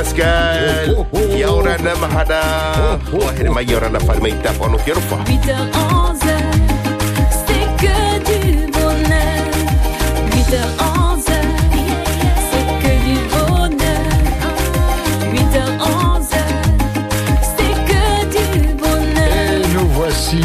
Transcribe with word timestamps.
Pascal, 0.00 0.94
Oh, 0.96 1.00
oh, 1.02 1.06
oh. 1.12 1.36
Yaurana 1.36 1.92
Mahada, 2.00 2.40
Wahir 3.12 3.50
ma 3.52 3.60
Yaurana 3.60 3.98
Falmei 4.00 4.32
Tap 4.42 4.60
on 4.62 4.72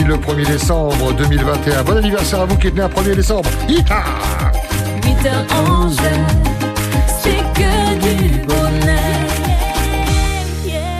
le 0.05 0.15
1er 0.15 0.45
décembre 0.45 1.13
2021. 1.13 1.83
Bon 1.83 1.97
anniversaire 1.97 2.41
à 2.41 2.45
vous 2.45 2.57
qui 2.57 2.67
êtes 2.67 2.75
né 2.75 2.81
un 2.81 2.87
1er 2.89 3.15
décembre. 3.15 3.49
Hi-ha 3.67 4.03
8h11, 5.01 5.99
c'est 7.21 7.43
que 7.53 7.99
du 8.01 8.45
bonheur. 8.45 8.65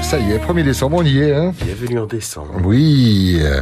Ça 0.02 0.20
y 0.20 0.32
est, 0.34 0.38
1er 0.38 0.64
décembre, 0.64 0.98
on 1.00 1.04
y 1.04 1.20
est. 1.20 1.34
Hein 1.36 1.54
Bienvenue 1.64 2.00
en 2.00 2.06
décembre. 2.06 2.52
oui, 2.64 3.38
euh, 3.42 3.62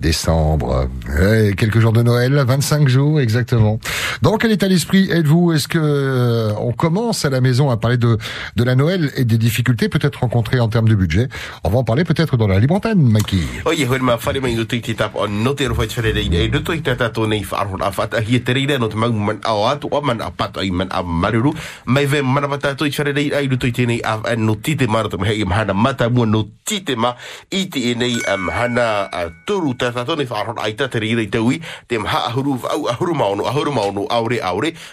décembre. 0.00 0.88
Ouais, 1.08 1.52
quelques 1.56 1.78
jours 1.80 1.92
de 1.92 2.02
Noël, 2.02 2.34
25 2.46 2.88
jours 2.88 3.20
exactement. 3.20 3.78
Dans 4.24 4.38
quel 4.38 4.52
état 4.52 4.68
d'esprit 4.68 5.10
êtes-vous? 5.10 5.52
Est-ce 5.52 5.68
que 5.68 5.76
euh, 5.78 6.54
on 6.58 6.72
commence 6.72 7.26
à 7.26 7.28
la 7.28 7.42
maison 7.42 7.68
à 7.68 7.76
parler 7.76 7.98
de, 7.98 8.16
de 8.56 8.64
la 8.64 8.74
Noël 8.74 9.12
et 9.18 9.26
des 9.26 9.36
difficultés 9.36 9.90
peut-être 9.90 10.20
rencontrées 10.20 10.60
en 10.60 10.68
termes 10.68 10.88
de 10.88 10.94
budget? 10.94 11.28
On 11.62 11.68
va 11.68 11.76
en 11.80 11.84
parler 11.84 12.04
peut-être 12.04 12.38
dans 12.38 12.46
la 12.46 12.58
libre 12.58 12.74
antenne, 12.74 13.02
Mikey. 13.02 13.36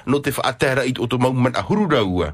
No 0.06 0.20
te 0.20 0.30
i 0.30 0.94
o 2.02 2.22
a. 2.24 2.34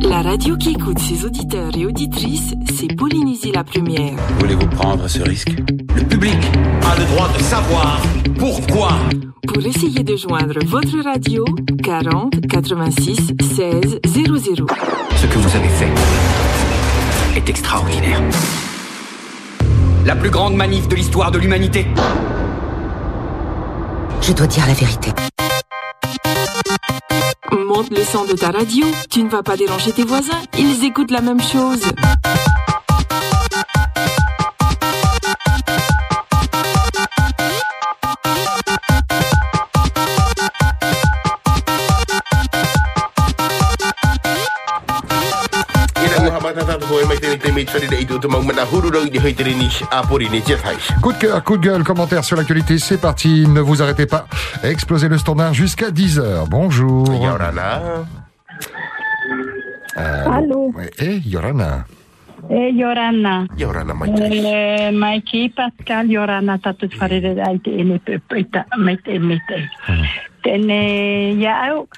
La 0.00 0.22
radio 0.22 0.56
qui 0.56 0.70
écoute 0.70 0.98
ses 0.98 1.24
auditeurs 1.24 1.76
et 1.76 1.84
auditrices, 1.84 2.54
c'est 2.74 2.94
Polynésie 2.96 3.52
la 3.52 3.64
première. 3.64 4.14
Voulez-vous 4.38 4.68
prendre 4.68 5.08
ce 5.08 5.20
risque? 5.22 5.50
Le 5.94 6.02
public 6.02 6.38
a 6.84 6.98
le 6.98 7.04
droit 7.06 7.28
de 7.36 7.42
savoir 7.42 8.00
pourquoi. 8.38 8.90
Pour 9.46 9.64
essayer 9.66 10.02
de 10.02 10.16
joindre 10.16 10.58
votre 10.64 10.98
radio, 11.02 11.44
40 11.82 12.46
86 12.48 13.32
16 13.56 14.00
00. 14.06 14.66
Ce 15.16 15.26
que 15.26 15.38
vous 15.38 15.56
avez 15.56 15.68
fait 15.68 15.92
est 17.36 17.48
extraordinaire. 17.48 18.22
La 20.06 20.14
plus 20.14 20.30
grande 20.30 20.54
manif 20.54 20.86
de 20.86 20.94
l'histoire 20.94 21.32
de 21.32 21.38
l'humanité. 21.40 21.84
Je 24.22 24.32
dois 24.32 24.46
dire 24.46 24.64
la 24.68 24.72
vérité. 24.72 25.10
Monte 27.50 27.90
le 27.90 28.04
son 28.04 28.24
de 28.24 28.34
ta 28.34 28.52
radio, 28.52 28.86
tu 29.10 29.24
ne 29.24 29.28
vas 29.28 29.42
pas 29.42 29.56
déranger 29.56 29.90
tes 29.90 30.04
voisins, 30.04 30.40
ils 30.56 30.84
écoutent 30.84 31.10
la 31.10 31.22
même 31.22 31.40
chose. 31.40 31.82
Coup 51.02 51.12
de 51.12 51.18
cœur, 51.18 51.44
coup 51.44 51.56
de 51.58 51.62
gueule, 51.62 51.84
commentaire 51.84 52.24
sur 52.24 52.36
l'actualité, 52.36 52.78
c'est 52.78 53.00
parti. 53.00 53.46
Ne 53.46 53.60
vous 53.60 53.82
arrêtez 53.82 54.06
pas. 54.06 54.26
Explosez 54.62 55.08
le 55.08 55.18
standard 55.18 55.52
jusqu'à 55.54 55.90
10h. 55.90 56.48
Bonjour. 56.48 57.12
Yaurana. 57.14 57.80
Allô, 59.96 60.72
Ouais, 60.74 60.90
Et 60.98 61.18
Yorana. 61.26 61.84
e 62.50 62.70
Yorana. 62.70 63.46
Yaurana 63.58 63.94
mai 63.94 64.12
tai. 64.14 64.40
E, 64.44 64.90
Mikey, 64.92 65.48
Pascal, 65.50 66.10
Yorana, 66.10 66.58
tatu 66.58 66.88
wharere 67.00 67.40
ai 67.42 67.58
te 67.58 67.70
ene 67.70 67.98
pepeita, 67.98 68.66
me 68.78 68.96
te 68.96 69.18
me 69.18 69.38
te. 69.48 69.68
Tene, 70.42 71.32
yao, 71.40 71.88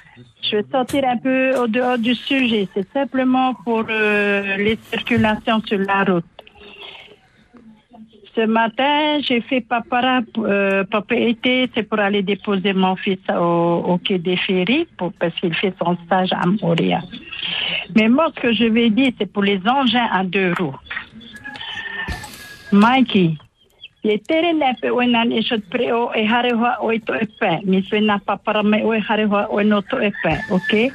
je 0.43 0.57
vais 0.57 0.65
sortir 0.71 1.05
un 1.07 1.17
peu 1.17 1.57
au 1.57 1.67
dehors 1.67 1.99
du 1.99 2.15
sujet. 2.15 2.69
C'est 2.75 2.91
simplement 2.93 3.55
pour 3.55 3.85
euh, 3.89 4.57
les 4.57 4.79
circulations 4.91 5.61
sur 5.67 5.79
la 5.79 6.05
route. 6.05 6.25
Ce 8.35 8.47
matin, 8.47 9.19
j'ai 9.21 9.41
fait 9.41 9.61
papara, 9.61 10.21
euh, 10.39 10.85
papa 10.85 11.17
été, 11.17 11.69
c'est 11.75 11.83
pour 11.83 11.99
aller 11.99 12.23
déposer 12.23 12.73
mon 12.73 12.95
fils 12.95 13.19
au, 13.37 13.99
quai 14.05 14.19
des 14.19 14.37
ferries, 14.37 14.87
parce 15.19 15.35
qu'il 15.41 15.53
fait 15.55 15.75
son 15.83 15.97
stage 16.07 16.33
à 16.33 16.47
Montréal. 16.47 17.03
Mais 17.97 18.09
moi, 18.09 18.31
ce 18.37 18.41
que 18.41 18.53
je 18.53 18.67
vais 18.67 18.91
dire, 18.91 19.11
c'est 19.19 19.27
pour 19.27 19.43
les 19.43 19.61
engins 19.67 20.09
à 20.13 20.23
deux 20.23 20.53
roues. 20.57 20.77
Mikey, 22.71 23.35
e 24.09 24.19
tere 24.19 24.53
ne 24.53 24.75
pe 24.81 24.91
o 24.91 25.01
nan 25.05 25.33
e 25.33 25.43
shot 25.43 25.63
pre 25.71 25.93
o 25.93 26.11
e 26.15 26.25
hare 26.25 26.53
hoa 26.53 26.77
o 26.81 26.91
i 26.93 27.01
to 27.01 27.15
e 27.15 27.27
pe. 27.41 27.61
Mi 27.65 27.83
se 27.89 28.01
na 28.01 28.19
papara 28.19 28.63
me 28.63 28.83
o 28.85 28.95
e 28.95 29.01
hare 29.01 29.27
hoa 29.27 29.47
o 29.51 29.61
e 29.61 29.65
no 29.65 29.81
to 29.83 30.01
e 30.01 30.11
pe, 30.23 30.35
ok? 30.51 30.91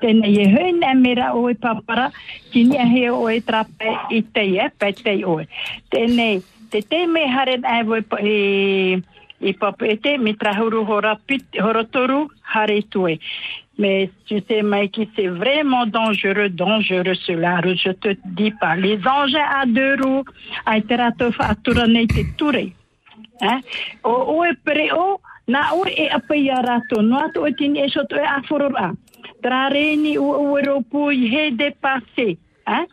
Tene 0.00 0.28
e 0.28 0.46
hui 0.52 0.72
ne 0.72 0.94
mera 0.94 1.34
o 1.34 1.48
e 1.50 1.54
papara, 1.54 2.10
ki 2.50 2.64
ni 2.64 2.78
he 2.78 3.10
o 3.10 3.28
e 3.28 3.40
trape 3.40 3.90
i 4.10 4.22
te 4.22 4.46
e, 4.56 4.70
pe 4.78 4.92
te 4.92 5.18
o 5.24 5.40
e. 5.40 5.48
Tene, 5.90 6.40
te 6.70 6.82
te 6.82 7.06
me 7.06 7.26
hare 7.26 7.60
ai 7.64 7.82
o 7.86 7.96
e 7.96 8.02
pa 8.02 8.18
e 8.22 9.02
i 9.40 9.54
papa 9.54 9.86
e 9.86 9.96
te 9.96 10.18
mi 10.18 10.36
trahuru 10.36 10.84
hora 10.88 11.18
pit, 11.26 11.44
hora 11.60 11.84
toru 11.84 12.28
hare 12.42 12.82
tue. 12.88 13.18
Mais 13.78 14.10
tu 14.26 14.42
sais, 14.48 14.62
Mikey, 14.62 15.08
c'est 15.14 15.28
vraiment 15.28 15.86
dangereux, 15.86 16.48
dangereux 16.48 17.14
sur 17.14 17.36
la 17.36 17.60
route. 17.60 17.78
Je 17.78 17.92
te 17.92 18.16
dis 18.24 18.50
pas. 18.50 18.74
Les 18.74 18.98
engins 19.06 19.46
à 19.54 19.66
deux 19.66 19.96
roues, 20.02 20.24
te 22.08 22.36
ture. 22.36 22.72
Hein? 23.40 23.60
E 24.04 24.08
e 25.94 26.08
e 27.76 27.88
soto 27.88 28.16
e 28.16 28.24
dépassé. 31.52 32.38
Hein? 32.68 32.84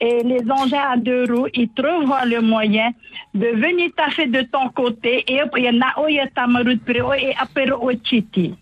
Et 0.00 0.22
les 0.22 0.42
engins 0.50 0.92
à 0.92 0.96
deux 0.96 1.24
roues, 1.24 1.48
ils 1.54 1.70
trouvent 1.70 2.14
le 2.26 2.40
moyen 2.40 2.90
de 3.32 3.46
venir 3.46 3.90
taffer 3.96 4.26
de 4.26 4.42
ton 4.42 4.68
côté 4.68 5.24
et 5.26 5.40
il 5.56 5.64
y 5.64 5.68
en 5.68 5.80
a 5.80 6.02
où 6.02 6.08
il 6.08 6.16
y 6.16 6.20
a 6.20 6.26
ta 6.26 6.46
maroute 6.46 6.82
et 7.18 7.34
après 7.40 7.70
au 7.70 7.90
chiti. 8.04 8.54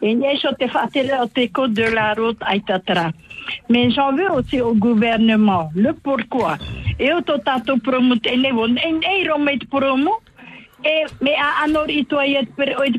Et 0.00 0.12
il 0.12 0.20
y 0.20 0.26
a 0.26 0.52
te 0.52 0.66
fatigué 0.68 1.14
au 1.20 1.26
téco 1.26 1.66
de 1.66 1.82
la 1.82 2.14
route 2.14 2.38
Aïtatra. 2.42 3.10
Mais 3.68 3.90
j'en 3.90 4.12
veux 4.12 4.30
aussi 4.30 4.60
au 4.60 4.74
gouvernement. 4.74 5.70
Le 5.74 5.92
pourquoi? 5.92 6.56
Et 6.98 7.12
au 7.12 7.20
totato 7.20 7.76
promote 7.78 8.26
et 8.26 8.36
ne 8.36 8.52
vont 8.52 8.74
et 8.76 9.28
remet 9.28 9.58
promo 9.68 10.12
et 10.84 11.04
mais 11.20 11.34
à 11.34 11.64
anor 11.64 11.90
itoyet 11.90 12.48
per 12.56 12.76
oit 12.78 12.98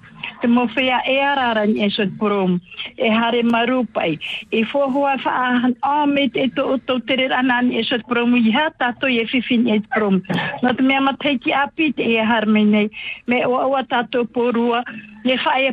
te 0.41 0.47
mo 0.47 0.67
fea 0.67 1.01
e 1.05 1.19
arara 1.19 1.65
ni 1.65 1.89
so 1.89 2.05
prom. 2.19 2.59
E 2.97 3.09
hare 3.09 3.43
maru 3.43 3.85
pai 3.93 4.19
e 4.51 4.63
fo 4.63 4.87
hoa 4.89 5.17
fa 5.17 5.71
a 5.81 6.05
me 6.05 6.29
te 6.29 6.47
to 6.55 6.77
to 6.87 6.99
tere 6.99 7.27
ana 7.33 7.61
ni 7.61 7.83
so 7.83 7.97
prom. 8.07 8.35
I 8.35 8.51
ha 8.51 8.69
ta 8.79 8.91
to 8.99 9.07
e 9.07 9.25
fifin 9.25 9.67
e 9.67 9.79
prom. 9.93 10.21
Na 10.63 10.73
te 10.73 10.83
me 10.83 10.99
ma 10.99 11.13
te 11.13 11.37
ki 11.37 11.53
api 11.53 11.93
te 11.93 12.03
e 12.03 12.23
har 12.23 12.45
me 12.45 12.63
nei. 12.63 12.89
Me 13.27 13.45
o 13.45 13.55
o 13.55 13.83
ta 13.83 14.03
to 14.03 14.25
porua. 14.25 14.83
E 15.23 15.37
fa 15.37 15.59
e 15.59 15.71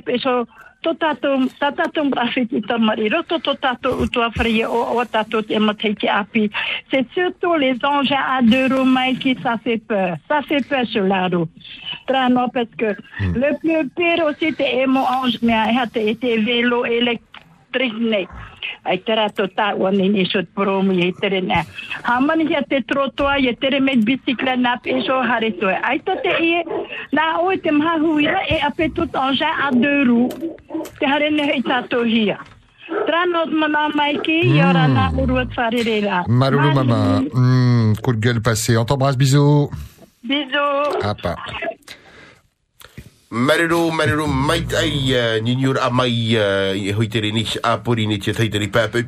pe 0.83 0.89
so 0.89 0.95
to 0.95 0.95
tato 0.95 1.49
tato 1.59 2.05
brafiti 2.11 2.61
tamari 2.61 3.09
roto 3.09 3.39
to 3.39 3.55
tato 3.55 3.97
uto 4.01 4.23
afrie 4.23 4.65
o 4.65 4.99
o 4.99 5.05
tato 5.05 5.43
te 5.43 5.59
ma 5.59 5.75
te 5.75 5.95
ki 5.95 6.09
api. 6.09 6.51
C'est 6.91 7.07
surtout 7.13 7.55
les 7.55 7.77
engins 7.85 8.25
à 8.39 8.43
deux 8.43 8.67
roues 8.67 8.85
Mikey, 8.85 9.37
ça 9.43 9.59
fait 9.59 9.79
peur 9.79 10.17
ça 10.29 10.43
fait 10.43 10.67
peur 10.69 10.87
sur 10.87 11.05
la 11.05 11.29
route 11.29 11.51
Trano, 12.07 12.49
parce 12.49 12.69
que 12.79 12.97
le 13.21 13.59
plus 13.59 13.89
pire 13.91 14.25
aussi, 14.25 14.55
t'es 14.55 14.87
mon 14.87 15.01
ange, 15.01 15.39
mais 15.43 15.57
t'es 15.93 16.09
été 16.09 16.39
vélo 16.39 16.85
électrique, 16.85 17.38
né. 17.73 18.27
Ai 18.85 18.99
tera 18.99 19.29
to 19.31 19.47
ni 20.09 20.25
promu 20.55 20.93
ye 20.93 21.13
tere 21.21 21.41
na. 21.41 21.63
Hamani 22.05 22.47
te 22.69 22.81
ye 23.37 23.55
tere 23.55 23.81
met 23.81 24.05
bicycle 24.05 24.57
na 24.57 24.77
peso 24.77 25.21
hare 25.23 25.51
to. 25.61 25.67
Ai 25.69 25.99
to 25.99 26.15
te 26.23 26.33
ie 26.43 26.63
na 27.13 27.39
o 27.41 27.51
te 27.57 27.71
maha 27.71 27.99
huira 27.99 28.41
e 28.49 28.61
ape 28.61 28.93
tout 28.95 29.11
engin 29.15 29.53
à 29.67 29.71
deux 29.73 30.05
roues. 30.09 30.29
Te 30.99 31.05
hare 31.07 31.31
ne 31.31 31.43
hei 31.43 31.63
tato 31.63 32.05
hia. 32.05 32.39
Trano 33.07 33.45
mana 33.47 33.89
maiki 33.95 34.57
yora 34.57 34.89
uruat 35.19 35.53
farerera. 35.55 36.25
Malolo 36.29 36.73
Mama, 36.73 37.21
Hmm, 37.35 37.93
coup 38.03 38.13
de 38.15 38.21
gueule 38.21 38.41
passé. 38.41 38.77
On 38.77 38.85
t'embrasse, 38.85 39.17
bisous. 39.17 39.71
Bisous. 40.25 40.97
Ah, 41.03 41.15
pas. 41.15 41.37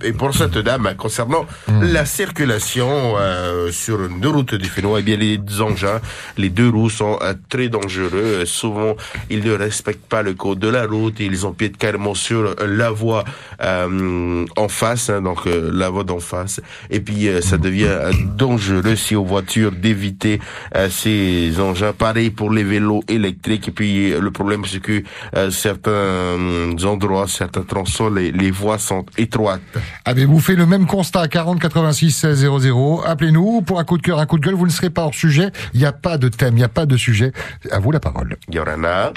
Et 0.05 0.12
pour 0.12 0.34
cette 0.34 0.58
dame 0.58 0.93
concernant 0.99 1.46
la 1.81 2.05
circulation 2.05 3.14
euh, 3.17 3.72
sur 3.72 4.05
une 4.05 4.26
route 4.26 4.55
du 4.55 4.69
Fénois 4.69 5.00
eh 5.00 5.02
bien 5.02 5.17
les 5.17 5.38
engins 5.62 6.00
les 6.37 6.50
deux 6.50 6.69
roues 6.69 6.90
sont 6.90 7.19
euh, 7.22 7.32
très 7.49 7.69
dangereux. 7.69 8.44
Souvent 8.44 8.94
ils 9.31 9.43
ne 9.43 9.52
respectent 9.52 10.06
pas 10.06 10.23
le 10.23 10.34
code 10.34 10.58
de 10.58 10.69
la 10.69 10.87
route. 10.87 11.19
Ils 11.20 11.46
empiètent 11.46 11.78
carrément 11.78 12.14
sur 12.14 12.40
euh, 12.40 12.55
la 12.66 12.90
voie 12.90 13.25
en 13.61 14.69
face 14.69 15.11
hein, 15.11 15.23
donc 15.23 15.46
la 15.46 15.88
voie 15.88 16.05
d'en 16.05 16.20
face. 16.20 16.61
Et 16.90 17.00
puis 17.00 17.28
ça 17.43 17.58
devient 17.58 18.11
dangereux 18.37 18.96
si 18.96 19.14
aux 19.14 19.25
voitures 19.25 19.73
d'éviter 19.73 20.40
ces 20.88 21.61
engins. 21.61 21.93
Pareil 21.93 22.31
pour 22.31 22.50
les 22.50 22.64
vélos 22.64 23.02
électriques. 23.08 23.69
Et 23.69 23.73
puis 23.73 24.09
le 24.18 24.30
problème 24.30 24.64
c'est 24.64 24.80
que 24.80 25.02
euh, 25.36 25.50
certains 25.50 25.90
euh, 25.90 26.76
endroits 26.84 27.28
certains 27.28 27.62
tronçons 27.62 28.10
les, 28.10 28.32
les 28.32 28.50
voies 28.50 28.78
sont 28.78 29.04
étroites 29.18 29.60
Avez-vous 30.04 30.40
fait 30.40 30.56
le 30.56 30.66
même 30.66 30.86
constat? 30.86 31.28
40 31.28 31.60
86 31.60 32.10
16 32.10 32.38
00 32.60 33.02
Appelez-nous 33.06 33.62
pour 33.62 33.78
un 33.78 33.84
coup 33.84 33.98
de 33.98 34.02
cœur, 34.02 34.18
un 34.18 34.26
coup 34.26 34.38
de 34.38 34.44
gueule. 34.44 34.54
Vous 34.54 34.66
ne 34.66 34.70
serez 34.70 34.90
pas 34.90 35.02
hors 35.02 35.14
sujet. 35.14 35.50
Il 35.74 35.80
n'y 35.80 35.86
a 35.86 35.92
pas 35.92 36.18
de 36.18 36.28
thème, 36.28 36.54
il 36.54 36.58
n'y 36.58 36.64
a 36.64 36.68
pas 36.68 36.86
de 36.86 36.96
sujet. 36.96 37.32
À 37.70 37.78
vous 37.78 37.90
la 37.92 38.00
parole. 38.00 38.36
Yorana 38.50 39.12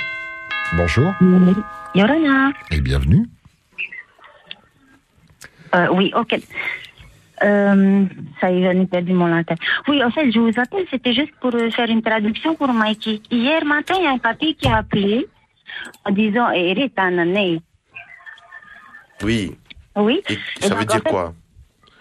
Bonjour 0.77 1.13
Yorana. 1.95 2.51
et 2.71 2.81
bienvenue. 2.81 3.27
Euh, 5.75 5.87
oui, 5.93 6.11
ok. 6.15 6.39
Euh, 7.43 8.05
ça 8.39 8.51
y 8.51 8.63
est, 8.63 8.63
j'en 8.73 8.81
ai 8.81 8.85
perdu 8.85 9.13
mon 9.13 9.27
latin. 9.27 9.55
Oui, 9.87 10.03
en 10.03 10.09
fait, 10.11 10.31
je 10.31 10.39
vous 10.39 10.57
appelle, 10.57 10.85
c'était 10.89 11.13
juste 11.13 11.33
pour 11.41 11.53
euh, 11.53 11.69
faire 11.71 11.89
une 11.89 12.01
traduction 12.01 12.55
pour 12.55 12.71
Mikey. 12.73 13.21
Hier 13.29 13.65
matin, 13.65 13.95
il 13.97 14.03
y 14.03 14.07
a 14.07 14.11
un 14.11 14.17
papy 14.17 14.55
qui 14.55 14.67
a 14.67 14.77
appelé 14.77 15.27
en 16.05 16.11
disant 16.11 16.49
Eh, 16.51 16.71
Eritanane. 16.71 17.59
oui 19.23 19.55
Oui. 19.95 20.21
et 20.29 20.33
Et 20.33 20.37
ça 20.67 20.75
veut 20.75 20.81
en 20.81 20.85
dire 20.85 21.01
fait, 21.03 21.09
quoi? 21.09 21.33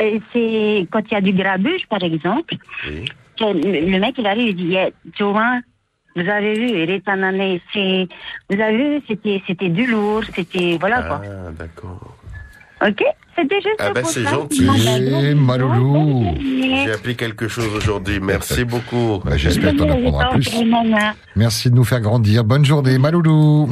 euh, 0.00 0.18
C'est 0.32 0.86
quand 0.90 1.02
il 1.10 1.12
y 1.12 1.16
a 1.16 1.20
du 1.20 1.32
grabuge, 1.32 1.86
par 1.88 2.02
exemple. 2.02 2.54
oui. 2.88 3.04
Le, 3.40 3.98
mec, 3.98 4.14
il 4.18 4.26
arrive, 4.26 4.50
il 4.50 4.54
dit 4.54 4.66
Yeah, 4.66 4.90
Joe, 5.18 5.34
vous 6.14 6.28
avez 6.28 6.54
vu, 6.54 6.68
Eritanane, 6.78 7.58
c'est. 7.72 8.06
Vous 8.48 8.60
avez 8.60 8.76
vu, 8.98 9.02
c'était, 9.08 9.42
c'était 9.46 9.70
du 9.70 9.86
lourd, 9.86 10.22
c'était. 10.36 10.76
Voilà 10.78 11.02
quoi. 11.02 11.22
ah 11.24 11.50
d'accord 11.50 12.16
Ok? 12.86 13.02
C'était 13.36 13.56
juste 13.56 13.76
Ah 13.78 13.90
ben, 13.94 14.02
pour 14.02 14.10
c'est 14.10 14.24
gentil. 14.24 14.68
Maloulou. 15.34 16.34
j'ai 16.40 16.92
appris 16.92 17.16
quelque 17.16 17.48
chose 17.48 17.68
aujourd'hui 17.76 18.20
merci 18.20 18.64
beaucoup 18.64 19.20
Bah, 19.24 19.36
J'espère 19.36 19.72
que 19.72 19.78
t'en 19.78 19.90
apprendras 19.90 20.30
plus. 20.30 20.48
Merci. 21.36 21.70
De 21.70 21.74
nous 21.76 21.84
faire 21.84 22.00
grandir. 22.00 22.44
Bonne 22.44 22.64
journée, 22.64 22.98
Maloulou. 22.98 23.68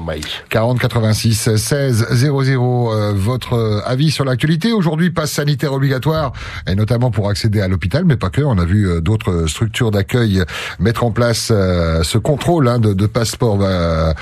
Mai 0.00 0.20
40 0.48 0.78
86 0.80 1.56
16 1.56 2.06
00. 2.10 2.92
euh, 2.92 3.12
votre 3.14 3.52
euh, 3.54 3.80
avis 3.86 4.10
sur 4.10 4.24
l'actualité 4.24 4.72
aujourd'hui 4.72 5.10
passe 5.10 5.32
sanitaire 5.32 5.72
obligatoire 5.72 6.32
et 6.66 6.74
notamment 6.74 7.10
pour 7.10 7.28
accéder 7.28 7.60
à 7.60 7.68
l'hôpital, 7.68 8.04
mais 8.04 8.16
pas 8.16 8.30
que. 8.30 8.42
On 8.42 8.58
a 8.58 8.64
vu 8.64 8.88
euh, 8.88 9.00
d'autres 9.00 9.46
structures 9.46 9.90
d'accueil 9.90 10.42
mettre 10.80 11.04
en 11.04 11.10
place 11.10 11.50
euh, 11.52 12.02
ce 12.02 12.18
contrôle 12.18 12.66
hein, 12.68 12.78
de, 12.78 12.92
de 12.94 13.06
passeport 13.06 13.58
euh, 13.62 14.12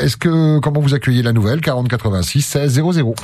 Est-ce 0.00 0.16
que 0.16 0.58
comment 0.60 0.80
vous 0.80 0.94
accueillez 0.94 1.22
la 1.22 1.32
nouvelle? 1.32 1.60
40 1.60 1.88
86 1.88 2.42
16 2.42 2.74
00 2.74 3.14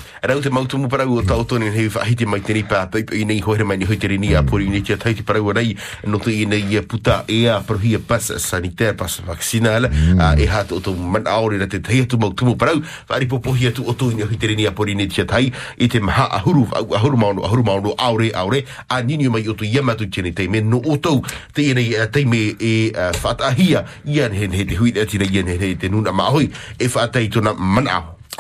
Rau 26.31 26.40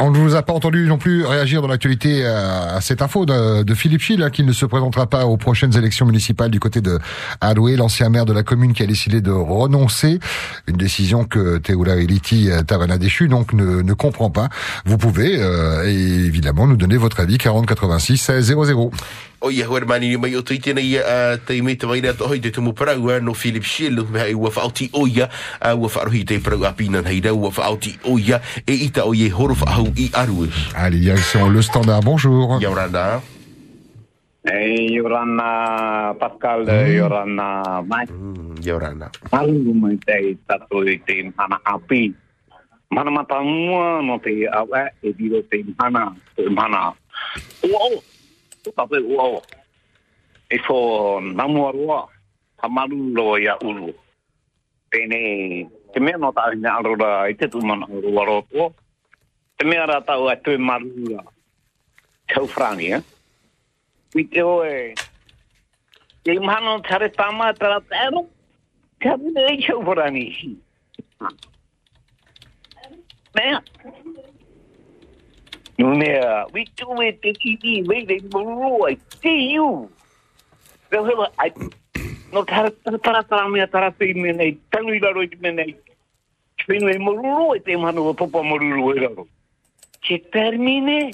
On 0.02 0.10
ne 0.10 0.16
vous 0.16 0.34
a 0.34 0.42
pas 0.42 0.54
entendu 0.54 0.86
non 0.86 0.96
plus 0.96 1.26
réagir 1.26 1.60
dans 1.60 1.68
l'actualité 1.68 2.24
à, 2.24 2.76
à 2.76 2.80
cette 2.80 3.02
info 3.02 3.26
de, 3.26 3.74
Philippe 3.74 4.00
Schill, 4.00 4.22
hein, 4.22 4.30
qui 4.30 4.44
ne 4.44 4.52
se 4.52 4.64
présentera 4.64 5.06
pas 5.06 5.26
aux 5.26 5.36
prochaines 5.36 5.76
élections 5.76 6.06
municipales 6.06 6.50
du 6.50 6.58
côté 6.58 6.80
de 6.80 6.98
Aloué, 7.42 7.76
l'ancien 7.76 8.08
maire 8.08 8.24
de 8.24 8.32
la 8.32 8.42
commune 8.42 8.72
qui 8.72 8.82
a 8.82 8.86
décidé 8.86 9.20
de 9.20 9.30
renoncer. 9.30 10.18
Une 10.68 10.76
décision 10.76 11.24
que 11.24 11.58
Teoula 11.58 11.96
Eliti 11.96 12.48
Tavana 12.66 12.96
Déchu 12.96 13.28
donc 13.28 13.52
ne, 13.52 13.82
ne 13.82 13.92
comprend 13.92 14.30
pas. 14.30 14.48
Vous 14.86 14.96
pouvez 14.96 15.36
euh, 15.38 15.84
évidemment 15.84 16.66
nous 16.66 16.76
donner 16.76 16.96
votre 16.96 17.20
avis 17.20 17.36
40 17.36 17.66
86 17.66 18.16
16 18.16 18.46
00. 18.46 18.90
O 19.40 19.50
ia 19.50 19.66
hoer 19.66 19.86
mani 19.86 20.08
ni 20.08 20.16
mai 20.16 20.34
o 20.36 20.42
tui 20.42 20.58
tēnei 20.58 20.98
uh, 21.00 21.38
te 21.46 21.60
me 21.62 21.76
te 21.76 21.86
hoi 21.86 22.40
te 22.40 22.50
tumu 22.50 22.72
parau 22.72 23.08
uh, 23.08 23.20
no 23.20 23.34
Philip 23.34 23.64
Schill 23.64 24.04
me 24.10 24.20
hai 24.20 24.34
ua 24.34 24.50
ia 25.08 25.28
uh, 25.28 25.74
ua 25.74 26.24
te 26.24 26.38
parau 26.38 26.64
a 26.64 26.72
pina 26.72 27.02
hei 27.02 27.20
rau 27.20 27.48
ua 27.48 27.50
ia 28.18 28.40
e 28.66 28.74
ita 28.86 29.04
o 29.04 29.14
ie 29.14 29.30
horo 29.30 29.54
whahau 29.54 29.92
i 29.96 30.10
aru 30.14 30.48
Allez, 30.76 31.00
direction 31.00 31.52
le 31.52 31.62
standard. 31.62 32.04
Bonjour. 32.04 32.60
Ia 32.60 32.70
rana 32.74 33.20
Eh, 34.40 34.88
Yorana 34.96 36.16
Pascal, 36.16 36.64
mm. 36.64 36.96
Yorana 36.96 37.82
Mai. 37.84 38.06
mm, 38.08 38.56
ia 38.64 38.78
rana 38.80 39.10
Malu 39.28 39.74
mai 39.76 40.00
te 40.00 40.32
tato 40.48 40.80
i 40.80 40.96
te 41.04 41.28
mhana 41.28 41.60
api. 41.60 42.08
Mana 42.90 43.10
mata 43.10 43.42
mua 43.44 44.00
no 44.00 44.16
te 44.18 44.48
awa 44.48 44.88
e 45.04 45.12
diro 45.12 45.42
te 45.44 45.60
mhana, 45.76 46.16
te 46.36 46.48
mhana. 46.48 46.96
Ua 47.68 47.80
o, 47.92 48.00
pa 48.76 48.84
pe 48.86 48.98
o. 49.00 49.40
E 50.50 50.58
fo 50.66 50.76
namu 51.20 51.68
aroa 51.68 52.00
ro 52.62 52.86
lo 53.16 53.36
ya 53.38 53.56
u 53.62 53.92
pene 54.90 55.20
te 55.92 56.00
me 56.00 56.12
no 56.18 56.32
ta 56.32 56.50
ni 56.54 56.68
i 57.30 57.34
te 57.34 57.48
tu 57.48 57.60
ma 57.60 57.74
na 57.76 57.86
ro 57.86 58.24
ro 58.52 58.74
te 59.56 59.64
me 59.64 59.76
ara 59.76 60.00
tau 60.02 60.28
a 60.28 60.36
te 60.36 60.58
ma 60.58 60.78
tau 62.34 62.46
frani 62.46 62.92
e 62.92 62.98
i 64.20 64.24
te 64.24 64.42
o 64.42 64.64
e 64.64 64.94
e 66.24 66.38
ma 66.38 66.60
no 66.60 66.80
ta 66.82 66.98
re 66.98 67.08
ta 67.08 67.30
ma 67.30 67.50
e 67.50 67.54
tau 69.00 69.80
frani 69.88 70.26
Mea, 73.34 73.62
Nunea, 75.80 76.44
wi 76.52 76.66
te 76.76 76.84
oe 76.84 77.12
te 77.22 77.32
kiki, 77.32 77.82
wei 77.88 78.04
te 78.04 78.18
murua, 78.32 78.92
te 79.22 79.32
iu. 79.32 79.88
Reo 80.90 81.04
hewa, 81.06 81.30
ai, 81.40 81.52
no 82.32 82.44
tara 82.44 82.70
tara 82.84 82.98
tara 82.98 83.22
tara 83.22 83.48
mea 83.48 83.66
tara 83.66 83.90
te 83.90 84.12
me 84.14 84.32
nei, 84.32 84.58
tanu 84.68 84.92
i. 84.92 85.00
Che 90.00 90.18
termine. 90.30 91.10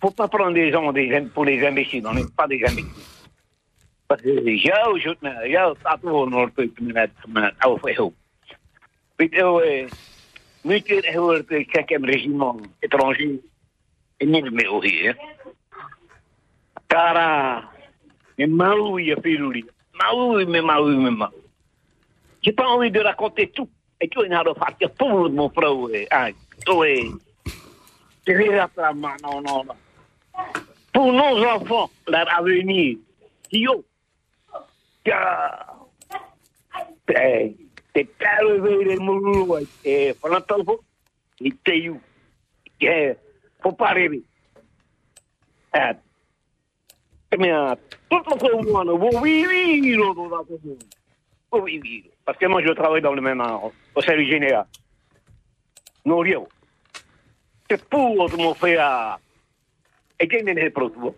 Faut 0.00 0.10
pas 0.10 0.28
prendre 0.28 0.52
des 0.52 0.70
gens 0.70 0.92
pour 1.32 1.44
les 1.44 1.66
imbéciles, 1.66 2.06
on 2.06 2.12
n'est 2.12 2.24
pas. 2.36 2.46
Cinquième 11.72 12.04
régiment 12.04 12.56
étranger, 12.82 13.40
e 14.20 14.24
nini 14.24 14.50
me 14.50 14.66
o 14.68 14.80
hi, 14.82 15.06
eh. 15.08 15.14
Tara, 16.88 17.62
me 18.38 18.46
mau 18.46 18.98
i 18.98 19.12
a 19.12 19.16
whiruri, 19.16 19.64
mau 19.94 20.38
i 20.38 20.46
me 20.46 20.60
mau 20.60 20.88
i 20.90 20.96
me 20.96 21.10
mau. 21.10 21.32
J'ai 22.42 22.52
pas 22.52 22.68
envie 22.68 22.90
de 22.90 23.00
raconter 23.00 23.48
tout. 23.48 23.68
Et 24.00 24.08
tu 24.08 24.20
es 24.20 24.26
une 24.26 24.34
haro 24.34 24.54
fatia 24.54 24.88
tout 24.90 25.28
mon 25.30 25.48
frère, 25.48 25.72
ah, 26.10 26.30
trama, 28.74 29.16
non, 29.22 29.40
non, 29.40 29.64
non. 29.64 29.74
Pour 30.92 31.12
nos 31.12 31.44
enfants, 31.44 31.90
leur 32.06 32.32
avenir, 32.36 32.98
Tio, 33.48 33.74
te 33.74 33.95
te 37.06 38.06
veire 38.60 38.96
mulu 38.98 39.54
ai 39.56 39.66
e 39.84 40.14
whanataupo 40.20 40.84
i 41.40 41.50
te 41.62 41.74
iu 41.74 42.00
ke 42.78 43.16
poparere 43.62 44.20
e 45.72 45.84
te 47.30 47.36
mea 47.38 47.76
toto 48.10 48.36
ko 48.36 48.48
umana 48.58 48.92
wo 48.92 49.10
viviro 49.22 50.14
do 50.14 50.28
da 50.28 50.42
ko 50.44 50.58
wo 51.52 51.60
viviro 51.62 52.10
parce 52.24 52.38
que 52.38 52.46
moi 52.46 52.62
je 52.62 52.72
travaille 52.74 53.02
dans 53.02 53.14
le 53.14 53.22
même 53.22 53.40
au 53.94 54.02
service 54.02 54.28
général 54.28 54.66
no 56.04 56.20
rio 56.20 56.48
te 57.68 57.76
puo 57.76 58.28
tu 58.28 58.36
mo 58.36 58.54
fea 58.54 59.18
e 60.18 60.26
che 60.26 60.42
ne 60.42 60.52
ne 60.52 60.70
protuo 60.70 61.14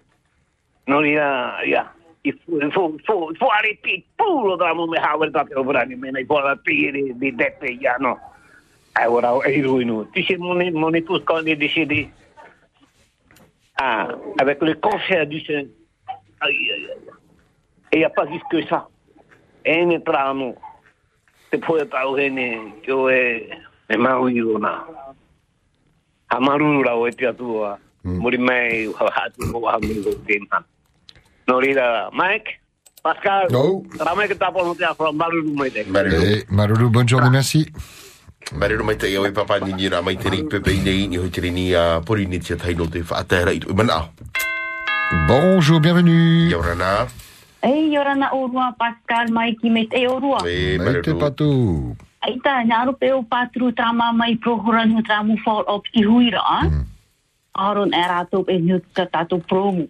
no 0.86 1.04
ya 1.04 1.58
ya 1.64 1.97
il 2.24 2.32
faut, 2.32 2.60
il 2.60 2.72
faut, 2.72 2.96
il 2.98 3.04
faut, 3.04 3.30
il 3.32 3.38
faut 3.38 3.50
arrêter 3.50 4.04
tout 4.16 4.48
le 4.48 4.56
drame 4.56 4.86
mais 4.90 4.98
Howard 4.98 5.32
da 5.32 5.44
per 5.44 5.62
brani 5.64 5.96
me 5.96 6.10
ne 6.10 6.24
può 6.24 6.38
aprire 6.38 7.14
di 7.14 7.34
dette 7.34 7.76
ya 7.80 7.96
no 7.98 8.18
eh 9.00 9.06
ora 9.06 9.38
è 9.42 9.62
ruino 9.62 10.06
tu 10.12 10.22
sais 10.22 10.38
mon 10.38 10.58
mon 10.72 10.94
épouse 10.94 11.22
quand 11.24 11.38
elle 11.38 11.48
est 11.48 11.56
décédée 11.56 12.08
ah 13.76 14.08
avec 14.40 14.60
le 14.62 14.74
cancer 14.74 15.26
du 15.26 15.40
sein 15.40 15.64
aïe 16.40 16.72
aïe 16.72 16.74
aïe 16.74 16.88
et 17.90 17.96
il 17.96 18.00
n'y 18.00 18.04
a 18.04 18.10
pas 18.10 18.26
juste 18.26 18.44
que 18.50 18.62
ça 18.66 18.86
e 19.64 20.02
tramo 20.04 20.54
che 21.50 21.56
e 21.56 21.60
e 23.86 23.96
marura 23.96 24.84
o 26.96 27.06
e 27.06 27.10
ha 27.16 27.34
o 29.52 29.66
ha 29.66 29.78
Mike, 31.48 32.60
Pascal, 33.02 33.48
Oh. 33.54 33.82
te 33.90 34.04
mai 35.56 35.70
te. 35.70 35.80
Eh, 35.80 36.44
Marulu, 36.50 36.90
bonne 36.90 37.08
journée, 37.08 37.30
merci. 37.30 37.66
Mariru 38.56 38.84
mai 38.84 38.96
te 38.96 39.06
iau 39.10 39.26
i 39.26 39.32
papa 39.32 39.58
ni 39.60 39.72
nira 39.72 40.00
mai 40.02 40.16
te 40.16 40.30
ni 40.30 40.42
pepe 40.44 40.72
i 40.72 40.80
nei 40.80 41.06
ni 41.08 41.16
hoi 41.18 41.28
te 41.30 41.40
ni 41.50 41.74
a 41.74 42.00
pori 42.00 42.26
ni 42.26 42.38
tia 42.38 42.56
tai 42.56 42.74
no 42.74 42.86
te 42.86 43.02
whaatera 43.02 43.52
i 43.52 43.58
tu 43.60 43.68
i 43.70 43.74
mana. 43.74 44.08
Bonjour, 45.28 45.80
bienvenue. 45.80 46.48
Iau 46.48 46.62
rana. 46.62 47.06
Ei, 47.62 47.98
ora 47.98 48.14
na 48.14 48.30
orua 48.32 48.72
Pascal 48.78 49.28
mai 49.32 49.54
ki 49.60 49.68
me 49.70 49.84
te 49.86 50.06
orua. 50.06 50.40
E 50.46 50.78
Maite 50.78 51.12
Mariru. 51.12 51.18
Patou. 51.18 51.96
Ai 52.24 52.38
ta, 52.42 52.62
nga 52.64 52.80
aro 52.82 52.92
pe 52.92 53.12
o 53.12 53.22
patru 53.22 53.72
trama 53.72 54.12
mai 54.12 54.36
prohoran 54.36 54.92
hu 54.96 55.02
tramu 55.02 55.36
fall 55.44 55.64
op 55.66 55.84
ki 55.92 56.04
huira? 56.04 56.40
Aron 57.54 57.92
e 57.92 58.02
rato 58.08 58.42
pe 58.44 58.58
nut 58.58 58.84
ka 58.94 59.04
tato 59.12 59.38
promu. 59.38 59.88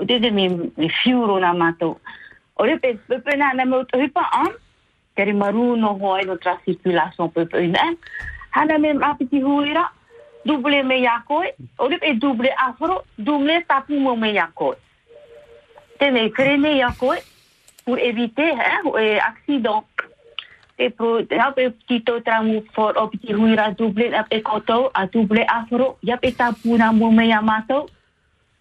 O 0.00 0.06
te 0.06 0.18
te 0.18 0.30
me, 0.30 0.48
fiuro 1.02 1.38
na 1.38 1.52
mato. 1.52 2.00
O 2.56 2.64
re 2.64 2.78
pe 2.78 2.94
pepe 3.06 3.36
na 3.36 3.52
me 3.52 3.76
o 3.76 3.84
hipa 3.92 4.22
a? 4.32 4.44
Keri 5.14 5.34
maru 5.34 5.76
no 5.76 5.92
hoi 5.98 6.24
no 6.24 6.36
trasipulation 6.36 7.28
pepe 7.28 7.64
ina. 7.66 7.94
Hana 8.50 8.78
me 8.78 8.94
apiti 9.04 9.42
huira, 9.42 9.90
double 10.46 10.82
me 10.84 11.02
yakoi. 11.02 11.52
O 11.78 11.88
re 11.88 11.98
pe 11.98 12.14
double 12.14 12.48
afro, 12.56 13.04
double 13.18 13.62
tapu 13.68 14.00
mo 14.00 14.16
me 14.16 14.32
yakoi. 14.32 14.76
Te 15.98 16.10
me 16.10 16.30
krene 16.30 16.78
yakoi, 16.78 17.18
pour 17.84 17.98
éviter 17.98 18.54
hein, 18.56 19.18
accident. 19.20 19.84
E 20.78 20.88
huira 23.34 23.70
double 23.76 24.14
a 24.14 24.24
pe 24.24 24.40
koto 24.40 24.90
a 24.94 25.06
double 25.06 25.44
afro, 25.46 25.98
ya 26.02 26.16
pe 26.16 26.32
tapu 26.32 26.78
na 26.78 26.90
mo 26.90 27.10
me 27.10 27.28
yamato. 27.28 27.86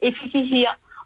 E 0.01 0.12
fisi 0.12 0.65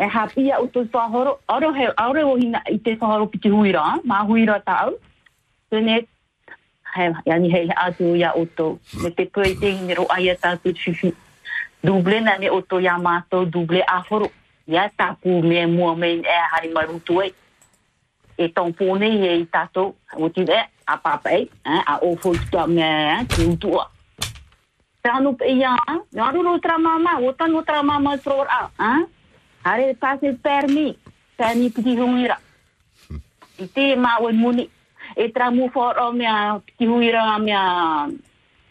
e 0.00 0.06
happy 0.08 0.48
ya 0.48 0.60
uto 0.60 0.84
fa 0.88 1.08
horo 1.12 1.40
ora 1.48 1.68
he 1.76 1.86
ora 2.00 2.24
o 2.24 2.36
hina 2.36 2.62
i 2.72 2.78
te 2.78 2.96
fa 2.96 3.06
horo 3.06 3.26
ti 3.26 3.50
huira 3.50 4.00
ma 4.04 4.24
huira 4.24 4.56
tau. 4.64 4.96
Tene 5.70 6.08
he 6.96 7.04
ya 7.26 7.36
ni 7.38 7.50
he 7.52 7.68
a 7.76 7.92
tu 7.92 8.16
ya 8.16 8.32
uto 8.34 8.78
me 9.02 9.10
te 9.10 9.26
poi 9.26 9.54
te 9.60 9.76
ni 9.76 9.94
ro 9.94 10.06
ai 10.08 10.32
ta 10.40 10.56
tu 10.56 10.72
fifi 10.72 11.12
double 11.84 12.20
na 12.20 12.40
ya 12.80 12.98
ma 12.98 13.20
to 13.30 13.44
double 13.44 13.84
aforo 13.84 14.30
ya 14.66 14.88
tapu 14.88 15.42
me 15.42 15.66
mo 15.66 15.94
me 15.94 16.24
e 16.24 16.36
hari 16.52 16.72
marutu 16.72 17.20
e. 17.20 17.34
E 18.38 18.48
tampone 18.48 19.04
e 19.04 19.36
i 19.36 19.44
tato 19.44 19.96
o 20.16 20.28
de 20.28 20.64
a 20.86 20.96
papai 20.96 21.42
eh, 21.64 21.82
a 21.86 21.98
o 22.00 22.16
fo 22.16 22.32
tua 22.50 22.66
me 22.66 23.26
ti 23.28 23.44
utua. 23.44 23.84
Tanu 25.02 25.36
pe 25.36 25.44
ya 25.58 25.76
ya 26.12 26.32
ru 26.32 26.40
ru 26.42 26.58
tra 26.58 26.78
mama 26.78 27.20
o 27.20 27.32
tra 27.32 27.80
a 28.78 29.19
ah 29.64 29.72
are 29.74 29.94
pase 29.94 30.32
permi 30.44 30.96
tani 31.36 31.70
piti 31.70 31.96
huira 31.96 32.36
ite 33.58 33.96
ma 33.96 34.18
o 34.20 34.32
muni 34.32 34.68
e 35.16 35.28
tra 35.28 35.50
mu 35.50 35.68
for 35.70 35.98
o 35.98 36.12
me 36.12 36.26
piti 36.66 36.86
huira 36.86 37.38
me 37.38 37.52
a 37.52 37.64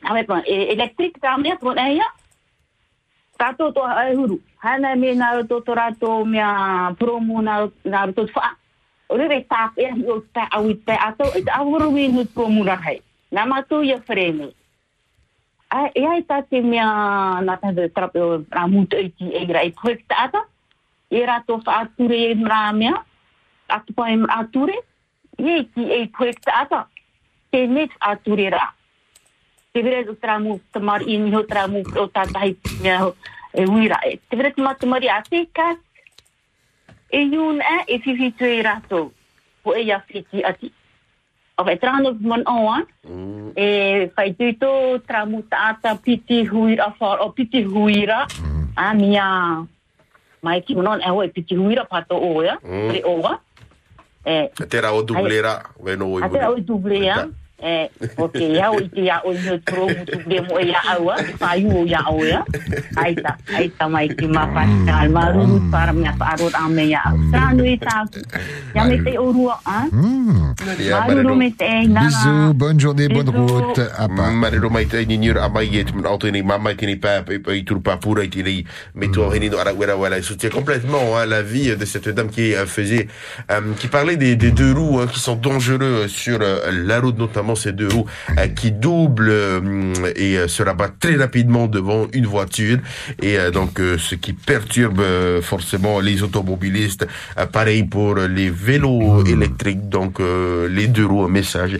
ave 0.09 0.23
pa 0.23 0.41
e 0.45 0.73
electric 0.73 1.19
tra 1.19 1.37
me 1.37 1.57
tro 1.59 1.73
e 1.73 1.95
ya 1.97 2.07
tato 3.37 3.71
to 3.71 3.81
huru 4.15 4.37
hana 4.57 4.95
me 4.95 5.13
na 5.15 5.43
to 5.43 5.61
to 5.61 5.73
rato 5.75 6.25
me 6.25 6.39
promo 6.99 7.41
na 7.41 7.67
na 7.85 8.11
to 8.11 8.27
fa 8.27 8.55
Ore 9.09 9.25
re 9.27 9.41
tap 9.49 9.73
e 9.77 9.89
o 10.05 10.21
ta 10.33 10.45
au 10.53 10.69
te 10.85 10.93
ato 10.93 11.25
e 11.33 11.41
te 11.41 11.51
awuru 11.51 11.89
mi 11.91 12.07
nu 12.07 12.25
pro 12.25 12.47
mura 12.47 12.75
hai. 12.77 13.01
Na 13.31 13.45
matu 13.45 13.81
ia 13.81 13.97
frene. 14.05 14.53
Ai 15.73 15.89
e 15.95 16.05
ai 16.05 16.21
ta 16.29 16.41
te 16.41 16.61
mea 16.61 17.41
na 17.41 17.55
ta 17.57 17.71
de 17.71 17.89
trape 17.89 18.19
o 18.21 18.45
ra 18.51 18.67
mutu 18.67 18.95
e 18.97 19.09
ti 19.09 19.25
e 19.33 19.45
gra 19.49 19.65
e 19.65 19.71
kwek 19.73 20.05
ta 20.07 20.15
ata. 20.25 20.41
E 21.09 21.25
ra 21.25 21.41
to 21.47 21.59
fa 21.65 21.81
ature 21.83 22.31
e 22.31 22.35
mra 22.35 22.71
mea. 22.73 22.95
Atu 23.67 23.93
pa 23.93 24.09
e 24.09 24.15
mra 24.15 24.39
ature. 24.45 24.77
E 25.37 25.63
ti 25.73 25.83
e 25.83 26.07
kwek 26.07 26.41
ta 26.45 26.61
ata. 26.63 26.87
Te 27.51 27.65
net 27.67 27.91
ature 27.99 28.49
ra. 28.49 28.65
Te 29.73 29.81
vire 29.81 30.05
o 30.09 30.15
tramu 30.15 30.59
tamar 30.73 31.01
i 31.01 31.17
ni 31.17 31.31
ho 31.33 31.43
tramu 31.43 31.83
o 31.97 32.07
ta 32.07 32.25
tai 32.25 32.55
mea 32.81 32.99
ho 33.03 33.13
e 33.53 33.65
wira. 33.65 33.99
Te 34.29 34.35
vire 34.35 34.51
te 34.53 34.61
matumari 34.61 35.09
ate 35.09 35.45
kas 35.53 35.77
e 37.09 37.21
yun 37.25 37.61
e 37.61 37.77
e 37.87 37.99
fifi 37.99 38.31
tue 38.37 38.61
rato 38.61 39.11
po 39.63 39.73
e 39.75 39.85
ya 39.85 39.99
fiti 39.99 40.43
ati. 40.43 40.71
O 41.57 41.63
fe 41.65 41.75
trano 41.77 42.13
mon 42.21 42.43
oa 42.47 42.77
e 43.55 44.09
fai 44.15 44.33
tuito 44.33 44.99
tramu 45.07 45.41
taata 45.49 45.95
piti 45.95 46.45
huira 46.45 46.93
o 46.99 47.29
piti 47.31 47.63
huira 47.63 48.27
a 48.75 48.93
mia 48.93 49.65
mai 50.41 50.61
ki 50.61 50.75
non 50.75 51.01
e 51.01 51.23
e 51.23 51.29
piti 51.29 51.55
huira 51.55 51.85
pato 51.85 52.15
o 52.15 52.43
ya 52.43 52.57
Mm. 52.63 52.87
pre 52.89 53.01
oa 53.03 53.39
e 54.25 54.51
Te 54.69 54.79
ra 54.81 54.93
o 54.93 55.01
au 56.41 56.59
duble 56.59 56.99
Eh, 57.61 57.89
okay, 58.17 58.55
ya 58.55 58.71
o 58.71 58.79
ite 58.79 59.03
ya 59.03 59.19
o 59.25 59.33
no 59.33 59.57
tro 59.65 59.87
mu 59.87 60.03
duble 60.07 60.39
mo 60.47 60.59
ya 60.59 60.79
awa, 60.95 61.15
pa 61.39 61.55
yu 61.55 61.69
o 61.69 61.83
ya 61.85 62.01
o 62.09 62.23
ya. 62.23 62.43
Aita, 62.95 63.35
aita 63.51 63.89
mai 63.89 64.07
ki 64.09 64.27
ma 64.27 64.47
pascal, 64.47 65.09
ma 65.11 65.29
ru 65.31 65.59
para 65.71 65.93
minha 65.93 66.13
parot 66.17 66.53
ame 66.55 66.89
ya. 66.89 67.03
Trano 67.31 67.63
ita. 67.65 68.05
Ya 68.75 68.83
me 68.85 68.97
te 69.03 69.17
orua. 69.17 69.59
Ya, 70.79 71.03
Ma 71.03 71.13
ru 71.13 71.23
Mariru. 71.23 71.35
me 71.35 71.49
te 71.51 71.87
nana. 71.87 72.07
Bisous, 72.07 72.53
bonne 72.53 72.79
journée, 72.79 73.07
bonne 73.07 73.29
route. 73.29 73.79
Mai 74.69 74.85
te 74.85 74.97
e 75.01 75.85
auto 76.05 76.29
ni 76.31 76.41
mama 76.41 76.73
ni 76.73 76.93
i 76.93 78.65
i 78.95 79.55
ara 79.59 79.73
wera 79.73 79.95
wera 79.97 80.17
il 80.17 80.23
soutient 80.23 80.49
complètement 80.49 81.17
hein, 81.17 81.25
la 81.25 81.41
vie 81.41 81.75
de 81.75 81.85
cette 81.85 82.09
dame 82.09 82.29
qui 82.29 82.53
euh, 82.53 82.65
faisait 82.65 83.07
euh, 83.51 83.61
qui 83.79 83.87
parlait 83.87 84.17
des, 84.17 84.35
des 84.35 84.51
deux 84.51 84.73
roues 84.73 84.99
hein, 84.99 85.07
qui 85.11 85.19
sont 85.19 85.35
dangereux 85.35 86.07
sur 86.07 86.39
euh, 86.41 86.69
la 86.71 86.99
route 86.99 87.17
notamment 87.17 87.48
ces 87.55 87.73
deux 87.73 87.87
roues 87.87 88.05
euh, 88.37 88.47
qui 88.47 88.71
doublent 88.71 89.29
euh, 89.29 89.93
et 90.15 90.37
euh, 90.37 90.47
se 90.47 90.63
rabattent 90.63 90.99
très 90.99 91.15
rapidement 91.15 91.67
devant 91.67 92.07
une 92.13 92.25
voiture. 92.25 92.77
Et 93.21 93.37
donc 93.53 93.79
ce 93.79 94.15
qui 94.15 94.33
perturbe 94.33 95.01
forcément 95.41 95.99
les 95.99 96.23
automobilistes 96.23 97.07
pareil 97.51 97.83
pour 97.83 98.15
les 98.15 98.49
vélos 98.49 99.25
électriques. 99.25 99.89
Donc 99.89 100.19
les 100.19 100.87
deux 100.87 101.05
roues 101.05 101.25
un 101.25 101.29
message 101.29 101.77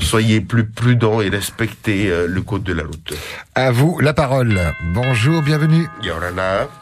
soyez 0.00 0.40
plus 0.40 0.66
prudents 0.66 1.20
et 1.20 1.28
respectez 1.28 2.10
le 2.26 2.40
code 2.42 2.62
de 2.62 2.72
la 2.72 2.84
route. 2.84 3.14
À 3.54 3.70
vous 3.70 3.98
la 4.00 4.12
parole. 4.12 4.58
Bonjour, 4.94 5.42
bienvenue. 5.42 5.86
Yorana 6.02 6.81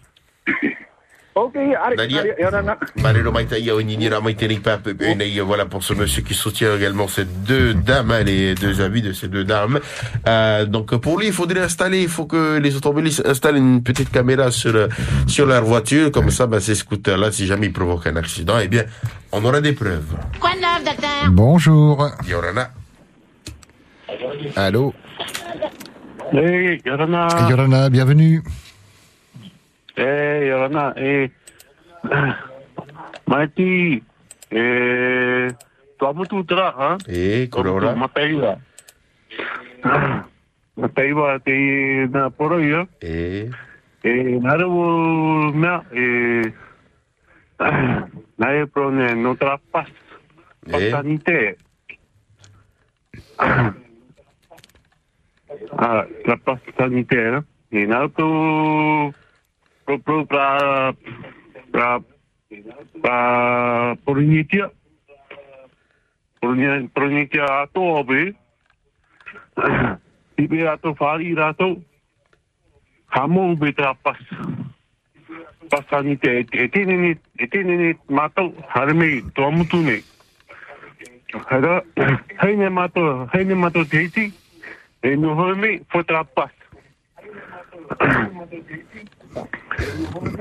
Marero 2.97 3.31
Pape 4.61 4.89
et 5.21 5.39
voilà 5.41 5.65
pour 5.65 5.81
ce 5.83 5.93
monsieur 5.93 6.21
qui 6.23 6.33
soutient 6.33 6.75
également 6.75 7.07
ces 7.07 7.23
deux 7.25 7.73
dames, 7.73 8.11
hein, 8.11 8.23
les 8.23 8.53
deux 8.55 8.81
avis 8.81 9.01
de 9.01 9.13
ces 9.13 9.29
deux 9.29 9.45
dames. 9.45 9.79
Euh, 10.27 10.65
donc 10.65 10.93
pour 10.97 11.17
lui, 11.19 11.27
il 11.27 11.33
faudrait 11.33 11.61
installer, 11.61 12.01
il 12.01 12.09
faut 12.09 12.25
que 12.25 12.57
les 12.59 12.75
automobilistes 12.75 13.25
installent 13.25 13.57
une 13.57 13.81
petite 13.81 14.11
caméra 14.11 14.51
sur 14.51 14.89
sur 15.27 15.45
leur 15.45 15.63
voiture, 15.63 16.11
comme 16.11 16.31
ça, 16.31 16.47
bah, 16.47 16.59
ces 16.59 16.75
scooters-là, 16.75 17.31
si 17.31 17.45
jamais 17.45 17.67
ils 17.67 17.73
provoquent 17.73 18.07
un 18.07 18.17
accident, 18.17 18.55
eh 18.61 18.67
bien, 18.67 18.83
on 19.31 19.43
aura 19.45 19.61
des 19.61 19.73
preuves. 19.73 20.13
Quoi 20.39 20.51
de 20.51 20.59
neuf, 20.59 20.83
docteur? 20.83 21.31
Bonjour. 21.31 22.09
Yorana. 22.27 22.71
Allô 24.57 24.93
Hey, 26.33 26.81
Yorana. 26.85 27.27
Yorana, 27.49 27.89
bienvenue. 27.89 28.41
Hey, 30.01 30.49
Yorana. 30.49 30.97
Hey. 30.97 31.29
Maiti. 33.29 34.01
Eh, 34.49 35.45
mutu 36.17 36.41
tra, 36.43 36.73
ha? 36.73 36.97
Eh. 37.05 37.45
Mataiwa. 37.93 38.57
Mataiwa 40.81 41.37
te 41.45 41.53
na 42.09 42.33
poroia. 42.33 42.87
Eh? 43.05 43.45
Eh, 44.01 44.41
naru 44.41 45.53
mea, 45.53 45.85
eh, 45.93 46.49
prone 48.73 49.13
no 49.13 49.35
tra 49.37 49.61
pas. 49.71 49.85
Pasanite. 50.65 51.57
Ah, 55.77 56.05
la 56.25 56.35
sanitaire. 56.77 57.45
Na 57.69 58.09
tu 59.85 59.99
pro 59.99 59.99
pro 59.99 60.25
pra 60.25 60.93
pra 61.71 62.01
pra 63.01 63.95
porinitia. 64.05 64.71
Porinitia 66.39 66.89
porinitia 66.93 67.45
ato 67.45 67.81
obe. 67.81 68.35
Ibe 70.37 70.67
ato 70.67 70.95
fari 70.95 71.35
rato. 71.35 71.81
Hamo 73.07 73.55
be 73.55 73.73
tra 73.73 73.93
pas. 73.95 74.17
Pas 75.69 75.85
sanitaire. 75.89 76.47
E 76.53 76.67
tine 76.67 76.97
ni 76.97 77.17
e 77.37 77.47
tine 77.47 77.77
ni 77.77 77.95
mato 78.09 78.53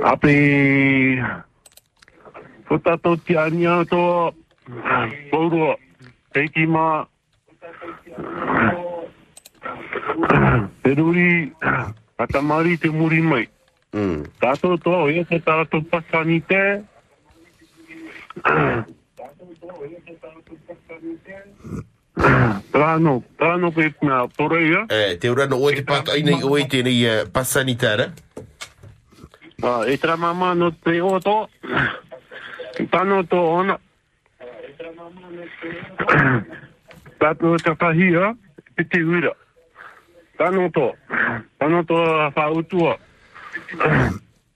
Api, 0.05 0.37
puta 2.67 2.97
to 2.99 3.17
ti 3.17 3.37
ania 3.37 3.85
to, 3.87 4.35
pouro, 5.31 5.77
teiki 6.35 6.67
ma, 6.67 7.07
te 10.83 10.91
ruri, 10.95 11.53
atamari 12.19 12.79
te 12.79 12.91
muri 12.91 13.21
mai. 13.23 13.47
Tato 14.41 14.77
to, 14.79 14.91
oe 15.07 15.25
se 15.29 15.39
tara 15.39 15.65
to 15.67 15.83
pasani 15.83 16.41
te, 16.47 16.83
Rano, 22.73 23.23
rano 23.39 23.71
pe 23.71 23.95
mea, 24.03 24.27
tore 24.37 24.61
ia. 24.67 24.87
Eh, 24.89 25.17
te 25.19 25.29
urano 25.29 25.57
oe 25.57 25.75
te 25.75 25.83
pata, 25.83 26.17
ina 26.17 26.37
oe 26.45 26.67
te 26.69 26.83
ni 26.83 27.05
pasani. 27.33 27.73
Eh, 27.73 28.07
te 29.61 29.69
urano 29.69 29.85
oe 29.85 29.91
te 29.91 29.91
pato 29.91 29.91
ai 29.91 29.91
nei 29.91 29.91
oe 29.91 29.91
te 29.91 29.91
nei 29.91 29.91
uh, 29.91 29.91
pas 29.91 29.91
sanitaire. 29.91 29.91
Ah, 29.91 29.91
e 29.91 29.99
tra 29.99 30.17
mama 30.17 30.55
no 30.55 30.73
te 30.73 31.01
o 31.01 31.19
to. 31.21 31.49
Tano 32.91 33.25
to 33.25 33.37
ona. 33.37 33.79
Tato 37.19 37.57
te 37.57 37.75
pahia, 37.75 38.37
te 38.77 38.85
te 38.85 39.03
uira. 39.03 39.33
Tano 40.37 40.71
to. 40.71 40.97
Tano 41.59 41.85
to 41.85 42.31
fa 42.35 42.51
utua. 42.51 42.99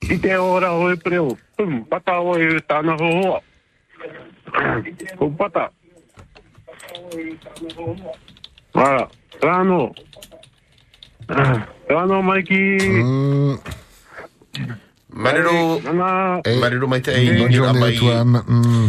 I 0.01 0.19
te 0.19 0.37
ora 0.37 0.73
hoi 0.73 0.97
preo. 0.97 1.37
Pum, 1.57 1.85
pata 1.85 2.21
hoi 2.21 2.63
tana 2.67 2.95
ho 2.95 3.11
hoa. 3.21 3.41
Ko 5.17 5.31
pata. 5.31 5.71
Voilà. 8.73 9.09
Tano. 9.41 9.93
Tano 11.89 12.23
Mikey. 12.23 12.79
Marero, 15.15 15.81
Marero 16.61 16.87
Maïta 16.87 17.13
Bonne 17.39 17.53
journée 17.53 17.83
à 17.83 17.93
toi. 17.99 18.25
Mm. 18.25 18.89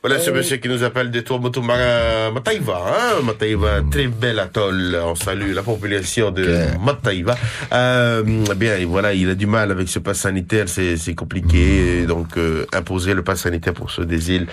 Voilà 0.00 0.20
ce 0.20 0.30
monsieur 0.30 0.58
qui 0.58 0.68
nous 0.68 0.84
appelle 0.84 1.10
de 1.10 1.20
Tuamotu 1.20 1.60
Ma- 1.60 2.30
Mataiva, 2.30 2.84
hein, 2.86 3.22
Mataiva, 3.24 3.80
très 3.90 4.06
bel 4.06 4.38
atoll. 4.38 4.96
On 5.04 5.16
salue 5.16 5.52
la 5.52 5.62
population 5.64 6.30
de 6.30 6.66
Mataiva. 6.80 7.36
Euh, 7.72 8.22
bien, 8.56 8.76
voilà, 8.86 9.12
il 9.12 9.28
a 9.28 9.34
du 9.34 9.46
mal 9.46 9.72
avec 9.72 9.88
ce 9.88 9.98
pass 9.98 10.20
sanitaire, 10.20 10.68
c'est 10.68 10.96
c'est 10.96 11.14
compliqué. 11.16 12.06
Donc, 12.06 12.36
euh, 12.36 12.64
imposer 12.72 13.12
le 13.12 13.22
pass 13.22 13.40
sanitaire 13.40 13.74
pour 13.74 13.90
ceux 13.90 14.04
des 14.06 14.30
îles, 14.30 14.46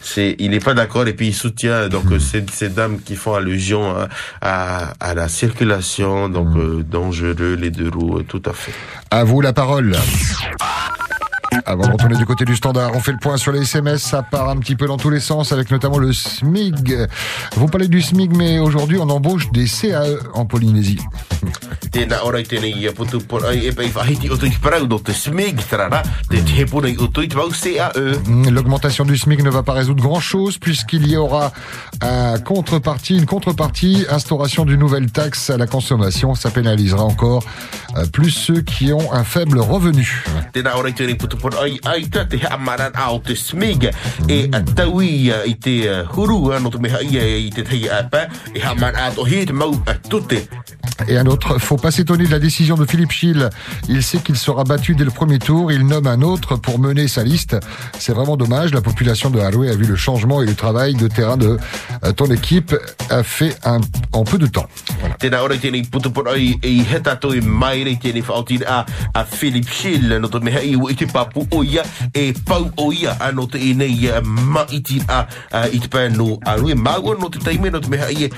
c'est, 0.00 0.36
il 0.38 0.50
n'est 0.52 0.60
pas 0.60 0.74
d'accord 0.74 1.08
et 1.08 1.12
puis 1.14 1.26
il 1.28 1.34
soutient 1.34 1.88
donc 1.88 2.04
euh, 2.12 2.20
ces, 2.20 2.44
ces 2.52 2.68
dames 2.68 3.00
qui 3.00 3.16
font 3.16 3.34
allusion 3.34 3.96
à, 3.96 4.08
à, 4.40 4.92
à 5.00 5.14
la 5.14 5.26
circulation, 5.28 6.28
donc 6.28 6.56
euh, 6.56 6.84
dangereux, 6.88 7.56
les 7.60 7.70
deux 7.70 7.88
roues, 7.88 8.18
euh, 8.18 8.22
tout 8.22 8.42
à 8.46 8.52
fait. 8.52 8.72
À 9.10 9.24
vous 9.24 9.40
la 9.40 9.52
parole. 9.52 9.96
Avant 11.66 11.86
de 11.86 11.92
retourner 11.92 12.16
du 12.16 12.26
côté 12.26 12.44
du 12.44 12.56
standard, 12.56 12.90
on 12.94 13.00
fait 13.00 13.12
le 13.12 13.18
point 13.18 13.36
sur 13.36 13.52
les 13.52 13.62
SMS. 13.62 14.02
Ça 14.02 14.22
part 14.22 14.48
un 14.48 14.56
petit 14.56 14.76
peu 14.76 14.86
dans 14.86 14.96
tous 14.96 15.10
les 15.10 15.20
sens, 15.20 15.52
avec 15.52 15.70
notamment 15.70 15.98
le 15.98 16.12
SMIG. 16.12 17.06
Vous 17.56 17.66
parlez 17.66 17.88
du 17.88 18.02
SMIG, 18.02 18.36
mais 18.36 18.58
aujourd'hui, 18.58 18.98
on 18.98 19.08
embauche 19.08 19.50
des 19.52 19.66
CAE 19.66 20.18
en 20.34 20.46
Polynésie. 20.46 20.98
Smig 25.12 25.60
L'augmentation 28.50 29.04
du 29.04 29.16
SMIC 29.16 29.42
ne 29.42 29.50
va 29.50 29.62
pas 29.62 29.74
résoudre 29.74 30.02
grand-chose 30.02 30.58
puisqu'il 30.58 31.06
y 31.06 31.16
aura 31.16 31.52
un 32.00 32.38
contrepartie, 32.38 33.16
une 33.16 33.26
contrepartie, 33.26 34.06
instauration 34.10 34.64
d'une 34.64 34.80
nouvelle 34.80 35.10
taxe 35.12 35.50
à 35.50 35.56
la 35.56 35.66
consommation. 35.66 36.34
Ça 36.34 36.50
pénalisera 36.50 37.04
encore 37.04 37.44
euh, 37.96 38.06
plus 38.06 38.30
ceux 38.30 38.60
qui 38.60 38.92
ont 38.92 39.12
un 39.12 39.24
faible 39.24 39.60
revenu. 39.60 40.24
I 41.44 43.36
smig 43.36 43.90
e 44.28 44.48
i 45.46 45.54
te 45.54 46.04
huru 46.14 46.52
i 46.54 47.50
te 47.50 47.62
tei 47.62 47.88
mau. 49.52 49.74
Et 51.08 51.18
un 51.18 51.26
autre. 51.26 51.58
Faut 51.58 51.76
pas 51.76 51.90
s'étonner 51.90 52.26
de 52.26 52.30
la 52.30 52.38
décision 52.38 52.76
de 52.76 52.84
Philippe 52.86 53.10
Schill. 53.10 53.50
Il 53.88 54.02
sait 54.02 54.18
qu'il 54.18 54.36
sera 54.36 54.64
battu 54.64 54.94
dès 54.94 55.04
le 55.04 55.10
premier 55.10 55.38
tour. 55.38 55.72
Il 55.72 55.86
nomme 55.86 56.06
un 56.06 56.22
autre 56.22 56.56
pour 56.56 56.78
mener 56.78 57.08
sa 57.08 57.24
liste. 57.24 57.56
C'est 57.98 58.12
vraiment 58.12 58.36
dommage. 58.36 58.72
La 58.72 58.80
population 58.80 59.30
de 59.30 59.40
Haroué 59.40 59.70
a 59.70 59.74
vu 59.74 59.86
le 59.86 59.96
changement 59.96 60.40
et 60.40 60.46
le 60.46 60.54
travail 60.54 60.94
de 60.94 61.08
terrain 61.08 61.36
de 61.36 61.58
euh, 62.04 62.12
ton 62.12 62.26
équipe 62.26 62.74
a 63.10 63.22
fait 63.22 63.56
un, 63.64 63.80
en 64.12 64.24
peu 64.24 64.38
de 64.38 64.46
temps. 64.46 64.66
Voilà. 65.00 65.16
Schill 69.68 70.20
o 71.34 71.64
ia 71.64 71.84
e 72.14 72.32
pau 72.46 72.70
o 72.76 72.92
ia 72.92 73.16
ano 73.20 73.46
te 73.46 73.58
nei 73.74 74.10
maiti 74.22 75.00
a 75.08 75.26
i 75.72 75.80
te 75.80 75.88
pēr 75.90 76.14
no 76.16 76.38
aru 76.46 76.70
e 76.70 76.74
maua 76.74 77.16
no 77.18 77.28
te 77.28 77.42
teime 77.42 77.70
no 77.70 77.80
te 77.80 77.90
meha 77.90 78.10
i 78.10 78.30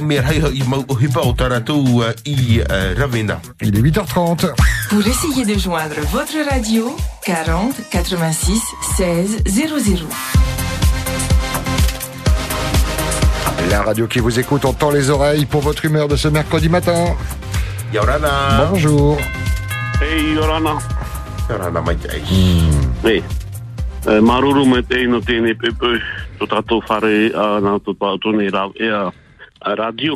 mea 0.00 0.22
hei 0.26 0.42
i 0.52 0.62
mau 0.68 0.84
o 0.88 0.98
hipa 0.98 1.24
o 1.24 1.34
tātou 1.34 2.02
i 2.24 2.62
Ravena. 2.96 3.40
Il 3.60 3.76
est 3.76 3.82
8h30. 3.82 4.52
Pour 4.90 5.06
essayer 5.06 5.44
de 5.44 5.58
joindre 5.58 5.96
votre 6.10 6.36
radio, 6.48 6.94
40 7.24 7.74
86 7.90 8.60
16 8.96 9.42
00. 9.46 10.06
La 13.70 13.82
radio 13.82 14.06
qui 14.06 14.18
vous 14.18 14.38
écoute, 14.38 14.64
on 14.64 14.72
tend 14.72 14.90
les 14.90 15.08
oreilles 15.08 15.46
pour 15.46 15.62
votre 15.62 15.84
humeur 15.84 16.08
de 16.08 16.16
ce 16.16 16.28
mercredi 16.28 16.68
matin. 16.68 17.16
Ia 17.92 18.02
ora 18.02 18.18
nā. 18.18 18.68
Bonjour. 18.70 19.18
Hei, 20.00 20.36
orana. 20.36 20.78
Ia 21.42 21.56
ora 21.56 21.70
nā 21.74 21.80
mai 21.82 21.96
te 21.98 22.06
ai. 22.14 22.20
Hei. 23.02 23.22
E, 24.06 24.20
maruru 24.22 24.62
me 24.66 24.78
te 24.86 25.00
ino 25.02 25.18
tēnei 25.26 25.56
pepe, 25.58 25.96
to 26.38 26.46
tātou 26.46 26.82
whare 26.86 27.32
a 27.34 27.46
nā 27.62 27.72
tō 27.82 27.96
pātou 27.98 28.34
nei 28.36 28.50
rau 28.54 28.70
e 28.78 28.86
a, 28.86 29.08
a 29.66 29.74
radio. 29.80 30.14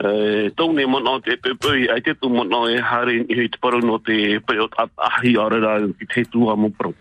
E, 0.00 0.48
tau 0.56 0.72
ne 0.72 0.86
mana 0.88 1.18
te 1.24 1.36
pepe, 1.36 1.74
ai 1.92 2.00
te 2.00 2.14
tu 2.16 2.30
mana 2.32 2.62
e 2.72 2.80
hare 2.80 3.18
i 3.18 3.36
hui 3.36 3.50
te 3.52 3.60
paru 3.60 3.82
no 3.84 3.98
te 4.00 4.38
peot 4.48 4.78
at 4.80 5.04
ahi 5.10 5.34
are 5.42 5.60
rā 5.60 5.74
ki 5.98 6.08
te 6.14 6.24
tua 6.32 6.56
mo 6.56 6.72
paru. 6.72 6.94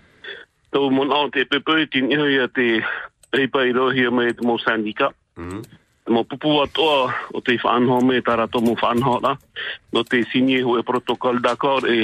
Tau 0.76 0.92
mana 0.92 1.24
te 1.32 1.48
pepe, 1.48 1.86
tini 1.92 2.20
hui 2.20 2.36
a 2.44 2.50
te 2.52 2.82
reipa 3.32 3.64
i 3.64 3.72
rohi 3.72 4.08
a 4.08 4.12
me 4.12 4.34
te 4.34 4.44
mo 4.44 4.60
sandika. 4.60 5.14
Mo 6.12 6.28
pupu 6.28 6.60
atoa 6.62 7.08
o 7.34 7.40
te 7.40 7.56
whanho 7.64 8.04
me 8.04 8.20
tarato 8.22 8.60
mo 8.62 8.76
whanho 8.84 9.20
la, 9.24 9.38
no 9.96 10.04
te 10.04 10.26
sinye 10.28 10.60
hu 10.62 10.76
e 10.78 10.84
protokol 10.84 11.40
Dakar 11.40 11.88
e, 11.88 12.04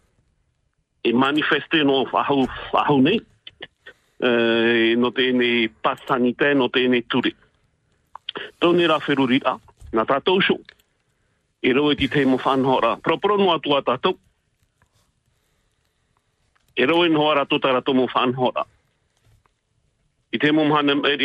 manifeste 1.09 1.83
no 1.83 2.05
whahau, 2.05 2.45
whahau 2.71 3.01
nei. 3.01 3.21
Uh, 4.21 4.93
no 5.01 5.09
tēnei 5.09 5.65
pas 5.81 5.97
sanite, 6.05 6.53
no 6.53 6.69
tēnei 6.69 7.01
turi. 7.09 7.33
Tōne 8.61 8.85
rā 8.87 8.99
wherurira, 9.01 9.55
nā 9.91 10.05
tātou 10.05 10.43
sho. 10.45 10.59
E 11.61 11.73
roe 11.73 11.95
ti 11.97 12.07
te 12.09 12.25
mo 12.25 12.37
whanhora. 12.37 12.95
Proporo 13.01 13.37
no 13.37 13.49
atua 13.53 13.81
tātou. 13.85 14.17
E 16.77 16.85
roe 16.85 17.09
no 17.09 17.25
ara 17.29 17.47
tō 17.49 17.59
tātou 17.61 17.97
mo 17.97 18.07
whanhora. 18.13 18.65
I 20.31 20.39
te 20.39 20.51
mo 20.53 20.63
mhana 20.69 20.95
e 21.09 21.17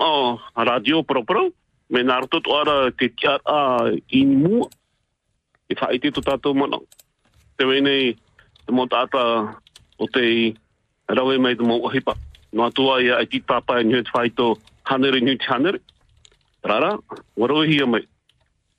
o 0.00 0.40
radio 0.56 1.02
propro, 1.02 1.50
me 1.90 2.02
narto 2.02 2.40
tu 2.40 2.50
ara 2.52 2.90
te 2.90 3.08
tia 3.08 3.38
a 3.44 3.90
inimu. 4.10 4.68
I 5.68 5.74
whaiti 5.74 6.12
tu 6.14 6.22
tātou 6.22 6.54
mana. 6.54 6.78
Te 7.58 7.66
wene 7.66 8.14
te 8.66 8.74
mō 8.74 8.86
tāta 8.90 9.22
o 9.98 10.06
te 10.14 10.54
rawe 11.10 11.38
mai 11.42 11.56
te 11.58 11.66
mō 11.66 11.78
hipa. 11.94 12.14
No 12.52 12.66
atua 12.68 13.00
ia 13.02 13.16
ai 13.18 13.26
ti 13.26 13.40
papa 13.40 13.80
e 13.80 13.84
nyut 13.84 14.10
whaito 14.14 14.54
hanere 14.86 15.20
nyut 15.20 15.42
hanere. 15.50 15.80
Rara, 16.62 16.96
waro 17.36 17.62
hia 17.66 17.86
mai. 17.86 18.04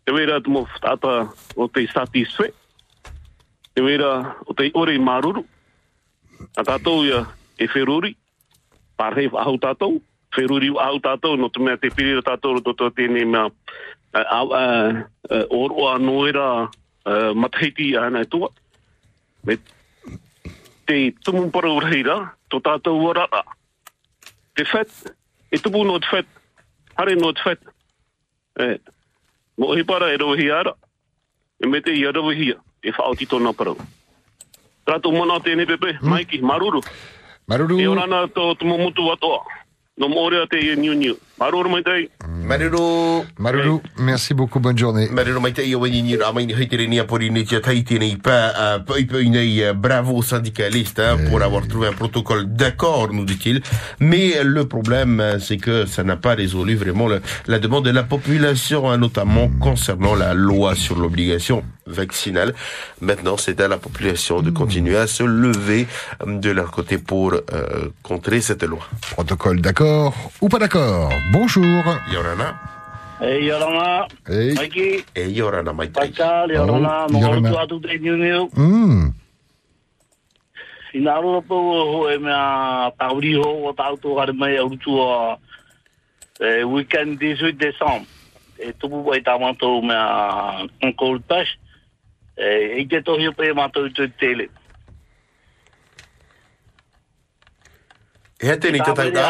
Te 0.06 0.16
wera 0.16 0.40
te 0.42 0.52
mō 0.52 0.64
tāta 0.84 1.28
o 1.56 1.68
te 1.68 1.84
sati 1.92 2.24
swe. 2.26 2.52
Te 3.76 3.84
wera 3.84 4.36
o 4.48 4.54
te 4.54 4.72
ore 4.74 4.98
maruru. 5.00 5.44
A 6.56 6.64
tātou 6.64 7.04
ia 7.04 7.26
e 7.60 7.68
wheruri. 7.68 8.16
Pārhei 8.98 9.28
wahau 9.34 9.60
tātou. 9.60 10.00
Wheruri 10.38 10.72
wahau 10.72 11.02
tātou. 11.04 11.36
No 11.36 11.52
te 11.52 11.60
mea 11.60 11.76
te 11.78 11.92
piri 11.92 12.16
tātou 12.24 12.64
to 12.64 12.74
to 12.74 12.90
tēnei 12.96 13.28
mea 13.28 13.50
oroa 15.50 15.98
noera 16.00 16.70
mataiti 17.36 17.96
ana 17.98 18.26
tua. 18.26 18.50
Me 19.44 19.58
te 20.86 21.12
tumu 21.24 21.52
para 21.52 21.70
uraira, 21.70 22.32
to 22.50 22.60
tātou 22.60 23.04
warara. 23.04 23.44
Te 24.56 24.64
whet, 24.74 24.90
e 25.52 25.58
tupu 25.60 25.84
no 25.86 26.00
te 26.00 26.08
whet, 26.12 26.28
hare 26.96 27.16
no 27.16 27.32
te 27.32 27.42
whet. 27.46 27.60
E, 28.60 28.80
mo 29.58 29.76
hi 29.76 29.84
para 29.84 30.14
e 30.14 30.18
rohi 30.18 30.50
ara, 30.52 30.74
e 31.60 31.68
me 31.68 31.82
te 31.82 31.92
i 31.92 32.04
rohi 32.08 32.50
ia, 32.50 32.58
e 32.84 32.92
whaoti 32.92 33.28
tōna 33.28 33.54
parau. 33.54 33.78
Mana 34.88 35.40
pepe, 35.40 36.00
maiki, 36.02 36.42
maruru. 36.42 36.82
Maruru. 37.48 37.80
E 37.80 37.88
orana 37.88 38.28
tō 38.28 38.58
tumu 38.58 38.78
mutu 38.78 39.08
watoa. 39.08 39.44
No 39.98 40.08
morea 40.08 40.48
te 40.48 40.58
e 40.58 40.76
niu 40.76 40.94
niu. 40.96 41.18
Maruru 41.40 41.70
mai 41.70 41.84
tei. 41.84 42.10
Maruru. 42.48 43.24
Maruru, 43.38 43.82
merci 44.00 44.34
beaucoup, 44.34 44.60
bonne 44.60 44.78
journée. 44.78 45.08
Marero 45.12 45.40
mai 45.40 45.52
te 45.54 45.62
ia 45.62 45.78
wani 45.78 46.02
ni 46.02 46.16
ra 46.18 46.32
mai 46.34 46.46
ni 46.48 46.54
hei 46.56 46.68
tere 46.68 46.88
ni 46.88 46.98
apori 47.00 47.30
ni 47.30 47.44
tia 47.46 47.60
tai 47.62 47.84
tēnei 47.86 48.16
pa 48.18 48.80
poi 48.86 49.06
poi 49.06 49.30
nei 49.30 49.62
uh, 49.62 49.74
bravo 49.76 50.22
syndicaliste 50.24 51.00
hein, 51.00 51.18
pour 51.30 51.44
avoir 51.44 51.68
trouvé 51.68 51.88
un 51.90 51.94
protocole 51.94 52.48
d'accord 52.56 53.14
nous 53.14 53.24
dit-il. 53.26 53.62
Mais 54.00 54.42
le 54.44 54.66
problème 54.68 55.20
euh, 55.20 55.38
c'est 55.40 55.58
que 55.58 55.86
ça 55.86 56.04
n'a 56.04 56.18
pas 56.18 56.34
résolu 56.34 56.76
vraiment 56.76 57.08
le- 57.08 57.22
la 57.46 57.60
demande 57.60 57.86
de 57.86 57.92
la 57.92 58.02
population 58.04 58.90
hein, 58.90 58.98
notamment 58.98 59.48
concernant 59.62 60.16
la 60.16 60.34
loi 60.34 60.74
sur 60.74 60.96
l'obligation 60.98 61.64
vaccinale. 61.86 62.56
Maintenant 63.00 63.38
c'est 63.38 63.62
à 63.62 63.68
la 63.68 63.78
population 63.78 64.42
de 64.42 64.50
continuer 64.50 64.98
à 64.98 65.06
se 65.06 65.22
lever 65.22 65.86
euh, 66.26 66.40
de 66.40 66.50
leur 66.50 66.72
côté 66.72 66.98
pour 66.98 67.34
euh, 67.34 67.90
contrer 68.02 68.42
cette 68.42 68.64
loi. 68.64 68.80
Protocole 69.12 69.62
d'accord 69.62 70.16
ou 70.42 70.50
pas 70.50 70.58
d'accord? 70.58 71.12
Bonjour. 71.32 71.84
Yorana 72.12 72.56
E 73.20 73.40
ioranga, 73.42 74.08
Hey. 74.28 74.54
maiki, 74.54 75.04
e 75.16 75.22
Yorana 75.34 75.74
mai 75.74 75.88
tai 75.90 76.08
paika, 76.08 76.46
ioranga, 76.48 77.08
Oh, 77.12 77.60
atu 77.60 77.80
te 77.82 77.98
niu 77.98 78.16
niu. 78.16 78.48
Hmm. 78.54 79.12
Ina 80.94 81.16
aroa 81.18 81.42
pau 81.42 81.64
ho 81.94 82.10
e 82.10 82.18
mea 82.18 82.92
tauri 83.00 83.34
ho 83.34 83.66
o 83.68 83.74
tau 83.74 83.98
tō 83.98 84.20
hare 84.20 84.34
mai 84.34 84.58
au 84.58 84.70
tu 84.78 85.02
a 85.02 85.38
e, 86.40 86.64
weekend 86.64 87.20
18 87.20 87.58
décembre. 87.58 88.06
E 88.60 88.72
tupu 88.74 89.04
pai 89.04 89.20
tā 89.22 89.34
mātou 89.42 89.82
mea 89.82 90.68
Concord 90.80 91.24
Pash. 91.28 91.58
E, 92.38 92.86
te 92.86 93.02
tohi 93.02 93.34
pe 93.34 93.52
mātou 93.54 93.90
i 93.90 93.94
tui 93.94 94.12
tele. 94.20 94.48
E 98.38 98.46
hea 98.46 98.58
tēnei 98.62 98.84
tatau 98.86 99.10
rā? 99.10 99.30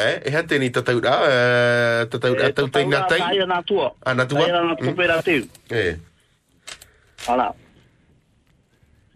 Eh? 0.00 0.14
E 0.24 0.30
hea 0.32 0.42
tēnei 0.48 0.70
tatau 0.72 1.00
rā? 1.04 1.14
Eh, 1.28 2.06
Tatau 2.08 2.32
rā, 2.38 2.48
tau 2.56 2.68
tei 2.72 2.86
ngā 2.88 3.02
tai? 3.10 3.18
Taia 3.20 3.44
nā 3.50 3.58
tua. 3.68 3.90
Ah, 4.02 4.14
nā 4.16 4.24
tua? 4.28 4.40
Taia 4.46 4.62
nā 4.64 4.72
Mm. 4.72 4.84
cooperative. 4.84 5.48
E. 5.70 5.96
Ala. 7.28 7.50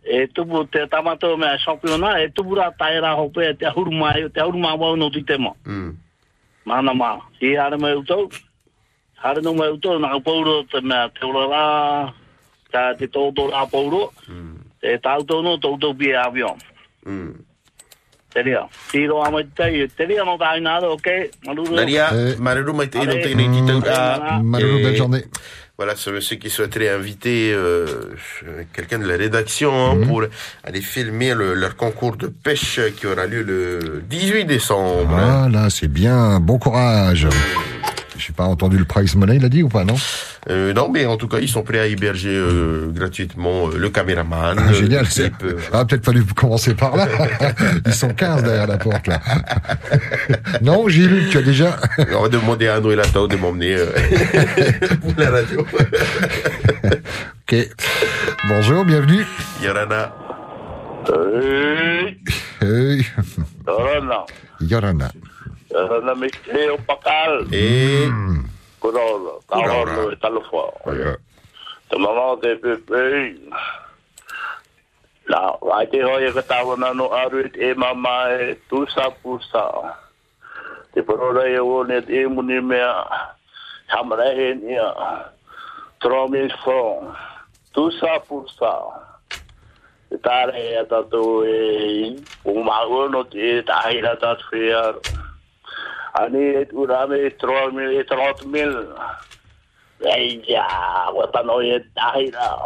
E 0.05 0.27
tupu 0.35 0.65
te 0.71 0.87
tamato 0.93 1.37
mea 1.37 1.57
championa, 1.65 2.19
e 2.21 2.29
tupu 2.37 2.55
rā 2.57 2.69
tae 2.77 3.01
rā 3.01 3.15
hope 3.17 3.39
e 3.49 3.55
te 3.55 3.65
ahuru 3.67 3.91
mai, 3.93 4.29
te 4.29 4.41
ahuru 4.41 4.59
mai 4.59 4.77
wau 4.77 4.97
no 4.97 5.09
ti 5.11 5.23
te 5.25 5.39
ma. 5.39 5.53
Mm. 5.65 5.97
Mana 6.67 6.93
mā. 6.93 7.21
Si 7.39 7.55
hare 7.57 7.79
mai 7.79 7.95
utau. 7.97 8.29
Hare 9.23 9.41
no 9.41 9.55
mai 9.55 9.69
utau, 9.73 9.99
nā 9.99 10.23
pauro 10.25 10.65
te 10.65 10.81
mea 10.81 11.09
te 11.09 11.25
ora 11.25 11.47
rā, 12.73 12.95
te 12.99 13.07
tōtō 13.07 13.51
rā 13.53 13.65
pauro. 13.71 14.13
Te 14.81 14.99
tāutau 14.99 15.43
no 15.43 15.57
tōtō 15.57 15.97
pia 15.99 16.25
avion. 16.27 16.57
Ok? 23.11 23.15
Rā. 23.91 24.43
Maruru, 24.43 24.79
Et 24.81 24.83
belle 24.85 24.97
journée. 24.97 25.25
Voilà, 25.77 25.97
ce 25.97 26.11
monsieur 26.11 26.37
qui 26.37 26.51
souhaiterait 26.51 26.91
inviter 26.91 27.53
euh, 27.55 27.87
quelqu'un 28.75 28.99
de 28.99 29.07
la 29.09 29.17
rédaction 29.17 29.73
hein, 29.73 29.95
Mhm. 29.95 30.07
pour 30.09 30.23
aller 30.63 30.83
filmer 30.83 31.33
le- 31.35 31.55
leur 31.55 31.75
concours 31.75 32.17
de 32.17 32.27
pêche 32.27 32.79
qui 32.99 33.07
aura 33.07 33.25
lieu 33.27 33.43
le 33.43 34.03
18 34.07 34.45
décembre. 34.45 35.09
hein. 35.15 35.49
Voilà, 35.49 35.71
c'est 35.71 35.89
bien. 35.89 36.39
Bon 36.39 36.59
courage. 36.59 37.27
Je 38.21 38.29
n'ai 38.29 38.35
pas 38.37 38.45
entendu 38.45 38.77
le 38.77 38.85
price 38.85 39.15
money, 39.15 39.37
il 39.37 39.45
a 39.47 39.49
dit 39.49 39.63
ou 39.63 39.69
pas, 39.71 39.83
non? 39.85 39.95
Euh, 40.51 40.75
non, 40.75 40.91
mais 40.91 41.07
en 41.07 41.17
tout 41.17 41.27
cas, 41.27 41.39
ils 41.41 41.49
sont 41.49 41.63
prêts 41.63 41.79
à 41.81 41.87
héberger 41.87 42.29
euh, 42.35 42.91
gratuitement 42.93 43.69
euh, 43.69 43.79
le 43.79 43.89
caméraman. 43.89 44.59
Ah, 44.59 44.73
génial. 44.75 45.07
euh, 45.19 45.57
Ah, 45.73 45.87
peut-être 45.87 46.05
fallu 46.05 46.23
commencer 46.25 46.75
par 46.75 46.95
là. 46.97 47.09
Ils 47.87 47.95
sont 47.95 48.11
15 48.11 48.43
derrière 48.45 48.67
la 48.67 48.77
porte, 48.77 49.07
là. 49.07 49.21
Non, 50.63 50.87
Gilles, 50.89 51.29
tu 51.31 51.39
as 51.39 51.43
déjà... 51.43 51.79
On 52.15 52.23
va 52.23 52.29
demander 52.29 52.69
à 52.69 52.77
André 52.79 52.95
Latao 52.95 53.27
de 53.27 53.37
m'emmener 53.37 53.75
euh, 53.77 53.87
pour 55.01 55.15
la 55.17 55.31
radio. 55.31 55.65
Ok. 57.43 57.69
Bonjour, 58.49 58.85
bienvenue. 58.85 59.25
Yorana. 59.63 60.13
Hey, 61.09 62.19
Hey. 62.61 63.07
Yorana. 63.67 64.27
Yorana. 64.61 65.11
Yorana 65.71 66.15
me 66.15 66.29
te 66.29 66.71
o 66.71 66.79
pakal. 66.79 67.47
Et 67.53 68.11
Kurora. 68.81 69.39
Kaoro 69.47 70.11
e 70.11 70.17
talofa. 70.17 70.65
Te 71.89 71.97
mama 71.99 72.37
te 72.41 72.57
pepe. 72.57 73.37
La, 75.29 75.55
ai 75.77 75.87
te 75.87 76.03
hoi 76.03 76.27
e 76.27 76.33
ka 76.33 76.43
tawana 76.43 76.95
no 76.95 77.11
aru 77.13 77.45
e 77.55 77.75
mama 77.75 78.33
e 78.33 78.55
tusa 78.69 79.11
pusa. 79.23 79.67
Te 80.95 81.03
parora 81.03 81.47
e 81.47 81.61
o 81.61 81.85
ne 81.85 82.01
te 82.01 82.27
muni 82.27 82.61
mea. 82.61 83.05
Hamara 83.89 84.33
e 84.35 84.55
nia. 84.55 84.91
Tromi 86.01 86.49
fong. 86.65 87.15
Tusa 87.73 88.19
pusa. 88.27 88.75
Te 90.09 90.19
tāre 90.19 90.59
e 90.59 90.85
tatu 90.91 91.45
e 91.47 92.17
o 92.45 92.65
mago 92.65 93.09
no 93.09 93.23
te 93.25 93.63
tahira 93.63 94.17
tatu 94.17 94.57
e 94.57 94.73
aro. 94.75 95.30
Ani 96.15 96.57
e 96.59 96.67
urame 96.73 97.19
e 97.27 97.31
tromi 97.37 97.97
e 97.97 98.05
trot 98.05 98.45
mil. 98.47 98.95
Ei 100.03 100.43
ja, 100.49 100.67
wata 101.15 101.43
no 101.43 101.61
e 101.61 101.79
tahira. 101.95 102.57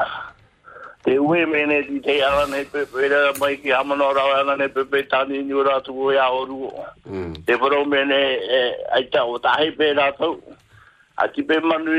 Te 1.05 1.19
ue 1.19 1.45
mene 1.45 1.83
di 1.83 2.01
te 2.01 2.23
ala 2.23 2.47
ne 2.47 2.65
pepe 2.65 3.09
ra 3.09 3.33
mai 3.39 3.57
ki 3.61 3.69
hamano 3.69 4.15
ra 4.15 4.23
ala 4.41 4.57
ne 4.57 4.69
pepe 4.69 5.07
tani 5.09 5.43
ni 5.43 5.53
ura 5.53 5.81
tu 5.83 6.11
e 6.11 6.17
a 6.17 6.31
oru. 6.33 6.73
Te 7.45 7.59
paro 7.59 7.85
mene 7.85 8.39
e 8.41 8.61
ai 8.95 9.05
ta 9.11 9.25
o 9.25 9.39
tahi 9.39 9.71
pe 9.73 9.93
ra 9.93 10.13
tau. 10.13 10.41
A 11.19 11.29
ti 11.29 11.43
pe 11.43 11.61
manu 11.61 11.93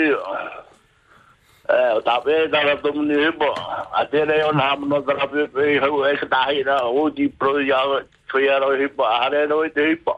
Eh, 1.65 1.91
o 1.97 2.01
ta 2.01 2.19
pe 2.21 2.47
da 2.47 2.62
ra 2.62 2.75
tu 2.77 2.93
ni 3.01 3.15
hipo. 3.25 3.53
A 3.93 4.05
te 4.05 4.23
re 4.25 4.41
o 4.43 4.51
na 4.51 4.73
hamano 4.73 5.03
ra 5.05 5.27
pepe 5.27 5.79
hau 5.81 6.05
e 6.05 6.15
ka 6.17 6.25
tahi 6.25 6.63
ra 6.63 6.81
o 6.86 7.10
di 7.10 7.27
pro 7.27 7.58
ya 7.58 8.01
tria 8.29 8.60
ro 8.60 8.73
hipo. 8.73 9.03
A 9.03 9.29
re 9.29 9.45
ro 9.45 9.63
i 9.63 9.69
te 9.69 9.93
hipo. 9.93 10.17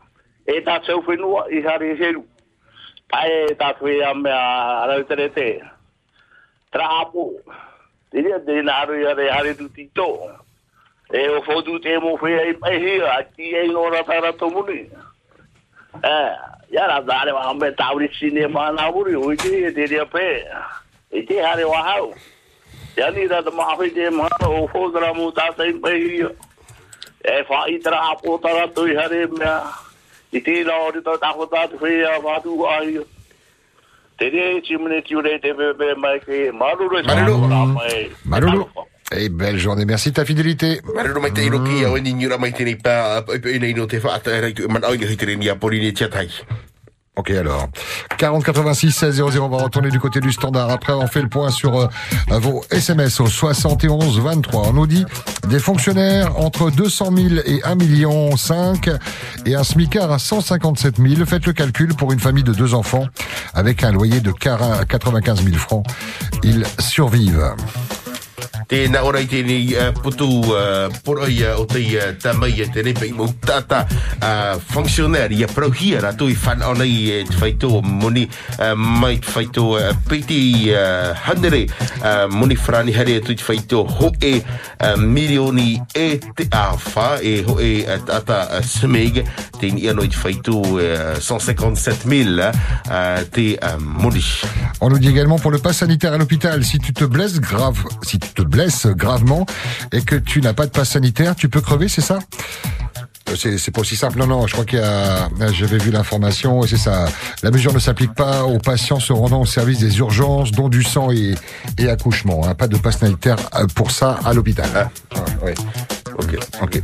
e 0.51 0.59
apo 0.59 0.67
tāna, 0.67 0.79
e 0.79 0.81
tā 0.81 0.85
seu 0.85 1.01
whenua 1.01 1.47
i 1.49 1.61
hare 1.61 1.95
heru. 1.95 2.25
Pai 3.09 3.29
e 3.51 3.55
tā 3.55 3.75
whea 3.81 4.13
mea 4.13 4.83
arau 4.83 5.03
tere 5.03 5.29
te. 5.29 5.61
trapo. 6.71 7.35
Dia 8.11 8.39
de 8.39 8.61
naru 8.61 9.01
ya 9.03 9.13
de 9.13 9.29
hari 9.29 9.55
tu 9.55 9.69
tito. 9.69 10.31
E 11.11 11.29
o 11.29 11.41
fodu 11.43 11.79
te 11.79 11.99
mo 11.99 12.17
fe 12.17 12.39
ai 12.39 12.53
pai 12.53 12.79
hi 12.79 13.01
aki 13.01 13.55
ai 13.55 13.67
no 13.67 13.89
ra 13.89 14.03
tara 14.03 14.33
to 14.33 14.49
muni. 14.49 14.87
Eh, 16.03 16.31
ya 16.71 16.87
ra 16.87 17.01
dare 17.01 17.31
wa 17.33 17.51
ambe 17.51 17.71
tauri 17.75 18.09
sine 18.15 18.47
ma 18.47 18.71
na 18.71 18.91
buri 18.91 19.15
o 19.15 19.35
ti 19.35 19.71
de 19.71 19.87
dia 19.87 20.05
pe. 20.05 20.47
E 21.11 21.21
te 21.23 21.39
hari 21.39 21.65
wa 21.65 21.83
hau. 21.83 22.13
Ya 22.95 23.09
ni 23.11 23.27
ra 23.27 23.41
de 23.41 23.51
ma 23.51 23.75
fe 23.77 23.89
de 23.89 24.09
ma 24.09 24.27
o 24.43 24.67
fodra 24.67 25.13
mu 25.13 25.31
ta 25.31 25.51
sai 25.57 25.73
pai 25.73 25.99
hi. 25.99 26.27
E 27.23 27.43
fa 27.43 27.67
i 27.67 27.79
trapo 27.79 28.39
tara 28.39 28.67
tu 28.67 28.87
hari 28.95 29.27
me. 29.27 29.90
I 30.33 30.41
te 30.41 30.63
no 30.63 30.89
ri 30.95 31.01
to 31.03 31.17
ta 31.19 31.33
ko 31.33 31.45
ta 31.45 31.67
te 35.41 35.53
bebe 35.53 35.95
mai 35.97 36.19
ke 36.19 36.51
maruru 36.53 37.03
Maruru. 37.03 38.05
Marulu. 38.25 38.65
Et 39.13 39.27
belle 39.27 39.57
journée. 39.57 39.83
Merci 39.83 40.11
de 40.11 40.15
ta 40.15 40.25
fidélité. 40.25 40.79
Maruru 40.95 41.19
mai 41.19 41.31
te 41.31 41.41
iroki 41.41 41.85
au 41.85 41.97
ni 41.99 42.13
nyura 42.13 42.37
mai 42.37 42.53
te 42.53 42.63
ni 42.63 42.75
pa 42.75 43.25
e 43.27 43.59
nei 43.59 43.73
no 43.73 43.87
te 43.87 43.99
fa 43.99 44.13
ata 44.15 44.39
man 44.69 44.83
au 44.83 44.95
ni 44.95 45.05
hitere 45.05 45.35
ni 45.35 45.49
a 45.49 45.55
pori 45.55 45.79
ni 45.79 45.93
chatai. 45.93 46.29
Ok 47.17 47.29
alors. 47.31 47.67
40 48.17 48.43
86 48.43 48.91
16 48.91 49.15
00, 49.15 49.43
on 49.43 49.49
va 49.49 49.57
retourner 49.57 49.89
du 49.89 49.99
côté 49.99 50.21
du 50.21 50.31
standard. 50.31 50.69
Après, 50.69 50.93
on 50.93 51.07
fait 51.07 51.21
le 51.21 51.27
point 51.27 51.51
sur 51.51 51.77
euh, 51.77 51.87
vos 52.29 52.63
SMS 52.71 53.19
au 53.19 53.27
71 53.27 54.19
23. 54.21 54.69
On 54.69 54.73
nous 54.73 54.87
dit 54.87 55.05
des 55.49 55.59
fonctionnaires 55.59 56.39
entre 56.39 56.71
200 56.71 57.09
000 57.13 57.27
et 57.45 57.61
1 57.63 57.75
million 57.75 58.37
5 58.37 58.89
et 59.45 59.55
un 59.55 59.63
smicard 59.65 60.09
à 60.09 60.19
157 60.19 60.97
000. 60.97 61.25
Faites 61.25 61.45
le 61.45 61.53
calcul 61.53 61.93
pour 61.95 62.13
une 62.13 62.19
famille 62.19 62.43
de 62.43 62.53
deux 62.53 62.73
enfants 62.73 63.07
avec 63.53 63.83
un 63.83 63.91
loyer 63.91 64.21
de 64.21 64.31
95 64.31 65.43
000 65.43 65.57
francs. 65.57 65.85
Ils 66.43 66.65
survivent. 66.79 67.55
Tēnā 68.71 69.01
uh, 69.03 69.91
putu 70.01 70.27
uh, 70.47 70.87
poroi 71.03 71.43
uh, 71.43 71.59
o 71.59 71.65
te 71.65 71.81
uh, 71.97 72.13
tamai 72.21 72.53
e 72.61 72.67
tēnei 72.71 72.93
pei 72.97 73.11
mo 73.15 73.27
tata 73.45 73.83
uh, 73.87 74.59
fonctionnaire 74.71 75.33
ia 75.35 75.47
prohia 75.47 76.01
ra 76.01 76.13
tui 76.13 76.35
fan 76.35 76.61
ona 76.63 76.85
i 76.85 77.09
e 77.11 77.23
te 77.27 77.35
whaito 77.41 77.81
muni 77.81 78.27
uh, 78.59 78.73
mai 78.75 79.19
te 79.19 79.27
whaito 79.33 79.65
uh, 79.75 79.91
piti 80.07 80.71
uh, 80.71 81.11
handere 81.25 81.65
uh, 82.01 82.27
muni 82.31 82.55
frani 82.55 82.95
hare 82.95 83.19
tui 83.19 83.35
te 83.35 83.43
whaito 83.47 83.83
ho 83.83 84.11
e 84.19 84.33
uh, 84.39 84.95
milioni 84.97 85.81
e 85.93 86.19
te 86.35 86.47
awha 86.49 87.19
e 87.21 87.41
ho 87.47 87.59
e 87.59 87.83
uh, 87.83 87.99
tata 88.07 88.41
uh, 88.47 88.63
smeg 88.63 89.21
tēni 89.59 89.89
anoi 89.91 90.07
te 90.11 90.21
whaito 90.23 90.61
uh, 90.77 91.19
157 91.19 92.07
000 92.07 92.39
uh, 92.39 93.21
te 93.31 93.57
uh, 93.59 93.77
muni. 93.79 94.23
On 94.81 94.89
nous 94.89 94.99
dit 94.99 95.09
également 95.09 95.37
pour 95.37 95.51
le 95.51 95.59
pass 95.59 95.77
sanitaire 95.77 96.13
à 96.13 96.17
l'hôpital, 96.17 96.63
si 96.63 96.79
tu 96.79 96.93
te 96.93 97.03
blesses 97.03 97.39
grave, 97.39 97.83
si 98.03 98.19
tu 98.19 98.30
te 98.33 98.41
blesses 98.41 98.87
gravement 98.87 99.45
et 99.91 100.01
que 100.01 100.15
tu 100.15 100.41
n'as 100.41 100.53
pas 100.53 100.65
de 100.65 100.71
pass 100.71 100.89
sanitaire, 100.91 101.35
tu 101.35 101.49
peux 101.49 101.61
crever, 101.61 101.87
c'est 101.87 102.01
ça? 102.01 102.19
Euh, 103.29 103.57
c'est 103.57 103.71
pas 103.71 103.81
aussi 103.81 103.95
simple. 103.95 104.17
Non, 104.19 104.27
non, 104.27 104.45
je 104.47 104.53
crois 104.53 104.65
qu'il 104.65 104.79
y 104.79 104.81
a, 104.81 105.29
j'avais 105.53 105.77
vu 105.77 105.91
l'information, 105.91 106.63
c'est 106.63 106.77
ça. 106.77 107.05
La 107.43 107.51
mesure 107.51 107.73
ne 107.73 107.79
s'applique 107.79 108.13
pas 108.13 108.43
aux 108.43 108.57
patients 108.59 108.99
se 108.99 109.13
rendant 109.13 109.41
au 109.41 109.45
service 109.45 109.79
des 109.79 109.99
urgences, 109.99 110.51
dont 110.51 110.67
du 110.69 110.83
sang 110.83 111.11
et, 111.11 111.35
et 111.77 111.89
accouchement. 111.89 112.41
hein. 112.45 112.55
Pas 112.55 112.67
de 112.67 112.77
passe 112.77 112.97
sanitaire 112.99 113.37
euh, 113.55 113.67
pour 113.73 113.91
ça 113.91 114.19
à 114.25 114.33
l'hôpital. 114.33 114.69
Ouais, 115.15 115.45
ouais. 115.47 115.53
Ok. 116.17 116.37
Ok. 116.61 116.81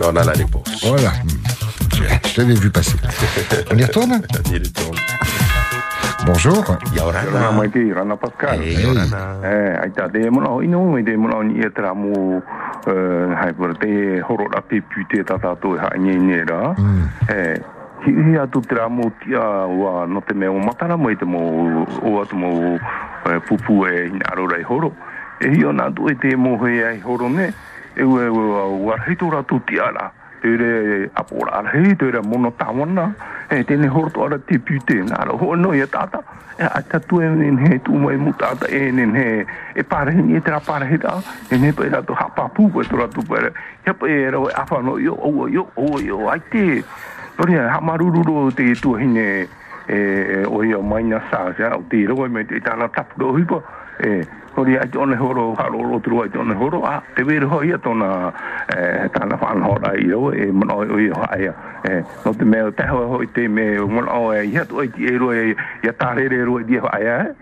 Là, 0.00 0.08
on 0.12 0.16
a 0.16 0.24
la 0.24 0.32
réponse. 0.32 0.66
Voilà. 0.82 1.12
Je, 1.94 2.02
je 2.34 2.40
l'avais 2.40 2.54
vu 2.54 2.70
passer. 2.70 2.96
On 3.72 3.78
y 3.78 3.84
retourne? 3.84 4.20
On 4.44 4.50
y 4.52 4.58
retourne. 4.58 4.96
Bonjour. 6.26 6.64
Yorana. 6.92 7.52
mai 7.52 7.68
te 7.70 7.92
rana 7.94 8.16
Pascal. 8.16 8.58
Hey, 8.58 8.82
Yorana. 8.82 9.38
Eh, 9.46 9.78
ai 9.78 9.92
ta 9.94 10.08
te 10.08 10.28
mona 10.28 10.50
o 10.50 10.58
te 10.60 11.16
mona 11.16 11.36
o 11.36 11.42
ni 11.42 11.60
e 11.62 11.70
mo 11.94 12.42
eh, 12.84 13.34
hai 13.38 13.52
por 13.52 13.76
te 13.78 14.20
horo 14.26 14.48
ra 14.50 14.60
te 14.60 14.82
pute 14.82 15.22
ta 15.22 15.38
ta 15.38 15.54
to 15.54 15.78
ha 15.78 15.88
nye 15.96 16.16
nye 16.18 16.44
ra. 16.44 16.74
Eh, 17.28 17.62
hi 18.02 18.10
hi 18.10 18.36
atu 18.42 18.60
tra 18.60 18.88
mo 18.88 19.12
tia 19.22 19.38
wa 19.38 20.04
no 20.06 20.20
te 20.20 20.34
me 20.34 20.48
o 20.48 20.58
matara 20.58 20.96
mo 20.96 21.10
i 21.10 21.16
te 21.16 21.24
mo 21.24 21.38
o 22.02 22.20
atu 22.20 22.34
mo 22.34 22.74
eh, 22.74 23.38
pupu 23.46 23.86
e 23.86 24.08
ina 24.08 24.26
aro 24.32 24.48
rai 24.48 24.64
horo. 24.64 24.96
E 25.38 25.46
hi 25.48 25.64
ona 25.64 25.92
tu 25.92 26.08
e 26.08 26.16
te 26.16 26.34
mo 26.34 26.58
he 26.58 26.82
ai 26.82 27.00
horo 27.06 27.28
ne. 27.28 27.54
E 27.94 28.02
ue 28.02 28.26
ue 28.26 28.82
wa 28.82 28.98
hito 29.06 29.30
ra 29.30 29.44
tu 29.44 29.62
tia 29.64 29.92
la. 29.92 30.10
Te 30.10 30.25
re 30.42 31.10
apora 31.14 31.58
ala 31.58 31.70
hei 31.70 31.96
te 31.96 32.10
re 32.10 32.20
mono 32.22 32.52
tawana. 32.58 33.14
E 33.48 33.62
tēne 33.62 33.86
horo 33.86 34.10
to 34.10 34.24
ara 34.24 34.38
te 34.38 34.58
pute 34.58 34.98
nā 35.06 35.24
ra 35.24 35.32
ho 35.32 35.54
no 35.54 35.72
ia 35.72 35.86
tata. 35.86 36.22
E 36.58 36.64
a 36.64 36.82
tatu 36.82 37.20
e 37.20 37.28
nen 37.28 37.58
he 37.58 37.78
tu 37.78 37.94
mai 37.94 38.16
mu 38.16 38.32
tata 38.32 38.66
e 38.66 38.90
nen 38.90 39.14
he 39.14 39.46
e 39.74 39.82
parehi 39.82 40.22
ni 40.22 40.36
e 40.36 40.40
tera 40.40 40.60
parehi 40.60 40.98
da. 40.98 41.22
E 41.50 41.56
ne 41.56 41.72
pe 41.72 41.88
ra 41.88 42.02
to 42.02 42.14
hapa 42.14 42.48
pu 42.48 42.70
e 42.80 42.84
to 42.88 42.96
ra 42.96 43.06
tu 43.06 43.22
pere. 43.22 43.52
He 43.84 43.92
pe 43.92 44.06
e 44.06 44.30
ra 44.30 44.38
e 44.38 44.52
awha 44.52 44.82
no 44.82 44.98
yo 44.98 45.14
o 45.14 45.46
yo 45.46 45.68
o 45.74 46.00
yo 46.00 46.28
ai 46.28 46.40
te. 46.50 46.82
Nori 47.38 47.54
ha 47.54 47.80
marururo 47.80 48.50
te 48.50 48.74
tu 48.74 48.96
hine 48.96 49.48
e 49.86 50.44
o 50.44 50.64
ia 50.64 50.78
mai 50.82 51.04
na 51.04 51.20
sa 51.30 51.52
sa 51.56 51.76
o 51.76 51.84
te 51.88 52.04
ro 52.06 52.26
me 52.28 52.44
te 52.44 52.60
tana 52.60 52.88
tapu 52.88 53.20
ro 53.20 53.36
hipo. 53.38 53.62
E 54.00 54.26
Hori 54.56 54.74
ai 54.78 54.88
te 54.88 54.96
one 54.96 55.14
horo 55.14 55.54
haro 55.54 55.82
ro 55.84 55.98
tru 56.00 56.22
ai 56.22 56.30
te 56.30 56.38
one 56.38 56.54
horo. 56.54 56.80
A 56.82 57.02
te 57.14 57.22
vere 57.22 57.44
hoi 57.44 57.72
a 57.72 57.78
tona 57.78 58.32
e 58.72 59.06
tana 59.12 59.36
whan 59.36 59.60
hora 59.60 59.92
i 59.92 60.08
ro 60.08 60.32
e 60.32 60.50
mana 60.50 60.76
o 60.76 60.96
i 60.96 61.10
ai 61.28 61.44
e 61.84 62.04
no 62.24 62.32
te 62.32 62.44
me 62.44 62.72
te 62.72 62.86
ho 62.88 63.04
hoi 63.04 63.26
te 63.34 63.48
me 63.48 63.76
mana 63.84 64.16
o 64.16 64.32
e 64.32 64.46
ia 64.46 64.64
to 64.64 64.78
ai 64.80 64.88
ti 64.88 65.04
e 65.04 65.18
ro 65.18 65.30
e 65.30 65.54
ia 65.84 65.92
ta 65.92 66.14
re 66.14 66.26
ro 66.28 66.58
i 66.58 66.80
hai 66.80 67.04
e 67.04 67.34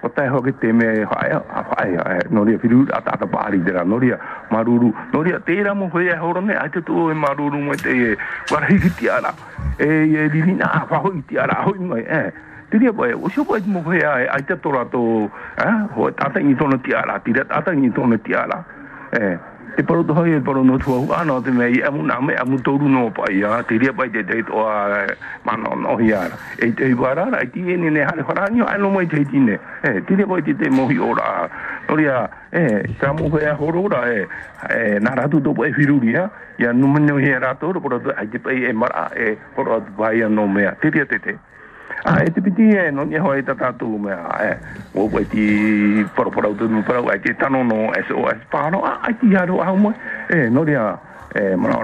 o 0.00 0.08
te 0.08 0.26
hoi 0.26 0.54
te 0.58 0.72
me 0.72 1.04
hai 1.04 1.30
a 1.36 1.42
hai 1.76 1.92
e 1.92 2.18
no 2.30 2.44
ria 2.44 2.58
firu 2.58 2.86
a 2.88 3.02
tata 3.02 3.26
pari 3.26 3.60
dera 3.62 3.84
no 3.84 3.98
ria 3.98 4.18
maruru. 4.48 4.90
No 5.12 5.20
ria 5.20 5.40
te 5.40 5.62
ra 5.62 5.74
mo 5.74 5.90
hoi 5.92 6.08
e 6.08 6.16
horo 6.16 6.40
ne 6.40 6.56
ai 6.56 6.70
te 6.70 6.80
tu 6.80 7.10
e 7.10 7.12
maruru 7.12 7.60
mo 7.60 7.74
te 7.74 7.92
e 7.92 8.16
warahi 8.48 8.80
ti 8.96 9.06
ara. 9.06 9.34
E 9.76 9.84
e 9.84 10.28
lirina 10.32 10.64
a 10.88 10.96
hoi 10.96 11.22
ti 11.28 11.36
ara 11.36 11.60
hoi 11.68 11.78
mai 11.78 12.08
e 12.08 12.32
tiri 12.74 12.90
apa 12.90 13.06
ya, 13.06 13.14
usia 13.14 13.46
apa 13.46 13.62
itu 13.62 13.70
mau 13.70 13.86
kaya, 13.86 14.26
aja 14.34 14.58
tora 14.58 14.82
to, 14.90 15.30
ah, 15.62 15.86
eh? 15.86 16.10
ada 16.18 16.38
ini 16.42 16.58
ala 16.58 16.74
tiara, 16.82 17.22
tidak 17.22 17.46
ada 17.46 17.70
ini 17.70 17.86
ti 17.86 18.02
tiara, 18.26 18.66
eh, 19.14 19.38
te 19.78 19.86
paru 19.86 20.02
to 20.02 20.10
hoi, 20.10 20.42
paru 20.42 20.66
no 20.66 20.74
tuh 20.74 21.06
aku, 21.06 21.14
ano 21.14 21.38
te 21.38 21.54
mai 21.54 21.78
amu 21.86 22.02
nama, 22.02 22.34
amu 22.42 22.58
toru 22.66 22.90
no 22.90 23.14
apa 23.14 23.30
ya, 23.30 23.62
tiri 23.62 23.94
apa 23.94 24.10
itu 24.10 24.26
dari 24.26 24.42
tuh, 24.42 24.58
mana 25.46 25.70
no 25.70 25.94
hiara, 26.02 26.34
eh, 26.58 26.74
itu 26.74 26.98
ibarat, 26.98 27.46
itu 27.46 27.62
ini 27.62 27.94
nih 27.94 28.10
hari 28.10 28.26
orang 28.26 28.50
ni, 28.50 28.58
ano 28.66 28.90
mau 28.90 29.06
itu 29.06 29.22
ini, 29.22 29.54
eh, 29.86 30.02
tiri 30.10 30.26
apa 30.26 30.34
itu 30.42 30.58
te 30.58 30.66
mau 30.66 30.90
hiora, 30.90 31.46
toria 31.86 32.26
eh, 32.50 32.90
kamu 32.98 33.30
kaya 33.30 33.54
horora, 33.54 34.02
eh, 34.10 34.26
eh, 34.74 34.98
naratu 34.98 35.38
tuh 35.38 35.54
boleh 35.54 35.70
firu 35.78 36.02
ya, 36.02 36.26
ya 36.58 36.74
numenyo 36.74 37.22
hiara 37.22 37.54
tuh, 37.54 37.70
paru 37.78 38.02
tuh, 38.02 38.10
aja 38.18 38.38
pay, 38.42 38.66
e 38.66 38.74
mara, 38.74 39.14
eh, 39.14 39.38
paru 39.54 39.78
tuh 39.78 39.94
bayar 39.94 40.26
no 40.26 40.50
mea, 40.50 40.74
tiri 40.82 41.06
apa 41.06 41.22
te 41.22 41.53
a 42.04 42.22
e 42.22 42.30
te 42.30 42.40
piti 42.40 42.70
e 42.70 42.90
no 42.90 43.04
ni 43.04 43.16
hoi 43.16 43.42
tata 43.42 43.72
tu 43.72 43.98
me 43.98 44.12
a 44.12 44.38
e 44.44 44.58
o 44.92 45.08
pai 45.08 45.26
ti 45.26 46.04
poro 46.14 46.30
poro 46.30 46.54
tu 46.54 46.64
ai 47.10 47.20
te 47.20 47.34
tano 47.36 47.62
no 47.62 47.90
SOS 48.06 48.44
pa 48.50 48.68
no 48.70 48.82
a 48.82 49.00
ai 49.02 49.16
ti 49.18 49.34
haro 49.34 49.60
a 49.60 49.72
mo 49.72 49.92
e 50.28 50.48
no 50.48 50.64
ria 50.64 50.98
e, 51.34 51.56
mana 51.56 51.82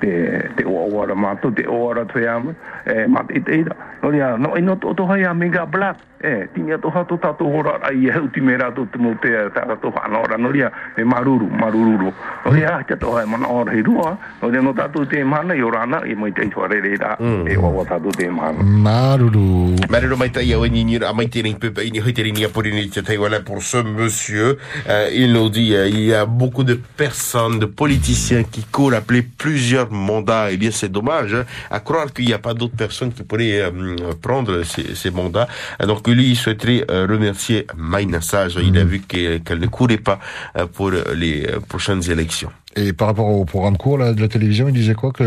te, 0.00 0.50
te 0.56 0.64
o 0.64 0.96
ora 0.96 1.14
mato, 1.14 1.50
te 1.50 1.66
o 1.66 1.88
ora 1.88 2.04
tue 2.04 2.26
ama, 2.26 2.54
e, 2.84 3.06
mate 3.06 3.34
i 3.34 3.42
te 3.42 3.56
ira, 3.58 3.76
no 4.02 4.10
ria, 4.10 4.36
no, 4.36 4.56
e 4.56 4.60
no 4.60 4.76
to 4.76 4.94
to 4.94 5.06
hai 5.06 5.24
a 5.24 5.34
mega 5.34 5.66
black, 5.66 5.98
e, 6.22 6.48
tinia 6.54 6.78
to 6.78 6.88
hato 6.88 7.18
tato 7.18 7.44
ora, 7.44 7.80
ai 7.82 8.06
e 8.06 8.12
heuti 8.12 8.40
me 8.40 8.56
rato 8.56 8.86
te 8.86 8.98
mo 8.98 9.14
te, 9.20 9.50
ta 9.52 9.76
to 9.76 9.90
hana 9.90 10.20
ora, 10.20 10.36
no 10.36 10.50
ria, 10.50 10.70
me 10.96 11.04
maruru, 11.04 11.48
marururu, 11.50 12.12
no 12.44 12.50
ria, 12.52 12.82
te 12.86 12.96
to 12.96 13.16
hai 13.16 13.26
mana 13.26 13.48
ora 13.48 13.72
hei 13.72 13.82
rua, 13.82 14.16
no 14.40 14.48
ria, 14.48 14.60
no 14.60 14.72
tato 14.72 15.04
te 15.06 15.24
mana, 15.24 15.54
i 15.54 15.62
orana, 15.62 16.04
i 16.06 16.14
mai 16.14 16.32
te 16.32 16.48
tuare 16.48 16.80
re 16.80 16.96
ra, 16.96 17.16
e 17.18 17.56
o 17.56 17.68
wa 17.68 17.84
tato 17.84 18.10
te 18.10 18.28
mana. 18.28 18.62
Maruru. 18.62 19.74
Marero 19.88 20.16
mai 20.16 20.30
tai 20.30 20.52
au 20.52 20.64
ni 20.64 20.96
a 20.96 21.12
mai 21.12 21.28
tering 21.28 21.58
pepe 21.58 21.82
ini 21.84 21.98
hoi 21.98 22.12
tering 22.12 22.36
ni 22.36 22.44
a 22.44 22.48
porini 22.48 22.88
te 22.88 23.00
tai 23.02 23.16
voilà 23.16 23.40
pour 23.40 23.62
ce 23.62 23.82
monsieur. 23.82 24.56
Euh, 24.88 25.10
il 25.12 25.32
nous 25.32 25.48
dit 25.50 25.74
euh, 25.74 25.88
il 25.88 26.00
y 26.00 26.14
a 26.14 26.24
beaucoup 26.24 26.64
de 26.64 26.74
personnes 26.96 27.58
de 27.58 27.66
politiciens 27.66 28.42
qui 28.42 28.64
courent 28.64 28.91
appeler 28.94 29.22
plusieurs 29.22 29.90
mandats 29.90 30.50
et 30.50 30.56
bien 30.56 30.70
c'est 30.70 30.90
dommage 30.90 31.34
hein, 31.34 31.44
à 31.70 31.80
croire 31.80 32.12
qu'il 32.12 32.26
n'y 32.26 32.32
a 32.32 32.38
pas 32.38 32.54
d'autres 32.54 32.76
personnes 32.76 33.12
qui 33.12 33.22
pourraient 33.22 33.60
euh, 33.62 33.96
prendre 34.20 34.62
ces, 34.62 34.94
ces 34.94 35.10
mandats 35.10 35.48
Euh, 35.80 35.86
donc 35.86 36.06
lui 36.08 36.30
il 36.30 36.36
souhaiterait 36.36 36.84
euh, 36.90 37.06
remercier 37.08 37.66
Maïna 37.76 38.20
Sage 38.20 38.58
il 38.62 38.76
a 38.78 38.84
vu 38.84 39.00
que- 39.00 39.38
qu'elle 39.38 39.58
ne 39.60 39.66
courait 39.66 39.98
pas 39.98 40.18
euh, 40.56 40.66
pour 40.66 40.90
les 41.14 41.46
euh, 41.46 41.60
prochaines 41.60 42.04
élections 42.10 42.52
Et 42.76 42.92
par 42.92 43.08
rapport 43.08 43.28
au 43.28 43.44
programme 43.44 43.76
court 43.76 43.98
là, 43.98 44.12
de 44.14 44.20
la 44.20 44.28
télévision, 44.28 44.68
il 44.68 44.74
disait 44.74 44.94
quoi 44.94 45.12
que 45.12 45.24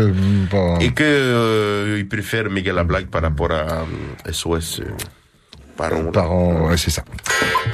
et 0.80 0.90
que 0.92 1.04
euh, 1.04 1.96
il 2.00 2.06
préfère 2.08 2.50
Miguel 2.50 2.74
la 2.74 2.84
blague 2.84 3.06
par 3.06 3.22
rapport 3.22 3.52
à 3.52 3.62
euh, 3.84 4.32
SOS 4.32 4.80
euh, 4.80 4.84
Parents. 5.76 6.10
Parents, 6.10 6.68
ouais, 6.68 6.76
c'est 6.76 6.90
ça. 6.90 7.04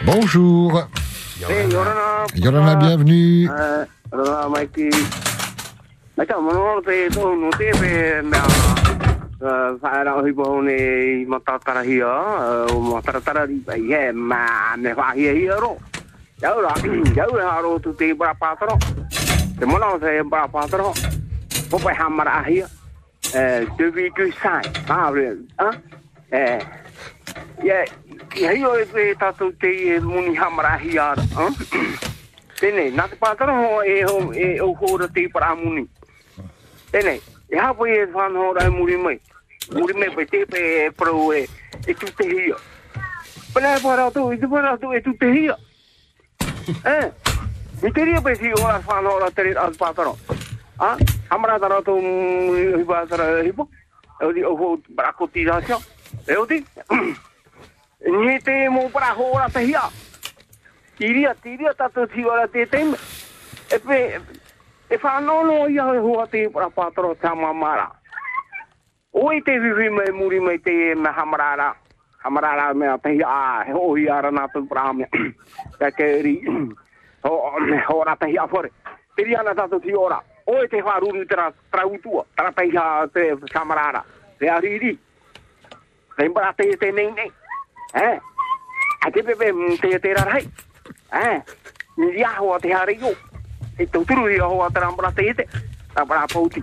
Bonjour. 0.05 0.89
Eh, 1.41 1.71
Yorana. 1.73 2.27
Yorana, 2.35 2.75
bienvenue. 2.77 3.49
Eh, 3.49 4.17
Yorana, 4.17 4.49
Mikey. 4.55 4.91
Mai 6.17 6.27
ta 6.27 6.39
mono 6.39 6.81
te 6.83 7.09
to 7.09 7.35
no 7.35 7.49
te 7.51 7.71
pe 7.81 8.21
na 8.23 8.41
fa 9.81 10.03
ra 10.05 10.21
hi 10.21 10.33
bo 10.33 10.61
ne 10.61 11.25
ma 11.27 11.39
ta 11.41 11.59
ta 11.59 11.81
hi 11.83 12.01
a 12.01 12.67
o 12.69 12.81
ma 12.81 13.01
ta 13.01 13.19
ta 13.21 13.45
ri 13.45 13.57
ba 13.67 13.75
ye 13.75 14.13
ma 14.13 14.77
ne 14.77 14.93
fa 14.95 15.13
hi 15.17 15.25
hi 15.33 15.47
ro. 15.63 15.79
Ya 16.43 16.53
ra 16.53 16.75
ya 17.17 17.25
ra 17.25 17.61
ro 17.65 17.79
tu 17.79 17.95
te 17.95 18.13
ba 18.13 18.35
pa 18.35 18.55
tro. 18.61 18.77
Te 19.59 19.65
mono 19.65 19.99
te 19.99 20.23
ba 20.23 20.47
pa 20.47 20.67
tro. 20.69 20.93
Bo 21.71 21.79
pa 21.79 21.95
ha 21.95 22.09
ma 22.09 22.25
ra 22.25 22.45
hi. 22.45 22.61
Eh, 23.35 23.65
de 23.79 23.91
vi 23.91 24.11
du 24.17 24.31
sai. 24.43 24.65
Ah, 24.89 25.11
ah. 25.57 25.75
Eh. 26.31 26.61
Yeah, 27.63 27.87
ia 28.37 28.51
hi 28.53 28.65
o 28.67 28.75
e 28.77 29.15
tātou 29.15 29.53
te 29.61 29.71
e 29.95 30.01
muni 30.01 30.35
hamara 30.37 30.77
hi 30.83 30.99
ara. 30.99 31.23
ah? 31.39 31.53
Tēnei, 32.59 32.93
nā 32.95 33.09
te 33.11 33.17
pātara 33.19 33.55
ho 33.59 33.83
e 33.83 34.03
ho 34.03 34.17
e 34.35 34.61
o 34.61 34.73
hora 34.81 35.09
te 35.09 35.29
para 35.29 35.55
muni. 35.55 35.87
Tēnei, 36.93 37.23
e 37.49 37.57
hapo 37.57 37.87
e 37.87 38.05
whanau 38.13 38.53
rai 38.53 38.69
muri 38.69 38.97
mai. 38.97 39.21
Muri 39.73 39.95
mai 39.95 40.11
pe 40.11 40.27
te 40.27 40.45
pe 40.45 40.61
e 40.85 40.91
pro 40.93 41.33
e 41.33 41.49
e 41.87 41.95
tu 41.95 42.07
te 42.13 42.25
hia. 42.29 42.57
E 43.57 43.81
para 43.81 44.11
tu, 44.11 44.33
e 44.33 44.37
tu 44.37 44.49
para 44.49 44.77
tu 44.77 44.93
e 44.93 45.01
tu 45.01 45.15
te 45.17 45.27
hia. 45.27 45.57
Eh, 46.85 47.11
te 47.91 48.05
ria 48.05 48.21
si 48.37 48.53
ora. 48.63 48.81
Ah, 50.79 50.97
hamara 51.31 51.59
tara 51.59 51.83
tu 51.83 51.97
hi 51.99 52.85
pātara 52.85 53.43
hipo. 53.43 53.69
E 54.21 54.25
o 54.25 54.33
di 54.33 54.45
o 54.45 54.55
ho 54.55 54.79
brako 54.91 55.27
tira 55.33 55.63
sia. 55.65 55.79
E 56.29 56.37
di. 56.47 56.65
Ni 58.05 58.39
te 58.41 58.69
mo 58.69 58.91
para 58.91 59.49
te 59.51 59.65
hia. 59.65 59.91
Tiria. 60.99 61.35
E 63.73 63.79
e 64.93 64.99
fa 64.99 65.21
no 65.21 65.43
no 65.43 65.69
ia 65.69 65.89
e 65.95 65.99
hua 65.99 66.27
te 66.27 66.51
pra 66.51 66.69
patro 66.69 67.15
te 67.15 67.29
mamara 67.29 67.89
o 69.13 69.33
i 69.33 69.41
te 69.43 69.59
vivi 69.59 69.89
mai 69.89 70.11
muri 70.13 70.41
mai 70.41 70.59
te 70.59 70.91
e 70.91 70.95
me 70.95 71.09
hamarara. 71.09 71.75
Hamarara 72.25 72.75
me 72.75 72.87
a 72.87 72.99
tehi 72.99 73.23
a 73.23 73.65
he 73.67 73.73
o 73.73 73.97
i 73.97 74.09
ara 74.09 74.31
nga 74.31 74.49
tuk 74.49 74.69
pra 74.69 74.93
me 74.93 75.09
ka 75.79 75.91
ke 75.91 76.23
ri 76.23 76.35
ho 77.25 77.59
me 77.61 77.79
ho 77.89 78.05
ra 78.05 78.17
tehi 78.17 78.37
a 78.37 78.47
fore 78.47 78.71
te 79.17 79.25
ri 79.25 79.35
ana 79.35 79.55
tatu 79.55 79.81
ti 79.81 79.93
ora. 79.93 80.21
O 80.47 80.63
i 80.63 80.69
te 80.69 80.83
wha 80.83 80.99
runu 81.01 81.25
te 81.25 81.37
ra 81.37 81.53
tra 81.71 81.87
utua 81.87 82.25
tra 82.37 82.53
tehi 82.53 82.77
a 82.77 83.07
te 83.13 83.37
hamarara. 83.55 84.05
Te 84.39 84.49
ari 84.49 84.79
ri 84.79 84.99
te 86.17 86.29
mbara 86.29 86.53
te 86.53 86.77
te 86.77 86.93
nei 86.93 87.13
nei. 87.13 87.33
He? 87.95 88.21
A 89.07 89.11
te 89.11 89.23
pepe 89.23 89.53
te 89.81 89.89
e 89.89 89.99
te 89.99 90.15
rarai. 90.15 90.49
He? 91.13 91.43
Ni 91.97 92.25
ahua 92.25 92.59
te 92.59 92.73
ari 92.73 92.97
reyo 92.97 93.32
Tauturu 93.87 94.29
ia 94.29 94.45
hoa 94.45 94.71
te 94.71 94.81
rambara 94.81 95.13
te 95.13 95.35
te. 95.35 95.49
Rambara 95.95 96.27
pauti. 96.27 96.63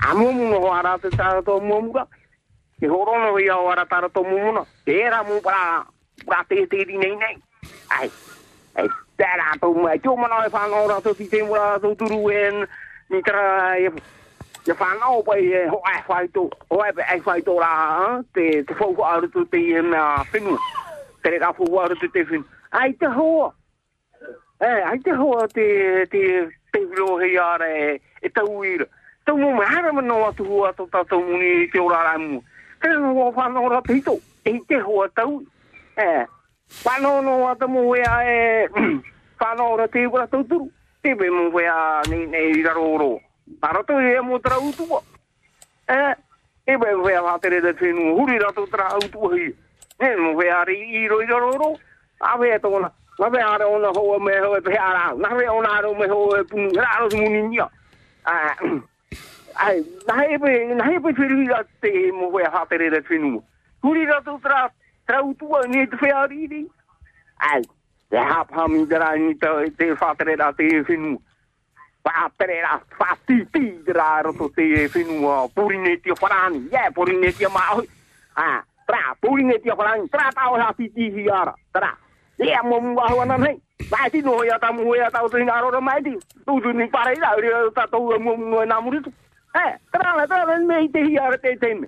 A 0.00 0.14
mumu 0.14 0.50
no 0.50 0.60
hoa 0.60 0.82
ra 0.82 0.98
te 0.98 1.10
tara 1.10 1.42
tō 1.42 1.60
muamura. 1.62 2.06
Ke 2.80 2.88
horono 2.88 3.38
ia 3.38 3.54
hoa 3.54 3.74
ra 3.74 3.86
tara 3.86 4.08
tō 4.08 4.24
mumuna. 4.24 4.64
Te 4.84 5.00
era 5.00 5.22
mu 5.22 5.40
para 5.40 5.86
para 6.26 6.44
te 6.44 6.66
te 6.66 6.84
ri 6.84 6.98
nei 6.98 7.16
nei. 7.16 7.42
Ai. 7.88 8.10
Ai. 8.76 8.88
Tera 9.16 9.52
tō 9.60 9.74
mai. 9.82 9.98
Tō 9.98 10.16
mana 10.16 10.46
e 10.46 10.50
whanau 10.50 10.88
ra 10.88 11.00
tō 11.00 11.14
ti 11.16 11.28
te 11.28 11.42
mura 11.42 11.78
tō 11.78 11.96
turu 11.96 12.30
en. 12.30 12.66
Ni 13.10 13.18
e 13.18 13.20
ho 13.20 13.24
ai 15.26 15.68
ho 15.68 15.80
ai 15.84 16.02
pai 16.06 16.28
ai 17.08 17.20
whai 17.20 17.42
tō 17.42 17.58
rā, 17.58 17.66
ah, 17.66 18.22
te, 18.32 18.62
te 18.62 18.74
whau 18.74 19.04
aru 19.04 19.26
tō 19.26 19.44
te. 22.12 22.24
Ai 22.72 22.96
hoa. 23.02 23.54
Eh, 24.62 24.82
ai 24.86 25.00
te 25.00 25.10
hoa 25.10 25.48
te 25.48 26.06
te 26.10 26.48
te 26.70 26.78
vilo 26.86 27.18
he 27.18 27.34
e 27.34 28.00
e 28.20 28.30
te 28.30 28.42
uira 28.42 28.86
te 29.26 29.32
mo 29.32 29.50
me 29.56 29.64
hara 29.64 29.92
mo 29.92 30.26
atu 30.28 30.44
hoa 30.44 30.72
to 30.72 30.86
ta 30.86 31.02
te 31.02 31.16
muni 31.16 31.68
te 31.68 31.80
ora 31.80 32.02
ra 32.02 32.18
mu 32.18 32.40
te 32.80 32.88
mo 32.96 33.32
fa 33.32 33.48
no 33.48 33.68
ra 33.68 33.82
te 33.82 33.94
hito, 33.94 34.20
e 34.44 34.60
te 34.68 34.78
hoa 34.78 35.08
tau. 35.08 35.42
Eh, 35.96 36.22
e 36.22 36.26
fa 36.66 36.98
no 36.98 37.48
atu 37.48 37.66
mo 37.68 37.88
wea 37.90 38.22
e 38.22 38.68
fa 39.38 39.54
no 39.54 39.76
te 39.88 40.06
ura 40.06 40.28
tau 40.28 40.44
turu. 40.44 40.70
te 41.02 41.14
be 41.14 41.28
mo 41.30 41.50
wea 41.50 42.00
nei 42.08 42.26
ni 42.26 42.26
ne 42.26 42.38
i 42.54 42.62
ra 42.62 42.72
ro 42.72 43.82
te 43.82 43.94
e 43.94 44.20
mo 44.20 44.38
tera 44.38 44.58
utua. 44.58 45.02
Eh, 45.88 46.14
e 46.66 46.76
be 46.76 46.94
mō 46.94 47.10
a 47.18 47.32
ha 47.32 47.38
te 47.38 47.50
tēnu 47.50 48.14
huri 48.14 48.38
ra 48.38 48.52
tera 48.54 48.94
utua 48.94 49.34
hei. 49.34 49.50
tu 49.98 50.06
mō 50.06 50.14
ne 50.14 50.16
mo 50.22 50.64
ri 50.64 51.02
i 51.02 51.08
roi 51.08 51.24
i 51.24 51.26
ro 51.26 51.50
ro 51.50 51.78
a 52.20 52.38
we 52.38 52.58
to 52.58 53.01
to 53.22 53.30
na. 53.30 53.30
Na 53.30 53.30
ve 53.30 53.38
a 53.38 53.58
ro 53.58 53.78
na 53.78 53.92
ho 53.92 54.18
me 54.18 54.32
ho 54.38 54.60
pe 54.60 54.76
ara. 54.76 55.14
Na 55.16 55.34
ve 55.34 55.48
ona 55.48 55.82
ro 55.82 55.94
me 55.94 56.06
ho 56.08 56.36
e 56.36 56.42
pu 56.44 56.56
ra 56.74 56.98
ro 57.00 57.08
mu 57.12 57.48
ni. 57.48 57.58
Ah. 58.26 58.56
Ai, 59.56 59.84
na 60.06 60.22
he 60.22 60.36
be 60.36 60.74
na 60.74 60.84
he 60.84 60.98
be 60.98 61.12
firu 61.12 61.46
ra 61.48 61.62
te 61.80 62.10
mo 62.12 62.30
ve 62.30 62.42
a 62.44 62.66
tere 62.66 62.90
de 62.90 63.00
tenu. 63.02 63.42
Huri 63.82 64.06
ra 64.06 64.20
to 64.20 64.38
tra 64.42 64.70
tra 65.06 65.22
utua 65.22 65.66
ni 65.68 65.86
te 65.86 65.96
fe 65.96 66.10
a 66.10 66.26
ri 66.26 66.46
ri. 66.46 66.70
Ai, 67.40 67.62
e 68.10 68.16
ha 68.16 68.44
pa 68.44 68.66
mi 68.68 68.86
dra 68.86 69.14
ni 69.14 69.34
te 69.34 69.70
te 69.76 69.94
fa 69.96 70.14
tere 70.14 70.36
ra 70.36 70.52
te 70.52 70.84
finu. 70.84 71.18
Patrera, 72.02 72.82
fatiti, 72.98 73.80
raro 73.86 74.32
to 74.32 74.50
te 74.50 74.88
whenua, 74.88 75.48
purineti 75.54 76.10
o 76.10 76.14
wharani, 76.20 76.66
yeah, 76.72 76.90
purineti 76.90 77.44
o 77.46 77.50
maoi. 77.50 77.88
Ah, 78.34 78.64
tra, 78.84 79.14
purineti 79.20 79.70
o 79.70 79.76
wharani, 79.76 80.08
tra 80.08 80.32
tau 80.34 80.58
ha 80.58 80.72
titi 80.72 81.10
hiara, 81.10 81.54
tra. 81.72 81.86
Ia 81.86 81.92
mo 81.92 81.92
mua 81.92 81.92
hua 81.92 81.92
nan 81.92 81.92
hei. 81.92 81.92
Vai 81.92 81.92
ti 81.92 82.10
no 82.10 82.10
ia 82.10 82.10
tamu 84.58 84.94
ia 84.94 85.10
tau 85.10 85.28
tu 85.28 85.38
ngaro 85.38 85.70
ro 85.70 85.80
mai 85.80 86.02
ti. 86.02 86.16
Tu 86.46 86.60
tu 86.60 86.72
ni 86.72 86.86
pare 86.88 87.14
da 87.16 87.34
ri 87.36 87.48
ta 87.74 87.86
tau 87.86 88.18
mo 88.18 88.36
mo 88.36 88.64
na 88.64 88.80
muri 88.80 89.00
tu. 89.02 89.10
Eh, 89.54 89.72
tra 89.92 90.16
la 90.16 90.26
tra 90.26 90.44
la 90.44 90.56
me 90.58 90.88
te 90.88 90.98
hiara 91.04 91.38
te 91.38 91.56
te 91.56 91.74
me. 91.74 91.86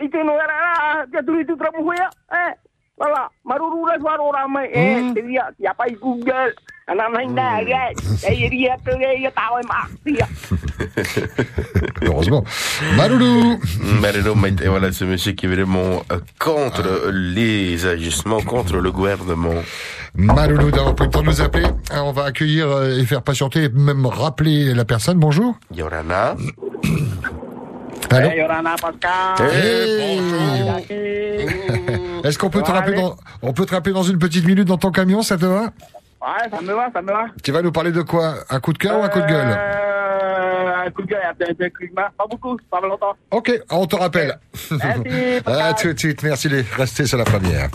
I 0.00 0.08
te 0.08 0.22
no 0.24 0.32
era, 0.34 1.06
te 1.10 1.22
tu 1.24 1.44
tu 1.44 1.56
tra 1.56 1.70
mo 1.72 1.92
ia. 1.92 2.08
Eh, 2.32 2.52
Wala, 2.96 3.28
maruru 3.44 3.86
ra. 3.86 3.96
Eh, 3.98 3.98
Google. 3.98 4.14
Ana 4.14 4.42
mai 4.54 4.68
na, 4.68 4.82
ya. 5.50 5.72
Eh, 5.74 5.92
ma. 5.94 6.42
Ia. 6.46 6.52
Heureusement. 12.02 12.44
Maloulou 12.96 13.58
Malolo, 14.00 14.34
mais- 14.34 14.54
et 14.62 14.68
voilà 14.68 14.92
ce 14.92 15.04
monsieur 15.04 15.32
qui 15.32 15.46
est 15.46 15.48
vraiment 15.48 16.02
euh, 16.12 16.18
contre 16.38 17.08
les 17.10 17.86
ajustements, 17.86 18.40
contre 18.42 18.76
le 18.76 18.92
gouvernement. 18.92 19.54
Maloulou 20.14 20.70
d'avoir 20.70 20.94
pris 20.94 21.06
le 21.06 21.10
temps 21.10 21.22
de 21.22 21.26
nous 21.26 21.40
appeler. 21.40 21.66
Ah, 21.90 22.04
On 22.04 22.12
va 22.12 22.24
accueillir 22.24 22.68
euh, 22.68 22.98
et 22.98 23.04
faire 23.06 23.22
patienter, 23.22 23.68
même 23.70 24.04
rappeler 24.06 24.74
la 24.74 24.84
personne. 24.84 25.18
Bonjour. 25.18 25.56
Yorana. 25.74 26.36
Allô 28.10 28.28
Eh, 28.32 28.38
Yorana 28.38 28.74
Pascal. 28.80 29.48
Est-ce 32.24 32.38
qu'on 32.38 32.50
peut 32.50 32.62
te 32.62 32.70
rappeler 32.70 32.96
dans, 32.96 33.16
on 33.42 33.52
peut 33.52 33.64
te 33.66 33.74
rappeler 33.74 33.92
dans 33.94 34.02
une 34.02 34.18
petite 34.18 34.46
minute 34.46 34.66
dans 34.68 34.78
ton 34.78 34.90
camion, 34.90 35.22
ça 35.22 35.36
te 35.38 35.44
va? 35.46 35.70
Ouais, 36.24 36.48
ça 36.50 36.60
me 36.62 36.72
va, 36.72 36.88
ça 36.90 37.02
me 37.02 37.08
va. 37.08 37.26
Tu 37.42 37.52
vas 37.52 37.60
nous 37.60 37.72
parler 37.72 37.92
de 37.92 38.00
quoi? 38.00 38.36
Un 38.48 38.58
coup 38.58 38.72
de 38.72 38.78
cœur 38.78 38.98
ou 38.98 39.02
un 39.02 39.08
coup 39.10 39.20
de 39.20 39.26
gueule? 39.26 39.58
Euh, 39.58 40.86
un 40.86 40.90
coup 40.90 41.02
de 41.02 41.08
gueule, 41.08 41.20
un 41.22 41.34
peu 41.34 41.52
de 41.52 41.68
climat. 41.68 42.10
Pas 42.16 42.24
beaucoup, 42.30 42.56
pas 42.70 42.80
longtemps. 42.80 43.14
Ok, 43.30 43.52
on 43.70 43.86
te 43.86 43.96
rappelle. 43.96 44.38
Merci, 44.70 45.42
à 45.46 45.74
tout 45.74 45.92
de 45.92 45.98
suite, 45.98 46.22
merci 46.22 46.48
les 46.48 46.62
restez 46.62 47.04
sur 47.04 47.18
la 47.18 47.24
première. 47.24 47.68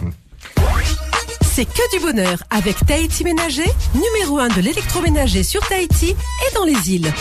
C'est 1.44 1.66
que 1.66 1.98
du 1.98 2.04
bonheur 2.04 2.38
avec 2.50 2.84
Tahiti 2.88 3.24
Ménager, 3.24 3.70
numéro 3.94 4.40
1 4.40 4.48
de 4.50 4.62
l'électroménager 4.62 5.44
sur 5.44 5.62
Tahiti 5.68 6.12
et 6.12 6.56
dans 6.56 6.64
les 6.64 6.92
îles. 6.92 7.12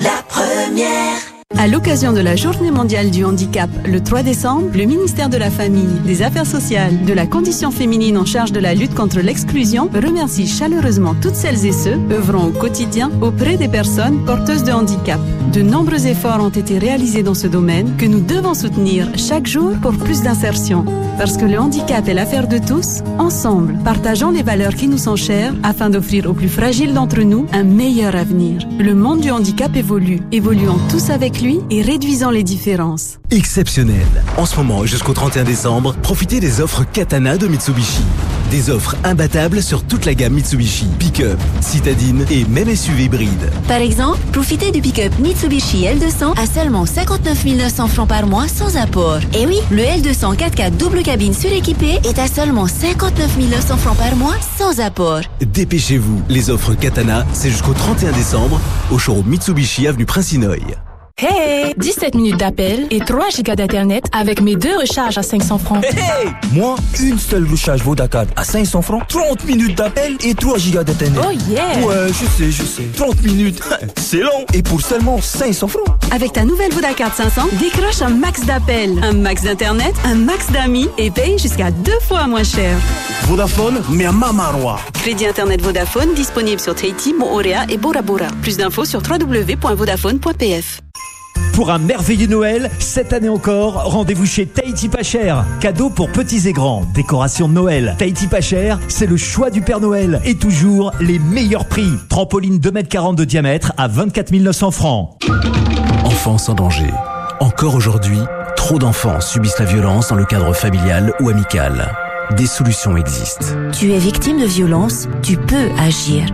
La 0.00 0.22
première. 0.28 1.39
À 1.58 1.66
l'occasion 1.66 2.12
de 2.12 2.20
la 2.20 2.36
Journée 2.36 2.70
mondiale 2.70 3.10
du 3.10 3.24
handicap, 3.24 3.68
le 3.84 4.00
3 4.00 4.22
décembre, 4.22 4.70
le 4.72 4.84
ministère 4.84 5.28
de 5.28 5.36
la 5.36 5.50
Famille, 5.50 6.00
des 6.06 6.22
Affaires 6.22 6.46
sociales, 6.46 7.04
de 7.04 7.12
la 7.12 7.26
condition 7.26 7.70
féminine 7.70 8.16
en 8.16 8.24
charge 8.24 8.52
de 8.52 8.60
la 8.60 8.72
lutte 8.72 8.94
contre 8.94 9.20
l'exclusion 9.20 9.90
remercie 9.92 10.46
chaleureusement 10.46 11.14
toutes 11.20 11.34
celles 11.34 11.66
et 11.66 11.72
ceux 11.72 11.98
œuvrant 12.10 12.46
au 12.46 12.50
quotidien 12.50 13.10
auprès 13.20 13.56
des 13.56 13.68
personnes 13.68 14.24
porteuses 14.24 14.64
de 14.64 14.72
handicap. 14.72 15.20
De 15.52 15.60
nombreux 15.60 16.06
efforts 16.06 16.42
ont 16.42 16.50
été 16.50 16.78
réalisés 16.78 17.24
dans 17.24 17.34
ce 17.34 17.48
domaine 17.48 17.96
que 17.96 18.06
nous 18.06 18.20
devons 18.20 18.54
soutenir 18.54 19.08
chaque 19.16 19.48
jour 19.48 19.72
pour 19.82 19.92
plus 19.92 20.22
d'insertion. 20.22 20.84
Parce 21.18 21.36
que 21.36 21.44
le 21.44 21.58
handicap 21.58 22.08
est 22.08 22.14
l'affaire 22.14 22.48
de 22.48 22.56
tous, 22.56 23.02
ensemble, 23.18 23.76
partageons 23.84 24.30
les 24.30 24.42
valeurs 24.42 24.74
qui 24.74 24.88
nous 24.88 24.96
sont 24.96 25.16
chères 25.16 25.52
afin 25.62 25.90
d'offrir 25.90 26.30
aux 26.30 26.32
plus 26.32 26.48
fragiles 26.48 26.94
d'entre 26.94 27.20
nous 27.20 27.46
un 27.52 27.64
meilleur 27.64 28.14
avenir. 28.14 28.66
Le 28.78 28.94
monde 28.94 29.20
du 29.20 29.30
handicap 29.30 29.76
évolue. 29.76 30.20
Évoluons 30.32 30.78
tous 30.88 31.10
avec 31.10 31.39
lui 31.40 31.60
et 31.70 31.82
réduisons 31.82 32.30
les 32.30 32.42
différences. 32.42 33.18
Exceptionnel. 33.30 34.06
En 34.36 34.46
ce 34.46 34.56
moment, 34.56 34.84
jusqu'au 34.86 35.12
31 35.12 35.44
décembre, 35.44 35.94
profitez 36.02 36.40
des 36.40 36.60
offres 36.60 36.84
Katana 36.84 37.36
de 37.36 37.46
Mitsubishi. 37.46 38.02
Des 38.50 38.70
offres 38.70 38.96
imbattables 39.04 39.62
sur 39.62 39.84
toute 39.84 40.04
la 40.06 40.14
gamme 40.14 40.34
Mitsubishi. 40.34 40.86
Pick-up, 40.98 41.38
citadine 41.60 42.26
et 42.30 42.44
même 42.44 42.74
SUV 42.74 43.04
hybride. 43.04 43.50
Par 43.68 43.78
exemple, 43.78 44.18
profitez 44.32 44.72
du 44.72 44.80
pick-up 44.80 45.12
Mitsubishi 45.20 45.84
L200 45.84 46.36
à 46.36 46.46
seulement 46.46 46.86
59 46.86 47.44
900 47.44 47.86
francs 47.88 48.08
par 48.08 48.26
mois 48.26 48.48
sans 48.48 48.76
apport. 48.76 49.20
Et 49.34 49.46
oui, 49.46 49.58
le 49.70 49.82
L200 49.82 50.36
4x4 50.36 50.76
double 50.76 51.02
cabine 51.02 51.34
suréquipée 51.34 52.00
est 52.04 52.18
à 52.18 52.26
seulement 52.26 52.66
59 52.66 53.38
900 53.38 53.76
francs 53.76 53.96
par 53.96 54.16
mois 54.16 54.34
sans 54.58 54.80
apport. 54.80 55.20
Dépêchez-vous. 55.40 56.22
Les 56.28 56.50
offres 56.50 56.74
Katana, 56.74 57.24
c'est 57.32 57.50
jusqu'au 57.50 57.72
31 57.72 58.12
décembre 58.12 58.60
au 58.90 58.98
showroom 58.98 59.26
Mitsubishi 59.26 59.86
avenue 59.86 60.06
Prince-Inouï. 60.06 60.60
Hey 61.22 61.74
17 61.76 62.14
minutes 62.14 62.38
d'appel 62.38 62.86
et 62.90 63.00
3 63.00 63.28
gigas 63.28 63.54
d'internet 63.54 64.06
avec 64.10 64.40
mes 64.40 64.56
deux 64.56 64.74
recharges 64.78 65.18
à 65.18 65.22
500 65.22 65.58
francs. 65.58 65.84
Hey 65.84 66.30
Moi, 66.52 66.76
une 66.98 67.18
seule 67.18 67.46
recharge 67.46 67.82
Vodacard 67.82 68.24
à 68.36 68.44
500 68.44 68.80
francs, 68.80 69.02
30 69.06 69.44
minutes 69.44 69.76
d'appel 69.76 70.16
et 70.24 70.34
3 70.34 70.56
gigas 70.56 70.82
d'internet. 70.82 71.20
Oh 71.22 71.30
yeah 71.50 71.78
Ouais, 71.86 72.08
je 72.08 72.24
sais, 72.24 72.50
je 72.50 72.62
sais. 72.62 72.84
30 72.96 73.22
minutes, 73.22 73.60
c'est 73.98 74.20
long. 74.22 74.46
Et 74.54 74.62
pour 74.62 74.80
seulement 74.80 75.20
500 75.20 75.68
francs. 75.68 75.84
Avec 76.10 76.32
ta 76.32 76.46
nouvelle 76.46 76.72
Vodacard 76.72 77.14
500, 77.14 77.48
décroche 77.60 78.00
un 78.00 78.08
max 78.08 78.46
d'appels, 78.46 78.98
un 79.02 79.12
max 79.12 79.42
d'internet, 79.42 79.94
un 80.06 80.14
max 80.14 80.50
d'amis 80.50 80.88
et 80.96 81.10
paye 81.10 81.38
jusqu'à 81.38 81.70
deux 81.70 82.00
fois 82.08 82.26
moins 82.28 82.44
cher. 82.44 82.78
Vodafone, 83.24 83.82
mais 83.90 84.06
à 84.06 84.12
Mamarwa. 84.12 84.78
Crédit 84.94 85.26
internet 85.26 85.60
Vodafone 85.60 86.14
disponible 86.14 86.60
sur 86.60 86.74
Tahiti, 86.74 87.12
Moorea 87.12 87.66
et 87.68 87.76
Bora 87.76 88.00
Bora. 88.00 88.28
Plus 88.40 88.56
d'infos 88.56 88.86
sur 88.86 89.02
www.vodafone.pf. 89.02 90.80
Pour 91.60 91.70
un 91.70 91.78
merveilleux 91.78 92.26
Noël, 92.26 92.70
cette 92.78 93.12
année 93.12 93.28
encore, 93.28 93.84
rendez-vous 93.84 94.24
chez 94.24 94.46
Tahiti 94.46 94.88
Pas 94.88 95.02
Cher. 95.02 95.44
Cadeau 95.60 95.90
pour 95.90 96.10
petits 96.10 96.48
et 96.48 96.54
grands, 96.54 96.86
décoration 96.94 97.48
de 97.48 97.52
Noël. 97.52 97.96
Tahiti 97.98 98.28
Pas 98.28 98.40
Cher, 98.40 98.78
c'est 98.88 99.04
le 99.04 99.18
choix 99.18 99.50
du 99.50 99.60
Père 99.60 99.78
Noël. 99.78 100.22
Et 100.24 100.36
toujours 100.36 100.90
les 101.00 101.18
meilleurs 101.18 101.66
prix. 101.66 101.90
Trampoline 102.08 102.56
2m40 102.60 103.14
de 103.14 103.26
diamètre 103.26 103.74
à 103.76 103.88
24 103.88 104.32
900 104.32 104.70
francs. 104.70 105.18
Enfance 106.06 106.48
en 106.48 106.54
danger. 106.54 106.90
Encore 107.40 107.74
aujourd'hui, 107.74 108.20
trop 108.56 108.78
d'enfants 108.78 109.20
subissent 109.20 109.58
la 109.58 109.66
violence 109.66 110.08
dans 110.08 110.16
le 110.16 110.24
cadre 110.24 110.54
familial 110.54 111.12
ou 111.20 111.28
amical. 111.28 111.92
Des 112.36 112.46
solutions 112.46 112.96
existent. 112.96 113.46
Tu 113.72 113.92
es 113.92 113.98
victime 113.98 114.40
de 114.40 114.46
violence, 114.46 115.08
tu 115.22 115.36
peux 115.36 115.68
agir. 115.78 116.26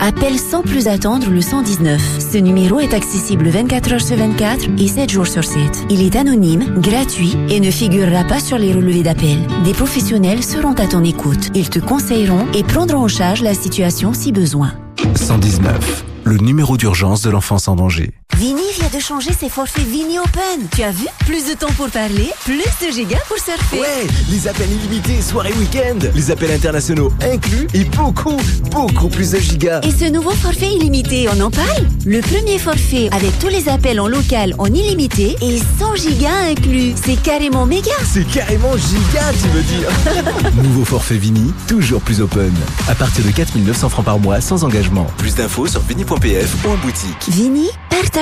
appelle 0.00 0.38
sans 0.38 0.62
plus 0.62 0.88
attendre 0.88 1.30
le 1.30 1.40
119. 1.40 2.00
Ce 2.18 2.38
numéro 2.38 2.80
est 2.80 2.92
accessible 2.92 3.48
24 3.48 3.92
heures 3.92 4.00
sur 4.00 4.16
24 4.16 4.68
et 4.78 4.88
7 4.88 5.10
jours 5.10 5.26
sur 5.26 5.44
7. 5.44 5.86
Il 5.90 6.02
est 6.02 6.16
anonyme, 6.16 6.80
gratuit 6.80 7.36
et 7.48 7.60
ne 7.60 7.70
figurera 7.70 8.24
pas 8.24 8.40
sur 8.40 8.58
les 8.58 8.72
relevés 8.72 9.02
d'appel. 9.02 9.38
Des 9.64 9.72
professionnels 9.72 10.42
seront 10.42 10.74
à 10.74 10.86
ton 10.86 11.04
écoute. 11.04 11.50
Ils 11.54 11.70
te 11.70 11.78
conseilleront 11.78 12.46
et 12.52 12.64
prendront 12.64 13.04
en 13.04 13.08
charge 13.08 13.42
la 13.42 13.54
situation 13.54 14.12
si 14.12 14.32
besoin. 14.32 14.72
119, 15.14 16.04
le 16.24 16.36
numéro 16.38 16.76
d'urgence 16.76 17.22
de 17.22 17.30
l'enfance 17.30 17.68
en 17.68 17.76
danger. 17.76 18.12
Vini 18.36 18.62
vient 18.78 18.88
de 18.92 18.98
changer 19.00 19.30
ses 19.32 19.48
forfaits 19.48 19.84
Vini 19.86 20.18
Open. 20.18 20.66
Tu 20.74 20.82
as 20.82 20.90
vu? 20.90 21.06
Plus 21.24 21.46
de 21.46 21.54
temps 21.54 21.72
pour 21.76 21.88
parler, 21.88 22.30
plus 22.44 22.56
de 22.86 22.92
gigas 22.92 23.20
pour 23.28 23.38
surfer. 23.38 23.78
Ouais, 23.78 24.06
les 24.30 24.48
appels 24.48 24.70
illimités, 24.70 25.22
soirée 25.22 25.52
week-end, 25.58 25.98
les 26.14 26.30
appels 26.30 26.50
internationaux 26.50 27.12
inclus 27.22 27.68
et 27.74 27.84
beaucoup, 27.84 28.36
beaucoup 28.70 29.08
plus 29.08 29.30
de 29.30 29.38
gigas. 29.38 29.80
Et 29.82 29.90
ce 29.92 30.10
nouveau 30.10 30.30
forfait 30.30 30.72
illimité, 30.74 31.28
on 31.34 31.40
en 31.40 31.50
parle? 31.50 31.86
Le 32.04 32.20
premier 32.20 32.58
forfait 32.58 33.08
avec 33.12 33.38
tous 33.38 33.48
les 33.48 33.68
appels 33.68 34.00
en 34.00 34.08
local 34.08 34.54
en 34.58 34.66
illimité 34.66 35.36
et 35.40 35.58
100 35.78 35.94
gigas 35.96 36.50
inclus. 36.50 36.94
C'est 37.02 37.20
carrément 37.22 37.66
méga. 37.66 37.92
C'est 38.12 38.26
carrément 38.28 38.76
giga, 38.76 39.32
tu 39.40 39.48
veux 39.48 39.62
dire 39.62 40.52
Nouveau 40.62 40.84
forfait 40.84 41.16
Vini, 41.16 41.52
toujours 41.68 42.00
plus 42.00 42.20
open. 42.20 42.52
À 42.88 42.94
partir 42.94 43.24
de 43.24 43.30
4900 43.30 43.88
francs 43.88 44.04
par 44.04 44.18
mois, 44.18 44.40
sans 44.40 44.64
engagement. 44.64 45.06
Plus 45.18 45.34
d'infos 45.36 45.68
sur 45.68 45.80
vini.pf 45.82 46.56
ou 46.66 46.70
en 46.70 46.76
boutique. 46.76 47.28
Vini, 47.28 47.68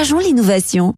partageons 0.03 0.19
l'innovation. 0.19 0.97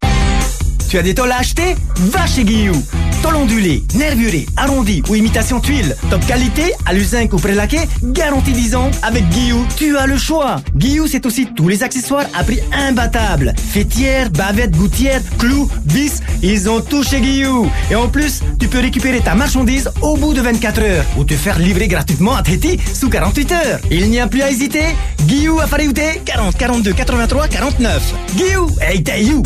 Tu 0.94 0.98
as 0.98 1.02
des 1.02 1.14
tôles 1.16 1.32
à 1.32 1.38
acheter? 1.38 1.74
Va 1.96 2.24
chez 2.24 2.44
Guillou. 2.44 2.80
Tôle 3.20 3.34
ondulé, 3.34 3.82
nervuré, 3.96 4.46
arrondi 4.56 5.02
ou 5.08 5.16
imitation 5.16 5.58
tuile. 5.58 5.96
Top 6.08 6.24
qualité, 6.24 6.72
à 6.86 6.92
l'usinc 6.92 7.32
ou 7.32 7.36
prélaqué, 7.36 7.78
garantie 8.00 8.52
10 8.52 8.76
ans. 8.76 8.92
Avec 9.02 9.28
Guillou, 9.30 9.66
tu 9.76 9.98
as 9.98 10.06
le 10.06 10.16
choix. 10.16 10.60
Guillou, 10.76 11.08
c'est 11.08 11.26
aussi 11.26 11.48
tous 11.52 11.66
les 11.66 11.82
accessoires 11.82 12.26
à 12.32 12.44
prix 12.44 12.60
imbattable. 12.72 13.54
Fêtière, 13.56 14.30
bavette, 14.30 14.76
gouttière, 14.76 15.20
clous, 15.36 15.68
vis, 15.84 16.22
ils 16.44 16.70
ont 16.70 16.80
tout 16.80 17.02
chez 17.02 17.20
Guillou. 17.20 17.68
Et 17.90 17.96
en 17.96 18.06
plus, 18.06 18.42
tu 18.60 18.68
peux 18.68 18.78
récupérer 18.78 19.18
ta 19.18 19.34
marchandise 19.34 19.90
au 20.00 20.16
bout 20.16 20.32
de 20.32 20.42
24 20.42 20.80
heures 20.80 21.04
ou 21.16 21.24
te 21.24 21.34
faire 21.34 21.58
livrer 21.58 21.88
gratuitement 21.88 22.36
à 22.36 22.42
Tahiti 22.44 22.78
sous 22.94 23.10
48 23.10 23.50
heures. 23.50 23.80
Il 23.90 24.10
n'y 24.10 24.20
a 24.20 24.28
plus 24.28 24.42
à 24.42 24.50
hésiter. 24.52 24.84
Guillou 25.22 25.58
à 25.58 25.66
Fariouté, 25.66 26.20
40 26.24 26.56
42 26.56 26.92
83 26.92 27.48
49. 27.48 28.14
Guillou, 28.36 28.68
hey, 28.80 29.02
you. 29.26 29.42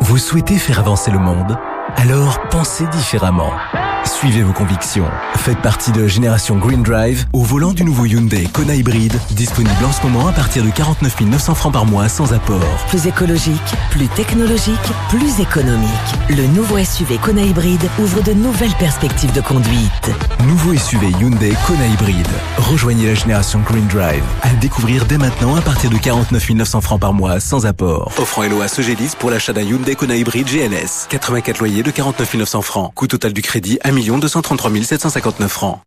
Vous 0.00 0.18
souhaitez 0.18 0.58
faire 0.58 0.78
avancer 0.78 1.10
le 1.10 1.18
monde 1.18 1.56
Alors 1.96 2.40
pensez 2.50 2.86
différemment. 2.88 3.52
Suivez 4.04 4.42
vos 4.42 4.52
convictions. 4.52 5.06
Faites 5.36 5.58
partie 5.58 5.92
de 5.92 6.08
Génération 6.08 6.56
Green 6.56 6.82
Drive 6.82 7.24
au 7.32 7.42
volant 7.42 7.72
du 7.72 7.84
nouveau 7.84 8.04
Hyundai 8.04 8.48
Kona 8.52 8.74
Hybride, 8.74 9.16
disponible 9.30 9.84
en 9.84 9.92
ce 9.92 10.02
moment 10.02 10.26
à 10.26 10.32
partir 10.32 10.64
de 10.64 10.70
49 10.70 11.20
900 11.20 11.54
francs 11.54 11.72
par 11.72 11.86
mois 11.86 12.08
sans 12.08 12.32
apport. 12.32 12.84
Plus 12.88 13.06
écologique, 13.06 13.60
plus 13.90 14.08
technologique, 14.08 14.74
plus 15.08 15.40
économique. 15.40 15.88
Le 16.30 16.46
nouveau 16.48 16.78
SUV 16.78 17.18
Kona 17.18 17.42
Hybride 17.42 17.88
ouvre 18.00 18.22
de 18.22 18.32
nouvelles 18.32 18.74
perspectives 18.78 19.32
de 19.32 19.40
conduite. 19.40 20.10
Nouveau 20.46 20.76
SUV 20.76 21.10
Hyundai 21.20 21.54
Kona 21.66 21.86
Hybride. 21.86 22.28
Rejoignez 22.58 23.06
la 23.06 23.14
Génération 23.14 23.60
Green 23.60 23.86
Drive. 23.86 24.24
À 24.42 24.50
le 24.50 24.58
découvrir 24.58 25.04
dès 25.06 25.18
maintenant 25.18 25.54
à 25.54 25.60
partir 25.60 25.90
de 25.90 25.96
49 25.96 26.50
900 26.50 26.80
francs 26.80 27.00
par 27.00 27.12
mois 27.12 27.38
sans 27.38 27.66
apport. 27.66 28.12
Offrant 28.18 28.42
LOA 28.42 28.66
Sogélis 28.66 29.12
pour 29.18 29.30
l'achat 29.30 29.52
d'un 29.52 29.62
Hyundai 29.62 29.94
Kona 29.94 30.16
Hybride 30.16 30.48
GLS. 30.48 31.06
84 31.08 31.60
loyers 31.60 31.81
de 31.82 31.90
49 31.90 32.34
900 32.34 32.62
francs. 32.62 32.92
Coût 32.94 33.06
total 33.06 33.32
du 33.32 33.42
crédit 33.42 33.78
1 33.84 33.92
233 34.18 34.70
759 34.82 35.50
francs. 35.50 35.78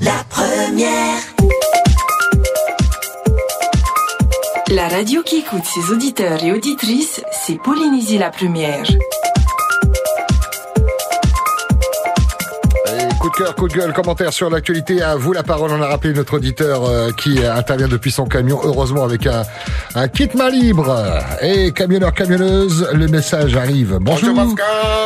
La 0.00 0.24
première. 0.28 1.18
La 4.68 4.88
radio 4.88 5.22
qui 5.22 5.36
écoute 5.36 5.64
ses 5.64 5.92
auditeurs 5.92 6.42
et 6.42 6.52
auditrices, 6.52 7.22
c'est 7.46 7.60
Polynésie 7.60 8.18
la 8.18 8.30
première. 8.30 8.86
Cœur, 13.42 13.54
coup 13.54 13.68
de 13.68 13.74
gueule, 13.74 13.92
commentaire 13.92 14.32
sur 14.32 14.50
l'actualité. 14.50 15.02
À 15.02 15.16
vous 15.16 15.32
la 15.32 15.42
parole. 15.42 15.70
On 15.72 15.82
a 15.82 15.86
rappelé 15.86 16.12
notre 16.14 16.34
auditeur 16.34 16.84
euh, 16.84 17.10
qui 17.12 17.44
intervient 17.44 17.88
depuis 17.88 18.10
son 18.10 18.26
camion, 18.26 18.60
heureusement 18.62 19.04
avec 19.04 19.26
un, 19.26 19.42
un 19.94 20.08
kit 20.08 20.28
main 20.34 20.50
libre. 20.50 20.94
Et 21.40 21.72
camionneur, 21.72 22.12
camionneuse, 22.12 22.88
le 22.92 23.06
message 23.08 23.56
arrive. 23.56 23.98
Bonjour. 24.00 24.34
Bonjour 24.34 24.46
Masca, 24.46 24.64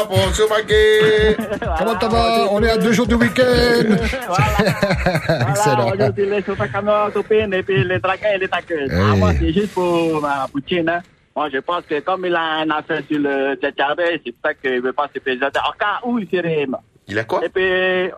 bonjour 0.09 0.49
Maggie. 0.51 1.37
Comment 1.79 2.01
ça 2.01 2.09
va? 2.09 2.47
On 2.51 2.63
est 2.63 2.71
à 2.71 2.77
deux 2.77 2.93
jours 2.93 3.07
du 3.07 3.15
week-end. 3.15 3.43
Excellent. 5.51 5.77
Voilà, 5.77 5.95
aujourd'hui, 5.95 6.27
les 6.31 6.43
copines, 6.43 7.55
et 7.55 7.63
puis 7.63 7.85
les 7.85 7.97
et 7.97 8.39
les 8.39 8.49
taqueuses. 8.49 8.91
Ah, 8.93 9.17
moi, 9.17 9.33
c'est 9.39 9.53
juste 9.53 9.73
pour 9.73 10.21
ma 10.21 10.47
poutine. 10.51 10.89
Hein. 10.89 11.01
Moi, 11.35 11.49
je 11.53 11.59
pense 11.59 11.85
que 11.89 12.01
comme 12.01 12.25
il 12.25 12.35
a 12.35 12.61
un 12.61 12.71
affaire 12.71 13.03
sur 13.11 13.19
le 13.19 13.57
tchatchabé, 13.57 14.21
c'est 14.25 14.33
pour 14.33 14.41
ça 14.45 14.55
qu'il 14.55 14.77
ne 14.77 14.81
veut 14.81 14.93
pas 14.93 15.09
se 15.15 15.21
présenter. 15.21 15.59
En 15.61 15.73
cas 15.79 16.01
où 16.05 16.19
il 16.19 16.29
serait... 16.29 16.67
Il 17.09 17.19
a 17.19 17.25
quoi? 17.25 17.45
Et 17.45 17.49
puis, 17.49 17.63
euh, 17.65 18.09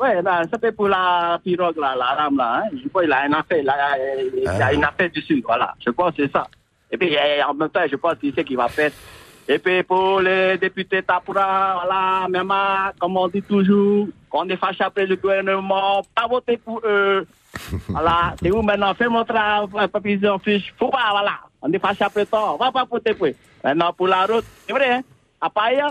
ouais, 0.00 0.22
ça 0.22 0.58
fait 0.60 0.72
pour 0.72 0.88
la 0.88 1.38
pirogue, 1.42 1.76
là, 1.78 1.94
la 1.96 2.04
rame, 2.06 2.36
là. 2.36 2.62
Hein. 2.64 2.76
Je 2.82 2.88
crois 2.88 3.02
qu'il 3.02 3.12
a 3.12 3.22
un 3.22 3.32
affaire, 3.32 3.64
là, 3.64 3.74
il 4.36 4.46
a 4.46 4.66
Ah. 4.66 4.72
une 4.72 4.84
affaire 4.84 5.10
dessus, 5.14 5.42
voilà. 5.44 5.74
Je 5.84 5.90
pense 5.90 6.14
que 6.14 6.24
c'est 6.24 6.32
ça. 6.32 6.46
Et 6.90 6.96
puis, 6.96 7.16
euh, 7.16 7.42
en 7.48 7.54
même 7.54 7.68
temps, 7.70 7.80
je 7.90 7.96
pense 7.96 8.14
qu'il 8.18 8.32
sait 8.34 8.44
qu'il 8.44 8.56
va 8.56 8.68
faire. 8.68 8.92
Et 9.48 9.58
puis, 9.58 9.82
pour 9.82 10.20
les 10.20 10.58
députés 10.58 11.02
Tapura, 11.02 11.80
voilà, 11.84 12.26
même, 12.28 12.50
euh, 12.50 12.90
comme 13.00 13.16
on 13.16 13.26
dit 13.28 13.42
toujours, 13.42 14.08
quand 14.30 14.46
on 14.46 14.48
est 14.48 14.56
fâché 14.56 14.84
après 14.84 15.06
le 15.06 15.16
gouvernement, 15.16 16.02
pas 16.14 16.26
voter 16.28 16.56
pour 16.56 16.80
eux. 16.84 17.26
Voilà, 17.88 18.34
c'est 18.40 18.50
où 18.50 18.60
maintenant, 18.62 18.92
fais 18.94 19.08
mon 19.08 19.24
travail, 19.24 19.88
papier 19.88 20.28
en 20.28 20.38
fiche. 20.38 20.72
Faut 20.78 20.90
pas, 20.90 21.08
voilà. 21.10 21.32
On 21.62 21.72
est 21.72 21.78
fâché 21.78 22.04
après 22.04 22.26
toi, 22.26 22.52
on 22.54 22.56
va 22.58 22.70
pas 22.70 22.84
voter 22.84 23.14
pour 23.14 23.26
eux. 23.28 23.34
Maintenant, 23.64 23.92
pour 23.92 24.06
la 24.08 24.26
route, 24.26 24.44
c'est 24.66 24.72
vrai, 24.72 24.92
hein. 24.92 25.00
À 25.40 25.48
Païa, 25.50 25.88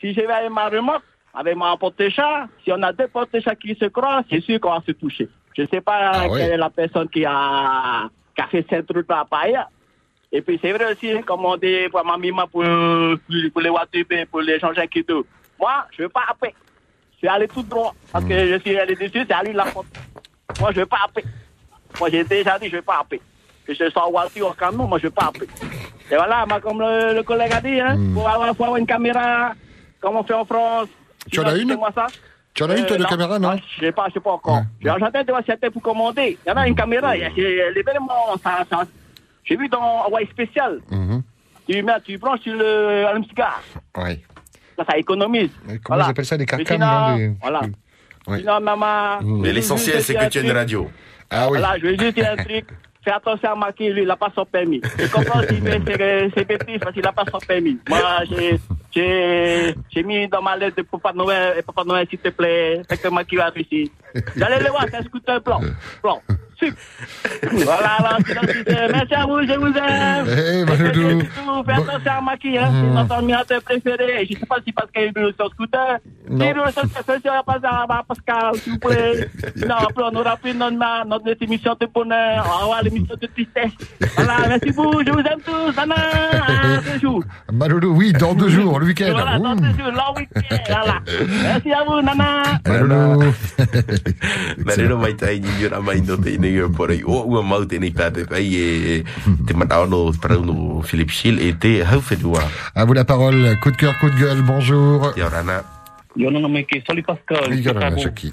si 0.00 0.12
je 0.14 0.20
vais 0.20 0.30
avec 0.32 0.50
ma 0.50 0.68
remorque, 0.68 1.02
avec 1.38 1.54
mon 1.54 1.76
porte-chat, 1.76 2.48
si 2.64 2.72
on 2.72 2.82
a 2.82 2.92
deux 2.92 3.06
porte-chats 3.06 3.54
qui 3.54 3.76
se 3.76 3.84
croisent, 3.84 4.24
c'est 4.28 4.40
sûr 4.40 4.58
qu'on 4.58 4.72
va 4.72 4.82
se 4.84 4.90
toucher. 4.90 5.28
Je 5.56 5.64
sais 5.66 5.80
pas 5.80 6.10
Ah 6.12 6.26
quelle 6.28 6.50
est 6.52 6.56
la 6.56 6.68
personne 6.68 7.08
qui 7.08 7.24
a, 7.24 8.08
qui 8.34 8.42
a 8.42 8.46
fait 8.48 8.66
cette 8.68 8.90
route 8.90 9.08
à 9.08 9.24
Païa. 9.24 9.68
Et 10.32 10.42
puis 10.42 10.58
c'est 10.60 10.72
vrai 10.72 10.92
aussi, 10.92 11.20
comme 11.24 11.44
on 11.44 11.56
dit 11.56 11.88
pour 11.92 12.04
ma 12.04 12.18
mima, 12.18 12.48
pour, 12.48 12.64
pour 12.64 13.60
les 13.60 13.70
voitures, 13.70 14.04
pour 14.28 14.40
les 14.40 14.58
gens 14.58 14.72
qui 14.90 15.04
tout. 15.04 15.24
Moi, 15.60 15.86
je 15.96 16.02
veux 16.02 16.08
pas 16.08 16.24
appeler. 16.28 16.54
Je 17.22 17.26
vais 17.26 17.32
aller 17.32 17.46
tout 17.46 17.62
droit. 17.62 17.94
Parce 18.12 18.24
que 18.24 18.34
je 18.34 18.58
suis 18.58 18.76
allé 18.76 18.96
dessus, 18.96 19.24
c'est 19.28 19.32
à 19.32 19.42
lui 19.44 19.52
la 19.52 19.66
faute. 19.66 19.86
Moi, 20.58 20.72
je 20.72 20.80
veux 20.80 20.86
pas 20.86 20.98
appeler. 21.04 21.24
Moi, 22.00 22.08
j'ai 22.10 22.24
déjà 22.24 22.58
dit, 22.58 22.68
je 22.68 22.76
veux 22.76 22.82
pas 22.82 22.98
appeler. 23.00 23.20
Que 23.64 23.74
je 23.74 23.88
sois 23.90 24.06
en 24.06 24.10
voiture 24.10 24.48
en 24.48 24.52
camion, 24.52 24.88
moi, 24.88 24.98
je 24.98 25.04
veux 25.04 25.12
pas 25.12 25.26
appeler. 25.26 25.46
Et 26.10 26.16
voilà, 26.16 26.44
comme 26.60 26.80
le, 26.80 27.14
le 27.14 27.22
collègue 27.22 27.52
a 27.52 27.60
dit, 27.60 27.80
hein, 27.80 27.96
pour, 28.12 28.28
avoir, 28.28 28.54
faut 28.56 28.64
avoir 28.64 28.78
une 28.78 28.86
caméra, 28.86 29.52
comme 30.00 30.16
on 30.16 30.24
fait 30.24 30.34
en 30.34 30.44
France. 30.44 30.88
Tu 31.30 31.40
en 31.40 31.44
as 31.44 31.56
une 31.56 31.74
Moi 31.76 31.90
ça. 31.94 32.06
Tu 32.54 32.64
en 32.64 32.70
as 32.70 32.76
une, 32.76 32.86
toi, 32.86 32.96
de 32.96 33.04
caméra, 33.04 33.38
non 33.38 33.56
Je 33.78 33.86
sais 33.86 33.92
pas, 33.92 34.06
je 34.08 34.14
sais 34.14 34.20
pas 34.20 34.32
encore. 34.32 34.62
J'attends 34.82 35.22
de 35.22 35.30
voir 35.30 35.42
si 35.44 35.50
c'était 35.50 35.70
pour 35.70 35.82
commander. 35.82 36.38
Il 36.44 36.48
y 36.48 36.52
en 36.52 36.56
a 36.56 36.66
une 36.66 36.74
caméra, 36.74 37.14
l'événement, 37.14 38.36
ça, 38.42 38.64
ça, 38.70 38.82
j'ai 39.44 39.56
vu 39.56 39.68
dans 39.68 40.02
Hawaii 40.06 40.26
spécial. 40.26 40.80
Mhm. 40.90 41.22
Tu 41.68 41.82
mets, 41.82 41.92
tu 42.04 42.16
branches 42.18 42.40
sur 42.40 42.54
le 42.54 43.06
allume-cigare. 43.06 43.62
Ouais. 43.96 44.20
Là, 44.76 44.84
ça 44.90 44.96
économise. 44.96 45.50
Comment 45.84 46.02
ils 46.04 46.10
appellent 46.10 46.24
ça, 46.24 46.36
des 46.36 46.42
Mais 46.42 46.64
carcanes, 46.64 46.80
sinon, 46.80 47.08
non, 47.10 47.16
des- 47.16 47.32
Voilà. 47.42 47.60
Ouais. 48.26 48.38
Sinon, 48.38 48.60
maman. 48.60 49.18
Mais 49.22 49.52
l'essentiel, 49.52 50.02
c'est 50.02 50.14
que 50.14 50.28
tu 50.28 50.38
aies 50.38 50.42
une 50.42 50.50
radio. 50.52 50.90
Ah 51.30 51.48
oui. 51.50 51.58
Voilà, 51.58 51.78
je 51.78 51.86
vais 51.86 51.98
juste 51.98 52.14
dire 52.14 52.30
un 52.32 52.36
truc. 52.42 52.66
Attention 53.10 53.50
à 53.50 53.54
Maki, 53.54 53.90
lui, 53.90 54.02
il 54.02 54.08
n'a 54.08 54.16
pas 54.16 54.30
son 54.34 54.44
permis. 54.44 54.80
Je 54.98 55.06
comprends 55.10 55.40
s'il 55.42 55.62
fait 55.62 55.82
ses, 55.86 56.30
ses 56.36 56.44
bêtises 56.44 56.78
parce 56.80 56.92
qu'il 56.92 57.02
n'a 57.02 57.12
pas 57.12 57.24
son 57.30 57.38
permis. 57.38 57.78
Moi, 57.88 57.98
j'ai, 58.94 60.02
mis 60.02 60.28
dans 60.28 60.42
ma 60.42 60.56
lettre 60.56 60.76
de 60.76 60.82
Papa 60.82 61.12
Noël, 61.12 61.58
et 61.58 61.62
Papa 61.62 61.84
Noël, 61.84 62.06
s'il 62.08 62.18
te 62.18 62.28
plaît, 62.28 62.82
fais 62.88 62.96
que 62.96 63.08
Maki 63.08 63.36
va 63.36 63.50
ici. 63.56 63.90
J'allais 64.36 64.60
le 64.60 64.70
voir, 64.70 64.86
c'est 64.90 64.96
un 64.96 65.02
scooter 65.02 65.40
blanc. 65.40 65.60
Blanc. 66.02 66.22
Sup. 66.60 66.74
Voilà, 67.52 67.88
alors, 67.98 68.18
c'est 68.26 68.34
gentil. 68.34 68.64
Merci 68.92 69.14
à 69.14 69.26
vous, 69.26 69.40
je 69.42 69.58
vous 69.58 69.74
aime. 69.76 70.26
Eh, 70.28 70.64
Manoudou. 70.64 71.20
Fais 71.64 71.72
attention 71.72 72.12
à 72.18 72.20
Maki, 72.20 72.58
hein. 72.58 72.70
C'est 72.72 72.94
notre 72.94 73.12
admirateur 73.14 73.62
préféré. 73.62 74.26
Je 74.28 74.34
ne 74.34 74.38
sais 74.40 74.46
pas 74.46 74.56
si 74.64 74.72
parce 74.72 74.90
qu'il 74.90 75.12
roule 75.16 75.32
sur 75.38 75.48
scooter. 75.50 75.98
Non. 76.28 76.44
S'il 76.44 76.58
roule 76.58 76.72
sur 76.72 76.82
scooter, 76.82 77.44
pas 77.44 77.58
à 77.62 78.02
Pascal, 78.08 78.54
s'il 78.56 78.72
vous 78.72 78.78
plaît. 78.78 79.28
Non, 79.68 79.74
après, 79.76 80.04
on 80.10 80.16
aura 80.16 80.36
plus 80.36 80.54
notre, 80.54 81.06
notre 81.06 81.42
émission 81.42 81.76
de 81.80 81.86
bonheur. 81.86 82.44
On 82.46 82.58
va 82.58 82.64
avoir 82.64 82.82
l'émission 82.82 83.14
de 83.20 83.26
tristesse. 83.26 83.72
Voilà, 84.16 84.48
merci 84.48 84.72
beaucoup. 84.72 85.02
Je 85.04 85.10
vous 85.12 85.18
aime 85.20 85.40
tous. 85.44 85.78
À 85.78 86.80
deux 86.80 86.98
jours. 87.00 87.22
Maloulou, 87.52 87.94
oui, 87.94 88.12
dans 88.12 88.34
deux 88.34 88.48
jours, 88.48 88.78
le 88.80 88.86
week-end. 88.86 89.12
Voilà, 89.12 89.38
dans 89.38 89.56
deux 89.56 89.68
jours, 89.78 89.92
long 89.92 90.14
week-end. 90.16 90.56
Voilà. 90.68 91.00
Merci 91.42 91.72
à 91.72 91.84
vous, 91.84 92.00
Nana. 92.02 92.42
Maloulou. 92.66 93.32
Marero 94.64 94.98
mai 94.98 95.14
tai 95.14 95.40
ni 95.40 96.47
yura 96.48 96.68
mai 96.68 96.68
no 96.68 96.74
te 96.78 96.78
nei 96.78 96.78
por 96.78 96.90
ai 96.90 97.02
o 97.04 97.24
ua 97.26 97.42
mau 97.42 97.64
te 97.64 97.78
nei 97.78 97.90
pai 98.24 98.54
e 98.54 99.04
te 99.46 99.54
parau 100.20 100.44
no 100.44 100.82
Philippe 100.82 101.12
Schill 101.12 101.40
e 101.40 101.52
te. 101.52 101.82
À 102.74 102.84
vous 102.84 102.92
la 102.94 103.04
parole. 103.04 103.58
Coup 103.60 103.70
de 103.70 103.76
cœur, 103.76 103.98
coup 103.98 104.10
de 104.10 104.16
gueule. 104.16 104.42
Bonjour. 104.42 105.12
Yorana. 105.16 105.62
Yorana 106.16 106.48
Meki, 106.48 106.82
salut 106.86 107.02
Pascal. 107.02 107.54
Yorana 107.58 107.96
Chaki. 107.98 108.32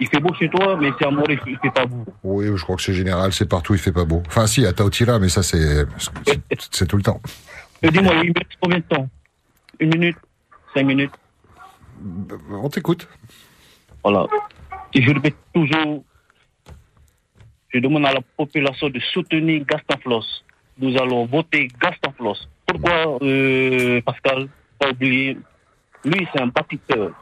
il 0.00 0.06
fait 0.08 0.20
beau 0.20 0.32
chez 0.34 0.48
toi, 0.48 0.76
mais 0.80 0.90
c'est 0.98 1.06
à 1.06 1.10
Morée, 1.10 1.38
il 1.46 1.58
fait 1.58 1.70
pas 1.72 1.84
beau. 1.84 2.04
Oui, 2.22 2.46
je 2.54 2.62
crois 2.62 2.76
que 2.76 2.82
c'est 2.82 2.94
général, 2.94 3.32
c'est 3.32 3.48
partout, 3.48 3.74
il 3.74 3.80
fait 3.80 3.92
pas 3.92 4.04
beau. 4.04 4.22
Enfin, 4.28 4.46
si, 4.46 4.64
à 4.64 4.72
Taotira, 4.72 5.18
mais 5.18 5.28
ça, 5.28 5.42
c'est, 5.42 5.86
c'est- 6.70 6.86
tout 6.86 6.96
le 6.96 7.02
temps. 7.02 7.20
Et 7.82 7.90
dis-moi, 7.90 8.14
il 8.22 8.28
me 8.30 8.34
reste 8.38 8.56
combien 8.60 8.78
de 8.78 8.84
temps? 8.84 9.08
Une 9.80 9.90
minute? 9.90 10.16
Cinq 10.74 10.84
minutes? 10.84 11.12
On 12.50 12.68
t'écoute. 12.68 13.08
Voilà. 14.04 14.26
Je 14.94 15.12
répète 15.12 15.36
toujours, 15.54 16.02
je 17.68 17.78
demande 17.78 18.06
à 18.06 18.14
la 18.14 18.20
population 18.36 18.88
de 18.88 18.98
soutenir 19.12 19.64
Gaston 19.66 19.98
Floss. 20.02 20.44
Nous 20.78 20.96
allons 20.96 21.26
voter 21.26 21.68
Gaston 21.80 22.12
Floss. 22.16 22.48
Pourquoi, 22.66 23.18
euh, 23.22 24.00
Pascal 24.02 24.48
Pas 24.78 24.90
oublier, 24.90 25.36
lui, 26.04 26.26
c'est 26.32 26.40
un 26.40 26.46
bâtisseur. 26.46 27.12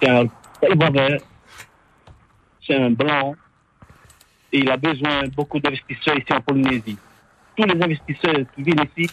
C'est 0.00 0.08
un. 0.08 0.26
C'est 2.66 2.74
un 2.74 2.90
blanc. 2.90 3.34
Et 4.52 4.58
il 4.58 4.70
a 4.70 4.76
besoin 4.76 5.24
de 5.24 5.30
beaucoup 5.30 5.60
d'investisseurs 5.60 6.16
ici 6.18 6.32
en 6.32 6.40
Polynésie. 6.40 6.98
Tous 7.56 7.64
les 7.64 7.82
investisseurs 7.82 8.46
qui 8.54 8.62
viennent 8.62 8.84
ici, 8.96 9.10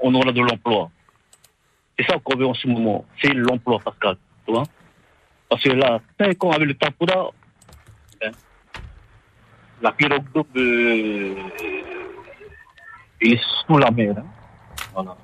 on 0.00 0.14
aura 0.14 0.32
de 0.32 0.40
l'emploi. 0.40 0.90
C'est 1.98 2.06
ça 2.06 2.18
qu'on 2.22 2.36
veut 2.36 2.46
en 2.46 2.54
ce 2.54 2.66
moment. 2.68 3.04
C'est 3.20 3.32
l'emploi, 3.32 3.78
Pascal. 3.80 4.16
Tu 4.46 4.52
vois 4.52 4.64
Parce 5.48 5.62
que 5.62 5.70
là, 5.70 6.00
5 6.20 6.44
ans 6.44 6.50
avec 6.50 6.68
le 6.68 6.74
tempura, 6.74 7.30
hein, 8.22 8.30
la 9.82 9.92
pirogue 9.92 10.24
euh, 10.56 11.34
est 13.20 13.40
sous 13.66 13.78
la 13.78 13.90
mer. 13.90 14.14
hein. 14.18 14.24
Voilà. 14.94 15.16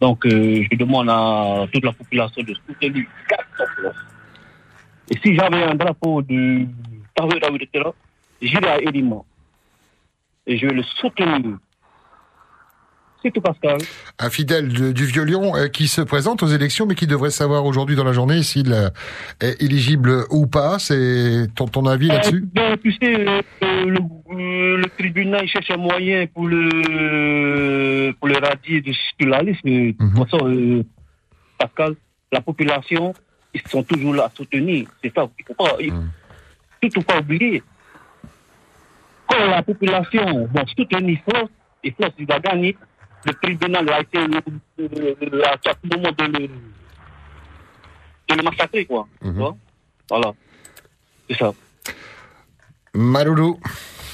Donc, 0.00 0.26
euh, 0.26 0.64
je 0.70 0.76
demande 0.76 1.08
à 1.08 1.66
toute 1.72 1.84
la 1.84 1.92
population 1.92 2.42
de 2.42 2.54
soutenir 2.54 3.06
quatre 3.28 3.46
emplois. 3.70 3.92
Et 5.10 5.16
si 5.22 5.34
j'avais 5.36 5.62
un 5.62 5.74
drapeau 5.74 6.22
de 6.22 6.66
Tawera 7.14 7.50
Wiretera, 7.50 7.94
j'irai 8.40 8.68
à 8.68 8.78
Edima. 8.80 9.16
Et 10.46 10.58
je 10.58 10.66
vais 10.66 10.74
le 10.74 10.82
soutenir. 10.82 11.58
C'est 13.22 13.30
tout, 13.30 13.40
Pascal. 13.40 13.78
Un 14.18 14.30
fidèle 14.30 14.68
de- 14.68 14.90
du 14.92 15.04
Vieux-Lyon 15.06 15.54
euh, 15.56 15.68
qui 15.68 15.86
se 15.88 16.00
présente 16.00 16.42
aux 16.42 16.48
élections, 16.48 16.86
mais 16.86 16.94
qui 16.96 17.06
devrait 17.06 17.30
savoir 17.30 17.64
aujourd'hui 17.64 17.94
dans 17.94 18.04
la 18.04 18.12
journée 18.12 18.42
s'il 18.42 18.72
euh, 18.72 18.88
est 19.40 19.62
éligible 19.62 20.24
ou 20.30 20.46
pas. 20.46 20.78
C'est 20.80 21.46
ton, 21.54 21.66
ton 21.66 21.86
avis 21.86 22.08
là-dessus? 22.08 22.44
Ben, 22.52 22.76
tu 22.82 22.92
sais, 22.92 23.14
euh, 23.28 23.40
euh, 23.62 23.84
le, 23.86 23.98
euh, 24.32 24.76
le 24.78 24.86
tribunal 24.98 25.46
cherche 25.46 25.70
un 25.70 25.76
moyen 25.76 26.26
pour 26.26 26.48
le, 26.48 28.12
pour 28.18 28.28
le 28.28 28.36
radier 28.38 28.80
de 28.80 28.92
sur 28.92 29.28
la 29.28 29.42
liste. 29.42 29.64
De 29.64 29.92
toute 29.92 30.28
façon, 30.30 30.48
euh, 30.48 30.82
Pascal, 31.58 31.94
la 32.32 32.40
population, 32.40 33.14
ils 33.54 33.62
sont 33.68 33.82
toujours 33.84 34.14
là 34.14 34.24
à 34.24 34.30
soutenir. 34.36 34.86
C'est 35.02 35.12
ça. 35.14 35.28
Il 35.38 35.42
ne 35.42 35.54
faut 35.54 35.64
pas, 35.64 35.76
il- 35.80 35.92
surtout 36.82 37.02
pas 37.06 37.18
oublier. 37.20 37.62
Quand 39.28 39.46
la 39.46 39.62
population 39.62 40.48
va 40.52 40.64
soutenir 40.76 41.18
Floss, 41.28 41.48
et 41.84 41.90
Floss, 41.92 42.10
il 42.18 42.26
va 42.26 42.38
gagner, 42.38 42.76
le 43.24 43.32
tribunal 43.34 43.88
a 43.90 44.00
été 44.00 44.18
à 44.18 45.56
chaque 45.64 45.78
moment 45.84 46.10
de 46.18 46.24
le, 46.24 46.46
de 48.28 48.34
le 48.36 48.42
massacrer, 48.42 48.84
quoi. 48.84 49.06
Voilà. 50.10 50.32
C'est 51.28 51.38
ça. 51.38 51.52
Maroulou. 52.94 53.58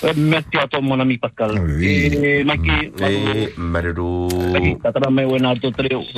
Euh, 0.04 0.12
Merci 0.16 0.56
à 0.56 0.68
toi, 0.68 0.80
mon 0.80 1.00
ami 1.00 1.18
Pascal. 1.18 1.58
Et 1.82 2.44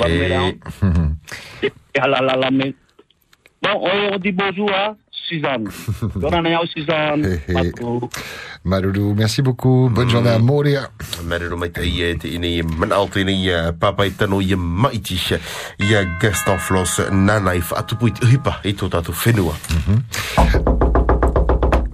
Eh, 0.07 0.35
rao. 0.35 0.51
Et 1.63 1.99
me. 2.51 2.73
Bon, 3.61 3.77
on 3.83 4.17
dit 4.17 4.31
bonjour 4.31 4.71
à 4.71 4.95
Suzanne. 5.11 5.69
Suzanne. 6.75 7.39
Maruru. 8.63 9.13
Merci 9.15 9.41
beaucoup. 9.43 9.89
Bonne 9.93 10.09
journée 10.09 10.31
à 10.31 10.39
Moria. 10.39 10.89
Maruru 11.23 11.55
mai 11.57 11.69
te 11.69 11.81
ia 11.85 12.15
te 12.17 12.27
ine 12.27 12.63
man 12.77 12.91
al 12.91 13.07
te 13.09 13.21
ine 13.21 13.71
papa 13.79 14.05
i 14.07 14.11
tano 14.11 14.41
ia 14.41 14.57
maiti 14.57 15.17
ia 15.79 16.03
Gaston 16.19 16.57
Floss 16.57 16.99
nana 17.11 17.53
i 17.55 17.61
whaatupu 17.61 18.07
i 18.09 18.13
hipa 18.31 18.57
i 18.65 18.73
tō 18.73 18.89
tātou 18.89 19.13
whenua. 19.13 19.53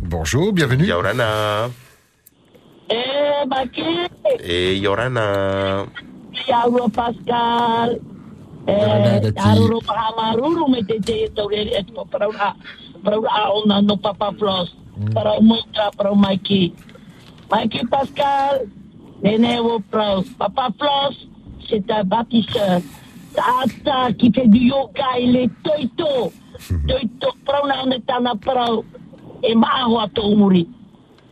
Bonjour, 0.07 0.53
bienvenue. 0.53 0.87
Yorana. 0.87 1.69
Eh, 2.89 3.43
Maki, 3.47 4.07
E 4.39 4.79
Yorana. 4.79 5.85
Yauro 6.47 6.87
Pascal. 6.87 7.99
Yorana, 8.67 9.15
Eh, 9.15 9.19
Dati. 9.31 9.39
Aruro 9.39 9.79
Mahamaruru 9.87 10.67
me 10.69 10.83
te 10.83 10.99
te 10.99 11.29
tau 11.35 11.47
re 11.47 11.61
e 11.71 11.81
tō 11.83 12.03
paraura, 12.11 12.53
paraura 13.03 13.29
a 13.31 13.51
ona 13.53 13.81
no 13.81 13.95
Papa 13.97 14.31
Floss. 14.37 14.73
Para 15.13 15.33
o 15.37 15.41
muita, 15.41 15.91
para 15.95 16.11
o 16.11 16.15
Mikey. 16.15 16.73
Mikey 17.51 17.85
Pascal, 17.87 18.67
nene 19.21 19.59
o 19.59 19.79
pro. 19.79 20.23
Papa 20.37 20.69
Floss, 20.77 21.15
c'est 21.69 21.89
un 21.91 22.03
bâtisseur. 22.03 22.81
Tata 23.35 24.11
qui 24.17 24.31
fait 24.33 24.47
du 24.47 24.67
yoga, 24.67 25.19
il 25.19 25.35
est 25.35 25.51
toito. 25.63 26.31
Toito, 26.87 27.29
prauna 27.45 27.83
one 27.83 28.01
tana 28.07 28.35
pro. 28.35 28.83
E 29.43 29.53
maaho 29.55 29.99
a 29.99 30.07
tō 30.07 30.35
muri. 30.35 30.67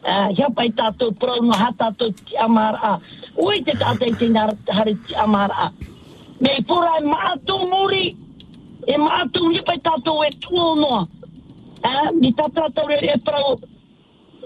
Uh, 0.06 0.30
ia 0.38 0.48
pai 0.54 0.70
tātou 0.70 1.12
pro 1.18 1.42
no 1.42 1.52
ha 1.52 1.72
tātou 1.74 2.14
ti 2.14 2.38
amara. 2.38 3.00
Ui 3.42 3.64
te 3.66 3.74
tātou 3.74 4.14
te 4.16 4.30
nara 4.30 4.54
hare 4.70 4.94
ti 5.08 5.16
amara. 5.16 5.72
Me 6.46 6.60
pura 6.70 7.00
e 7.00 7.06
mātou 7.10 7.66
muri. 7.70 8.16
E 8.86 8.98
mātou 9.02 9.50
ia 9.52 9.64
pai 9.66 9.80
tātou 9.82 10.22
e 10.26 10.30
tuo 10.44 10.74
noa. 10.78 11.06
Uh, 11.86 12.10
ni 12.20 12.32
tā 12.38 12.46
tātou 12.54 12.92
e 12.94 13.16
pro. 13.26 13.56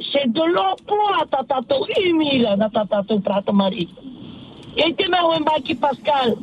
Se 0.09 0.23
l'emploi 0.23 1.25
tā 1.31 1.43
tātou 1.47 1.87
imila 1.99 2.55
na 2.55 2.69
tā 2.71 2.85
tātou 2.87 3.19
prata 3.23 3.51
mari. 3.51 3.89
E 4.79 4.93
te 4.95 5.09
mea 5.11 5.25
o 5.27 5.33
e 5.35 5.41
mai 5.43 5.59
ki 5.65 5.75
Pascal. 5.75 6.37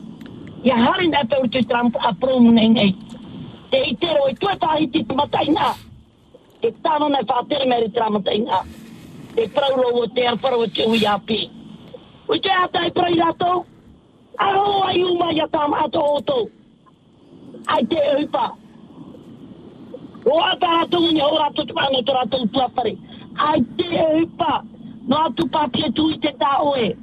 Ia 0.66 0.76
hari 0.76 1.08
nā 1.08 1.22
te 1.30 1.38
uri 1.40 1.48
te 1.54 1.62
tramp 1.70 1.96
a 2.00 2.12
pro 2.20 2.38
munei 2.40 2.68
nei. 2.68 2.92
Te 3.70 3.80
itero 3.92 4.26
e 4.28 4.34
tue 4.40 4.56
tāhi 4.60 4.90
ti 4.92 5.04
te 5.08 5.16
mataina. 5.16 5.72
Te 6.60 6.72
tāna 6.84 7.08
nei 7.12 7.24
whātere 7.24 7.68
meri 7.70 7.88
tramataina. 7.96 8.60
Te 9.36 9.48
prauro 9.56 10.02
o 10.02 10.06
te 10.12 10.26
awhara 10.28 10.58
o 10.58 10.66
te 10.66 10.84
ui 10.88 11.00
api. 11.06 11.40
Ui 12.28 12.40
te 12.40 12.52
ata 12.52 12.84
e 12.86 12.92
prai 12.92 13.14
rato. 13.16 13.64
Aho 14.38 14.84
ai 14.84 15.02
uma 15.04 15.32
ia 15.32 15.48
tam 15.48 15.74
ato 15.74 16.00
oto. 16.00 16.50
Ai 17.66 17.84
te 17.86 17.96
eipa. 17.96 18.52
O 20.24 20.40
ata 20.44 20.82
ato 20.82 20.98
unia 20.98 21.26
o 21.26 21.38
rato 21.38 21.64
te 21.64 21.72
pano 21.72 22.02
te 22.02 22.12
rato. 22.12 22.36
Ai 23.36 23.62
te 23.76 23.84
eipa. 23.84 24.64
No 25.08 25.16
atu 25.16 25.48
papie 25.48 25.90
tu 25.92 26.18
te 26.18 26.32
ta 26.38 26.60
oe. 26.62 26.96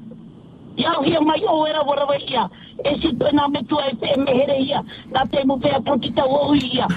Iau 0.77 1.03
hia 1.03 1.21
mai 1.21 1.43
o 1.45 1.65
era 1.65 1.81
warawa 1.81 2.17
ia. 2.21 2.49
E 2.85 2.99
si 3.01 3.09
me 3.13 3.63
tu 3.63 3.79
aipa 3.79 4.05
e 4.05 4.17
mehere 4.17 4.57
ia. 4.61 4.83
Na 5.11 5.25
te 5.25 5.43
mu 5.45 5.57
pea 5.57 5.79
poti 5.81 6.11
ta 6.11 6.25
uohu 6.25 6.55
ia. 6.55 6.87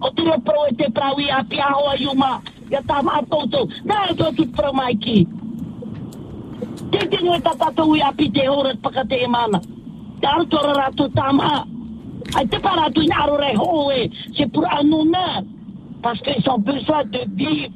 O 0.00 0.10
te 0.10 0.22
reo 0.22 0.40
pro 0.40 0.66
e 0.70 0.74
te 0.74 0.90
prawi 0.90 1.24
ia 1.26 1.36
api 1.36 1.60
aho 1.60 1.88
ai 1.88 2.06
uma. 2.06 2.40
Ia 2.70 2.82
tam 2.82 3.08
ato 3.08 3.36
oto. 3.44 3.68
Na 3.84 4.04
ato 4.08 4.24
atu 4.24 4.46
pro 4.46 4.72
maiki. 4.72 5.26
ki. 5.26 5.43
Pura 14.52 14.78
anu 14.78 15.04
nā. 15.10 15.42
Parce 16.02 16.20
qu'ils 16.20 16.50
ont 16.50 16.58
besoin 16.58 17.04
de 17.04 17.20
vivre. 17.34 17.72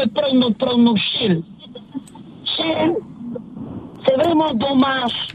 E 0.00 0.08
prono 0.14 0.50
prono 0.52 0.96
shil. 0.96 1.42
C'est 2.56 2.94
c'est 4.04 4.16
vraiment 4.16 4.54
dommage. 4.54 5.34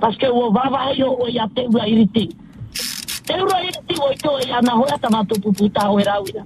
Parce 0.00 0.16
que 0.16 0.26
o 0.26 0.50
vava 0.50 0.92
yo 0.94 1.16
o 1.20 1.28
ia 1.28 1.48
te 1.54 1.62
iriti. 1.86 2.28
Te 3.26 3.34
iriti 3.34 3.94
o 4.00 4.10
i 4.10 4.16
tō 4.16 4.52
ana 4.58 4.74
hoia 4.76 4.98
ta 4.98 5.08
mātou 5.08 5.40
pupu 5.40 5.68
tā 5.68 5.88
o 5.90 5.98
rau 5.98 6.24
ira. 6.26 6.44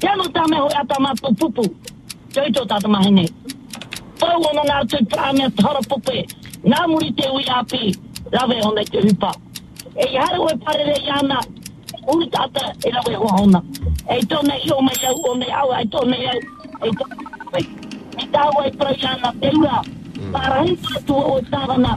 Ta. 0.00 0.06
Ia 0.06 0.16
no 0.16 0.24
tā 0.34 0.46
me 0.50 0.60
hoia 0.62 0.84
ta 0.88 0.98
mātou 1.02 1.34
pupu. 1.34 1.64
Toito 2.34 2.64
tā 2.70 2.78
ta 2.80 2.88
mahine. 2.88 3.26
Pau 4.18 4.42
o 4.42 4.52
nana 4.54 4.80
atu 4.82 4.98
i 5.00 5.06
prāmea 5.06 5.50
tara 5.56 5.80
pupe. 5.88 6.24
Nā 6.64 6.86
muri 6.88 7.12
te 7.14 7.28
ui 7.30 7.44
api. 7.48 7.94
Rawe 8.32 8.60
hona 8.62 8.82
i 8.82 8.90
te 8.90 9.02
hupa. 9.06 9.32
E 9.96 10.06
i 10.06 10.16
hara 10.16 10.40
o 10.40 10.48
e 10.50 10.56
parere 10.64 10.96
i 10.98 11.10
ana. 11.18 11.40
Uri 12.08 12.28
tata 12.30 12.72
e 12.84 12.90
rawe 12.94 13.14
hoa 13.14 13.32
hona. 13.38 13.62
E 14.08 14.20
tōna 14.30 14.58
i 14.64 14.70
o 14.72 14.80
mai 14.82 14.98
au 15.08 15.22
o 15.30 15.34
nei 15.36 15.50
au. 15.50 15.72
E 15.74 15.84
tōna 15.94 16.18
i 16.18 16.28
au. 16.32 16.40
E 16.86 16.90
tōna 17.00 17.62
i 17.62 17.66
I 18.18 18.26
tāua 18.34 18.64
i 18.66 18.70
prau 18.74 18.94
i 18.94 19.06
ana 19.06 19.32
te 19.40 19.50
ura. 19.54 19.82
Parahi 20.34 20.76
patu 20.82 21.14
o 21.14 21.40
tāwana. 21.50 21.96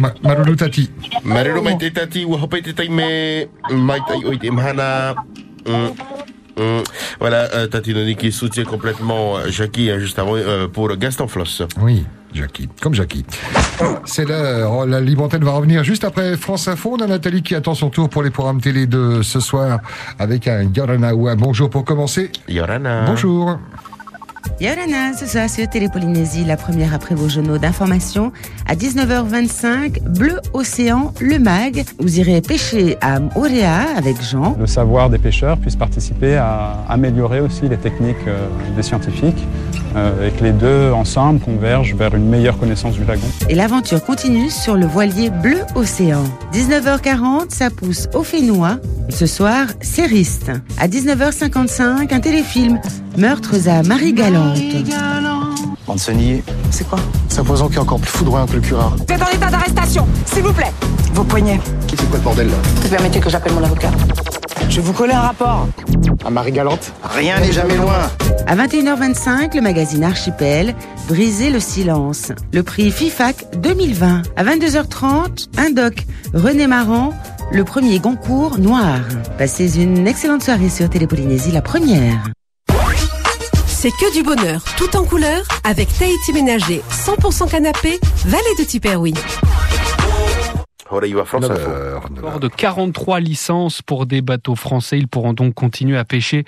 Ma 0.00 0.10
Maroulou 0.22 0.56
Tati. 0.56 0.88
Maruru 1.24 1.62
mai 1.62 1.76
te 1.78 1.90
tati 1.90 2.24
ua 2.24 2.38
hopai 2.40 2.62
te 2.64 2.72
tai 2.72 2.88
me 2.88 3.46
mai 3.70 4.00
tai 4.08 4.24
oi 4.24 4.38
te 4.38 4.50
mahana. 4.50 5.14
Mm. 5.66 6.33
Hum, 6.56 6.82
voilà, 7.20 7.48
euh, 7.54 7.66
Tatinoni 7.66 8.16
qui 8.16 8.30
soutient 8.30 8.64
complètement 8.64 9.36
euh, 9.36 9.48
Jackie 9.48 9.90
hein, 9.90 9.98
juste 9.98 10.18
avant 10.18 10.36
euh, 10.36 10.68
pour 10.68 10.94
Gaston 10.96 11.26
Floss. 11.26 11.62
Oui, 11.80 12.04
Jackie, 12.32 12.68
comme 12.80 12.94
Jackie. 12.94 13.24
C'est 14.04 14.24
l'heure. 14.24 14.86
La 14.86 15.00
libre 15.00 15.28
va 15.28 15.52
revenir 15.52 15.82
juste 15.82 16.04
après 16.04 16.36
France 16.36 16.68
Info. 16.68 16.96
On 16.98 17.02
a 17.02 17.06
Nathalie 17.06 17.42
qui 17.42 17.54
attend 17.54 17.74
son 17.74 17.90
tour 17.90 18.08
pour 18.08 18.22
les 18.22 18.30
programmes 18.30 18.60
télé 18.60 18.86
de 18.86 19.22
ce 19.22 19.40
soir 19.40 19.80
avec 20.18 20.46
un 20.46 20.62
Yorana 20.62 21.14
ou 21.14 21.28
un 21.28 21.36
bonjour 21.36 21.70
pour 21.70 21.84
commencer. 21.84 22.30
Yorana. 22.48 23.04
Bonjour. 23.06 23.58
Yorana, 24.60 25.12
ce 25.14 25.26
soir 25.26 25.48
sur 25.50 25.68
Télépolynésie, 25.68 26.44
la 26.44 26.56
première 26.56 26.94
après 26.94 27.14
vos 27.14 27.28
journaux 27.28 27.58
d'information. 27.58 28.32
À 28.66 28.74
19h25, 28.74 30.02
Bleu 30.02 30.40
Océan, 30.52 31.12
le 31.20 31.38
MAG. 31.38 31.84
Vous 31.98 32.18
irez 32.18 32.40
pêcher 32.40 32.96
à 33.00 33.18
Auréa 33.36 33.86
avec 33.96 34.22
Jean. 34.22 34.56
Le 34.58 34.66
savoir 34.66 35.10
des 35.10 35.18
pêcheurs 35.18 35.58
puisse 35.58 35.76
participer 35.76 36.36
à 36.36 36.84
améliorer 36.88 37.40
aussi 37.40 37.68
les 37.68 37.76
techniques 37.76 38.16
euh, 38.26 38.48
des 38.76 38.82
scientifiques 38.82 39.44
euh, 39.96 40.28
et 40.28 40.30
que 40.30 40.44
les 40.44 40.52
deux 40.52 40.92
ensemble 40.92 41.40
convergent 41.40 41.94
vers 41.94 42.14
une 42.14 42.28
meilleure 42.28 42.58
connaissance 42.58 42.94
du 42.94 43.04
lagon. 43.04 43.26
Et 43.48 43.54
l'aventure 43.54 44.04
continue 44.04 44.50
sur 44.50 44.74
le 44.74 44.86
voilier 44.86 45.30
Bleu 45.30 45.60
Océan. 45.74 46.24
19h40, 46.52 47.50
ça 47.50 47.70
pousse 47.70 48.08
au 48.14 48.22
Fénois. 48.22 48.78
Ce 49.10 49.26
soir, 49.26 49.66
Cériste. 49.80 50.50
À 50.78 50.88
19h55, 50.88 52.12
un 52.12 52.20
téléfilm. 52.20 52.80
Meurtres 53.16 53.68
à 53.68 53.82
Marie-Galante. 53.82 54.58
Anthony, 55.86 56.42
c'est 56.70 56.88
quoi? 56.88 56.98
C'est 57.28 57.40
un 57.40 57.44
poison 57.44 57.68
qui 57.68 57.74
est 57.76 57.78
encore 57.78 58.00
plus 58.00 58.10
foudroyant 58.10 58.46
que 58.46 58.54
le 58.54 58.60
curare. 58.60 58.96
Vous 58.96 59.14
êtes 59.14 59.22
en 59.22 59.30
état 59.30 59.50
d'arrestation, 59.50 60.06
s'il 60.24 60.42
vous 60.42 60.52
plaît. 60.52 60.72
Vos 61.12 61.24
poignets. 61.24 61.60
Qui 61.86 61.96
fait 61.96 62.06
quoi 62.06 62.18
le 62.18 62.24
bordel 62.24 62.46
là? 62.48 62.54
Vous 62.76 62.88
permettez 62.88 63.20
que 63.20 63.28
j'appelle 63.28 63.52
mon 63.52 63.62
avocat 63.62 63.90
Je 64.68 64.76
vais 64.76 64.82
vous 64.82 64.92
coller 64.92 65.12
un 65.12 65.20
rapport. 65.20 65.68
À 66.24 66.30
Marie-Galante 66.30 66.92
Rien 67.02 67.38
n'est 67.40 67.52
jamais 67.52 67.76
loin. 67.76 68.10
À 68.46 68.56
21h25, 68.56 69.54
le 69.54 69.60
magazine 69.60 70.04
Archipel, 70.04 70.74
Briser 71.08 71.50
le 71.50 71.60
silence. 71.60 72.32
Le 72.52 72.62
prix 72.62 72.90
FIFAC 72.90 73.60
2020. 73.60 74.22
À 74.36 74.44
22h30, 74.44 75.48
un 75.58 75.70
doc, 75.70 76.04
René 76.32 76.66
Marant, 76.66 77.12
le 77.52 77.64
premier 77.64 77.98
Goncourt 77.98 78.58
noir. 78.58 79.00
Passez 79.38 79.80
une 79.80 80.06
excellente 80.06 80.42
soirée 80.42 80.70
sur 80.70 80.88
Télépolynésie, 80.88 81.52
la 81.52 81.62
première. 81.62 82.24
C'est 83.66 83.90
que 83.90 84.14
du 84.14 84.22
bonheur, 84.22 84.64
tout 84.78 84.96
en 84.96 85.04
couleur, 85.04 85.42
avec 85.62 85.88
Tahiti 85.98 86.32
Ménager, 86.32 86.82
100% 86.90 87.50
canapé, 87.50 88.00
Vallée 88.24 88.44
de 88.58 88.64
Tiperoui. 88.64 89.12
Port 92.20 92.40
de 92.40 92.48
43 92.48 93.20
licences 93.20 93.82
pour 93.82 94.06
des 94.06 94.22
bateaux 94.22 94.54
français. 94.54 94.98
Ils 94.98 95.08
pourront 95.08 95.32
donc 95.32 95.54
continuer 95.54 95.96
à 95.96 96.04
pêcher 96.04 96.44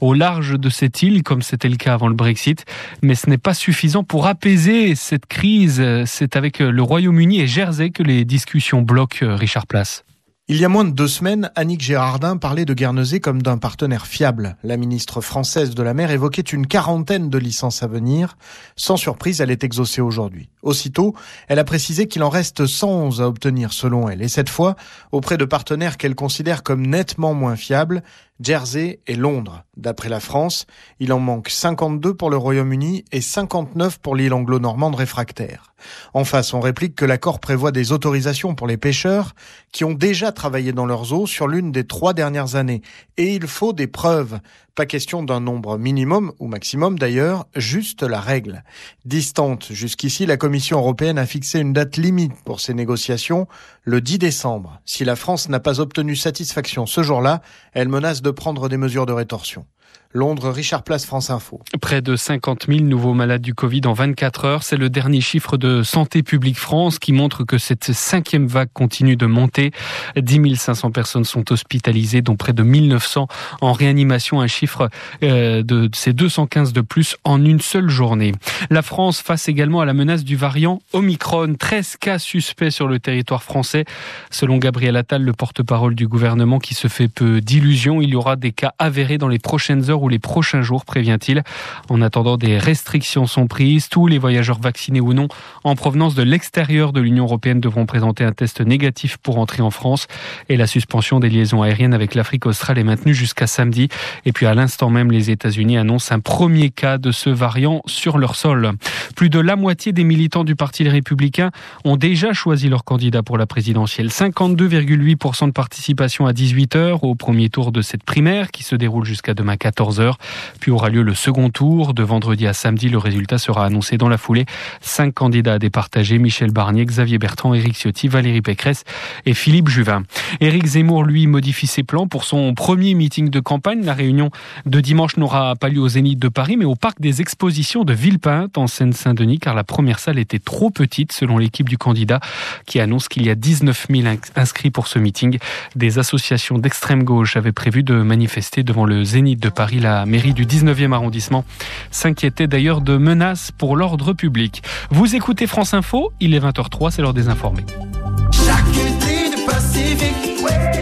au 0.00 0.14
large 0.14 0.58
de 0.58 0.68
cette 0.68 1.02
île, 1.02 1.22
comme 1.22 1.42
c'était 1.42 1.68
le 1.68 1.76
cas 1.76 1.94
avant 1.94 2.08
le 2.08 2.14
Brexit. 2.14 2.64
Mais 3.02 3.14
ce 3.14 3.28
n'est 3.28 3.38
pas 3.38 3.54
suffisant 3.54 4.04
pour 4.04 4.26
apaiser 4.26 4.94
cette 4.94 5.26
crise. 5.26 5.82
C'est 6.06 6.36
avec 6.36 6.58
le 6.58 6.82
Royaume-Uni 6.82 7.40
et 7.40 7.46
Jersey 7.46 7.90
que 7.90 8.02
les 8.02 8.24
discussions 8.24 8.82
bloquent 8.82 9.18
Richard 9.22 9.66
Place. 9.66 10.04
Il 10.52 10.56
y 10.56 10.64
a 10.64 10.68
moins 10.68 10.84
de 10.84 10.90
deux 10.90 11.06
semaines, 11.06 11.48
Annick 11.54 11.80
Gérardin 11.80 12.36
parlait 12.36 12.64
de 12.64 12.74
Guernesey 12.74 13.20
comme 13.20 13.40
d'un 13.40 13.56
partenaire 13.56 14.08
fiable. 14.08 14.56
La 14.64 14.76
ministre 14.76 15.20
française 15.20 15.76
de 15.76 15.82
la 15.84 15.94
mer 15.94 16.10
évoquait 16.10 16.42
une 16.42 16.66
quarantaine 16.66 17.30
de 17.30 17.38
licences 17.38 17.84
à 17.84 17.86
venir. 17.86 18.36
Sans 18.74 18.96
surprise, 18.96 19.40
elle 19.40 19.52
est 19.52 19.62
exaucée 19.62 20.00
aujourd'hui. 20.00 20.50
Aussitôt, 20.62 21.14
elle 21.46 21.60
a 21.60 21.64
précisé 21.64 22.08
qu'il 22.08 22.24
en 22.24 22.30
reste 22.30 22.66
111 22.66 23.22
à 23.22 23.28
obtenir 23.28 23.72
selon 23.72 24.08
elle, 24.08 24.22
et 24.22 24.28
cette 24.28 24.48
fois 24.48 24.74
auprès 25.12 25.36
de 25.36 25.44
partenaires 25.44 25.96
qu'elle 25.96 26.16
considère 26.16 26.64
comme 26.64 26.84
nettement 26.84 27.32
moins 27.32 27.54
fiables, 27.54 28.02
Jersey 28.40 28.98
et 29.06 29.14
Londres. 29.14 29.62
D'après 29.76 30.08
la 30.08 30.18
France, 30.18 30.66
il 30.98 31.12
en 31.12 31.20
manque 31.20 31.48
52 31.48 32.14
pour 32.14 32.28
le 32.28 32.36
Royaume-Uni 32.36 33.04
et 33.12 33.20
59 33.20 33.98
pour 33.98 34.16
l'île 34.16 34.34
anglo-normande 34.34 34.96
réfractaire. 34.96 35.69
En 36.14 36.24
face, 36.24 36.54
on 36.54 36.60
réplique 36.60 36.94
que 36.94 37.04
l'accord 37.04 37.40
prévoit 37.40 37.72
des 37.72 37.92
autorisations 37.92 38.54
pour 38.54 38.66
les 38.66 38.76
pêcheurs 38.76 39.34
qui 39.72 39.84
ont 39.84 39.94
déjà 39.94 40.32
travaillé 40.32 40.72
dans 40.72 40.86
leurs 40.86 41.12
eaux 41.12 41.26
sur 41.26 41.48
l'une 41.48 41.72
des 41.72 41.86
trois 41.86 42.14
dernières 42.14 42.54
années. 42.54 42.82
Et 43.16 43.34
il 43.34 43.46
faut 43.46 43.72
des 43.72 43.86
preuves. 43.86 44.40
Pas 44.74 44.86
question 44.86 45.22
d'un 45.22 45.40
nombre 45.40 45.78
minimum 45.78 46.32
ou 46.38 46.46
maximum 46.46 46.98
d'ailleurs, 46.98 47.46
juste 47.54 48.02
la 48.02 48.20
règle. 48.20 48.64
Distante 49.04 49.68
jusqu'ici, 49.70 50.26
la 50.26 50.36
Commission 50.36 50.78
européenne 50.78 51.18
a 51.18 51.26
fixé 51.26 51.60
une 51.60 51.72
date 51.72 51.96
limite 51.96 52.32
pour 52.44 52.60
ces 52.60 52.72
négociations, 52.72 53.46
le 53.84 54.00
10 54.00 54.18
décembre. 54.18 54.80
Si 54.86 55.04
la 55.04 55.16
France 55.16 55.48
n'a 55.48 55.60
pas 55.60 55.80
obtenu 55.80 56.16
satisfaction 56.16 56.86
ce 56.86 57.02
jour-là, 57.02 57.42
elle 57.72 57.88
menace 57.88 58.22
de 58.22 58.30
prendre 58.30 58.68
des 58.68 58.76
mesures 58.76 59.06
de 59.06 59.12
rétorsion. 59.12 59.66
Londres, 60.12 60.50
Richard 60.50 60.82
Place, 60.82 61.06
France 61.06 61.30
Info. 61.30 61.60
Près 61.80 62.02
de 62.02 62.16
50 62.16 62.66
000 62.66 62.80
nouveaux 62.80 63.14
malades 63.14 63.42
du 63.42 63.54
Covid 63.54 63.82
en 63.84 63.92
24 63.92 64.44
heures. 64.44 64.62
C'est 64.64 64.76
le 64.76 64.90
dernier 64.90 65.20
chiffre 65.20 65.56
de 65.56 65.84
Santé 65.84 66.24
publique 66.24 66.58
France 66.58 66.98
qui 66.98 67.12
montre 67.12 67.44
que 67.44 67.58
cette 67.58 67.92
cinquième 67.92 68.48
vague 68.48 68.70
continue 68.74 69.14
de 69.14 69.26
monter. 69.26 69.70
10 70.16 70.56
500 70.56 70.90
personnes 70.90 71.24
sont 71.24 71.52
hospitalisées, 71.52 72.22
dont 72.22 72.34
près 72.34 72.52
de 72.52 72.64
1900 72.64 73.28
en 73.60 73.72
réanimation. 73.72 74.40
Un 74.40 74.48
chiffre 74.48 74.90
euh, 75.22 75.62
de 75.62 75.88
ces 75.94 76.12
215 76.12 76.72
de 76.72 76.80
plus 76.80 77.16
en 77.22 77.44
une 77.44 77.60
seule 77.60 77.88
journée. 77.88 78.32
La 78.68 78.82
France 78.82 79.20
face 79.20 79.48
également 79.48 79.80
à 79.80 79.84
la 79.84 79.94
menace 79.94 80.24
du 80.24 80.34
variant 80.34 80.82
Omicron. 80.92 81.54
13 81.56 81.98
cas 81.98 82.18
suspects 82.18 82.70
sur 82.70 82.88
le 82.88 82.98
territoire 82.98 83.44
français. 83.44 83.84
Selon 84.32 84.58
Gabriel 84.58 84.96
Attal, 84.96 85.22
le 85.22 85.32
porte-parole 85.34 85.94
du 85.94 86.08
gouvernement 86.08 86.58
qui 86.58 86.74
se 86.74 86.88
fait 86.88 87.06
peu 87.06 87.40
d'illusions, 87.40 88.02
il 88.02 88.10
y 88.10 88.16
aura 88.16 88.34
des 88.34 88.50
cas 88.50 88.74
avérés 88.80 89.16
dans 89.16 89.28
les 89.28 89.38
prochaines 89.38 89.88
heures 89.88 89.99
ou 90.02 90.08
les 90.08 90.18
prochains 90.18 90.62
jours, 90.62 90.84
prévient-il. 90.84 91.42
En 91.88 92.02
attendant, 92.02 92.36
des 92.36 92.58
restrictions 92.58 93.26
sont 93.26 93.46
prises. 93.46 93.88
Tous 93.88 94.06
les 94.06 94.18
voyageurs 94.18 94.60
vaccinés 94.60 95.00
ou 95.00 95.12
non 95.12 95.28
en 95.64 95.74
provenance 95.74 96.14
de 96.14 96.22
l'extérieur 96.22 96.92
de 96.92 97.00
l'Union 97.00 97.24
européenne 97.24 97.60
devront 97.60 97.86
présenter 97.86 98.24
un 98.24 98.32
test 98.32 98.60
négatif 98.60 99.16
pour 99.16 99.38
entrer 99.38 99.62
en 99.62 99.70
France. 99.70 100.06
Et 100.48 100.56
la 100.56 100.66
suspension 100.66 101.20
des 101.20 101.28
liaisons 101.28 101.62
aériennes 101.62 101.94
avec 101.94 102.14
l'Afrique 102.14 102.46
australe 102.46 102.78
est 102.78 102.84
maintenue 102.84 103.14
jusqu'à 103.14 103.46
samedi. 103.46 103.88
Et 104.24 104.32
puis 104.32 104.46
à 104.46 104.54
l'instant 104.54 104.90
même, 104.90 105.10
les 105.10 105.30
États-Unis 105.30 105.78
annoncent 105.78 106.14
un 106.14 106.20
premier 106.20 106.70
cas 106.70 106.98
de 106.98 107.12
ce 107.12 107.30
variant 107.30 107.82
sur 107.86 108.18
leur 108.18 108.36
sol. 108.36 108.72
Plus 109.16 109.30
de 109.30 109.40
la 109.40 109.56
moitié 109.56 109.92
des 109.92 110.04
militants 110.04 110.44
du 110.44 110.56
Parti 110.56 110.84
Les 110.84 110.90
Républicains 110.90 111.50
ont 111.84 111.96
déjà 111.96 112.32
choisi 112.32 112.68
leur 112.68 112.84
candidat 112.84 113.22
pour 113.22 113.38
la 113.38 113.46
présidentielle. 113.46 114.08
52,8% 114.08 115.46
de 115.46 115.52
participation 115.52 116.26
à 116.26 116.32
18h 116.32 117.00
au 117.02 117.14
premier 117.14 117.48
tour 117.48 117.72
de 117.72 117.82
cette 117.82 118.04
primaire 118.04 118.50
qui 118.50 118.62
se 118.62 118.76
déroule 118.76 119.04
jusqu'à 119.04 119.34
demain 119.34 119.56
14 119.56 119.89
heures. 119.98 120.18
Puis 120.60 120.70
aura 120.70 120.90
lieu 120.90 121.02
le 121.02 121.14
second 121.14 121.50
tour. 121.50 121.94
De 121.94 122.02
vendredi 122.02 122.46
à 122.46 122.52
samedi, 122.52 122.88
le 122.88 122.98
résultat 122.98 123.38
sera 123.38 123.64
annoncé 123.64 123.96
dans 123.96 124.08
la 124.08 124.18
foulée. 124.18 124.46
Cinq 124.80 125.14
candidats 125.14 125.54
à 125.54 125.58
départager, 125.58 126.18
Michel 126.18 126.52
Barnier, 126.52 126.84
Xavier 126.84 127.18
Bertrand, 127.18 127.54
Éric 127.54 127.74
Ciotti, 127.74 128.08
Valérie 128.08 128.42
Pécresse 128.42 128.84
et 129.26 129.34
Philippe 129.34 129.68
Juvin. 129.68 130.02
Éric 130.40 130.66
Zemmour, 130.66 131.04
lui, 131.04 131.26
modifie 131.26 131.66
ses 131.66 131.82
plans 131.82 132.06
pour 132.06 132.24
son 132.24 132.54
premier 132.54 132.94
meeting 132.94 133.30
de 133.30 133.40
campagne. 133.40 133.84
La 133.84 133.94
réunion 133.94 134.30
de 134.66 134.80
dimanche 134.80 135.16
n'aura 135.16 135.56
pas 135.56 135.68
lieu 135.68 135.80
au 135.80 135.88
Zénith 135.88 136.18
de 136.18 136.28
Paris, 136.28 136.56
mais 136.56 136.64
au 136.64 136.76
Parc 136.76 137.00
des 137.00 137.20
Expositions 137.20 137.84
de 137.84 137.92
Villepinte, 137.92 138.58
en 138.58 138.66
Seine-Saint-Denis, 138.66 139.38
car 139.38 139.54
la 139.54 139.64
première 139.64 139.98
salle 139.98 140.18
était 140.18 140.38
trop 140.38 140.70
petite, 140.70 141.12
selon 141.12 141.38
l'équipe 141.38 141.68
du 141.68 141.78
candidat, 141.78 142.20
qui 142.66 142.80
annonce 142.80 143.08
qu'il 143.08 143.24
y 143.24 143.30
a 143.30 143.34
19 143.34 143.86
000 143.90 144.08
inscrits 144.36 144.70
pour 144.70 144.86
ce 144.86 144.98
meeting. 144.98 145.38
Des 145.74 145.98
associations 145.98 146.58
d'extrême 146.58 147.04
gauche 147.04 147.36
avaient 147.36 147.52
prévu 147.52 147.82
de 147.82 147.94
manifester 147.94 148.62
devant 148.62 148.84
le 148.84 149.04
Zénith 149.04 149.40
de 149.40 149.48
Paris. 149.48 149.79
La 149.80 150.04
mairie 150.04 150.34
du 150.34 150.44
19e 150.44 150.92
arrondissement 150.92 151.46
s'inquiétait 151.90 152.46
d'ailleurs 152.46 152.82
de 152.82 152.98
menaces 152.98 153.50
pour 153.50 153.76
l'ordre 153.76 154.12
public. 154.12 154.62
Vous 154.90 155.16
écoutez 155.16 155.46
France 155.46 155.72
Info, 155.72 156.12
il 156.20 156.34
est 156.34 156.40
20h03, 156.40 156.90
c'est 156.90 157.00
l'heure 157.00 157.14
des 157.14 157.30
informés. 157.30 157.64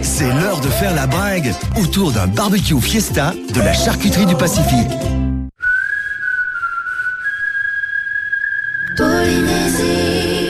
C'est 0.02 0.34
l'heure 0.34 0.60
de 0.60 0.66
faire 0.66 0.92
la 0.96 1.06
bringue 1.06 1.52
autour 1.80 2.10
d'un 2.10 2.26
barbecue 2.26 2.80
fiesta 2.80 3.34
de 3.54 3.60
la 3.60 3.72
charcuterie 3.72 4.26
du 4.26 4.34
Pacifique. 4.34 4.90
Polynésie, 8.96 10.47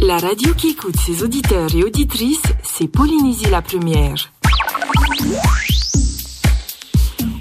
La 0.00 0.16
radio 0.16 0.54
qui 0.54 0.70
écoute 0.70 0.96
ses 0.96 1.24
auditeurs 1.24 1.74
et 1.74 1.82
auditrices, 1.82 2.42
c'est 2.62 2.86
Polynésie 2.86 3.50
la 3.50 3.62
première. 3.62 4.32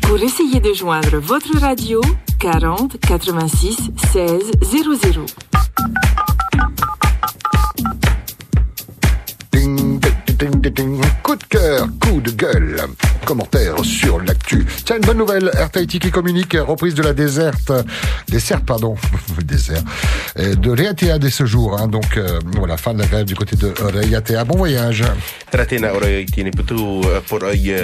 Pour 0.01 0.17
essayer 0.17 0.59
de 0.59 0.73
joindre 0.73 1.17
votre 1.17 1.55
radio, 1.59 2.01
40 2.39 2.99
86 2.99 3.91
16 4.11 4.51
00. 4.63 5.25
Coup 11.22 11.36
de 11.36 11.44
cœur, 11.44 11.86
coup 12.00 12.20
de 12.20 12.30
gueule. 12.32 12.76
Commentaire 13.24 13.76
sur 13.84 14.20
l'actu. 14.20 14.66
Tiens, 14.84 14.96
une 14.96 15.02
bonne 15.02 15.18
nouvelle. 15.18 15.50
Air 15.54 15.70
Tahiti 15.70 16.00
qui 16.00 16.10
communique, 16.10 16.56
reprise 16.58 16.94
de 16.94 17.02
la 17.02 17.12
déserte, 17.12 17.70
dessert, 18.28 18.60
pardon, 18.62 18.96
dessert, 19.44 19.82
euh, 20.38 20.54
de 20.56 20.70
Reatea 20.70 21.18
dès 21.18 21.30
ce 21.30 21.46
jour. 21.46 21.78
Hein. 21.78 21.86
Donc, 21.86 22.16
euh, 22.16 22.40
voilà, 22.58 22.76
fin 22.76 22.92
de 22.92 22.98
la 22.98 23.06
grève 23.06 23.24
du 23.24 23.36
côté 23.36 23.56
de 23.56 23.72
Reatea. 23.80 24.44
Bon 24.44 24.56
voyage. 24.56 25.04
تراتينا 25.50 25.90
أورا 25.90 26.22
تيني 26.22 26.50
بتو 26.50 27.00
بور 27.30 27.50
أي 27.50 27.74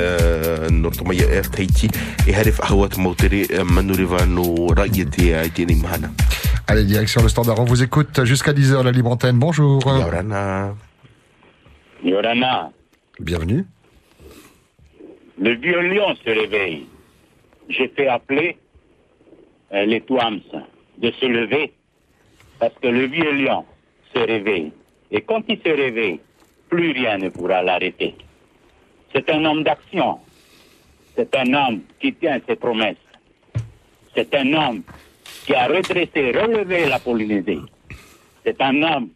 نورتو 0.70 1.04
ميا 1.04 1.28
إير 1.28 1.44
تايتي 1.44 1.88
يهرف 2.26 2.62
أهوات 2.62 2.98
موتري 2.98 3.48
منو 3.62 3.94
ريفانو 3.94 4.66
رأيتي 4.72 5.48
تيني 5.48 5.74
مهانا 5.74 6.12
Allez, 6.70 6.84
direction 6.84 7.22
le 7.22 7.30
standard. 7.30 7.58
On 7.60 7.64
vous 7.64 7.82
écoute 7.82 8.24
jusqu'à 8.24 8.52
10h, 8.52 8.82
la 8.84 8.92
libre 8.92 9.10
antenne. 9.10 9.38
Bonjour. 9.38 9.80
Yorana. 9.86 10.74
Yorana, 12.03 12.71
Bienvenue. 13.19 13.65
le 15.37 15.51
vieux 15.55 15.81
lion 15.81 16.15
se 16.15 16.29
réveille. 16.29 16.85
J'ai 17.69 17.87
fait 17.89 18.07
appeler 18.07 18.57
euh, 19.73 19.85
les 19.85 20.01
Touams 20.01 20.41
de 20.97 21.11
se 21.11 21.25
lever 21.25 21.71
parce 22.59 22.73
que 22.81 22.87
le 22.87 23.05
vieux 23.05 23.31
lion 23.33 23.65
se 24.13 24.19
réveille. 24.19 24.71
Et 25.11 25.21
quand 25.21 25.43
il 25.47 25.57
se 25.59 25.69
réveille, 25.69 26.19
plus 26.69 26.91
rien 26.91 27.17
ne 27.19 27.29
pourra 27.29 27.61
l'arrêter. 27.63 28.15
C'est 29.13 29.29
un 29.29 29.45
homme 29.45 29.63
d'action. 29.63 30.19
C'est 31.15 31.33
un 31.35 31.53
homme 31.53 31.81
qui 31.99 32.13
tient 32.15 32.39
ses 32.47 32.55
promesses. 32.55 32.97
C'est 34.15 34.33
un 34.35 34.51
homme 34.53 34.83
qui 35.45 35.53
a 35.53 35.67
redressé, 35.67 36.31
relevé 36.31 36.85
la 36.87 36.99
Polynésie. 36.99 37.61
C'est 38.43 38.59
un 38.61 38.81
homme 38.81 39.09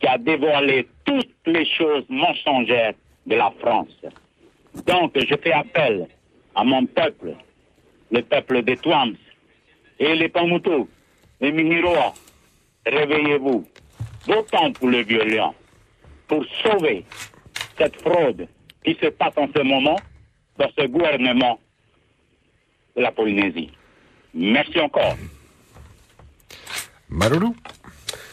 qui 0.00 0.06
a 0.06 0.16
dévoilé 0.18 0.88
toutes 1.04 1.39
les 1.46 1.64
choses 1.66 2.04
mensongères 2.08 2.94
de 3.26 3.34
la 3.36 3.52
France. 3.60 3.96
Donc, 4.86 5.12
je 5.16 5.34
fais 5.36 5.52
appel 5.52 6.06
à 6.54 6.64
mon 6.64 6.86
peuple, 6.86 7.34
le 8.10 8.22
peuple 8.22 8.62
des 8.62 8.76
Touams 8.76 9.16
et 9.98 10.14
les 10.14 10.28
Pamutu, 10.28 10.86
les 11.40 11.52
Miniroa. 11.52 12.14
Réveillez-vous. 12.86 13.66
Votons 14.26 14.72
pour 14.72 14.88
le 14.88 15.02
lion, 15.02 15.54
pour 16.28 16.44
sauver 16.62 17.04
cette 17.78 18.00
fraude 18.00 18.46
qui 18.84 18.96
se 19.00 19.06
passe 19.06 19.32
en 19.36 19.48
ce 19.54 19.62
moment 19.62 19.96
dans 20.58 20.68
ce 20.78 20.86
gouvernement 20.86 21.58
de 22.96 23.02
la 23.02 23.12
Polynésie. 23.12 23.70
Merci 24.34 24.78
encore. 24.78 25.16
Marulu. 27.08 27.48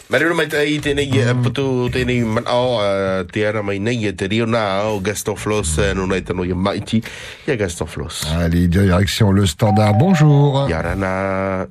Maruru 0.08 0.38
mai 0.40 0.48
tai 0.48 0.78
tēnei 0.80 1.10
mm. 1.12 1.42
putu 1.44 1.64
tēnei 1.92 2.22
man 2.24 2.46
ao 2.48 2.78
uh, 2.80 3.26
te 3.28 3.42
ara 3.44 3.60
mai 3.60 3.76
nei 3.84 4.06
e 4.08 4.14
te 4.16 4.30
rio 4.32 4.46
nā 4.48 4.62
o 4.88 5.02
Gaston 5.04 5.36
Floss 5.36 5.82
uh, 5.82 5.90
no 5.98 6.06
nei 6.08 6.24
tano 6.24 6.46
i 6.48 6.56
maiti 6.56 7.02
ia 7.44 7.58
Gaston 7.60 7.90
Floss. 7.92 8.22
Allez, 8.32 8.70
direction 8.72 9.36
le 9.36 9.44
standard. 9.52 10.00
Bonjour. 10.00 10.70
Yarana. 10.72 11.68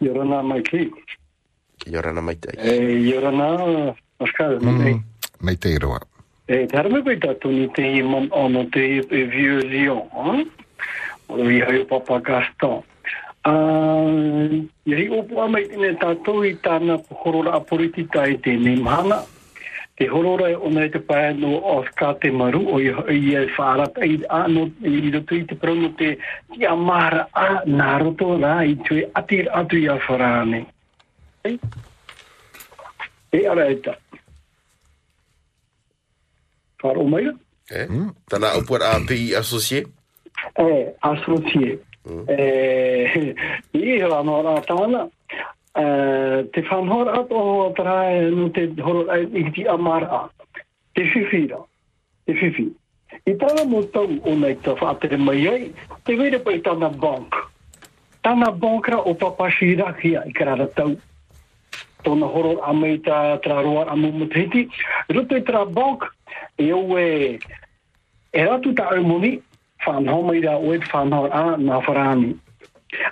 Yorana 0.00 0.40
Maiki. 0.40 0.88
Yorana 1.84 2.24
mai 2.24 2.38
tai. 2.40 2.56
E 2.56 2.96
Yorana 3.10 3.92
Pascal, 4.16 4.56
mm. 4.56 5.78
Roa. 5.84 6.00
E 6.48 6.64
te 6.64 6.80
harame 6.80 7.04
koe 7.04 7.20
tatu 7.20 7.52
ni 7.52 7.68
te 7.76 7.84
i 7.84 8.00
man 8.00 8.30
ono 8.32 8.64
te 8.72 8.88
i 8.88 9.24
vieux 9.28 9.60
lion, 9.68 10.00
hein? 10.16 10.46
O 11.28 11.44
i 11.44 11.60
hau 11.60 11.84
papa 11.92 12.22
Gaston. 12.24 12.80
Uh, 13.46 14.66
opu 15.14 15.38
tātou 16.00 16.42
i 16.42 16.56
tāna 16.58 16.96
horora 17.22 17.52
a 17.54 17.60
politika 17.62 18.26
i 18.26 18.38
te 18.42 18.56
nemhana. 18.58 19.20
Te 19.96 20.08
horora 20.10 20.50
e 20.50 20.56
ona 20.56 20.84
i 20.84 20.90
te 20.90 20.98
pae 20.98 21.30
no 21.38 21.60
Oscar 21.76 22.16
te 22.20 22.30
maru 22.30 22.64
o 22.74 22.80
i 22.82 22.90
i 23.14 23.34
e 23.38 23.46
whārata 23.54 24.04
i 24.04 24.18
ano 24.28 24.66
i 24.82 25.10
roto 25.14 25.38
i 25.38 25.44
te 25.46 25.54
prono 25.54 25.92
te 25.96 26.16
ti 26.52 26.66
amara 26.66 27.28
a 27.32 27.62
nā 27.64 27.92
roto 28.02 28.34
rā 28.36 28.56
i 28.66 28.74
tue 28.88 29.06
atir 29.14 29.48
atu 29.48 29.78
i 29.78 29.86
a. 29.88 29.96
E, 33.32 33.46
ara 33.46 33.70
ta. 33.86 33.94
Whara 36.82 37.00
o 37.00 37.08
maira? 37.08 37.32
Eh? 37.70 37.86
E, 42.06 43.34
i 43.72 43.98
rano 44.00 44.38
ora 44.40 44.60
tāna. 44.62 45.06
E, 45.76 45.84
te 46.52 46.62
whanhora 46.70 47.18
ato 47.20 47.36
o 47.36 47.70
trae 47.76 48.30
no 48.30 48.48
te 48.50 48.68
horo 48.80 49.06
ai 49.10 49.26
i 49.34 49.50
ti 49.50 49.66
amara. 49.66 50.26
Te 50.94 51.02
whiwhira. 51.12 51.60
Te 52.26 52.36
whiwhi. 52.38 52.70
I 53.26 53.34
tāna 53.40 53.64
mo 53.66 53.82
tau 53.90 54.06
o 54.06 54.34
nei 54.38 54.54
ta 54.62 54.76
whātere 54.78 55.18
mai 55.18 55.42
ai, 55.50 55.68
te 56.06 56.14
were 56.18 56.38
pai 56.42 56.60
tāna 56.62 56.90
bank. 56.90 57.34
Tāna 58.22 58.52
bank 58.54 58.88
ra 58.90 59.00
o 59.02 59.14
papashira 59.14 59.92
kia 59.98 60.22
i 60.26 60.34
karara 60.34 60.68
tau. 60.78 60.94
Tōna 62.06 62.28
horo 62.30 62.56
a 62.62 62.72
mei 62.74 63.00
tā 63.02 63.40
tra 63.42 63.58
roa 63.62 63.86
a 63.90 63.96
mumuteti. 63.98 64.68
Ruto 65.10 65.38
i 65.38 65.42
tra 65.42 65.64
bank, 65.66 66.06
e 66.58 66.70
au 66.70 66.98
e, 66.98 67.38
e 68.30 68.44
ratu 68.46 68.74
ta 68.78 68.90
au 68.94 69.02
moni, 69.02 69.40
whanau 69.86 70.22
mai 70.26 70.40
ra 70.40 70.56
oe 70.58 70.78
te 70.78 70.90
whanau 70.92 71.30
a 71.30 71.56
nā 71.56 71.80
wharani. 71.86 72.34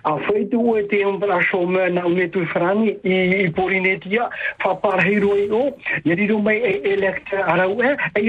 A 0.05 0.15
whaitu 0.27 0.61
oe 0.73 0.83
te 0.89 1.05
umbra 1.05 1.41
so 1.51 1.67
mea 1.67 1.91
na 1.91 2.07
une 2.07 2.29
tu 2.31 2.45
wharani 2.53 2.97
i, 3.05 3.15
i 3.47 3.49
porinetia, 3.51 4.29
whaparahiro 4.65 5.37
i 5.39 5.49
o, 5.51 5.63
i 6.05 6.15
riro 6.15 6.39
mai 6.39 6.59
e 6.59 6.75
elektra 6.93 7.47
arau 7.55 7.81
e, 7.83 7.97
e 8.19 8.27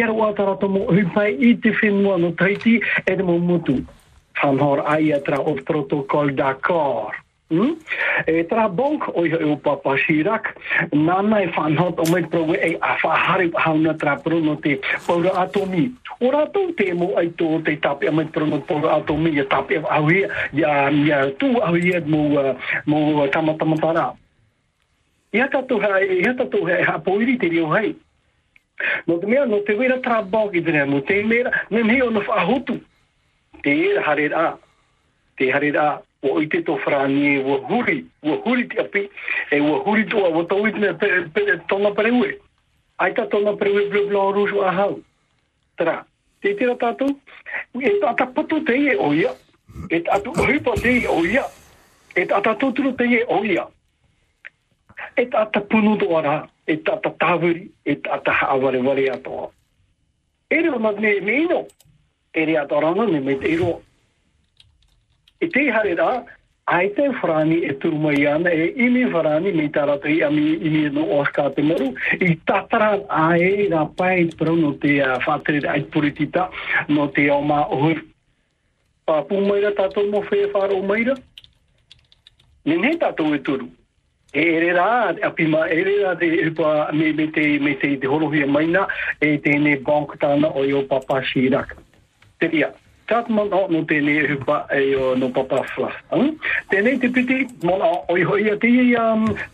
o 0.53 0.55
tomo 0.55 0.87
i 1.49 1.55
te 1.55 1.71
whenua 1.81 2.17
no 2.19 2.31
taiti 2.31 2.79
e 3.05 3.15
o 5.39 5.55
protocol 5.55 6.35
d'accord. 6.35 7.24
Mm? 7.49 7.77
E 8.25 8.43
tra 8.49 8.65
bonk 8.67 9.05
o 9.13 9.21
i 9.25 9.29
o 9.33 9.55
papa 9.57 9.93
Shirak 9.97 10.55
nana 10.91 11.43
e 11.43 11.47
whanhot 11.53 11.99
o 12.01 12.09
mai 12.09 12.23
prowe 12.25 12.57
e 12.57 12.73
a 12.81 12.97
whahari 13.03 13.51
hauna 13.53 13.93
tra 13.93 14.17
prono 14.17 14.55
te 14.57 14.81
paura 15.05 15.29
atomi. 15.43 15.93
O 16.19 16.31
rato 16.31 16.73
te 16.73 16.93
mo 16.93 17.13
ai 17.13 17.29
tō 17.29 17.61
te 17.63 17.77
tape 17.77 18.07
a 18.07 18.11
mai 18.11 18.25
prono 18.25 18.61
paura 18.65 18.95
atomi, 18.97 19.37
e 19.37 19.43
tape 19.45 19.77
au 19.77 20.09
ia, 20.09 20.27
ia, 20.53 20.89
ia 20.89 21.31
tu 21.37 21.61
au 21.61 21.75
ia 21.77 22.01
mo, 22.01 22.33
uh, 22.33 22.57
mo 22.85 23.27
tamatamatara. 23.27 24.15
Ia 25.31 25.47
tatu 25.47 25.77
hai, 25.77 26.25
ia 26.25 26.33
tatu 26.33 26.65
hai, 26.65 26.81
ha 26.81 26.97
poiri 26.97 27.37
te 27.37 27.47
rio 27.47 27.69
hai. 27.69 27.93
No 29.05 29.19
te 29.19 29.27
mea, 29.27 29.45
no 29.45 29.61
te 29.61 29.77
wera 29.77 30.01
tra 30.01 30.23
bonk 30.23 30.55
i 30.55 30.63
tene, 30.65 30.85
no 30.89 31.01
te 31.01 31.21
mea, 31.23 31.51
ne 31.69 31.83
me 31.83 32.01
o 32.01 32.09
no 32.09 32.25
whahotu. 32.25 32.81
Te 33.61 33.75
hare 34.01 34.31
a, 34.33 34.57
te 35.37 35.51
hare 35.53 35.69
a, 35.77 36.01
o 36.29 36.41
i 36.41 36.47
te 36.49 36.61
to 36.63 36.77
frani 36.83 37.35
e 37.35 37.43
ua 37.43 37.59
huri, 37.69 38.05
ua 38.23 38.37
huri 38.45 38.67
te 38.67 38.79
api, 38.81 39.09
e 39.51 39.59
ua 39.59 39.79
huri 39.85 40.05
to 40.09 40.25
a 40.25 40.29
wata 40.29 40.55
uit 40.55 40.75
me 40.77 40.93
tonga 41.67 41.91
pe. 41.91 42.39
Ai 42.97 43.13
ta 43.13 43.25
tona 43.27 43.53
blu 43.53 43.89
blu 43.89 44.07
blanc 44.07 44.35
rouge 44.35 44.59
a 44.63 44.71
hau. 44.71 44.99
Tra, 45.75 46.05
te 46.41 46.55
tira 46.55 46.75
tātou, 46.75 47.11
e 47.75 47.91
tata 47.99 48.25
patu 48.25 48.63
te 48.63 48.73
e 48.73 48.95
o 48.95 49.13
ia, 49.13 49.33
e 49.89 49.99
tatu 49.99 50.31
hipa 50.31 50.75
te 50.79 50.93
e 51.03 51.07
o 51.07 51.25
ia, 51.25 51.43
e 52.15 52.25
tata 52.25 52.55
tūturu 52.55 52.95
te 52.95 53.03
e 53.03 53.23
o 53.27 53.43
ia. 53.43 53.67
E 55.17 55.25
tata 55.25 55.61
punu 55.61 55.97
to 55.99 56.15
ara, 56.17 56.47
e 56.67 56.77
tata 56.77 57.11
tāwiri, 57.19 57.67
e 57.85 57.95
tata 57.95 58.31
haaware 58.31 58.79
ware 58.79 59.09
atoa. 59.11 59.51
E 60.49 60.61
reo 60.61 60.79
ma 60.79 60.91
me 60.91 61.19
me 61.19 61.41
ino, 61.43 61.65
e 62.33 62.45
rea 62.45 62.65
tarana 62.65 63.05
me 63.11 63.19
me 63.19 63.35
te 63.35 63.51
iroa 63.51 63.81
E 65.41 65.47
te 65.51 65.67
hare 65.71 65.95
rā, 65.99 66.09
ai 66.65 66.89
te 66.95 67.09
wharani 67.09 67.57
e 67.69 67.73
turu 67.77 67.97
mai 67.99 68.25
ana, 68.25 68.49
e 68.49 68.73
imi 68.85 69.05
wharani 69.13 69.51
me 69.53 69.69
tarata 69.69 70.09
i 70.09 70.21
ami 70.23 70.57
imi 70.57 70.89
no 70.89 71.05
maru, 71.61 71.93
i 72.19 72.35
tatara 72.45 72.99
ai 73.09 73.67
rā 73.69 73.85
pai 73.95 74.29
pro 74.37 74.55
no 74.55 74.73
te 74.73 75.01
ai 75.01 75.83
puritita, 75.83 76.49
no 76.87 77.07
te 77.07 77.29
o 77.29 77.41
mā 77.41 77.67
ohur. 77.69 78.01
Pāpū 79.07 79.41
maira 79.47 79.71
tātou 79.71 80.09
mo 80.09 80.23
whāro 80.23 80.81
maira. 80.81 81.15
Ne 82.65 82.77
ne 82.77 82.95
tātou 82.97 83.35
e 83.35 83.39
turu. 83.39 83.69
E 84.33 84.41
ere 84.41 84.73
rā, 84.73 85.15
api 85.23 85.45
ma 85.47 85.67
ere 85.67 85.99
rā 86.01 86.15
te 86.19 86.27
upa 86.47 86.89
me, 86.91 87.11
me 87.13 87.27
te, 87.27 87.59
me 87.59 87.75
te, 87.75 87.95
te 87.97 88.07
horohia 88.07 88.47
maina, 88.47 88.87
e 89.21 89.37
bank 89.85 90.17
o 90.55 90.63
i 90.63 90.83
papa 90.87 91.21
Chirac. 91.21 91.75
Te. 92.39 92.84
Tat 93.09 93.29
man 93.29 93.53
o 93.53 93.65
no 93.69 93.81
tēnei 93.89 94.25
hupa 94.31 94.63
e 94.73 94.95
o 94.97 95.13
no 95.19 95.29
papa 95.33 95.61
flas. 95.73 95.95
Hmm? 96.11 96.33
Tēnei 96.71 96.99
te 97.01 97.11
piti, 97.13 97.45
man 97.63 97.83
o 97.85 97.91
oi 98.13 98.23
hoi 98.25 98.49
a 98.51 98.55
te 98.61 98.69
i 98.69 98.95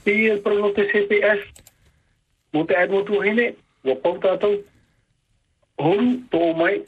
te 0.06 0.16
i 0.16 0.38
prono 0.46 0.72
te 0.78 0.88
CPS. 0.92 1.44
Mo 2.54 2.66
te 2.68 2.76
admo 2.76 3.04
tu 3.08 3.20
hene, 3.24 3.52
wa 3.88 3.96
pau 4.04 4.18
tātou. 4.24 4.62
Horu 5.82 6.10
tō 6.32 6.42
mai 6.60 6.82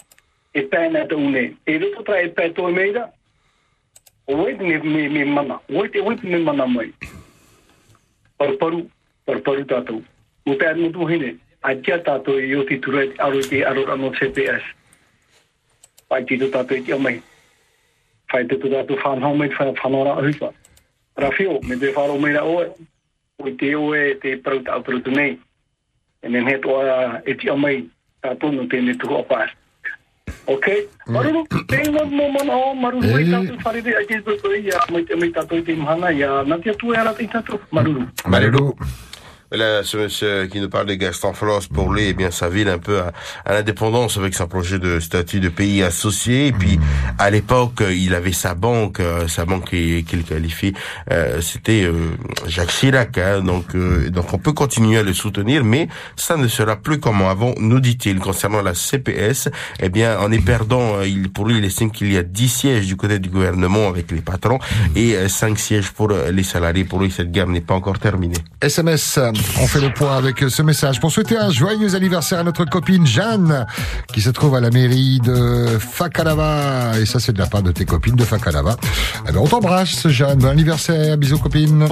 e 0.53 0.65
pēna 0.71 1.07
te 1.09 1.15
une. 1.15 1.45
E 1.67 1.77
roto 1.79 2.03
tra 2.07 2.21
e 2.21 2.31
pē 2.31 2.51
me, 4.59 4.79
me, 4.79 5.07
me 5.09 5.25
mana. 5.25 5.59
Wait 5.69 5.95
e 5.95 6.01
me 6.01 6.37
mana 6.39 6.65
mai. 6.65 6.91
Parparu, 8.37 8.85
parparu 9.25 9.65
tātou. 9.65 10.03
Mo 10.45 10.55
te 10.55 10.67
admo 10.67 10.91
tu 10.91 11.07
hene. 11.07 11.35
a 11.63 11.73
tia 11.79 11.99
tātou 12.03 12.39
i 12.43 12.53
o 12.59 12.63
te 12.67 12.77
te 12.83 13.63
ano 13.63 14.11
CPS. 14.19 14.63
Te 18.33 18.57
tātou 18.57 18.97
whanhau 18.97 19.35
mai 19.37 19.49
whai 19.53 19.73
whanora 19.77 20.17
ahupa. 20.17 20.53
Rafio, 21.17 21.59
me 21.63 21.77
te 21.77 21.91
wharo 21.93 22.17
mai 22.17 22.33
ra 22.33 22.43
oe. 22.43 22.69
O 23.37 23.49
te 23.59 23.75
oe 23.75 24.15
te 24.21 24.37
parau 24.37 24.63
ta 24.63 24.79
aparutu 24.79 25.11
nei. 25.11 25.37
E 26.23 26.29
nem 26.29 26.47
he 26.47 26.57
toa 26.57 27.21
e 27.25 27.35
te 27.35 27.51
omai 27.51 27.83
tātou 28.23 28.51
no 28.55 28.65
tēne 28.71 28.95
tuku 28.97 29.19
opās. 29.19 29.51
Ok, 30.47 30.67
maruru, 31.07 31.45
mo 32.11 32.27
mana 32.33 32.55
o, 32.57 32.73
maruru 32.75 33.11
mai 33.13 33.23
tātou 33.29 33.59
wharere 33.63 33.93
a 33.95 34.03
te 34.07 35.15
mai 35.15 35.29
tātou 35.35 35.59
i 35.59 35.63
te 35.63 35.75
mahana 35.75 36.11
i 36.11 36.23
a 36.23 36.43
natia 36.47 36.73
tu 36.79 36.93
e 36.93 36.97
ara 36.97 37.13
te 37.13 37.27
tātou. 37.27 37.61
Maruru. 37.71 38.07
Maruru. 38.25 38.73
Là, 39.53 39.83
ce 39.83 39.97
monsieur 39.97 40.47
qui 40.47 40.59
nous 40.59 40.67
parle 40.67 40.87
de 40.87 40.95
Gaston 40.95 41.33
Floss, 41.33 41.67
pour 41.67 41.93
lui, 41.93 42.05
eh 42.07 42.13
bien, 42.13 42.31
sa 42.31 42.49
ville 42.49 42.69
un 42.69 42.79
peu 42.79 42.99
à, 43.01 43.11
à 43.45 43.53
l'indépendance 43.53 44.17
avec 44.17 44.33
son 44.33 44.47
projet 44.47 44.79
de 44.79 44.99
statut 44.99 45.39
de 45.39 45.49
pays 45.49 45.83
associé. 45.83 46.47
Et 46.47 46.51
puis, 46.51 46.79
à 47.19 47.29
l'époque, 47.29 47.83
il 47.87 48.15
avait 48.15 48.31
sa 48.31 48.55
banque, 48.55 48.99
euh, 48.99 49.27
sa 49.27 49.45
banque 49.45 49.69
qui- 49.69 50.03
qu'il 50.05 50.23
qualifie, 50.23 50.73
euh, 51.11 51.39
c'était 51.39 51.83
euh, 51.83 51.93
Jacques 52.47 52.71
Chirac. 52.71 53.15
hein. 53.19 53.41
donc, 53.41 53.75
euh, 53.75 54.09
donc, 54.09 54.33
on 54.33 54.39
peut 54.39 54.53
continuer 54.53 54.97
à 54.97 55.03
le 55.03 55.13
soutenir, 55.13 55.63
mais 55.63 55.87
ça 56.15 56.35
ne 56.35 56.47
sera 56.47 56.75
plus 56.75 56.99
comme 56.99 57.21
avant, 57.21 57.53
nous 57.59 57.79
dit-il. 57.79 58.17
Concernant 58.19 58.63
la 58.63 58.73
CPS, 58.73 59.49
eh 59.79 59.89
bien, 59.89 60.17
en 60.19 60.31
est 60.31 60.43
perdant, 60.43 60.95
euh, 60.95 61.07
il, 61.07 61.31
pour 61.31 61.45
lui, 61.47 61.59
il 61.59 61.65
estime 61.65 61.91
qu'il 61.91 62.11
y 62.11 62.17
a 62.17 62.23
10 62.23 62.49
sièges 62.49 62.87
du 62.87 62.95
côté 62.95 63.19
du 63.19 63.29
gouvernement 63.29 63.87
avec 63.87 64.09
les 64.09 64.21
patrons 64.21 64.57
et 64.95 65.15
5 65.29 65.59
sièges 65.59 65.91
pour 65.91 66.09
euh, 66.11 66.31
les 66.31 66.43
salariés. 66.43 66.85
Pour 66.85 66.99
lui, 67.01 67.11
cette 67.11 67.31
guerre 67.31 67.47
n'est 67.47 67.61
pas 67.61 67.75
encore 67.75 67.99
terminée. 67.99 68.37
SMS, 68.61 69.19
on 69.59 69.67
fait 69.67 69.81
le 69.81 69.93
point 69.93 70.15
avec 70.17 70.39
ce 70.47 70.61
message 70.61 70.99
pour 70.99 71.11
souhaiter 71.11 71.37
un 71.37 71.51
joyeux 71.51 71.95
anniversaire 71.95 72.39
à 72.39 72.43
notre 72.43 72.65
copine 72.65 73.05
Jeanne 73.05 73.65
qui 74.11 74.21
se 74.21 74.29
trouve 74.29 74.55
à 74.55 74.59
la 74.59 74.69
mairie 74.69 75.19
de 75.19 75.77
Fakalava. 75.79 76.99
Et 76.99 77.05
ça, 77.05 77.19
c'est 77.19 77.33
de 77.33 77.39
la 77.39 77.47
part 77.47 77.63
de 77.63 77.71
tes 77.71 77.85
copines 77.85 78.15
de 78.15 78.23
Fakalava. 78.23 78.75
Eh 79.27 79.31
ben, 79.31 79.39
on 79.39 79.47
t'embrasse, 79.47 80.07
Jeanne. 80.07 80.39
Bon 80.39 80.49
anniversaire. 80.49 81.17
Bisous, 81.17 81.39
copine. 81.39 81.87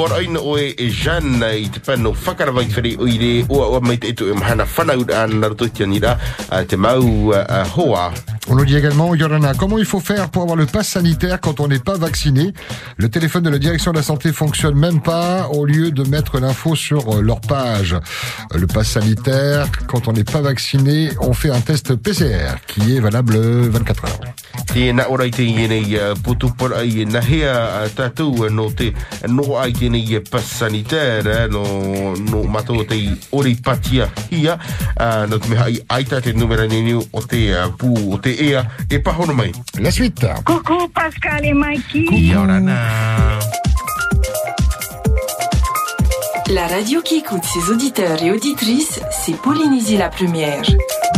On 8.48 8.56
nous 8.56 8.66
dit 8.66 8.76
également, 8.76 9.14
Yorana, 9.14 9.54
comment 9.54 9.78
il 9.78 9.86
faut 9.86 10.00
faire 10.00 10.30
pour 10.30 10.44
avoir 10.44 10.58
le 10.58 10.66
pass 10.66 10.88
sanitaire 10.88 11.40
quand 11.40 11.60
on 11.60 11.68
n'est 11.68 11.80
pas 11.80 11.98
vacciné? 11.98 12.54
Le 12.98 13.10
téléphone 13.10 13.44
de 13.44 13.50
la 13.50 13.60
direction 13.60 13.92
de 13.92 13.98
la 13.98 14.04
santé 14.04 14.32
fonctionne 14.32 14.76
même 14.76 15.02
pas 15.02 15.48
au 15.50 15.66
lieu 15.66 15.92
de 15.92 16.04
mettre 16.08 16.40
l'info 16.40 16.76
sur 16.76 17.16
euh, 17.16 17.22
leur 17.22 17.40
page. 17.48 17.96
Le 18.54 18.68
pass 18.68 18.88
sanitaire, 18.88 19.68
quand 19.88 20.08
on 20.08 20.14
n'est 20.14 20.24
pas 20.24 20.42
vacciné, 20.42 21.10
on 21.20 21.34
fait 21.34 21.52
un 21.52 21.62
test 21.62 21.96
PCR 21.96 22.56
qui 22.68 22.96
est 22.96 23.00
valable 23.00 23.38
24 23.38 24.06
heures. 24.06 24.20
Tēnā 24.72 25.06
ora 25.12 25.26
i 25.28 25.32
te 25.36 25.44
ienei 25.44 25.98
uh, 26.00 26.14
putu 26.24 26.48
por 26.56 26.72
ai 26.78 27.06
na 27.10 27.20
hea 27.24 27.88
tātou 27.96 28.48
no 28.52 28.70
te 28.72 28.92
no 29.28 29.58
ai 29.60 29.74
tēnei 29.76 30.22
pas 30.32 30.46
sanitaire 30.48 31.48
no, 31.52 31.64
no 32.16 32.44
matou 32.52 32.86
te 32.88 32.96
i 32.96 33.12
ori 33.36 33.56
patia 33.56 34.08
hia 34.30 34.58
no 35.28 35.40
te 35.40 35.52
meha 35.52 35.68
i 35.72 35.82
aita 35.98 36.22
te 36.24 36.36
numera 36.38 36.68
neniu 36.72 37.04
o 37.12 37.24
te 37.24 37.50
pū 37.82 37.92
o 38.16 38.22
te 38.22 38.36
ea 38.48 38.64
pahono 39.04 39.34
mai. 39.34 39.52
La 39.80 39.92
suite. 39.92 40.28
Coucou 40.46 40.88
Pascal 40.94 41.46
et 41.46 41.54
Mikey. 41.54 42.08
La 46.54 46.68
radio 46.68 47.02
qui 47.02 47.20
écoute 47.20 47.44
ses 47.46 47.72
auditeurs 47.72 48.22
et 48.22 48.30
auditrices, 48.30 49.00
c'est 49.10 49.40
Polynésie 49.42 49.98
la 49.98 50.10
première. 50.10 50.62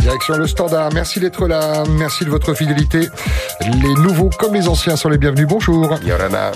Direction 0.00 0.36
le 0.36 0.46
standard. 0.46 0.90
Merci 0.94 1.18
d'être 1.18 1.48
là. 1.48 1.82
Merci 1.98 2.24
de 2.24 2.30
votre 2.30 2.54
fidélité. 2.54 3.08
Les 3.60 3.94
nouveaux 3.94 4.30
comme 4.38 4.54
les 4.54 4.68
anciens 4.68 4.94
sont 4.94 5.08
les 5.08 5.18
bienvenus. 5.18 5.48
Bonjour. 5.48 5.92
Yorana. 6.04 6.52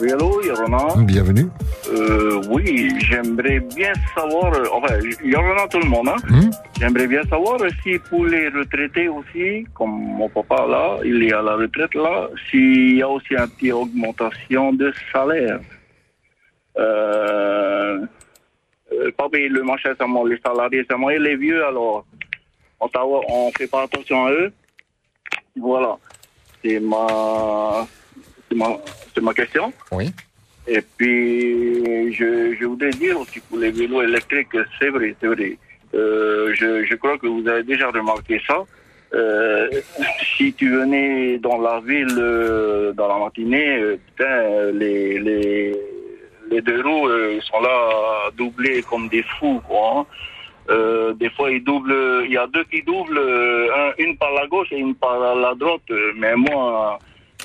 Oui, 0.00 0.12
allô, 0.12 0.40
Yorona. 0.40 0.94
Bienvenue. 0.98 1.48
Euh, 1.92 2.40
oui, 2.48 2.92
j'aimerais 3.00 3.60
bien 3.74 3.92
savoir, 4.14 4.52
euh, 4.54 4.64
enfin, 4.72 4.94
Yorona 5.24 5.66
tout 5.68 5.80
le 5.80 5.88
monde, 5.88 6.08
hein. 6.08 6.16
Hmm? 6.28 6.50
J'aimerais 6.78 7.08
bien 7.08 7.22
savoir 7.24 7.58
si 7.82 7.98
pour 8.08 8.24
les 8.24 8.48
retraités 8.50 9.08
aussi, 9.08 9.66
comme 9.74 9.90
mon 9.90 10.28
papa 10.28 10.64
là, 10.68 10.98
il 11.04 11.24
est 11.24 11.32
à 11.32 11.42
la 11.42 11.56
retraite 11.56 11.94
là, 11.94 12.28
s'il 12.50 12.98
y 12.98 13.02
a 13.02 13.08
aussi 13.08 13.34
une 13.34 13.48
petite 13.48 13.72
augmentation 13.72 14.72
de 14.72 14.92
salaire. 15.12 15.58
Euh, 16.78 17.98
euh, 18.92 19.10
pas 19.16 19.28
payer 19.28 19.48
le 19.48 19.62
marché 19.62 19.90
seulement, 19.98 20.24
les 20.24 20.38
salariés 20.38 20.84
seulement, 20.88 21.10
et 21.10 21.18
les 21.18 21.36
vieux 21.36 21.64
alors, 21.64 22.04
on, 22.80 22.88
on 23.28 23.50
fait 23.52 23.66
pas 23.66 23.82
attention 23.82 24.26
à 24.26 24.32
eux. 24.32 24.52
Voilà. 25.56 25.96
C'est 26.62 26.80
ma, 26.80 27.86
c'est 28.48 28.56
ma, 28.56 28.66
c'est 29.14 29.22
ma 29.22 29.34
question. 29.34 29.72
Oui. 29.92 30.12
Et 30.68 30.82
puis, 30.96 32.12
je, 32.12 32.56
je 32.58 32.64
voudrais 32.64 32.90
dire 32.90 33.18
aussi 33.20 33.40
pour 33.40 33.58
les 33.58 33.70
vélos 33.70 34.02
électriques, 34.02 34.56
c'est 34.78 34.88
vrai, 34.90 35.14
c'est 35.20 35.28
vrai. 35.28 35.56
Euh, 35.94 36.52
je, 36.54 36.84
je 36.84 36.94
crois 36.96 37.16
que 37.18 37.26
vous 37.28 37.46
avez 37.48 37.62
déjà 37.62 37.90
remarqué 37.90 38.40
ça. 38.46 38.64
Euh, 39.14 39.70
si 40.36 40.52
tu 40.52 40.68
venais 40.68 41.38
dans 41.38 41.58
la 41.58 41.80
ville 41.80 42.18
euh, 42.18 42.92
dans 42.92 43.06
la 43.06 43.24
matinée, 43.24 43.96
putain, 44.06 44.72
les, 44.72 45.20
les, 45.20 45.76
les 46.50 46.60
deux 46.62 46.80
roues 46.82 47.08
euh, 47.08 47.34
ils 47.36 47.42
sont 47.42 47.60
là 47.60 48.30
doublés 48.36 48.82
comme 48.82 49.08
des 49.08 49.22
fous, 49.22 49.60
quoi. 49.66 50.00
hein. 50.00 50.06
Euh, 50.68 51.12
des 51.14 51.30
fois, 51.30 51.50
ils 51.52 51.62
doublent, 51.62 52.24
il 52.24 52.32
y 52.32 52.36
a 52.36 52.46
deux 52.48 52.64
qui 52.64 52.82
doublent, 52.82 53.18
euh, 53.18 53.68
un- 53.76 53.92
une 53.98 54.16
par 54.16 54.32
la 54.32 54.46
gauche 54.48 54.68
et 54.72 54.78
une 54.78 54.96
par 54.96 55.16
la 55.36 55.54
droite. 55.54 55.82
Euh, 55.90 56.12
Mais 56.16 56.34
moi, 56.34 56.98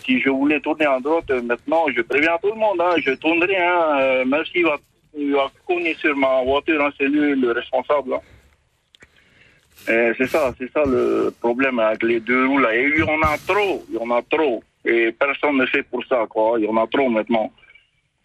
si 0.04 0.20
je 0.20 0.30
voulais 0.30 0.60
tourner 0.60 0.86
à 0.88 1.00
droite, 1.00 1.30
euh, 1.30 1.42
maintenant, 1.44 1.86
je 1.96 2.02
préviens 2.02 2.38
tout 2.42 2.50
le 2.50 2.56
monde, 2.60 2.82
hein, 2.82 2.96
je 2.98 3.12
tournerai, 3.12 3.58
hein, 3.58 4.00
euh, 4.00 4.26
même 4.26 4.44
s'il 4.46 4.64
va, 4.66 4.78
va 5.38 5.52
sur 6.00 6.16
ma 6.18 6.42
voiture, 6.44 6.84
hein, 6.84 6.90
c'est 6.98 7.08
lui 7.08 7.40
le 7.40 7.52
responsable. 7.52 8.16
hein. 8.16 8.22
Euh, 9.90 10.14
c'est 10.18 10.28
ça, 10.28 10.54
c'est 10.58 10.72
ça 10.72 10.84
le 10.86 11.32
problème 11.40 11.80
avec 11.80 12.04
les 12.04 12.20
deux 12.20 12.46
roues 12.48 12.60
là. 12.60 12.76
Et 12.76 12.84
il 12.84 13.00
y 13.00 13.04
en 13.04 13.22
a 13.22 13.36
trop, 13.48 13.84
il 13.90 13.96
y 13.96 14.00
en 14.00 14.12
a 14.12 14.22
trop. 14.24 14.64
Et 14.86 15.12
personne 15.12 15.58
ne 15.58 15.66
fait 15.68 15.84
pour 15.84 16.04
ça, 16.06 16.26
quoi. 16.30 16.58
Il 16.60 16.66
y 16.66 16.68
en 16.68 16.78
a 16.78 16.88
trop 16.88 17.10
maintenant. 17.10 17.52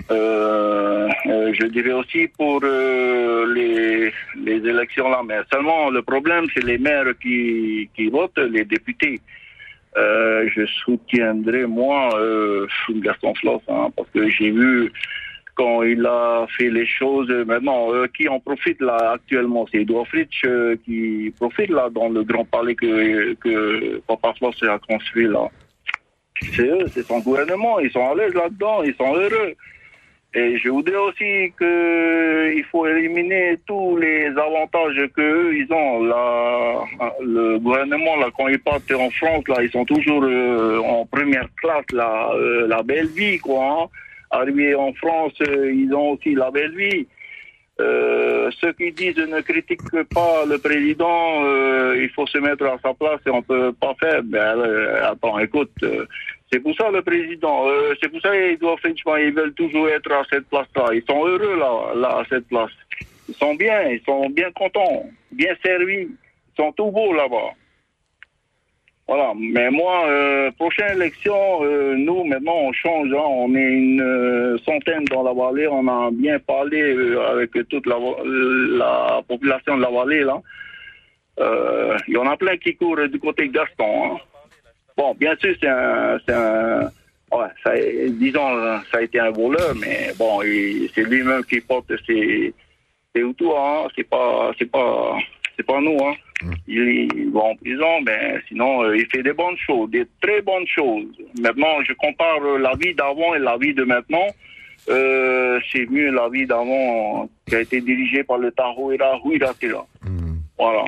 Euh, 0.08 1.08
euh, 1.26 1.52
je 1.52 1.66
dirais 1.66 1.92
aussi 1.92 2.28
pour 2.28 2.60
euh, 2.62 3.52
les, 3.52 4.12
les 4.36 4.68
élections 4.68 5.08
là, 5.10 5.20
mais 5.26 5.40
seulement 5.52 5.90
le 5.90 6.00
problème 6.02 6.46
c'est 6.54 6.62
les 6.64 6.78
maires 6.78 7.12
qui, 7.20 7.90
qui 7.96 8.08
votent, 8.08 8.38
les 8.38 8.64
députés. 8.64 9.20
Je 9.96 10.64
soutiendrai 10.84 11.66
moi 11.66 12.10
euh, 12.20 12.66
Gaston 12.90 13.34
Floss, 13.34 13.62
hein, 13.68 13.88
parce 13.96 14.08
que 14.10 14.28
j'ai 14.28 14.50
vu 14.50 14.92
quand 15.54 15.82
il 15.82 16.04
a 16.06 16.46
fait 16.56 16.70
les 16.70 16.86
choses. 16.86 17.30
Maintenant, 17.46 17.88
qui 18.14 18.28
en 18.28 18.38
profite 18.38 18.80
là 18.80 19.12
actuellement, 19.14 19.66
c'est 19.72 19.78
Edouard 19.78 20.06
Fritsch 20.06 20.44
qui 20.84 21.32
profite 21.40 21.70
là 21.70 21.88
dans 21.90 22.10
le 22.10 22.22
grand 22.22 22.44
palais 22.44 22.74
que, 22.74 23.32
que 23.34 24.00
Papa 24.06 24.34
Floss 24.38 24.62
a 24.62 24.78
construit 24.78 25.26
là. 25.26 25.48
C'est 26.54 26.68
eux, 26.68 26.86
c'est 26.92 27.06
son 27.06 27.20
gouvernement, 27.20 27.80
ils 27.80 27.90
sont 27.90 28.06
à 28.06 28.14
l'aise 28.14 28.34
là-dedans, 28.34 28.82
ils 28.84 28.94
sont 28.94 29.14
heureux. 29.14 29.54
Et 30.38 30.58
je 30.58 30.68
voudrais 30.68 30.96
aussi 30.96 31.50
que 31.56 32.52
il 32.54 32.62
faut 32.64 32.86
éliminer 32.86 33.56
tous 33.66 33.96
les 33.96 34.26
avantages 34.26 35.02
que 35.16 35.22
eux, 35.22 35.56
ils 35.56 35.72
ont. 35.72 36.04
Là, 36.04 36.84
le 37.22 37.58
gouvernement, 37.58 38.16
quand 38.36 38.48
ils 38.48 38.58
partent 38.58 38.92
en 38.92 39.08
France, 39.08 39.44
là, 39.48 39.62
ils 39.62 39.70
sont 39.70 39.86
toujours 39.86 40.22
euh, 40.24 40.78
en 40.80 41.06
première 41.06 41.48
classe, 41.56 41.86
euh, 41.94 42.66
la 42.68 42.82
belle 42.82 43.06
vie, 43.06 43.38
quoi. 43.38 43.64
hein. 43.64 43.86
Arrivés 44.30 44.74
en 44.74 44.92
France, 44.92 45.32
euh, 45.40 45.72
ils 45.72 45.94
ont 45.94 46.10
aussi 46.10 46.34
la 46.34 46.50
belle 46.50 46.76
vie. 46.76 47.06
Ceux 47.78 48.72
qui 48.78 48.92
disent 48.92 49.16
ne 49.16 49.40
critiquent 49.40 50.02
pas 50.14 50.44
le 50.46 50.58
président, 50.58 51.42
il 51.94 52.10
faut 52.14 52.26
se 52.26 52.38
mettre 52.38 52.64
à 52.64 52.78
sa 52.82 52.92
place 52.94 53.20
et 53.26 53.30
on 53.30 53.42
peut 53.42 53.72
pas 53.78 53.94
faire. 54.00 54.22
Ben, 54.22 54.58
attends, 55.02 55.38
écoute, 55.38 55.72
c'est 56.52 56.60
pour 56.60 56.74
ça 56.76 56.90
le 56.90 57.02
président, 57.02 57.68
euh, 57.68 57.94
c'est 58.00 58.08
pour 58.08 58.20
ça 58.20 58.30
qu'ils 58.36 58.58
doivent 58.58 58.78
ils 58.84 59.32
veulent 59.32 59.54
toujours 59.54 59.88
être 59.88 60.12
à 60.12 60.22
cette 60.30 60.48
place-là. 60.48 60.86
Ils 60.94 61.02
sont 61.08 61.26
heureux 61.26 61.56
là, 61.58 61.92
là 61.94 62.08
à 62.18 62.24
cette 62.28 62.46
place. 62.48 62.70
Ils 63.28 63.34
sont 63.34 63.54
bien, 63.54 63.82
ils 63.88 64.00
sont 64.02 64.28
bien 64.30 64.50
contents, 64.52 65.06
bien 65.32 65.54
servis, 65.64 66.02
ils 66.02 66.56
sont 66.56 66.70
tout 66.72 66.90
beaux 66.90 67.12
là-bas. 67.12 67.50
Voilà, 69.08 69.32
mais 69.38 69.70
moi, 69.70 70.04
euh, 70.08 70.50
prochaine 70.52 70.96
élection, 70.96 71.62
euh, 71.62 71.94
nous 71.96 72.24
maintenant 72.24 72.56
on 72.56 72.72
change, 72.72 73.08
hein. 73.12 73.24
on 73.28 73.54
est 73.54 73.62
une 73.62 74.00
euh, 74.00 74.58
centaine 74.58 75.04
dans 75.04 75.22
la 75.22 75.32
vallée, 75.32 75.68
on 75.68 75.86
a 75.86 76.10
bien 76.12 76.40
parlé 76.40 76.80
euh, 76.82 77.20
avec 77.30 77.52
toute 77.68 77.86
la, 77.86 77.96
la 78.24 79.22
population 79.28 79.76
de 79.76 79.82
la 79.82 79.90
vallée 79.90 80.24
là. 80.24 80.40
Euh, 81.38 81.96
Il 82.08 82.14
y 82.14 82.16
en 82.16 82.26
a 82.26 82.36
plein 82.36 82.56
qui 82.56 82.74
courent 82.74 83.06
du 83.08 83.20
côté 83.20 83.46
de 83.46 83.52
Gaston. 83.52 84.14
hein. 84.14 84.18
Bon, 84.96 85.14
bien 85.14 85.36
sûr, 85.36 85.54
c'est 85.60 85.68
un, 85.68 86.18
ouais, 87.32 87.48
ça, 87.62 87.72
disons, 88.10 88.80
ça 88.90 88.98
a 88.98 89.02
été 89.02 89.20
un 89.20 89.30
voleur, 89.30 89.74
mais 89.78 90.12
bon, 90.18 90.40
c'est 90.94 91.04
lui-même 91.04 91.44
qui 91.44 91.60
porte 91.60 91.92
ses, 92.06 92.54
ses 93.14 93.22
outils, 93.22 93.44
hein. 93.44 93.88
C'est 93.94 94.08
pas, 94.08 94.52
c'est 94.58 94.70
pas, 94.70 95.18
c'est 95.56 95.66
pas 95.66 95.80
nous. 95.80 95.98
Hein. 96.02 96.14
Il, 96.66 97.08
il 97.14 97.30
va 97.30 97.40
en 97.40 97.56
prison, 97.56 98.00
mais 98.06 98.36
sinon, 98.48 98.82
euh, 98.84 98.96
il 98.96 99.06
fait 99.06 99.22
des 99.22 99.32
bonnes 99.32 99.56
choses, 99.56 99.90
des 99.90 100.06
très 100.20 100.42
bonnes 100.42 100.66
choses. 100.66 101.06
Maintenant, 101.40 101.82
je 101.86 101.94
compare 101.94 102.42
euh, 102.44 102.58
la 102.58 102.74
vie 102.74 102.94
d'avant 102.94 103.34
et 103.34 103.38
la 103.38 103.56
vie 103.56 103.72
de 103.72 103.84
maintenant. 103.84 104.26
Euh, 104.88 105.58
c'est 105.72 105.86
mieux 105.90 106.10
la 106.10 106.28
vie 106.28 106.46
d'avant 106.46 107.28
qui 107.48 107.56
a 107.56 107.60
été 107.60 107.80
dirigée 107.80 108.22
par 108.22 108.38
le 108.38 108.52
Tahoira 108.52 109.18
Huiratira. 109.24 109.86
Voilà. 110.58 110.84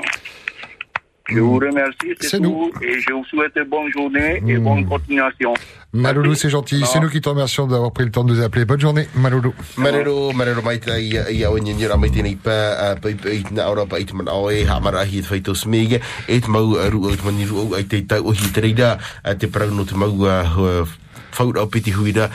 Je 1.29 1.41
vous 1.41 1.59
remercie, 1.59 2.15
c'est 2.21 2.41
tout. 2.41 2.71
Et 2.81 3.01
je 3.01 3.13
vous 3.13 3.25
souhaite 3.25 3.53
une 3.57 3.65
bonne 3.65 3.91
journée 3.93 4.43
et 4.49 4.57
bonne 4.57 4.87
continuation. 4.87 5.53
Maloulou, 5.93 6.35
c'est 6.35 6.49
gentil. 6.49 6.83
C'est 6.87 7.01
nous 7.01 7.11
qui 7.11 7.21
te 7.21 7.29
remercions 7.29 7.67
d'avoir 7.67 7.93
pris 7.93 8.05
le 8.05 8.11
temps 8.11 8.25
de 8.25 8.35
nous 8.35 8.43
appeler. 8.43 8.65
Bonne 8.65 8.81
journée, 8.81 9.09
Maloulou. 9.15 9.55
Marero, 9.77 10.33
marero 10.33 10.63
mai 10.63 10.79
tai 10.81 11.03
ia 11.31 11.51
o 11.51 11.59
nyanyira 11.59 11.97
mai 11.97 12.11
tēnei 12.11 12.37
pā, 12.37 12.97
pai 13.03 13.15
pai 13.15 13.43
na 13.53 13.69
ora 13.71 13.87
pa 13.87 13.99
it 14.01 14.13
man 14.13 14.29
aoi, 14.29 14.65
ha 14.69 14.81
mara 14.81 15.05
hi 15.05 15.23
te 15.23 15.29
whaito 15.31 15.55
smege, 15.55 16.01
te 16.27 16.49
mau 16.49 16.77
ru 16.91 17.05
o 17.09 17.15
te 17.17 17.25
mani 17.25 17.47
ru 17.49 17.61
au 17.63 17.75
ai 17.75 17.85
te 17.85 18.03
tau 18.09 18.29
o 18.29 18.33
hi 18.33 18.53
te 18.53 18.61
reira, 18.65 18.99
a 19.25 19.35
te 19.35 19.49
parau 19.49 19.71
no 19.73 19.85
te 19.85 19.97
mau 19.97 20.13
whaura 20.13 21.63
o 21.63 21.67
piti 21.69 21.93
huira, 21.93 22.31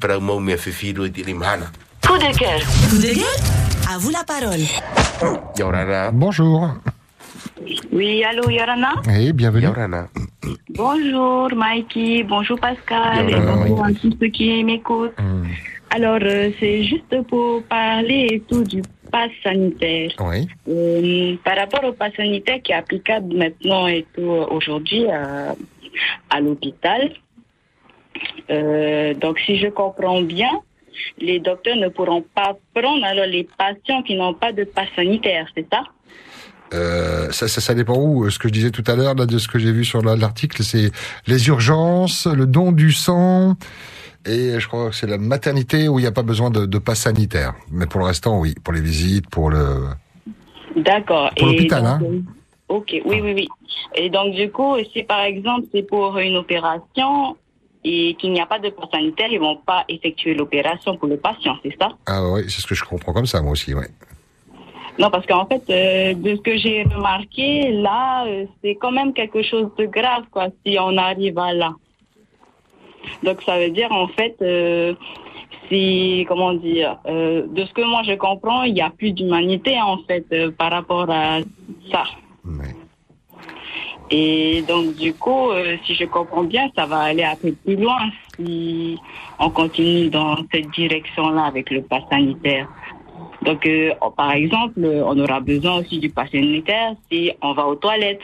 parau 0.00 0.20
mau 0.20 0.40
mea 0.40 0.56
whiwhiru 0.56 1.06
i 1.06 1.12
te 1.12 1.22
rimhana. 1.26 1.70
Coup 2.06 2.18
de 2.18 2.30
cœur. 2.38 2.60
Coup 2.88 2.98
de 2.98 3.14
gueule? 3.14 3.42
À 3.88 3.98
vous 3.98 4.10
la 4.10 4.24
parole. 4.24 4.66
Yorana. 5.58 6.10
Bonjour. 6.10 6.74
Oui, 7.92 8.22
allô, 8.24 8.48
Yorana 8.50 8.94
Oui, 9.06 9.32
bienvenue. 9.32 9.66
Yorana. 9.66 10.08
Bonjour, 10.70 11.48
Mikey. 11.54 12.22
Bonjour, 12.24 12.58
Pascal. 12.58 13.28
Et 13.30 13.34
bonjour 13.34 13.84
à 13.84 13.92
tous 13.92 14.12
ceux 14.20 14.28
qui 14.28 14.62
m'écoutent. 14.64 15.14
Alors, 15.90 16.18
euh, 16.22 16.50
c'est 16.60 16.82
juste 16.84 17.22
pour 17.28 17.62
parler 17.64 18.28
et 18.32 18.40
tout 18.40 18.62
du 18.62 18.82
pass 19.10 19.30
sanitaire. 19.42 20.10
Oui. 20.20 20.46
Euh, 20.68 21.36
par 21.44 21.56
rapport 21.56 21.84
au 21.84 21.92
pass 21.92 22.12
sanitaire 22.14 22.60
qui 22.62 22.72
est 22.72 22.74
applicable 22.74 23.34
maintenant 23.36 23.86
et 23.86 24.06
tout 24.14 24.20
euh, 24.30 24.46
aujourd'hui 24.50 25.06
à, 25.10 25.54
à 26.30 26.40
l'hôpital. 26.40 27.12
Euh, 28.50 29.14
donc, 29.14 29.38
si 29.40 29.58
je 29.58 29.68
comprends 29.68 30.20
bien, 30.22 30.50
les 31.18 31.38
docteurs 31.38 31.76
ne 31.76 31.88
pourront 31.88 32.24
pas 32.34 32.56
prendre 32.74 33.04
alors 33.04 33.26
les 33.26 33.48
patients 33.56 34.02
qui 34.02 34.14
n'ont 34.16 34.34
pas 34.34 34.52
de 34.52 34.64
pass 34.64 34.88
sanitaire, 34.96 35.46
c'est 35.54 35.66
ça? 35.72 35.82
Euh, 36.74 37.30
ça, 37.30 37.48
ça, 37.48 37.60
ça 37.60 37.74
dépend 37.74 37.96
où. 37.96 38.28
Ce 38.30 38.38
que 38.38 38.48
je 38.48 38.52
disais 38.52 38.70
tout 38.70 38.84
à 38.86 38.94
l'heure, 38.94 39.14
là, 39.14 39.26
de 39.26 39.38
ce 39.38 39.48
que 39.48 39.58
j'ai 39.58 39.72
vu 39.72 39.84
sur 39.84 40.02
la- 40.02 40.16
l'article, 40.16 40.62
c'est 40.62 40.90
les 41.26 41.48
urgences, 41.48 42.26
le 42.26 42.46
don 42.46 42.72
du 42.72 42.92
sang, 42.92 43.56
et 44.26 44.60
je 44.60 44.68
crois 44.68 44.90
que 44.90 44.94
c'est 44.96 45.06
la 45.06 45.18
maternité 45.18 45.88
où 45.88 45.98
il 45.98 46.02
n'y 46.02 46.08
a 46.08 46.12
pas 46.12 46.22
besoin 46.22 46.50
de, 46.50 46.66
de 46.66 46.78
passe 46.78 47.00
sanitaire. 47.00 47.54
Mais 47.70 47.86
pour 47.86 48.00
le 48.00 48.06
restant, 48.06 48.38
oui. 48.38 48.54
Pour 48.62 48.74
les 48.74 48.82
visites, 48.82 49.28
pour 49.30 49.48
le... 49.50 49.86
D'accord. 50.76 51.30
Pour 51.36 51.46
l'hôpital, 51.46 51.86
hein. 51.86 52.00
Ok, 52.68 52.90
oui, 53.06 53.20
oui, 53.22 53.32
oui. 53.34 53.48
Et 53.94 54.10
donc, 54.10 54.34
du 54.34 54.50
coup, 54.50 54.76
si 54.92 55.02
par 55.02 55.22
exemple 55.22 55.66
c'est 55.72 55.84
pour 55.84 56.18
une 56.18 56.36
opération 56.36 57.34
et 57.82 58.14
qu'il 58.20 58.32
n'y 58.32 58.40
a 58.42 58.46
pas 58.46 58.58
de 58.58 58.68
passe 58.68 58.90
sanitaire, 58.92 59.28
ils 59.30 59.40
vont 59.40 59.56
pas 59.64 59.84
effectuer 59.88 60.34
l'opération 60.34 60.98
pour 60.98 61.08
le 61.08 61.16
patient, 61.16 61.56
c'est 61.62 61.74
ça? 61.80 61.88
Ah 62.06 62.28
oui, 62.28 62.42
c'est 62.48 62.60
ce 62.60 62.66
que 62.66 62.74
je 62.74 62.84
comprends 62.84 63.14
comme 63.14 63.24
ça, 63.24 63.40
moi 63.40 63.52
aussi, 63.52 63.72
ouais. 63.72 63.88
Non, 64.98 65.10
parce 65.10 65.26
qu'en 65.26 65.46
fait, 65.46 65.62
euh, 65.70 66.14
de 66.14 66.34
ce 66.34 66.40
que 66.40 66.56
j'ai 66.56 66.82
remarqué, 66.82 67.70
là, 67.70 68.26
euh, 68.26 68.46
c'est 68.62 68.74
quand 68.74 68.90
même 68.90 69.12
quelque 69.12 69.42
chose 69.42 69.70
de 69.78 69.86
grave, 69.86 70.24
quoi, 70.32 70.48
si 70.66 70.76
on 70.80 70.96
arrive 70.96 71.38
à 71.38 71.52
là. 71.52 71.74
Donc, 73.22 73.40
ça 73.42 73.58
veut 73.58 73.70
dire, 73.70 73.92
en 73.92 74.08
fait, 74.08 74.34
euh, 74.42 74.94
si, 75.68 76.24
comment 76.28 76.52
dire, 76.54 76.98
de 77.06 77.64
ce 77.64 77.72
que 77.72 77.82
moi 77.82 78.02
je 78.02 78.14
comprends, 78.14 78.62
il 78.64 78.74
n'y 78.74 78.80
a 78.80 78.90
plus 78.90 79.12
d'humanité, 79.12 79.80
en 79.80 79.98
fait, 79.98 80.26
par 80.56 80.72
rapport 80.72 81.08
à 81.10 81.40
ça. 81.92 82.04
Et 84.10 84.62
donc, 84.62 84.96
du 84.96 85.12
coup, 85.14 85.50
si 85.84 85.94
je 85.94 86.06
comprends 86.06 86.44
bien, 86.44 86.70
ça 86.74 86.86
va 86.86 87.00
aller 87.00 87.22
un 87.22 87.36
peu 87.36 87.52
plus 87.52 87.76
loin 87.76 87.98
si 88.36 88.98
on 89.38 89.50
continue 89.50 90.08
dans 90.08 90.36
cette 90.50 90.70
direction-là 90.70 91.44
avec 91.44 91.70
le 91.70 91.82
pass 91.82 92.02
sanitaire. 92.10 92.66
Donc, 93.42 93.64
euh, 93.66 93.92
par 94.16 94.32
exemple, 94.32 94.80
on 94.84 95.18
aura 95.18 95.40
besoin 95.40 95.78
aussi 95.78 95.98
du 95.98 96.10
pass 96.10 96.30
sanitaire 96.30 96.94
si 97.10 97.32
on 97.40 97.52
va 97.52 97.66
aux 97.66 97.76
toilettes, 97.76 98.22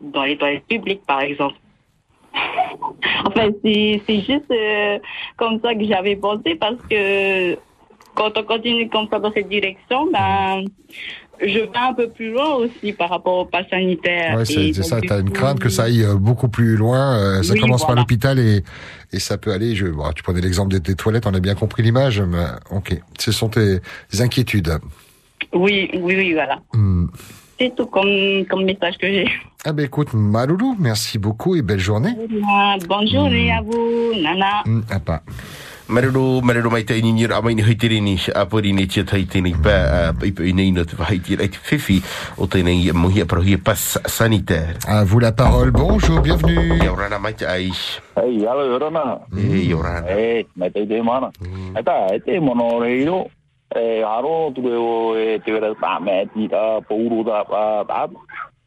dans 0.00 0.24
les 0.24 0.36
toilettes 0.36 0.66
publiques, 0.66 1.02
par 1.06 1.20
exemple. 1.20 1.56
Enfin, 3.26 3.50
c'est 3.62 4.02
juste 4.08 4.50
euh, 4.50 4.98
comme 5.36 5.60
ça 5.60 5.74
que 5.74 5.84
j'avais 5.84 6.16
pensé 6.16 6.54
parce 6.54 6.76
que 6.88 7.56
quand 8.14 8.36
on 8.36 8.42
continue 8.42 8.88
comme 8.88 9.08
ça 9.08 9.18
dans 9.18 9.32
cette 9.32 9.48
direction, 9.48 10.10
ben, 10.10 10.64
je 11.40 11.58
vais 11.60 11.70
un 11.74 11.94
peu 11.94 12.08
plus 12.08 12.32
loin 12.32 12.54
aussi 12.54 12.92
par 12.92 13.10
rapport 13.10 13.38
au 13.38 13.44
pass 13.44 13.66
sanitaire. 13.70 14.36
Ouais, 14.36 14.44
c'est 14.44 14.72
ça. 14.82 15.00
du 15.00 15.06
T'as 15.08 15.20
une 15.20 15.30
crainte 15.30 15.58
que 15.60 15.68
ça 15.68 15.84
aille 15.84 16.02
euh, 16.04 16.14
beaucoup 16.14 16.48
plus 16.48 16.76
loin. 16.76 17.18
euh, 17.18 17.42
ça 17.42 17.52
Oui, 17.54 17.60
commence 17.60 17.86
par 17.86 17.94
l'hôpital 17.96 18.38
et, 18.38 18.62
et 19.12 19.18
ça 19.18 19.38
peut 19.38 19.52
aller. 19.52 19.74
Je, 19.74 19.86
bon, 19.86 20.10
tu 20.14 20.22
prenais 20.22 20.40
l'exemple 20.40 20.72
des, 20.72 20.80
des 20.80 20.94
toilettes, 20.94 21.26
on 21.26 21.34
a 21.34 21.40
bien 21.40 21.54
compris 21.54 21.82
l'image. 21.82 22.20
Mais 22.20 22.44
ok, 22.70 22.98
ce 23.18 23.32
sont 23.32 23.48
tes 23.48 23.80
inquiétudes. 24.18 24.78
Oui, 25.52 25.90
oui, 25.94 26.16
oui, 26.16 26.32
voilà. 26.32 26.58
Hmm. 26.72 27.06
C'est 27.58 27.74
tout 27.74 27.86
comme, 27.86 28.44
comme 28.50 28.64
message 28.64 28.98
que 28.98 29.06
j'ai. 29.06 29.26
Ah 29.64 29.72
ben 29.72 29.86
écoute, 29.86 30.12
Maloulou, 30.12 30.76
merci 30.78 31.18
beaucoup 31.18 31.56
et 31.56 31.62
belle 31.62 31.80
journée. 31.80 32.10
Bonne 32.86 33.08
journée 33.08 33.50
à 33.50 33.62
vous, 33.62 34.12
Nana. 34.20 34.62
Hmm, 34.66 34.82
ah 34.90 35.00
pas. 35.00 35.22
Marero, 35.88 36.40
marero 36.42 36.68
mai 36.68 36.82
tai 36.82 37.00
ni 37.00 37.26
ra 37.26 37.40
mai 37.40 37.54
ni 37.54 37.62
hoi 37.62 37.76
ni 38.00 38.18
a 38.34 38.44
pori 38.44 38.72
ni 38.72 38.86
tia 38.86 39.04
tai 39.04 39.22
tēnei 39.22 39.54
pā, 39.54 40.10
pai 40.18 40.32
pai 40.34 40.50
nei 40.50 40.72
no 40.74 40.82
te 40.82 40.96
wahai 40.98 41.20
tira 41.22 41.46
i 41.46 41.48
te 41.48 41.60
whiwhi 41.62 42.02
o 42.42 42.48
tēnei 42.50 42.90
mohia 42.90 43.24
parohia 43.24 43.56
pas 43.56 43.78
sanitaire. 44.04 44.74
À 44.88 45.04
vous 45.04 45.20
la 45.20 45.30
parole. 45.30 45.70
Bonjour, 45.70 46.20
bienvenue. 46.20 46.82
Ia 46.82 46.90
orana 46.90 47.20
mai 47.20 47.34
te 47.34 47.46
ai. 47.46 47.70
Hei, 48.16 48.44
alo. 48.44 48.66
E, 48.66 49.62
yorana. 49.62 50.02
E, 50.10 50.46
mai 50.56 50.72
te 50.72 50.86
te 50.86 51.00
mana. 51.02 51.30
E 51.78 51.82
ta, 51.84 52.08
e 52.10 52.18
te 52.18 52.40
mono 52.40 52.80
reiro. 52.80 53.30
E, 53.70 54.02
haro, 54.02 54.50
tu 54.54 54.66
o 54.66 55.14
e 55.14 55.38
te 55.38 55.52
vera 55.52 55.70
ta 55.78 56.00
me 56.00 56.26
ti 56.34 56.48
ta 56.48 56.80
pouru 56.82 57.22
ta 57.22 57.44
pa 57.44 57.84
ta. 57.86 58.08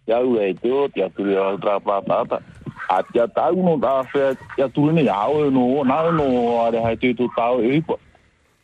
Ya 0.08 0.24
u 0.24 0.40
e 0.40 0.54
te 0.56 0.72
o, 0.72 0.88
te 0.88 1.04
atu 1.04 1.28
rea 1.28 1.52
ta 1.60 1.80
pa 1.84 2.00
ta 2.00 2.24
ta. 2.24 2.40
a 2.90 3.02
te 3.04 3.28
tau 3.36 3.60
no 3.68 3.76
ta 3.82 4.02
whea 4.14 4.34
te 4.56 4.64
atu 4.68 4.92
ni 4.92 5.08
au 5.08 5.44
e 5.46 5.52
no 5.58 5.66
nā 5.92 6.00
e 6.10 6.16
no 6.22 6.26
are 6.64 6.82
hai 6.86 6.96
tētou 7.02 7.30
tau 7.36 7.62
e 7.62 7.76
hipa 7.76 8.00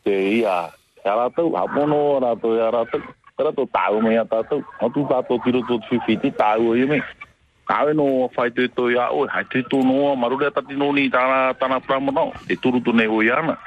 te 0.03 0.15
ia 0.39 0.55
a 0.63 0.73
e 1.05 1.09
aratau 1.13 1.53
hapono 1.59 2.01
aratau 2.17 2.57
e 2.57 2.65
aratau 2.69 3.01
tera 3.37 3.51
tō 3.51 3.67
tau 3.71 4.01
mei 4.01 4.17
atatau 4.17 4.63
tu 4.93 5.05
ta 5.09 5.21
tātou 5.21 5.43
tiro 5.43 5.61
tō 5.67 5.79
tūwhiwhiti 5.85 6.35
tau 6.39 6.73
e 6.75 6.85
me. 6.85 6.99
Kawe 7.65 7.93
no 7.97 8.29
whai 8.35 8.51
tēto 8.53 8.87
i 8.93 8.97
a 9.01 9.09
oi, 9.09 9.27
hai 9.33 9.43
tēto 9.49 9.81
no 9.83 10.13
marure 10.15 10.51
tati 10.53 10.77
no 10.77 10.91
ni 10.93 11.09
tāna 11.09 11.79
pramona, 11.87 12.27
e 12.47 12.55
turu 12.55 12.79
tu 12.85 12.93
nei 12.93 13.07
oi 13.07 13.31
ana. 13.33 13.57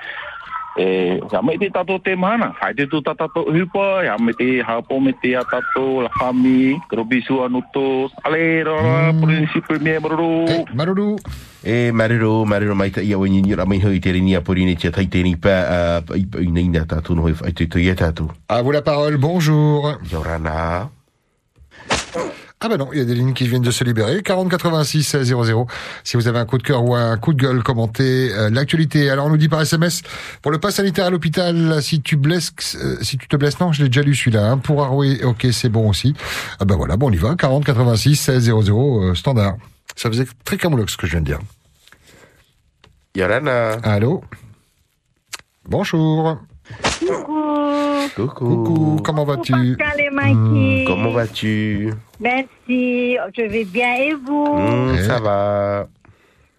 E, 0.79 1.21
ya 1.33 1.43
me 1.43 1.59
te 1.59 1.71
tato 1.71 1.99
te 1.99 2.15
mana, 2.15 2.55
hai 2.61 2.73
te 2.75 2.87
to 2.87 3.03
tatato 3.03 3.45
hipa, 3.51 4.05
ya 4.05 4.17
me 4.19 4.33
te 4.33 4.63
hapo 4.63 5.01
me 5.01 5.13
te 5.13 5.35
a 5.35 5.43
tato, 5.43 6.03
la 6.03 6.11
fami, 6.21 6.79
krobisu 6.89 7.43
anutos, 7.43 8.13
ale, 8.23 8.63
rara, 8.63 9.13
prinsipio 9.13 9.81
me 9.81 9.99
maruru. 9.99 10.47
Maruru. 10.75 11.17
E 11.65 11.91
marero, 11.91 12.45
marero 12.47 12.75
mai 12.79 12.91
ta 12.91 13.03
ia 13.03 13.19
o 13.19 13.27
ni 13.27 13.43
ra 13.55 13.67
mai 13.67 13.83
hoi 13.83 13.99
tere 13.99 14.21
ni 14.21 14.37
a 14.37 14.41
pori 14.41 14.65
ni 14.65 14.77
tia 14.77 14.93
tai 14.95 15.09
tēnei 15.11 15.35
pā, 15.35 15.55
a 15.67 15.79
pai 16.07 16.23
pai 16.31 16.47
nei 16.47 16.71
nā 16.71 16.87
tātou 16.87 17.19
no 17.19 17.27
hoi 17.27 17.35
whai 17.35 17.53
te. 17.53 17.67
À 18.49 18.63
vous 18.63 18.71
la 18.71 18.83
parole. 18.83 19.19
Bonjour. 19.19 19.99
Yorana. 20.11 20.89
Ah 22.61 22.69
ben 22.69 22.77
non, 22.77 22.89
il 22.93 22.99
y 22.99 23.01
a 23.01 23.05
des 23.05 23.15
lignes 23.15 23.35
qui 23.35 23.47
viennent 23.47 23.63
de 23.63 23.71
se 23.71 23.85
libérer. 23.85 24.21
40 24.21 24.51
86 24.51 25.23
00. 25.23 25.67
Si 26.03 26.17
vous 26.17 26.27
avez 26.27 26.41
un 26.41 26.45
coup 26.45 26.59
de 26.59 26.65
cœur 26.65 26.85
ou 26.85 26.97
un 26.97 27.17
coup 27.17 27.33
de 27.33 27.41
gueule, 27.41 27.63
commentez 27.63 28.33
euh, 28.33 28.51
l'actualité. 28.51 29.11
Alors 29.11 29.27
on 29.27 29.31
nous 29.31 29.37
dit 29.37 29.49
par 29.49 29.61
SMS 29.61 30.03
pour 30.43 30.51
le 30.51 30.59
pass 30.59 30.75
sanitaire 30.77 31.07
à 31.07 31.11
l'hôpital, 31.11 31.81
si 31.81 32.03
tu 32.03 32.17
blesses, 32.17 32.53
euh, 32.83 32.97
si 33.01 33.17
tu 33.17 33.29
te 33.29 33.37
blesses, 33.37 33.61
non, 33.61 33.73
je 33.73 33.85
l'ai 33.85 33.89
déjà 33.89 34.03
lu 34.03 34.13
celui-là. 34.13 34.51
Hein. 34.51 34.59
Pour 34.59 34.83
Arouet, 34.83 35.23
ok, 35.23 35.47
c'est 35.53 35.69
bon 35.69 35.89
aussi. 35.89 36.15
Ah 36.59 36.65
ben 36.65 36.75
voilà, 36.75 36.97
bon 36.97 37.11
on 37.11 37.13
y 37.13 37.17
va. 37.17 37.37
40 37.37 37.65
86 37.65 38.39
00 38.39 39.03
euh, 39.03 39.15
standard. 39.15 39.57
Ça 39.95 40.09
faisait 40.11 40.27
très 40.45 40.57
camoulox 40.57 40.93
ce 40.93 40.97
que 40.97 41.07
je 41.07 41.13
viens 41.13 41.21
de 41.21 41.27
dire. 41.27 41.41
Yorana. 43.15 43.75
Allô? 43.85 44.25
Bonjour. 45.69 46.39
Coucou. 47.07 48.29
Coucou. 48.35 48.97
Comment 49.05 49.25
vas-tu? 49.25 49.53
Pascal 49.53 50.01
et 50.01 50.11
Mikey. 50.11 50.85
Comment 50.87 51.11
vas-tu? 51.11 51.93
Merci, 52.21 53.17
je 53.37 53.43
vais 53.49 53.65
bien 53.65 53.95
et 53.97 54.15
vous? 54.15 54.55
Hmm, 54.59 54.97
Ça 55.07 55.19
va. 55.21 55.87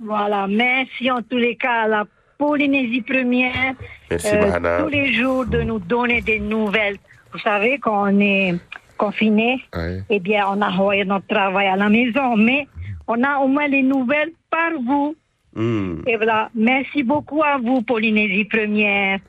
Voilà, 0.03 0.47
merci 0.47 1.11
en 1.11 1.21
tous 1.21 1.37
les 1.37 1.55
cas 1.55 1.83
à 1.83 1.87
la 1.87 2.05
Polynésie 2.37 3.01
première. 3.01 3.73
Merci, 4.09 4.33
Mahana. 4.35 4.81
tous 4.83 4.87
les 4.89 5.13
jours 5.13 5.45
de 5.45 5.61
nous 5.61 5.79
donner 5.79 6.21
des 6.21 6.39
nouvelles. 6.39 6.97
Vous 7.33 7.39
savez, 7.39 7.77
quand 7.79 8.09
on 8.09 8.19
est 8.19 8.55
confiné, 8.97 9.61
Ouais. 9.75 10.01
eh 10.09 10.19
bien, 10.19 10.45
on 10.49 10.61
a 10.61 10.69
envoyé 10.69 11.03
notre 11.05 11.27
travail 11.27 11.67
à 11.67 11.75
la 11.75 11.89
maison, 11.89 12.35
mais 12.37 12.67
on 13.07 13.21
a 13.23 13.37
au 13.39 13.47
moins 13.47 13.67
les 13.67 13.83
nouvelles 13.83 14.31
par 14.49 14.71
vous. 14.85 15.15
Hmm. 15.55 16.01
Et 16.07 16.15
voilà, 16.15 16.49
merci 16.55 17.03
beaucoup 17.03 17.43
à 17.43 17.57
vous, 17.57 17.81
Polynésie 17.81 18.45
première. 18.45 19.19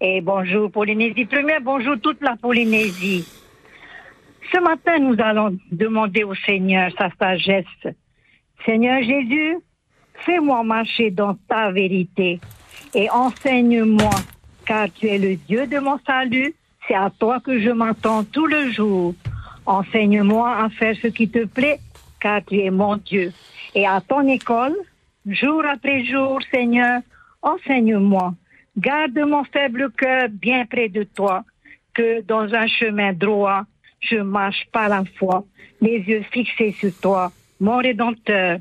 Et 0.00 0.20
bonjour, 0.20 0.70
Polynésie 0.70 1.24
première, 1.24 1.60
bonjour 1.60 1.98
toute 2.00 2.20
la 2.20 2.36
Polynésie. 2.36 3.26
Ce 4.52 4.60
matin, 4.60 5.00
nous 5.00 5.16
allons 5.18 5.58
demander 5.72 6.22
au 6.22 6.36
Seigneur 6.36 6.92
sa 6.96 7.10
sagesse. 7.18 7.64
Seigneur 8.64 9.02
Jésus, 9.02 9.56
fais-moi 10.24 10.62
marcher 10.62 11.10
dans 11.10 11.34
ta 11.48 11.72
vérité 11.72 12.38
et 12.94 13.10
enseigne-moi, 13.10 14.14
car 14.64 14.86
tu 14.92 15.08
es 15.08 15.18
le 15.18 15.34
Dieu 15.34 15.66
de 15.66 15.80
mon 15.80 15.98
salut. 16.06 16.54
C'est 16.86 16.94
à 16.94 17.10
toi 17.10 17.40
que 17.40 17.58
je 17.58 17.70
m'entends 17.70 18.22
tout 18.22 18.46
le 18.46 18.70
jour. 18.70 19.14
Enseigne-moi 19.66 20.48
à 20.48 20.68
faire 20.68 20.94
ce 21.02 21.08
qui 21.08 21.28
te 21.28 21.44
plaît, 21.44 21.80
car 22.20 22.40
tu 22.44 22.60
es 22.60 22.70
mon 22.70 22.98
Dieu. 22.98 23.32
Et 23.74 23.84
à 23.84 24.00
ton 24.00 24.28
école, 24.28 24.76
jour 25.26 25.64
après 25.68 26.04
jour, 26.04 26.38
Seigneur, 26.52 27.00
enseigne-moi. 27.42 28.34
Garde 28.78 29.18
mon 29.18 29.42
faible 29.42 29.90
cœur 29.90 30.28
bien 30.30 30.64
près 30.64 30.88
de 30.88 31.02
toi, 31.02 31.44
que 31.94 32.20
dans 32.20 32.54
un 32.54 32.68
chemin 32.68 33.12
droit, 33.12 33.62
je 33.98 34.18
marche 34.18 34.68
par 34.70 34.88
la 34.88 35.02
foi, 35.18 35.44
les 35.80 35.98
yeux 35.98 36.22
fixés 36.30 36.70
sur 36.70 36.92
toi, 37.00 37.32
mon 37.58 37.78
Rédempteur. 37.78 38.60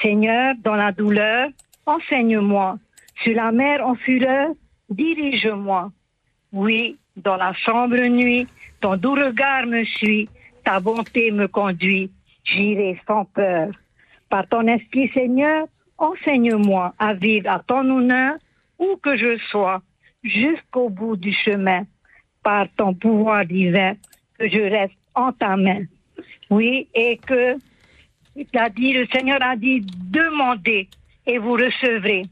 Seigneur, 0.00 0.54
dans 0.64 0.76
la 0.76 0.92
douleur, 0.92 1.50
enseigne-moi. 1.84 2.78
Sur 3.22 3.34
la 3.34 3.52
mer 3.52 3.86
en 3.86 3.96
fureur, 3.96 4.48
dirige-moi. 4.88 5.92
Oui, 6.54 6.96
dans 7.16 7.36
la 7.36 7.52
sombre 7.62 8.02
nuit, 8.08 8.46
ton 8.80 8.96
doux 8.96 9.14
regard 9.14 9.66
me 9.66 9.84
suit, 9.84 10.30
ta 10.64 10.80
bonté 10.80 11.30
me 11.32 11.48
conduit, 11.48 12.10
j'irai 12.44 12.98
sans 13.06 13.26
peur. 13.26 13.72
Par 14.30 14.48
ton 14.48 14.66
esprit, 14.68 15.10
Seigneur, 15.12 15.66
enseigne-moi 15.98 16.94
à 16.98 17.12
vivre 17.12 17.50
à 17.50 17.58
ton 17.58 17.84
honneur, 17.90 18.36
où 18.80 18.96
que 18.96 19.16
je 19.16 19.38
sois, 19.50 19.80
jusqu'au 20.24 20.88
bout 20.88 21.16
du 21.16 21.32
chemin. 21.32 21.82
Par 22.42 22.66
ton 22.76 22.94
pouvoir 22.94 23.44
divin, 23.44 23.92
que 24.38 24.48
je 24.48 24.60
reste 24.60 24.94
en 25.14 25.30
ta 25.30 25.56
main. 25.56 25.82
Oui, 26.48 26.88
et 26.94 27.18
que 27.18 27.56
il 28.34 28.46
a 28.58 28.70
dit, 28.70 28.94
le 28.94 29.06
Seigneur 29.12 29.38
a 29.42 29.56
dit, 29.56 29.84
demandez 30.10 30.88
et 31.26 31.36
vous 31.36 31.52
recevrez. 31.52 32.22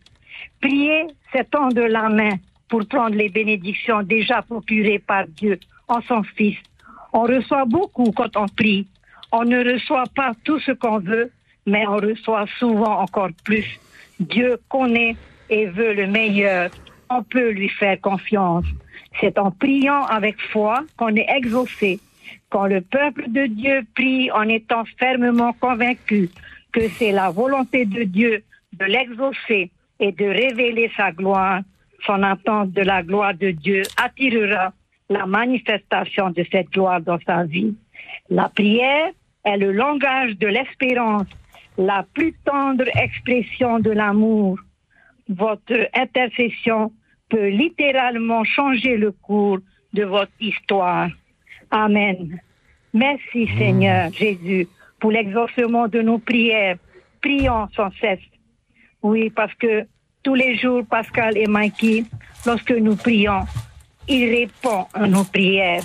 Priez, 0.61 1.07
c'est 1.33 1.51
tendre 1.51 1.83
la 1.83 2.09
main 2.09 2.37
pour 2.69 2.87
prendre 2.87 3.17
les 3.17 3.29
bénédictions 3.29 4.03
déjà 4.03 4.41
procurées 4.41 4.99
par 4.99 5.27
Dieu 5.27 5.59
en 5.89 6.01
son 6.03 6.23
Fils. 6.23 6.57
On 7.13 7.23
reçoit 7.23 7.65
beaucoup 7.65 8.11
quand 8.13 8.37
on 8.37 8.47
prie. 8.47 8.87
On 9.33 9.45
ne 9.45 9.73
reçoit 9.73 10.09
pas 10.15 10.33
tout 10.45 10.59
ce 10.61 10.73
qu'on 10.73 10.99
veut, 10.99 11.31
mais 11.67 11.87
on 11.87 11.97
reçoit 11.97 12.47
souvent 12.59 13.01
encore 13.01 13.31
plus. 13.45 13.79
Dieu 14.19 14.59
connaît 14.69 15.17
et 15.51 15.67
veut 15.67 15.95
le 15.95 16.07
meilleur. 16.07 16.71
On 17.11 17.23
peut 17.23 17.51
lui 17.51 17.69
faire 17.69 18.01
confiance. 18.01 18.65
C'est 19.21 19.39
en 19.39 19.51
priant 19.51 20.05
avec 20.05 20.41
foi 20.41 20.85
qu'on 20.97 21.15
est 21.17 21.27
exaucé. 21.29 22.01
Quand 22.51 22.67
le 22.67 22.81
peuple 22.81 23.25
de 23.29 23.47
Dieu 23.47 23.87
prie 23.95 24.31
en 24.33 24.49
étant 24.49 24.85
fermement 24.99 25.53
convaincu 25.55 26.31
que 26.73 26.89
c'est 26.89 27.13
la 27.13 27.31
volonté 27.31 27.85
de 27.85 28.05
Dieu 28.05 28.43
de 28.73 28.85
l'exaucer 28.85 29.71
et 30.01 30.13
de 30.13 30.25
révéler 30.25 30.91
sa 30.97 31.11
gloire, 31.13 31.61
son 32.07 32.23
attente 32.23 32.73
de 32.73 32.83
la 32.83 33.03
gloire 33.03 33.35
de 33.35 33.51
Dieu 33.51 33.83
attirera 33.97 34.73
la 35.11 35.27
manifestation 35.27 36.31
de 36.31 36.45
cette 36.51 36.71
gloire 36.71 37.01
dans 37.01 37.19
sa 37.27 37.45
vie. 37.45 37.75
La 38.31 38.49
prière 38.49 39.11
est 39.45 39.57
le 39.57 39.73
langage 39.73 40.37
de 40.37 40.47
l'espérance, 40.47 41.27
la 41.77 42.05
plus 42.15 42.35
tendre 42.45 42.85
expression 42.95 43.79
de 43.79 43.91
l'amour. 43.91 44.59
Votre 45.29 45.89
intercession 45.95 46.93
peut 47.29 47.49
littéralement 47.49 48.45
changer 48.45 48.97
le 48.97 49.13
cours 49.13 49.59
de 49.93 50.05
votre 50.05 50.33
histoire. 50.41 51.09
Amen. 51.71 52.41
Merci 52.95 53.49
Seigneur 53.59 54.11
Jésus 54.13 54.67
pour 54.99 55.11
l'exaucement 55.11 55.89
de 55.89 56.01
nos 56.01 56.19
prières. 56.19 56.77
Prions 57.21 57.69
sans 57.75 57.91
cesse. 58.01 58.21
Oui, 59.03 59.31
parce 59.31 59.55
que 59.55 59.87
tous 60.23 60.35
les 60.35 60.57
jours, 60.57 60.85
Pascal 60.89 61.37
et 61.37 61.47
Mikey, 61.47 62.05
lorsque 62.47 62.73
nous 62.73 62.97
prions, 62.97 63.45
il 64.09 64.29
répond 64.31 64.87
à 64.95 65.07
nos 65.07 65.25
prières 65.25 65.83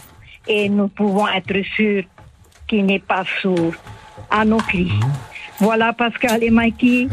et 0.48 0.70
nous 0.70 0.88
pouvons 0.88 1.28
être 1.28 1.62
sûrs 1.76 2.04
qu'il 2.68 2.86
n'est 2.86 3.00
pas 3.00 3.24
sourd 3.42 3.74
à 4.30 4.46
nos 4.46 4.58
cris. 4.58 4.92
Voilà, 5.60 5.94
Pascal 5.94 6.44
et 6.44 6.50
Mikey, 6.50 7.08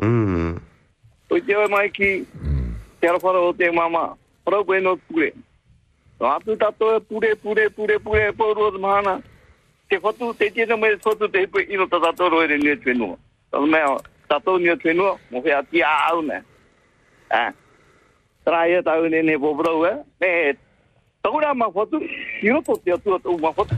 Mm. 0.00 0.73
Oi 1.30 1.40
te 1.40 1.56
oi 1.56 1.68
mai 1.72 1.88
ki, 1.90 2.26
te 3.00 3.08
arawhara 3.08 3.40
o 3.40 3.52
te 3.56 3.70
mama, 3.72 4.16
ora 4.46 4.62
koe 4.64 4.80
no 4.80 4.96
pure. 5.08 5.32
No 6.20 6.28
atu 6.30 6.56
tato 6.56 6.90
e 6.96 7.00
pure, 7.00 7.34
pure, 7.36 7.70
pure, 7.70 7.98
pure, 7.98 8.32
pa 8.32 8.44
uro 8.44 8.70
te 8.70 8.78
mahana. 8.78 9.22
Te 9.88 9.98
whatu, 9.98 10.34
te 10.38 10.50
tiena 10.50 10.76
mai 10.76 10.94
whatu 11.04 11.28
te 11.28 11.40
hipo 11.46 11.60
ino 11.60 11.86
ta 11.88 11.98
tato 12.00 12.28
roi 12.28 12.46
re 12.46 12.58
nia 12.58 12.76
tuenua. 12.76 13.16
Tato 13.50 13.66
mea, 13.66 13.96
tato 14.28 14.58
nia 14.58 14.76
tuenua, 14.76 15.16
mo 15.30 15.42
fea 15.42 15.62
ti 15.62 15.82
a 15.82 15.94
au 16.10 16.22
ne. 16.22 16.42
Eh, 17.30 17.50
trai 18.44 18.74
e 18.76 18.82
tau 18.82 19.08
ne 19.08 19.22
ne 19.22 19.38
pobrau 19.38 19.86
e, 19.86 19.92
me 20.20 20.28
e, 20.50 20.54
taura 21.22 21.54
ma 21.54 21.66
whatu, 21.72 22.00
iroto 22.42 22.76
te 22.84 22.92
atua 22.92 23.18
tau 23.18 23.38
ma 23.38 23.50
whatu. 23.56 23.74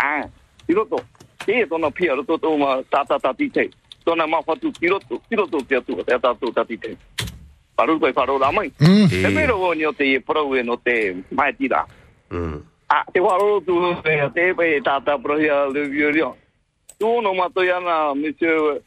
Eh, 0.00 0.24
iroto, 0.68 1.04
te 1.44 1.60
e 1.60 1.66
tona 1.66 1.90
pia 1.90 2.14
roto 2.14 2.38
tau 2.38 2.56
ma 2.56 2.82
tata 2.88 3.18
tati 3.18 3.50
tei. 3.50 3.70
Te. 4.04 4.10
Tona 4.10 4.26
ma 4.26 4.42
fotu, 4.42 4.70
hiroto, 4.80 5.20
hiroto 5.30 5.58
te 5.66 5.80
te 5.80 6.52
tati 6.52 6.78
te. 6.78 6.96
Paru 7.74 7.98
koe 7.98 8.12
paru 8.12 8.38
la 8.38 8.52
mai. 8.52 8.70
Te 8.76 9.28
mero 9.28 9.56
o 9.56 9.74
ni 9.74 9.84
o 9.84 9.92
te 9.92 10.20
pro 10.20 10.54
e 10.54 10.62
no 10.62 10.76
te 10.76 11.24
mai 11.30 11.52
tira. 11.56 11.86
Ah, 12.88 13.04
te 13.12 13.20
waro 13.20 13.60
tu 13.60 13.96
e 14.04 14.30
te 14.34 14.54
pe 14.54 14.80
tata 14.82 15.18
pro 15.18 15.38
ia 15.38 15.66
le. 15.66 15.88
Tu 16.98 17.20
no 17.20 17.34
ma 17.34 17.48
to 17.48 17.62
yana 17.62 18.14
monsieur 18.14 18.80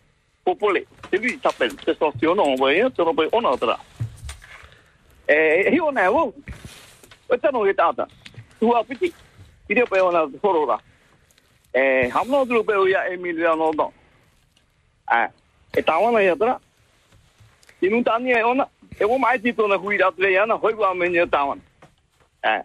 Popole. 0.44 0.86
Te 1.10 1.18
vi 1.18 1.38
tapel, 1.40 1.76
te 1.76 1.94
stationo, 1.94 2.56
vai, 2.56 2.92
te 2.92 3.04
no 3.04 3.14
pe 3.14 3.28
ona 3.32 3.58
tra. 3.58 3.78
Eh, 5.28 5.70
hi 5.72 5.80
ona 5.80 6.10
wo. 6.10 6.34
O 7.28 7.38
tano 7.38 7.66
e 7.66 7.74
tata. 7.74 8.08
Tu 8.60 8.72
a 8.72 8.84
piti. 8.84 9.14
Ire 9.68 9.84
pe 9.84 10.00
ona 10.00 10.26
sorora. 10.42 10.80
Eh, 11.74 12.10
hamno 12.14 12.46
dru 12.46 12.64
pe 12.64 12.76
o 12.76 12.88
ya 12.88 13.10
Emiliano 13.10 13.72
no. 13.76 13.92
Eh. 22.44 22.64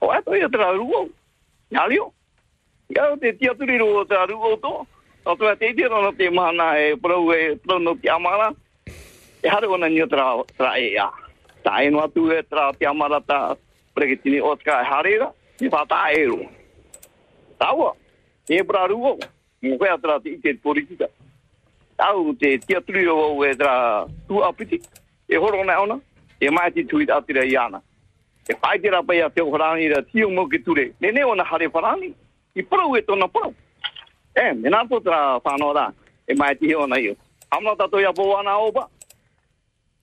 O 0.00 0.12
e 0.12 0.22
to 0.22 0.34
ya 0.34 0.48
tra 0.48 0.72
ruo. 0.72 1.08
Yalio. 1.70 2.12
Ya 2.88 3.16
te 3.16 3.32
tia 3.32 3.54
turi 3.54 3.78
ruo 3.78 4.04
tra 4.04 4.26
ruo 4.26 4.56
to. 4.56 4.86
O 5.24 5.36
to 5.36 5.56
te 5.56 5.74
te 5.74 5.88
no 5.88 6.12
te 6.12 6.30
mana 6.30 6.78
e 6.78 6.96
pro 6.96 7.32
e 7.32 7.56
pro 7.56 7.78
no 7.78 7.94
te 7.94 8.10
amara. 8.10 8.52
E 9.42 9.48
hare 9.48 9.66
ona 9.66 9.88
ni 9.88 10.06
tra 10.08 10.42
tra 10.56 10.78
e 10.78 10.92
ya. 10.92 11.10
Ta 11.62 11.82
e 11.82 11.90
no 11.90 12.02
atu 12.02 12.30
e 12.30 12.42
tra 12.42 12.72
te 12.72 12.86
amara 12.86 13.20
ta 13.20 13.56
pregetini 13.94 14.40
otka 14.40 14.82
harera. 14.82 15.32
Ni 15.60 15.68
fata 15.68 16.10
e 16.10 16.24
ro. 16.26 16.50
Tawa. 17.58 17.94
E 18.48 18.64
pra 18.64 18.86
ruo. 18.86 19.18
Mo 19.62 19.78
fe 19.78 19.88
atra 19.88 20.20
te 20.20 20.40
te 20.40 20.54
politika. 20.54 21.08
Tau 22.00 22.32
te 22.40 22.56
tia 22.64 22.80
turi 22.80 23.04
o 23.06 23.44
e 23.44 23.52
tra 23.54 24.06
tu 24.26 24.40
apiti. 24.40 24.80
E 25.28 25.36
horo 25.36 25.64
na 25.64 25.80
ona. 25.80 26.00
E 26.40 26.48
mai 26.50 26.72
tui 26.72 27.04
atira. 27.04 27.44
E 28.48 28.54
pai 28.54 28.78
tira 28.80 29.02
pa 29.02 29.14
ia 29.14 29.28
te 29.28 29.42
ra 29.42 30.02
tio 30.02 30.30
mo 30.30 30.48
ki 30.48 30.58
ture. 30.64 30.92
Ne 31.00 31.12
ne 31.12 31.24
ona 31.24 31.44
hare. 31.44 31.68
I 32.54 32.62
pro 32.62 32.96
e 32.96 33.02
tona 33.02 33.28
pro. 33.28 33.52
E, 34.34 34.52
me 34.54 34.70
nā 34.70 34.88
to 34.88 35.00
tra 35.00 35.38
whanau 35.44 35.74
rā. 35.74 35.92
E 36.26 36.34
mai 36.34 36.56
ti 36.56 36.68
he 36.68 36.74
ona 36.74 36.96
io. 36.98 37.14
Hamna 37.52 37.76
tato 37.76 38.00
ia 38.00 38.12
po 38.12 38.22
wana 38.32 38.56
opa. 38.56 38.88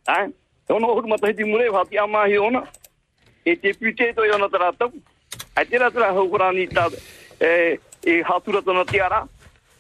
Ai, 0.08 0.30
ono 0.70 0.94
huru 0.94 1.08
mata 1.08 1.28
hiti 1.28 1.44
mure, 1.44 1.72
hati 1.74 1.98
amahi 1.98 2.38
ona. 2.38 2.64
E 3.44 3.56
te 3.56 3.74
pute 3.74 4.14
to 4.14 4.24
i 4.24 4.30
ona 4.30 4.50
tara 4.50 4.72
tau. 4.74 4.92
Ai 5.56 5.66
e, 7.40 7.80
e 8.06 8.22
hatura 8.22 8.62
tiara. 8.86 9.28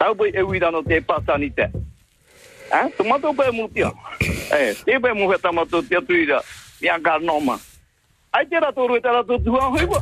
Tau 0.00 0.14
pai 0.14 0.30
e 0.32 0.42
wira 0.42 0.70
no 0.70 0.82
te 0.82 1.00
pasta 1.00 1.36
ni 1.36 1.50
te. 1.50 1.68
Eh? 2.72 2.86
Tu 2.96 3.04
mato 3.04 3.32
pe 3.34 3.50
mu 3.52 3.68
tia. 3.68 3.92
Eh, 4.50 4.74
te 4.84 4.98
pe 4.98 5.12
mu 5.12 5.30
heta 5.30 5.52
mato 5.52 5.82
tia 5.82 6.00
tu 6.00 6.14
ira. 6.14 6.40
Ia 6.80 6.98
ka 6.98 7.18
noma. 7.18 7.60
Ai 8.32 8.46
te 8.46 8.58
ra 8.58 8.72
toru 8.72 8.96
e 8.96 9.00
te 9.00 9.08
ra 9.08 9.22
to 9.22 9.38
tu 9.38 9.52
hoi 9.52 9.84
wa. 9.84 10.00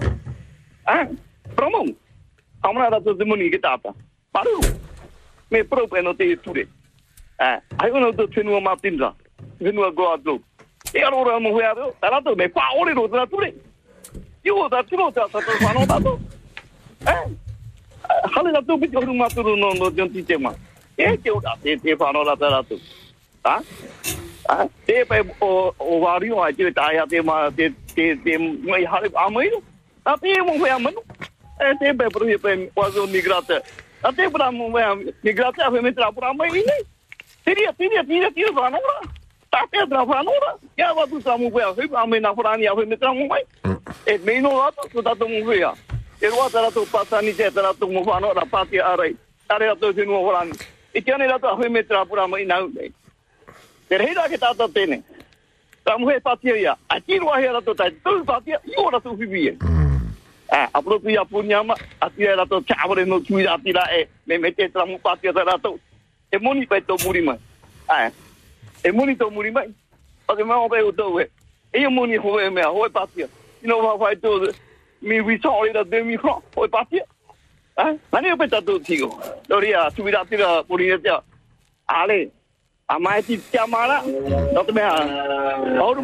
Eh? 0.95 1.09
Promo. 1.57 1.85
Amra 2.63 2.91
ra 2.91 3.01
to 3.01 3.15
te 3.15 3.25
muni 3.25 3.51
ki 3.51 3.59
tata. 3.59 3.93
Maru 4.33 4.61
me 5.51 5.65
prope 5.65 6.01
no 6.03 6.15
te 6.15 6.37
ture. 6.37 6.69
Eh, 7.41 7.59
ai 7.79 7.91
ono 7.91 8.13
to 8.13 8.27
tenu 8.29 8.61
ma 8.61 8.77
tinza. 8.77 9.13
Tenu 9.59 9.91
go 9.93 10.13
ado. 10.13 10.39
E 10.95 11.03
aro 11.03 11.27
ora 11.27 11.41
mo 11.41 11.59
hea 11.59 11.75
tara 12.01 12.23
to 12.23 12.37
me 12.37 12.49
pa 12.49 12.71
ore 12.79 12.95
ro 12.95 13.09
tara 13.09 13.27
ture. 13.27 13.53
Yo 14.45 14.69
da 14.69 14.83
tiro 14.83 15.11
fano 15.11 15.87
ta 15.87 15.99
to. 15.99 16.21
Eh. 17.07 17.48
Hale 18.25 18.53
da 18.53 18.61
to 18.61 18.77
bi 18.77 18.89
jo 18.89 19.01
ma 19.15 19.29
turu 19.29 19.57
no 19.57 19.73
no 19.73 19.91
ti 19.91 20.23
tema. 20.23 20.55
E 20.97 21.17
ke 21.17 21.31
o 21.31 21.41
da 21.41 21.55
te 21.63 21.77
te 21.77 21.95
la 21.95 22.63
to. 22.63 22.77
Ha? 23.45 23.63
Ha? 24.49 24.69
Te 24.87 25.05
te 25.05 25.25
te 25.25 27.23
ma 27.23 27.51
te 27.51 27.73
te 27.95 28.15
te 28.15 28.17
te 28.17 28.17
te 28.17 28.39
tu 44.93 45.03
tu 45.03 45.45
tu. 45.45 45.98
e 46.21 46.27
roa 46.29 46.51
tara 46.51 46.71
tu 46.71 46.87
pasa 46.87 47.23
ni 47.23 47.33
jeta 47.33 47.63
tara 47.63 47.75
tu 47.75 47.87
mo 47.87 48.05
fa 48.05 48.21
no 48.21 48.35
pati 48.51 48.79
arai. 48.79 49.17
Tare 49.49 49.69
a 49.69 49.77
sinu 49.77 50.13
holan 50.13 50.53
i 50.95 51.03
tiene 51.03 51.27
la 51.27 51.39
tu 51.39 51.47
a 51.47 51.55
hui 51.55 51.69
metra 51.69 52.05
pura 52.05 52.27
mai 52.27 52.45
nau 52.45 52.69
me 52.69 52.93
ter 53.89 54.03
hira 54.03 54.29
ke 54.29 54.39
tata 54.39 54.69
tene. 54.69 55.03
Ta 55.85 55.97
mu 55.99 56.09
he 56.09 56.21
patia 56.21 56.57
ia. 56.57 56.77
A 56.91 57.01
ti 57.01 57.19
roa 57.19 57.41
he 57.41 57.51
la 57.51 57.61
tu 57.61 57.75
tai. 57.75 57.91
Tu 57.91 58.25
patia 58.25 58.61
i 58.67 58.75
ora 58.77 59.01
tu 59.01 59.15
vivi 59.17 59.49
e. 59.49 59.57
A 60.51 60.69
apro 60.75 61.01
ku 61.01 61.09
ia 61.09 61.25
pu 61.25 61.43
nyama 61.43 61.75
a 62.01 62.11
ti 62.11 62.25
tu 62.49 62.61
cha 62.63 62.77
no 63.07 63.21
tu 63.21 63.39
ia 63.39 63.59
tira 63.59 63.87
e. 63.93 64.09
Me 64.27 64.39
mete 64.39 64.69
tra 64.73 64.85
mu 64.85 64.99
patia 64.99 65.33
tara 65.33 65.59
tu. 65.59 65.79
E 66.33 66.39
moni 66.39 66.67
pe 66.67 66.81
to 66.81 66.97
muri 67.05 67.23
mai. 67.23 67.39
A 67.89 68.11
e 68.85 68.91
moni 68.93 69.17
to 69.17 69.31
muri 69.31 69.51
mai. 69.51 69.69
O 70.29 70.35
ke 70.37 70.45
mau 70.45 70.69
pe 70.69 70.83
u 70.83 70.93
to 70.93 71.11
we 71.11 71.25
e 71.73 71.89
moni 71.89 72.17
ho 72.17 72.51
me 72.51 72.63
ho 72.63 72.87
e 72.87 72.91
patia 72.91 73.29
ino 73.63 73.81
va 73.81 73.99
fa 73.99 74.15
to 74.21 74.53
1800, 75.03 75.59
au 75.59 75.65
lieu 75.65 75.73
de 75.73 75.83
2000 75.85 76.19
francs, 76.19 76.43
on 76.57 76.65
est 76.65 76.69
parti. 76.69 77.01
Hein? 77.77 77.97
Allez, 78.13 78.33
on 78.33 78.37
peut 78.37 78.45
être 78.45 78.65
tout, 78.65 78.79
Tigo. 78.81 79.19
Doria, 79.49 79.89
tu 79.95 80.03
viens 80.03 80.25
de 80.25 80.37
la 80.37 80.59
euh, 80.59 80.63
police. 80.65 80.95
Allez, 81.87 82.31
à 82.89 82.99
ma 82.99 83.17
petite 83.17 83.51
camara, 83.51 84.03
notre 84.53 84.73
mère, 84.73 84.95
au 85.81 85.95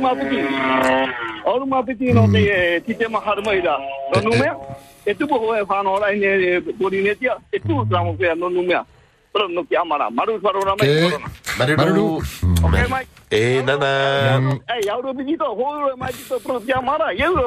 et 5.07 5.15
tout 5.15 5.27
pour 5.27 5.41
voir, 5.41 5.65
on 5.69 5.75
hein, 5.75 5.85
aura 5.85 6.13
une 6.13 6.23
et 6.23 6.57
euh, 6.57 6.61
tout, 7.67 7.87
ça 7.91 8.03
m'a 8.03 8.15
fait, 8.15 8.35
notre 8.35 8.85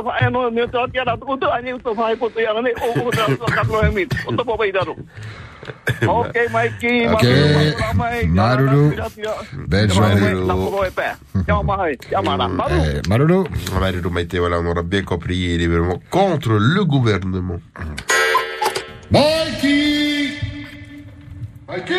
fa 0.04 0.20
e 0.20 0.30
no 0.30 0.50
ne 0.50 0.68
to 0.68 0.88
tia 0.92 1.04
da 1.06 1.16
tu 1.16 1.38
to 1.38 1.48
ani 1.52 1.72
to 1.80 1.96
fa 1.96 2.16
po 2.20 2.30
to 2.30 2.40
ya 2.40 2.54
ne 2.62 2.72
o 2.76 3.08
o 3.08 3.12
tra 3.12 3.26
to 3.26 3.46
ka 3.46 3.64
pro 3.64 3.82
emi. 3.88 4.04
O 4.28 4.36
to 4.36 4.44
po 4.44 4.58
pe 4.58 4.68
ida 4.68 4.84
ro. 4.84 4.96
Ok, 6.08 6.36
Mikey. 6.54 7.08
Ok. 7.12 7.26
Maruru. 8.28 8.96
Belle 9.68 9.90
journée. 9.92 10.32
Eh, 12.72 13.02
Maruru. 13.10 13.44
Maruru 13.80 14.10
Maïté, 14.10 14.40
voilà, 14.40 14.60
on 14.60 14.66
aura 14.66 14.84
bien 14.84 15.04
compris, 15.04 15.36
il 15.36 15.62
est 15.62 15.68
vraiment 15.68 16.00
contre 16.10 16.52
le 16.54 16.86
gouvernement. 16.86 17.60
Mikey 19.12 19.77
Mikey 21.70 21.94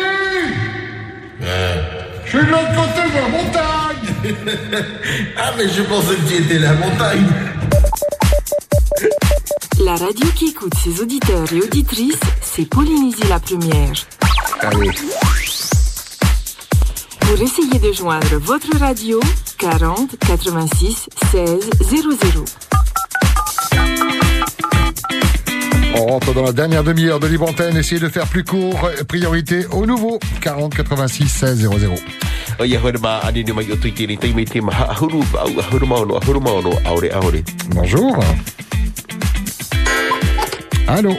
Je 2.25 2.29
suis 2.29 2.39
de 2.39 2.51
l'autre 2.51 2.75
côté 2.75 3.07
de 3.07 3.15
la 3.15 3.27
montagne 3.29 4.85
Ah, 5.37 5.53
mais 5.57 5.69
je 5.69 5.83
pensais 5.83 6.15
que 6.15 6.27
tu 6.27 6.43
étais 6.43 6.57
la 6.57 6.73
montagne 6.73 7.27
La 9.83 9.95
radio 9.95 10.25
qui 10.35 10.47
écoute 10.47 10.73
ses 10.83 11.01
auditeurs 11.01 11.53
et 11.53 11.61
auditrices, 11.61 12.19
c'est 12.41 12.67
Polynésie 12.67 13.27
la 13.29 13.39
première. 13.39 13.93
Allez. 14.61 14.91
Pour 17.19 17.39
essayer 17.39 17.79
de 17.79 17.93
joindre 17.93 18.37
votre 18.37 18.75
radio, 18.77 19.19
40 19.59 20.17
86 20.19 21.09
16 21.31 21.69
00. 21.81 22.68
On 25.97 26.05
rentre 26.05 26.33
dans 26.33 26.43
la 26.43 26.53
dernière 26.53 26.83
demi-heure 26.83 27.19
de 27.19 27.27
Libre 27.27 27.49
Antenne. 27.49 27.75
Essayez 27.77 27.99
de 27.99 28.09
faire 28.09 28.27
plus 28.27 28.43
court. 28.43 28.89
Priorité 29.07 29.65
au 29.67 29.85
nouveau. 29.85 30.19
40 30.41 30.73
86 30.75 31.27
16 31.27 31.69
00. 31.69 31.95
O 32.59 32.63
ia 32.65 32.79
hoi 32.79 32.91
ma 33.01 33.17
ani 33.19 33.43
ni 33.43 33.51
mai 33.53 33.71
o 33.71 33.75
tui 33.75 33.93
tini 33.93 34.17
tei 34.17 34.33
me 34.33 34.43
te 34.43 34.59
maha 34.59 34.89
ahuru 34.91 35.19
au 35.33 35.59
ahuru 35.59 35.85
maono 35.87 36.15
ahuru 36.17 36.39
maono 36.41 36.71
aore 36.85 37.09
aore. 37.11 37.43
Bonjour. 37.73 38.17
Allô 40.87 41.13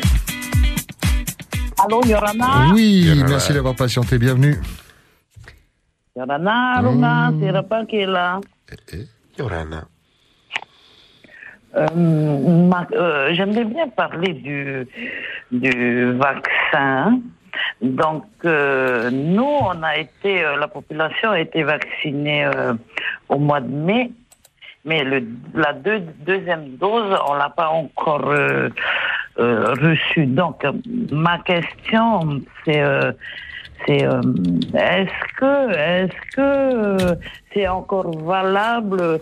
Allô, 1.83 2.03
Yorana 2.05 2.73
Oui, 2.75 3.09
merci 3.27 3.55
d'avoir 3.55 3.75
patienté. 3.75 4.19
Bienvenue. 4.19 4.61
Yorana, 6.15 6.81
Runa, 6.83 7.33
c'est 7.41 7.51
Rapin 7.51 7.87
qui 7.87 7.97
est 7.97 8.07
là. 8.07 8.39
Yorana. 9.39 9.87
Euh, 11.77 11.87
euh, 12.93 13.33
J'aimerais 13.35 13.65
bien 13.65 13.89
parler 13.89 14.33
du, 14.33 14.87
du 15.53 16.13
vaccin. 16.13 17.21
Donc, 17.83 18.25
euh, 18.45 19.11
nous, 19.11 19.43
on 19.61 19.83
a 19.83 19.97
été, 19.99 20.45
euh, 20.45 20.57
la 20.59 20.69
population 20.69 21.31
a 21.31 21.41
été 21.41 21.63
vaccinée 21.63 22.45
euh, 22.45 22.75
au 23.29 23.39
mois 23.39 23.61
de 23.61 23.69
mai, 23.73 24.11
mais 24.85 25.03
le, 25.05 25.23
la 25.55 25.73
deux- 25.73 26.03
deuxième 26.27 26.77
dose, 26.77 27.17
on 27.29 27.35
l'a 27.35 27.51
pas 27.51 27.69
encore 27.69 28.33
reçue. 29.37 30.27
Donc, 30.27 30.65
ma 31.13 31.39
question, 31.39 32.41
c'est 32.65 32.83
c'est 33.87 34.05
euh, 34.05 34.21
est-ce 34.75 35.21
que 35.39 35.71
est-ce 35.73 36.37
que 36.37 37.19
c'est 37.53 37.69
encore 37.69 38.11
valable 38.19 39.21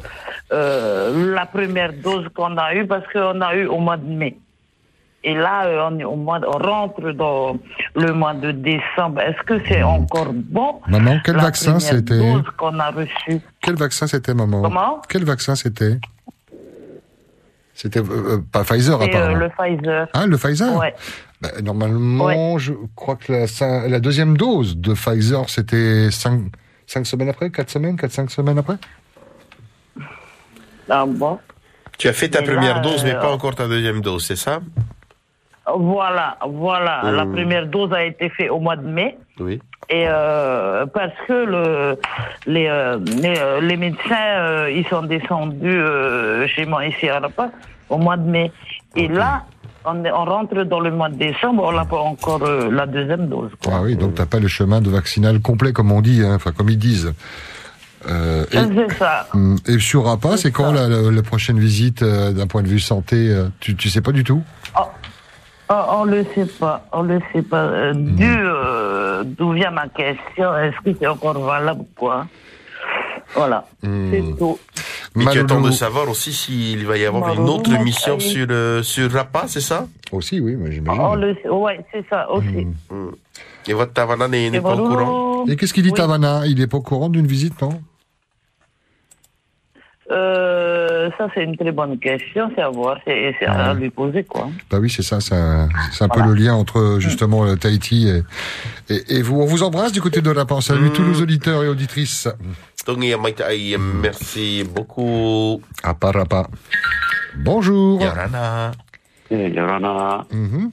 euh, 0.52 1.34
la 1.34 1.46
première 1.46 1.92
dose 1.92 2.26
qu'on 2.34 2.56
a 2.56 2.74
eue? 2.74 2.86
Parce 2.86 3.06
qu'on 3.12 3.40
a 3.40 3.54
eu 3.54 3.66
au 3.66 3.78
mois 3.78 3.96
de 3.96 4.06
mai. 4.06 4.38
Et 5.24 5.34
là 5.34 5.66
euh, 5.66 5.88
on 5.90 5.98
est 5.98 6.04
au 6.04 6.16
mois 6.16 6.40
on 6.46 6.58
rentre 6.58 7.10
dans 7.12 7.56
le 7.94 8.12
mois 8.12 8.34
de 8.34 8.52
décembre. 8.52 9.20
Est-ce 9.20 9.42
que 9.44 9.60
c'est 9.66 9.82
encore 9.82 10.32
bon? 10.32 10.80
Maman, 10.86 11.18
quel 11.24 11.36
la 11.36 11.42
vaccin 11.42 11.78
c'était? 11.80 12.34
qu'on 12.56 12.78
a 12.78 12.92
Quel 13.60 13.76
vaccin 13.76 14.06
c'était, 14.06 14.34
maman? 14.34 14.62
Comment? 14.62 15.02
Quel 15.08 15.24
vaccin 15.24 15.54
c'était? 15.54 15.98
C'était 17.80 18.00
euh, 18.00 18.02
euh, 18.10 18.38
pas 18.50 18.64
Pfizer, 18.64 18.98
c'est 19.00 19.14
euh, 19.14 19.18
apparemment. 19.18 19.36
le 19.36 19.48
Pfizer 19.50 20.08
Ah, 20.12 20.26
le 20.26 20.36
Pfizer 20.36 20.76
ouais 20.76 20.92
Bah, 21.40 21.50
Normalement, 21.62 22.58
je 22.58 22.72
crois 22.96 23.14
que 23.14 23.32
la, 23.88 24.00
deuxième 24.00 24.36
dose 24.36 24.76
de 24.76 24.94
Pfizer, 24.94 25.48
c'était 25.48 26.10
5, 26.10 26.50
semaines 27.06 27.28
après 27.28 27.50
4 27.50 27.70
semaines 27.70 27.94
4-5 27.94 28.30
semaines 28.30 28.58
après? 28.58 28.74
Ah 30.88 31.04
bon 31.06 31.38
Tu 31.98 32.08
as 32.08 32.12
fait 32.12 32.30
ta 32.30 32.40
Mais 32.40 32.48
première 32.48 32.76
là, 32.76 32.80
dose, 32.80 33.04
mais 33.04 33.14
euh, 33.14 33.20
pas 33.20 33.30
encore 33.30 33.54
ta 33.54 33.68
deuxième 33.68 34.00
dose, 34.00 34.26
c'est 34.26 34.34
ça? 34.36 34.58
Voilà, 35.72 36.36
voilà. 36.48 37.12
La 37.12 37.24
Hmm. 37.26 37.32
première 37.32 37.66
dose 37.68 37.92
a 37.92 38.02
été 38.04 38.28
faite 38.30 38.50
au 38.50 38.58
mois 38.58 38.74
de 38.74 38.88
mai. 38.88 39.16
Oui. 39.40 39.60
Et 39.90 40.04
euh, 40.06 40.84
parce 40.86 41.12
que 41.26 41.32
le, 41.32 41.98
les, 42.46 42.66
euh, 42.68 42.98
les, 43.22 43.34
euh, 43.38 43.60
les 43.60 43.76
médecins, 43.76 44.66
ils 44.68 44.86
sont 44.88 45.02
descendus 45.02 45.80
chez 46.54 46.66
moi 46.66 46.84
ici 46.86 47.08
à 47.08 47.20
La 47.20 47.28
Paz 47.28 47.50
au 47.88 47.96
mois 47.98 48.16
de 48.16 48.28
mai. 48.28 48.52
Et 48.96 49.08
là, 49.08 49.44
on, 49.84 50.02
rentre 50.24 50.62
dans 50.64 50.80
le 50.80 50.90
mois 50.90 51.08
de 51.08 51.14
décembre, 51.16 51.62
on 51.64 51.72
n'a 51.72 51.84
pas 51.84 51.98
encore 51.98 52.42
euh, 52.42 52.70
la 52.70 52.86
deuxième 52.86 53.28
dose. 53.28 53.50
Ah 53.66 53.80
oui, 53.82 53.96
donc 53.96 54.14
t'as 54.14 54.26
pas 54.26 54.38
le 54.40 54.48
chemin 54.48 54.80
de 54.80 54.90
vaccinal 54.90 55.40
complet 55.40 55.72
comme 55.72 55.90
on 55.92 56.00
dit, 56.02 56.22
hein, 56.22 56.34
enfin 56.34 56.52
comme 56.52 56.68
ils 56.68 56.78
disent. 56.78 57.14
Euh, 58.08 58.44
et, 58.52 58.92
ça. 58.94 59.26
Hum, 59.34 59.56
et 59.66 59.78
sur 59.78 60.04
Rapa, 60.04 60.36
c'est 60.36 60.52
quand 60.52 60.72
la, 60.72 60.86
la- 60.88 61.10
la 61.10 61.22
prochaine 61.22 61.58
visite 61.58 62.02
euh, 62.02 62.32
d'un 62.32 62.46
point 62.46 62.62
de 62.62 62.68
vue 62.68 62.78
santé 62.78 63.34
tu, 63.60 63.74
tu 63.74 63.88
sais 63.88 64.00
pas 64.02 64.12
du 64.12 64.22
tout? 64.24 64.42
Oh, 65.70 65.74
on 65.90 66.04
le 66.04 66.24
sait 66.34 66.46
pas, 66.46 66.86
on 66.92 67.02
le 67.02 67.20
sait 67.32 67.42
pas. 67.42 67.64
Euh, 67.64 67.92
euh, 68.20 68.97
d'où 69.24 69.52
vient 69.52 69.70
ma 69.70 69.88
question 69.88 70.56
Est-ce 70.56 70.76
que 70.84 70.96
c'est 70.98 71.06
encore 71.06 71.38
valable 71.38 71.80
ou 71.82 71.88
quoi 71.96 72.26
Voilà, 73.34 73.64
c'est 73.82 74.24
tout. 74.38 74.58
Mais 75.14 75.26
tu 75.26 75.40
attends 75.40 75.60
de 75.60 75.70
savoir 75.70 76.08
aussi 76.08 76.32
s'il 76.32 76.86
va 76.86 76.96
y 76.96 77.04
avoir 77.04 77.34
une 77.34 77.48
autre 77.48 77.70
mon 77.70 77.82
mission 77.82 78.18
pays. 78.18 78.30
sur, 78.30 78.46
euh, 78.50 78.82
sur 78.82 79.10
Rapa, 79.10 79.44
c'est 79.48 79.60
ça? 79.60 79.86
Aussi, 80.12 80.40
oui, 80.40 80.56
mais 80.56 80.70
j'imagine. 80.70 81.14
Le 81.20 81.34
sait, 81.34 81.48
ouais, 81.48 81.84
c'est 81.92 82.04
ça 82.08 82.30
aussi. 82.30 82.66
Et 83.66 83.72
votre 83.72 83.92
Tavana 83.92 84.28
n'est 84.28 84.50
n'est 84.50 84.60
pas 84.60 84.74
au 84.74 84.88
courant? 84.88 85.44
Et 85.46 85.56
qu'est-ce 85.56 85.74
qu'il 85.74 85.82
dit 85.82 85.92
Tavana? 85.92 86.46
Il 86.46 86.60
est 86.60 86.66
pas 86.66 86.78
au 86.78 86.82
courant 86.82 87.08
d'une 87.08 87.26
visite, 87.26 87.60
non? 87.60 87.80
Euh, 90.10 91.10
ça, 91.18 91.28
c'est 91.34 91.44
une 91.44 91.56
très 91.56 91.70
bonne 91.70 91.98
question, 91.98 92.50
c'est 92.54 92.62
à 92.62 92.70
voir, 92.70 92.98
c'est 93.04 93.34
à 93.44 93.74
lui 93.74 93.90
poser, 93.90 94.24
quoi. 94.24 94.48
Bah 94.70 94.78
oui, 94.80 94.88
c'est 94.88 95.02
ça, 95.02 95.20
c'est 95.20 95.34
un, 95.34 96.08
peu 96.08 96.22
le 96.22 96.32
lien 96.34 96.54
entre 96.54 96.96
justement 96.98 97.44
le 97.44 97.56
Tahiti 97.56 98.08
et, 98.08 98.22
et, 98.94 99.18
et 99.18 99.22
vous. 99.22 99.40
On 99.40 99.44
vous 99.44 99.62
embrasse 99.62 99.92
du 99.92 100.00
côté 100.00 100.22
de 100.22 100.30
la 100.30 100.46
Panse. 100.46 100.66
Salut 100.66 100.90
tous 100.92 101.02
nos 101.02 101.20
auditeurs 101.20 101.62
et 101.62 101.68
auditrices. 101.68 102.28
Tongi 102.86 103.12
Amaita'i, 103.12 103.76
merci 103.78 104.64
beaucoup. 104.64 105.60
Aparapa. 105.82 106.46
Bonjour. 107.36 108.00
Yorana. 108.00 108.72
Eh, 109.30 109.50
Yorana. 109.50 110.24
Mhm. 110.32 110.70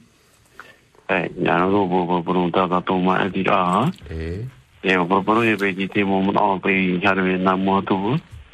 Eh, 1.10 1.30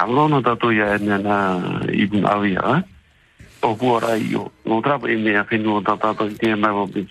Aurona 0.00 0.40
tato 0.40 0.70
ia 0.72 0.94
ene 0.96 1.18
na 1.20 1.60
ibun 1.92 2.24
awia, 2.24 2.80
o 3.60 3.74
puara 3.76 4.16
i 4.16 4.34
o. 4.34 4.50
No 4.64 4.80
trapa 4.80 5.10
e 5.12 5.16
mea 5.16 5.44
whenua 5.44 5.82
ta 5.84 5.96
tato 5.96 6.24
i 6.24 6.34
te 6.34 6.54
mai 6.54 6.72
wapi. 6.72 7.04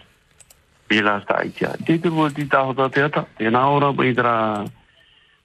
Pila 0.88 1.20
sta 1.22 1.44
i 1.45 1.52
tia. 1.53 1.76
Te 1.86 1.99
te 2.02 2.10
mo 2.10 2.26
ti 2.34 2.48
taho 2.49 2.74
ta 2.74 2.90
te 2.90 3.03
ata, 3.06 3.28
te 3.38 3.49
na 3.49 3.68
ora 3.70 3.94
pa 3.94 4.06
i 4.06 4.14
tra, 4.14 4.66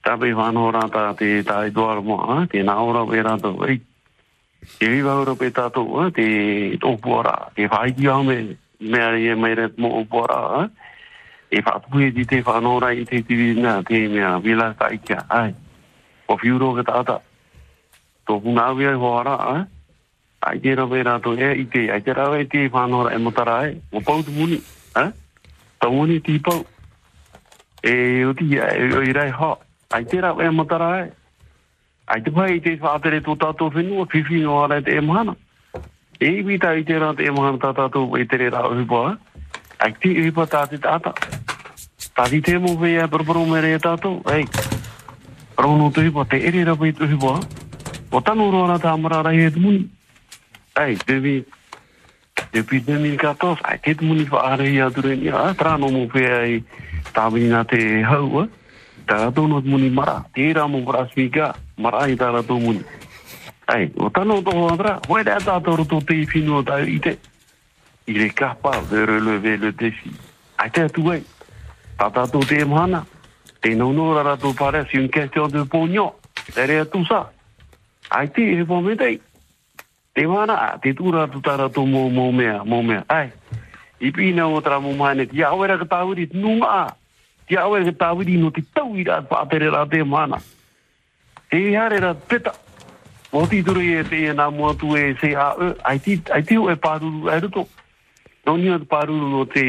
ta 0.01 0.17
pe 0.17 0.33
whanora 0.33 0.89
ta 0.89 1.13
te 1.13 1.43
ta 1.43 1.65
i 1.65 1.71
doar 1.71 2.01
moa, 2.01 2.47
te 2.49 2.63
na 2.63 2.81
ora 2.81 3.05
pa 3.05 3.13
i 3.13 3.21
rato, 3.21 3.53
ei. 3.67 3.77
Te 4.79 4.89
viva 4.89 5.13
ora 5.13 5.35
pe 5.35 5.51
tato, 5.51 5.85
eh, 6.01 6.09
te 6.11 6.25
o 6.81 6.97
puara, 6.97 7.51
te 7.53 7.69
whai 7.69 7.93
ki 7.93 8.07
au 8.09 8.23
me, 8.23 8.57
mea 8.79 9.13
e 9.13 9.35
mai 9.35 9.53
ret 9.53 9.77
mo 9.77 10.01
puara, 10.09 10.63
eh? 10.63 10.69
E 11.49 11.61
whaatupue 11.61 12.09
di 12.11 12.25
te 12.25 12.41
whanora 12.41 12.89
i 12.89 13.05
te 13.05 13.21
tiwi 13.21 13.53
nā 13.61 13.83
te 13.85 14.07
mea 14.09 14.33
wila 14.41 14.73
ka 14.73 14.89
ikia 14.89 15.21
ai. 15.29 15.53
O 16.25 16.41
whiuro 16.41 16.73
ka 16.81 16.89
tāta. 16.89 17.21
Tō 18.27 18.41
puna 18.41 18.69
awi 18.71 18.87
ai 18.87 18.95
hoara 18.95 19.35
a 19.35 19.55
Ai 20.45 20.59
te 20.61 20.75
rawe 20.77 21.01
rātou 21.03 21.37
e 21.41 21.51
i 21.61 21.65
te, 21.65 21.87
ai 21.91 22.01
te 22.05 22.13
rawe 22.13 22.45
te 22.45 22.67
whanora 22.69 23.13
e 23.15 23.17
motara 23.17 23.67
e 23.69 23.77
O 23.91 24.01
pau 24.01 24.23
tu 24.23 24.31
muni. 24.31 24.61
a 24.93 25.11
Tau 25.79 25.91
muni 25.91 26.19
ti 26.21 26.39
pau. 26.39 26.65
E 27.81 28.25
o 28.25 28.33
ti 28.33 28.55
e 28.55 28.93
o 28.93 29.01
i 29.01 29.13
rai 29.13 29.31
ho. 29.31 29.57
Ai 29.91 30.05
te 30.05 30.21
rawe 30.21 30.45
e 30.45 30.49
motara 30.49 31.05
e 31.05 31.11
Ai 32.05 32.21
te 32.21 32.31
pai 32.31 32.57
i 32.57 32.61
te 32.61 32.77
whaatere 32.77 33.21
tō 33.21 33.37
tātou 33.41 33.73
whenua 33.73 34.05
whiwhi 34.05 34.41
no 34.43 34.63
ara 34.63 34.81
te 34.81 34.97
e 34.97 35.01
mahana. 35.01 35.35
E 36.19 36.27
i 36.29 36.43
wita 36.43 36.75
i 36.77 36.83
te 36.83 36.99
rā 37.01 37.15
te 37.17 37.25
e 37.25 37.31
mahana 37.31 37.57
tā 37.57 37.73
tātou 37.73 38.17
e 38.17 38.25
tere 38.25 38.51
rā 38.53 38.61
uhipa 38.69 39.01
ai. 39.09 39.17
Ai 39.79 39.93
te 39.93 40.13
uhipa 40.13 40.45
tā 40.45 40.67
te 40.69 40.77
tāta. 40.77 41.13
Tadi 42.15 42.39
te 42.41 42.57
mo 42.57 42.77
vea 42.77 43.07
barbaro 43.07 43.45
mere 43.45 43.73
e 43.75 43.79
tātou, 43.79 44.21
ei. 44.31 44.45
Rono 45.57 45.89
tu 45.91 45.99
hipa, 45.99 46.23
te 46.23 46.37
ere 46.47 46.63
rapai 46.63 46.93
tu 46.93 47.03
depuis 52.51 52.81
2014, 52.81 53.59
ai 53.63 53.79
te 53.79 53.95
te 53.95 54.03
muni 54.05 54.27
wha 54.31 54.39
are 54.51 54.67
i 54.67 54.79
ature 54.81 55.15
ni, 55.15 55.29
a 55.29 55.53
trano 55.53 55.89
mo 55.91 56.07
vea 56.07 56.45
i 56.47 56.63
tāwini 57.15 57.49
nā 57.51 57.63
te 57.67 57.79
hau, 58.03 58.43
a. 58.43 58.47
Tā 59.05 59.19
rato 59.21 59.45
no 59.47 59.61
te 59.61 59.69
muni 59.69 59.89
mara, 59.89 60.23
te 60.33 60.53
ra 60.53 60.67
mo 60.67 60.81
mara 60.81 61.05
smika, 61.11 61.53
mara 61.77 62.07
i 62.07 62.15
tā 62.15 62.31
rato 62.33 62.57
muni. 62.59 62.83
Ei, 63.75 63.91
o 63.97 64.09
tanu 64.09 64.41
toho 64.45 64.67
atra, 64.73 64.99
hoi 65.07 65.23
rea 65.23 65.39
tātou 65.43 65.79
roto 65.81 66.01
te 66.01 66.15
i 66.15 66.25
whinua 66.25 66.63
tā 66.63 66.81
i 66.87 66.99
te. 66.99 67.17
Il 68.07 68.21
est 68.21 68.35
capable 68.35 68.87
de 68.89 69.05
relever 69.05 69.57
le 69.57 69.71
défi. 69.71 70.11
Pare 74.57 74.85
si 74.89 74.97
une 74.97 75.09
question 75.09 75.47
de. 75.47 75.65
Ai 78.15 78.29
te 78.31 78.41
e 78.41 78.63
pō 78.63 78.81
me 78.81 78.95
tei. 78.95 79.19
Te 80.15 80.23
mana, 80.27 80.77
te 80.79 80.93
tūra 80.95 81.25
tu 81.27 81.41
tara 81.43 81.67
tō 81.67 81.83
mo 81.83 82.07
mo 82.09 82.31
mea, 82.31 82.61
mo 82.63 82.81
mea. 82.81 83.03
Ai. 83.11 83.31
I 83.99 84.11
pina 84.11 84.47
o 84.47 84.61
tra 84.61 84.79
mo 84.79 84.93
mane. 84.95 85.25
Ti 85.27 85.43
awera 85.43 85.75
ka 85.81 85.87
tāwiri 85.95 86.29
nunga 86.31 86.69
a. 86.71 86.85
Ti 87.47 87.57
awera 87.59 87.91
ka 87.91 87.95
tāwiri 88.05 88.37
no 88.39 88.51
te 88.55 88.63
tau 88.73 88.95
i 88.95 89.03
ra 89.03 89.19
pātere 89.19 89.67
rā 89.73 89.83
te 89.91 90.03
mana. 90.03 90.39
Te 91.51 91.59
hare 91.75 91.99
ra 91.99 92.13
peta. 92.13 92.55
Mō 93.33 93.43
ti 93.51 93.59
turu 93.67 93.83
e 93.83 94.03
te 94.07 94.21
e 94.29 94.37
nā 94.37 94.47
mua 94.55 94.71
tu 94.79 94.95
e 94.95 95.11
se 95.19 95.33
a 95.35 95.51
e. 95.59 95.73
Ai 95.83 95.99
ti, 95.99 96.15
ai 96.31 96.43
ti 96.43 96.55
o 96.55 96.69
e 96.71 96.77
pāruru 96.79 97.27
e 97.27 97.39
ruto. 97.43 97.67
Nō 98.47 98.55
ni 98.61 98.71
o 98.71 98.79
te 98.79 98.87
pāruru 98.95 99.27
no 99.33 99.43
te 99.51 99.65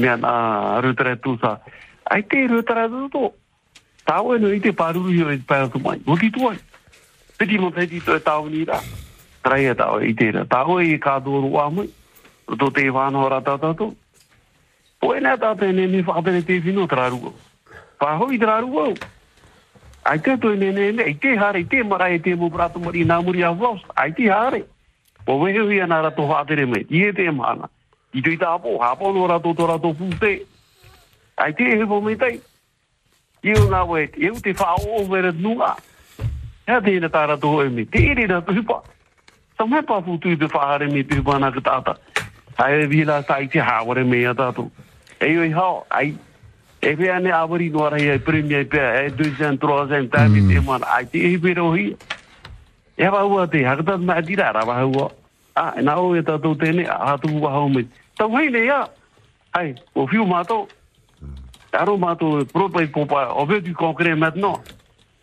mea 0.00 0.16
nā 0.16 0.32
rutara 0.80 1.18
tu 1.20 1.36
sa. 1.44 1.58
Ai 2.08 2.22
te 2.24 2.46
rutara 2.48 2.88
tu 2.88 3.08
to. 3.12 3.28
E 4.08 4.38
no 4.40 4.48
i 4.48 4.64
te 4.64 4.72
pāruru 4.72 5.12
i 5.12 5.22
o 5.22 5.30
e 5.30 5.38
tu 5.44 5.84
mai. 5.84 6.00
Mō 6.08 6.16
ti 6.20 6.32
tu 6.32 6.48
te 7.72 7.86
ti 7.88 8.00
to 8.04 8.18
tāu 8.20 8.48
ni 8.52 8.64
ra. 8.68 8.80
Trai 9.40 9.64
e 9.64 9.74
i 10.04 10.14
te 10.14 10.28
i 10.28 10.98
kādoru 11.00 11.56
a 11.56 11.70
mai. 11.70 11.88
Roto 12.46 12.70
te 12.70 12.82
whāno 12.90 13.28
ra 13.30 13.40
tātā 13.40 13.74
to. 13.76 13.94
E 15.00 16.02
whātere 16.04 16.42
te. 16.44 16.60
Pāhoi 18.00 18.38
traru 18.38 18.78
au. 18.78 18.94
Ai 20.04 20.18
te 20.18 20.36
to 20.36 20.52
e 20.52 20.56
nene 20.56 20.92
ne. 20.92 21.02
Ai 21.04 21.14
te 21.14 21.36
hare. 21.36 21.64
Te 21.64 21.82
mara 21.82 22.10
e 22.10 22.18
te 22.18 22.34
mo 22.34 22.50
nā 22.50 23.22
muri. 23.24 23.44
Ai 23.94 24.12
te 24.12 24.28
hui 25.62 25.80
me. 26.66 26.84
I 26.90 27.12
te 27.12 27.30
mana. 27.30 27.68
I 28.12 28.20
te 28.20 28.36
tā 28.36 28.58
po. 28.60 28.76
Pūte. 29.94 30.40
Ai 31.36 31.52
te 31.54 31.84
me 31.86 32.16
tei. 32.16 32.40
I 33.42 33.52
o 33.56 33.68
nā 33.68 33.86
we. 33.88 34.10
I 34.16 34.30
o 34.30 34.34
te 34.34 34.52
whao 34.52 34.76
o 34.98 35.04
vere 35.08 35.32
nunga. 35.32 35.76
Hea 36.70 36.78
te 36.86 36.92
ina 36.94 37.08
tā 37.10 37.24
rato 37.26 37.50
hoi 37.50 37.68
me. 37.74 37.82
Te 37.90 37.98
ere 38.12 38.28
rato 38.30 38.54
hipa. 38.54 38.76
Sa 39.58 39.66
me 39.66 39.82
pa 39.82 39.98
putu 40.06 40.30
i 40.30 40.36
te 40.38 40.46
whahare 40.46 40.86
me 40.86 41.02
te 41.02 41.18
hipa 41.18 41.38
nā 41.42 41.50
ka 41.56 41.62
tāta. 41.66 41.96
Hai 42.60 42.84
e 42.84 42.86
vila 42.86 43.16
sa 43.26 43.40
i 43.42 43.48
te 43.50 43.58
haware 43.58 44.04
me 44.06 44.20
a 44.30 44.34
tātou. 44.38 44.70
E 45.18 45.32
oi 45.42 45.50
hao. 45.56 45.82
Ai. 45.90 46.14
E 46.80 46.94
pia 46.96 47.18
ne 47.18 47.34
awari 47.34 47.72
no 47.74 47.82
ara 47.88 47.98
ia 47.98 48.18
premier 48.22 48.68
pia. 48.70 49.02
E 49.02 49.10
deuxième, 49.10 49.58
troisième, 49.58 50.08
tāmi 50.08 50.46
te 50.46 50.62
mana. 50.62 50.86
Ai 50.94 51.06
te 51.06 51.18
he 51.18 51.38
pera 51.38 51.66
hoi. 51.66 51.96
E 52.96 53.04
hawa 53.04 53.26
ua 53.26 53.48
te 53.48 53.66
hakatat 53.66 54.06
mai 54.06 54.22
tira 54.22 54.52
ra 54.52 54.64
wa 54.64 54.80
ua. 54.86 55.10
Ah, 55.56 55.74
e 55.76 55.82
nā 55.82 55.98
o 55.98 56.14
e 56.14 56.22
tātou 56.22 56.54
tēne, 56.54 56.86
a 56.86 57.18
hau 57.18 57.68
me. 57.68 57.88
Tau 58.16 58.30
hei 58.36 58.50
ne 58.50 58.64
ia. 58.64 58.84
Ai, 59.52 59.74
o 59.94 60.06
fiu 60.06 60.22
mātou. 60.24 60.68
Aro 61.74 61.98
mātou, 61.98 62.46
propai 62.46 62.86
popa, 62.86 63.32
on 63.34 63.46
veut 63.46 63.60
du 63.60 63.74
concret 63.74 64.14
maintenant. 64.14 64.62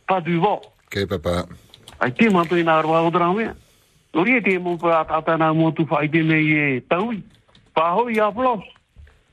Pas 0.08 0.20
du 0.20 0.38
vent. 0.40 0.60
Ok, 0.60 0.77
papa. 1.08 1.48
Ai, 2.00 2.12
nā 2.64 2.82
o. 2.82 3.54
Ori 4.18 4.38
e 4.38 4.42
te 4.42 4.58
tu 5.72 5.86
whai 5.90 6.10
te 6.10 6.20
e 6.20 6.82
taui. 6.90 7.24
Pāhoi 7.76 8.20
a 8.20 8.32
plos. 8.32 8.64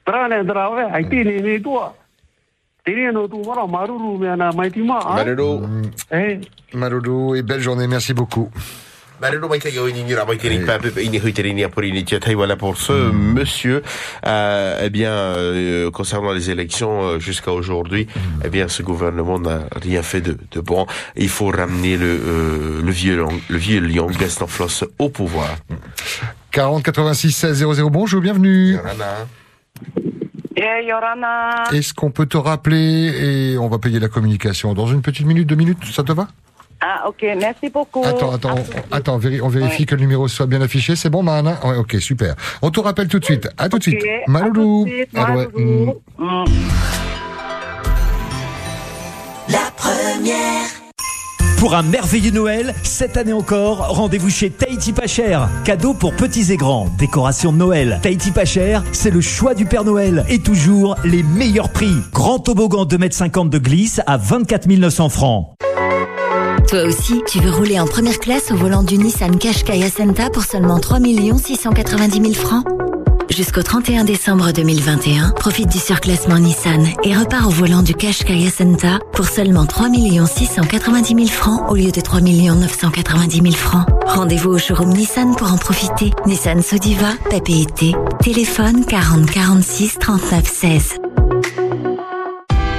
Ne 0.06 1.60
tua. 1.60 1.94
No 3.12 3.26
tu 3.28 3.43
maruru 3.66 4.18
mai 4.52 4.70
tima. 4.70 4.98
Maruru. 4.98 5.66
Eh. 6.10 6.40
Maruru 6.74 7.36
et 7.36 7.43
belle 7.43 7.60
journée, 7.60 7.86
merci 7.86 8.12
beaucoup. 8.12 8.51
Tai 12.20 12.35
voilà 12.35 12.57
pour 12.57 12.77
ce 12.77 12.93
monsieur. 13.12 13.82
Euh, 14.27 14.81
eh 14.85 14.91
bien 14.91 15.11
euh, 15.12 15.91
concernant 15.91 16.32
les 16.32 16.51
élections 16.51 17.03
euh, 17.03 17.19
jusqu'à 17.20 17.53
aujourd'hui 17.53 18.07
eh 18.45 18.49
bien 18.49 18.66
ce 18.69 18.82
gouvernement 18.82 19.39
n'a 19.39 19.61
rien 19.81 20.03
fait 20.03 20.20
de, 20.20 20.36
de 20.51 20.61
bon. 20.61 20.86
Il 21.16 21.28
faut 21.28 21.47
ramener 21.49 21.97
le 21.97 22.07
euh, 22.07 22.82
le 22.82 22.91
vieux 22.91 23.16
lion- 23.16 23.41
le 23.49 23.57
vieux 23.57 23.81
lion 23.81 24.07
Gaston 24.09 24.47
Floss 24.49 24.85
au 24.99 25.09
pouvoir. 25.09 25.57
40 26.51 26.82
86 26.82 27.31
16 27.32 27.59
00, 27.73 27.91
bonjour, 27.91 28.20
bienvenue. 28.20 28.77
Eh, 30.57 30.86
Yorana. 30.86 31.65
Est-ce 31.73 31.95
qu'on 31.95 32.11
peut 32.11 32.27
te 32.27 32.36
rappeler 32.36 33.55
et 33.55 33.59
on 33.59 33.69
va 33.69 33.78
payer 33.78 33.99
la 34.01 34.09
communication 34.09 34.73
dans 34.74 34.86
une 34.86 35.03
petite 35.03 35.27
minute, 35.27 35.47
deux 35.49 35.57
minutes, 35.57 35.78
ça 35.93 36.03
te 36.05 36.12
va? 36.12 36.28
Ah, 36.86 37.09
ok, 37.09 37.24
merci 37.39 37.70
beaucoup. 37.70 38.05
Attends, 38.05 38.35
attends, 38.35 38.56
on, 38.56 38.94
attends, 38.94 39.15
on 39.15 39.48
vérifie 39.48 39.86
que 39.86 39.94
le 39.94 40.02
numéro 40.02 40.28
soit 40.28 40.44
bien 40.44 40.61
affiché. 40.61 40.97
C'est 40.97 41.09
bon, 41.09 41.23
Mahana? 41.23 41.59
Ouais, 41.65 41.78
ok, 41.78 41.97
super. 41.98 42.35
On 42.61 42.70
te 42.70 42.78
rappelle 42.78 43.09
tout 43.09 43.19
de 43.19 43.24
suite. 43.24 43.48
À 43.56 43.70
tout 43.70 43.78
de 43.78 43.82
suite. 43.85 44.05
Maloulou. 44.27 44.86
suite, 44.86 45.11
Maloulou. 45.15 45.94
mm. 46.19 46.44
La 49.48 49.70
première. 49.78 50.66
Pour 51.59 51.74
un 51.74 51.82
merveilleux 51.82 52.32
Noël, 52.32 52.74
cette 52.82 53.16
année 53.16 53.32
encore, 53.32 53.89
rendez-vous 53.89 54.28
chez 54.28 54.51
Tahiti 54.51 54.93
Pas 54.93 55.06
Cher. 55.06 55.48
Cadeau 55.65 55.94
pour 55.94 56.15
petits 56.15 56.52
et 56.52 56.59
grands, 56.59 56.89
décoration 56.98 57.51
de 57.51 57.56
Noël. 57.56 57.98
Tahiti 58.02 58.31
Pas 58.31 58.44
Cher, 58.44 58.82
c'est 58.93 59.11
le 59.11 59.23
choix 59.23 59.55
du 59.55 59.65
Père 59.65 59.85
Noël. 59.85 60.27
Et 60.28 60.40
toujours 60.40 60.97
les 61.05 61.23
meilleurs 61.23 61.70
prix. 61.70 61.97
Grand 62.12 62.40
toboggan 62.40 62.85
2,50 62.85 63.40
m 63.44 63.48
de 63.48 63.59
glisse 63.59 64.02
à 64.06 64.19
24 64.19 64.66
900 64.66 65.09
francs. 65.09 65.55
Toi 66.69 66.85
aussi, 66.85 67.23
tu 67.28 67.41
veux 67.41 67.51
rouler 67.51 67.78
en 67.78 67.86
première 67.86 68.19
classe 68.19 68.51
au 68.51 68.57
volant 68.57 68.82
du 68.82 68.97
Nissan 68.97 69.39
Qashqai 69.39 69.82
Ascenta 69.85 70.31
pour 70.31 70.45
seulement 70.45 70.81
3 70.81 70.99
690 70.99 72.20
000 72.20 72.35
francs? 72.35 72.65
Jusqu'au 73.31 73.62
31 73.62 74.05
décembre 74.05 74.51
2021, 74.53 75.31
profite 75.31 75.69
du 75.70 75.78
surclassement 75.78 76.39
Nissan 76.39 76.86
et 77.05 77.15
repars 77.15 77.49
au 77.49 77.51
volant 77.51 77.82
du 77.82 77.95
Qashqai 77.95 78.47
Ascenta 78.47 78.99
pour 79.12 79.27
seulement 79.27 79.66
3 79.66 79.89
690 80.27 81.15
000 81.15 81.27
francs 81.28 81.70
au 81.70 81.74
lieu 81.74 81.91
de 81.91 82.01
3 82.01 82.20
990 82.20 83.43
000 83.43 83.55
francs. 83.55 83.86
Rendez-vous 84.07 84.51
au 84.51 84.59
showroom 84.59 84.91
Nissan 84.91 85.36
pour 85.36 85.53
en 85.53 85.59
profiter. 85.59 86.12
Nissan 86.27 86.62
Sodiva, 86.62 87.12
été. 87.31 87.95
Téléphone 88.23 88.85
40 88.86 89.31
46 89.31 89.99
39 89.99 90.45
16. 90.47 90.95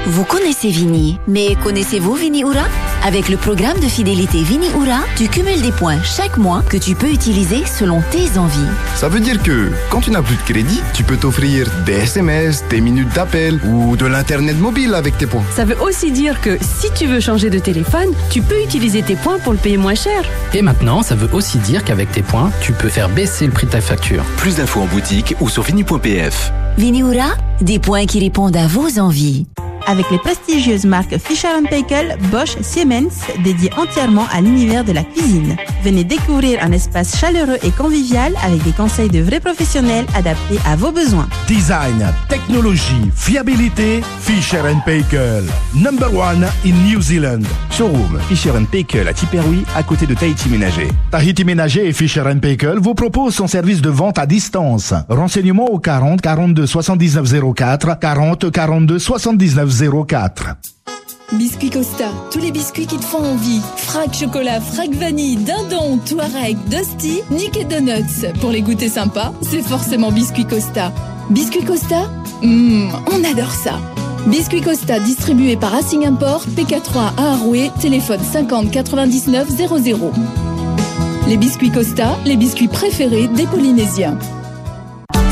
Vous 0.07 0.23
connaissez 0.23 0.69
Vini, 0.69 1.17
mais 1.27 1.55
connaissez-vous 1.63 2.13
Vini 2.13 2.41
Ura 2.41 2.65
Avec 3.05 3.29
le 3.29 3.37
programme 3.37 3.79
de 3.79 3.85
fidélité 3.85 4.41
Vini 4.41 4.65
Ura, 4.69 5.01
tu 5.15 5.27
cumules 5.27 5.61
des 5.61 5.71
points 5.71 6.01
chaque 6.01 6.37
mois 6.37 6.63
que 6.67 6.75
tu 6.75 6.95
peux 6.95 7.11
utiliser 7.11 7.63
selon 7.63 8.01
tes 8.09 8.39
envies. 8.39 8.65
Ça 8.95 9.09
veut 9.09 9.19
dire 9.19 9.43
que 9.43 9.69
quand 9.91 10.01
tu 10.01 10.09
n'as 10.09 10.23
plus 10.23 10.35
de 10.35 10.41
crédit, 10.41 10.81
tu 10.95 11.03
peux 11.03 11.15
t'offrir 11.15 11.69
des 11.85 11.93
SMS, 11.93 12.63
des 12.67 12.81
minutes 12.81 13.13
d'appel 13.13 13.59
ou 13.63 13.95
de 13.95 14.07
l'internet 14.07 14.57
mobile 14.57 14.95
avec 14.95 15.19
tes 15.19 15.27
points. 15.27 15.43
Ça 15.55 15.65
veut 15.65 15.79
aussi 15.83 16.11
dire 16.11 16.41
que 16.41 16.57
si 16.61 16.91
tu 16.95 17.05
veux 17.05 17.19
changer 17.19 17.51
de 17.51 17.59
téléphone, 17.59 18.09
tu 18.31 18.41
peux 18.41 18.59
utiliser 18.63 19.03
tes 19.03 19.15
points 19.15 19.37
pour 19.37 19.53
le 19.53 19.59
payer 19.59 19.77
moins 19.77 19.93
cher. 19.93 20.23
Et 20.55 20.63
maintenant, 20.63 21.03
ça 21.03 21.13
veut 21.13 21.29
aussi 21.31 21.59
dire 21.59 21.83
qu'avec 21.83 22.11
tes 22.11 22.23
points, 22.23 22.49
tu 22.59 22.71
peux 22.71 22.89
faire 22.89 23.09
baisser 23.09 23.45
le 23.45 23.51
prix 23.51 23.67
de 23.67 23.71
ta 23.73 23.81
facture. 23.81 24.23
Plus 24.37 24.55
d'infos 24.55 24.81
en 24.81 24.87
boutique 24.87 25.35
ou 25.41 25.49
sur 25.49 25.61
vini.pf. 25.61 26.51
Vini 26.79 27.01
Ura, 27.01 27.35
des 27.61 27.77
points 27.77 28.07
qui 28.07 28.19
répondent 28.19 28.57
à 28.57 28.65
vos 28.65 28.97
envies. 28.97 29.45
Avec 29.87 30.09
les 30.09 30.17
prestigieuses 30.17 30.85
marques 30.85 31.17
Fisher 31.19 31.47
Paykel, 31.69 32.17
Bosch, 32.31 32.57
Siemens, 32.61 33.25
dédiées 33.43 33.69
entièrement 33.77 34.25
à 34.33 34.41
l'univers 34.41 34.83
de 34.83 34.91
la 34.91 35.03
cuisine. 35.03 35.55
Venez 35.83 36.03
découvrir 36.03 36.59
un 36.63 36.71
espace 36.71 37.19
chaleureux 37.19 37.57
et 37.61 37.69
convivial 37.69 38.33
avec 38.43 38.63
des 38.63 38.71
conseils 38.71 39.09
de 39.09 39.19
vrais 39.19 39.39
professionnels 39.39 40.05
adaptés 40.15 40.57
à 40.65 40.75
vos 40.75 40.91
besoins. 40.91 41.27
Design, 41.47 42.03
technologie, 42.29 43.11
fiabilité, 43.15 44.01
Fisher 44.21 44.63
Paykel. 44.85 45.43
Number 45.75 46.11
one 46.11 46.47
in 46.65 46.73
New 46.87 47.01
Zealand. 47.01 47.43
Showroom 47.69 48.19
Fisher 48.27 48.53
Paykel 48.71 49.07
à 49.07 49.13
Tiperoui, 49.13 49.63
à 49.75 49.83
côté 49.83 50.07
de 50.07 50.15
Tahiti 50.15 50.49
Ménager. 50.49 50.87
Tahiti 51.11 51.45
Ménager 51.45 51.87
et 51.87 51.93
Fisher 51.93 52.23
Paykel 52.41 52.79
vous 52.79 52.95
proposent 52.95 53.35
son 53.35 53.47
service 53.47 53.81
de 53.81 53.89
vente 53.89 54.17
à 54.17 54.25
distance. 54.25 54.93
Renseignements 55.09 55.69
au 55.69 55.77
40 55.77 56.21
42 56.21 56.65
79 56.65 57.53
04, 57.53 57.99
40 57.99 58.51
42 58.51 58.97
79 58.97 59.74
04. 59.75 60.55
Biscuit 61.33 61.69
Costa, 61.69 62.05
tous 62.31 62.39
les 62.39 62.51
biscuits 62.51 62.85
qui 62.85 62.97
te 62.97 63.03
font 63.03 63.23
envie. 63.23 63.59
Frac 63.75 64.13
chocolat, 64.13 64.61
frac 64.61 64.91
vanille, 64.91 65.35
dindon, 65.37 65.97
Touareg, 65.97 66.57
Dusty, 66.69 67.21
Nick 67.29 67.57
et 67.57 67.65
Donuts. 67.65 68.31
Pour 68.39 68.51
les 68.51 68.61
goûter 68.61 68.87
sympas, 68.87 69.33
c'est 69.41 69.61
forcément 69.61 70.11
Biscuit 70.11 70.45
Costa. 70.45 70.93
Biscuit 71.29 71.65
Costa? 71.65 72.09
Hum, 72.41 72.89
on 73.11 73.23
adore 73.29 73.51
ça. 73.51 73.79
Biscuit 74.27 74.61
Costa 74.61 74.99
distribué 74.99 75.57
par 75.57 75.71
Racing 75.71 76.05
Import, 76.05 76.45
PK3 76.55 77.13
à 77.17 77.79
téléphone 77.81 78.21
50 78.21 78.71
99 78.71 79.49
00. 79.49 80.11
Les 81.27 81.37
biscuits 81.37 81.71
Costa, 81.71 82.17
les 82.25 82.37
biscuits 82.37 82.69
préférés 82.69 83.27
des 83.27 83.47
Polynésiens. 83.47 84.17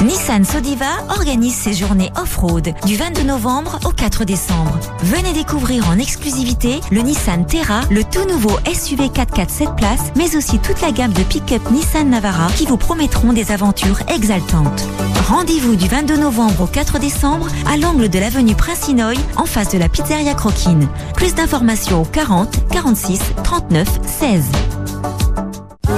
Nissan 0.03 0.43
Sodiva 0.43 0.85
organise 1.17 1.55
ses 1.55 1.71
journées 1.71 2.11
off-road 2.17 2.73
du 2.85 2.97
22 2.97 3.23
novembre 3.23 3.79
au 3.85 3.91
4 3.91 4.25
décembre. 4.25 4.77
Venez 4.99 5.31
découvrir 5.31 5.87
en 5.87 5.97
exclusivité 5.97 6.81
le 6.91 7.01
Nissan 7.01 7.45
Terra, 7.45 7.81
le 7.89 8.03
tout 8.03 8.25
nouveau 8.27 8.51
SUV 8.73 9.07
4x4 9.07 9.49
7 9.49 9.75
places, 9.77 10.11
mais 10.17 10.35
aussi 10.35 10.59
toute 10.59 10.81
la 10.81 10.91
gamme 10.91 11.13
de 11.13 11.23
pick-up 11.23 11.61
Nissan 11.71 12.09
Navara 12.09 12.47
qui 12.51 12.65
vous 12.65 12.75
promettront 12.75 13.31
des 13.31 13.53
aventures 13.53 14.01
exaltantes. 14.13 14.85
Rendez-vous 15.29 15.77
du 15.77 15.87
22 15.87 16.17
novembre 16.17 16.63
au 16.63 16.67
4 16.67 16.99
décembre 16.99 17.47
à 17.65 17.77
l'angle 17.77 18.09
de 18.09 18.19
l'avenue 18.19 18.55
Prince-Inoy 18.55 19.15
en 19.37 19.45
face 19.45 19.69
de 19.69 19.77
la 19.77 19.87
pizzeria 19.87 20.33
Croquine. 20.33 20.89
Plus 21.15 21.33
d'informations 21.33 22.01
au 22.01 22.05
40 22.05 22.67
46 22.69 23.21
39 23.45 23.87
16. 24.05 24.43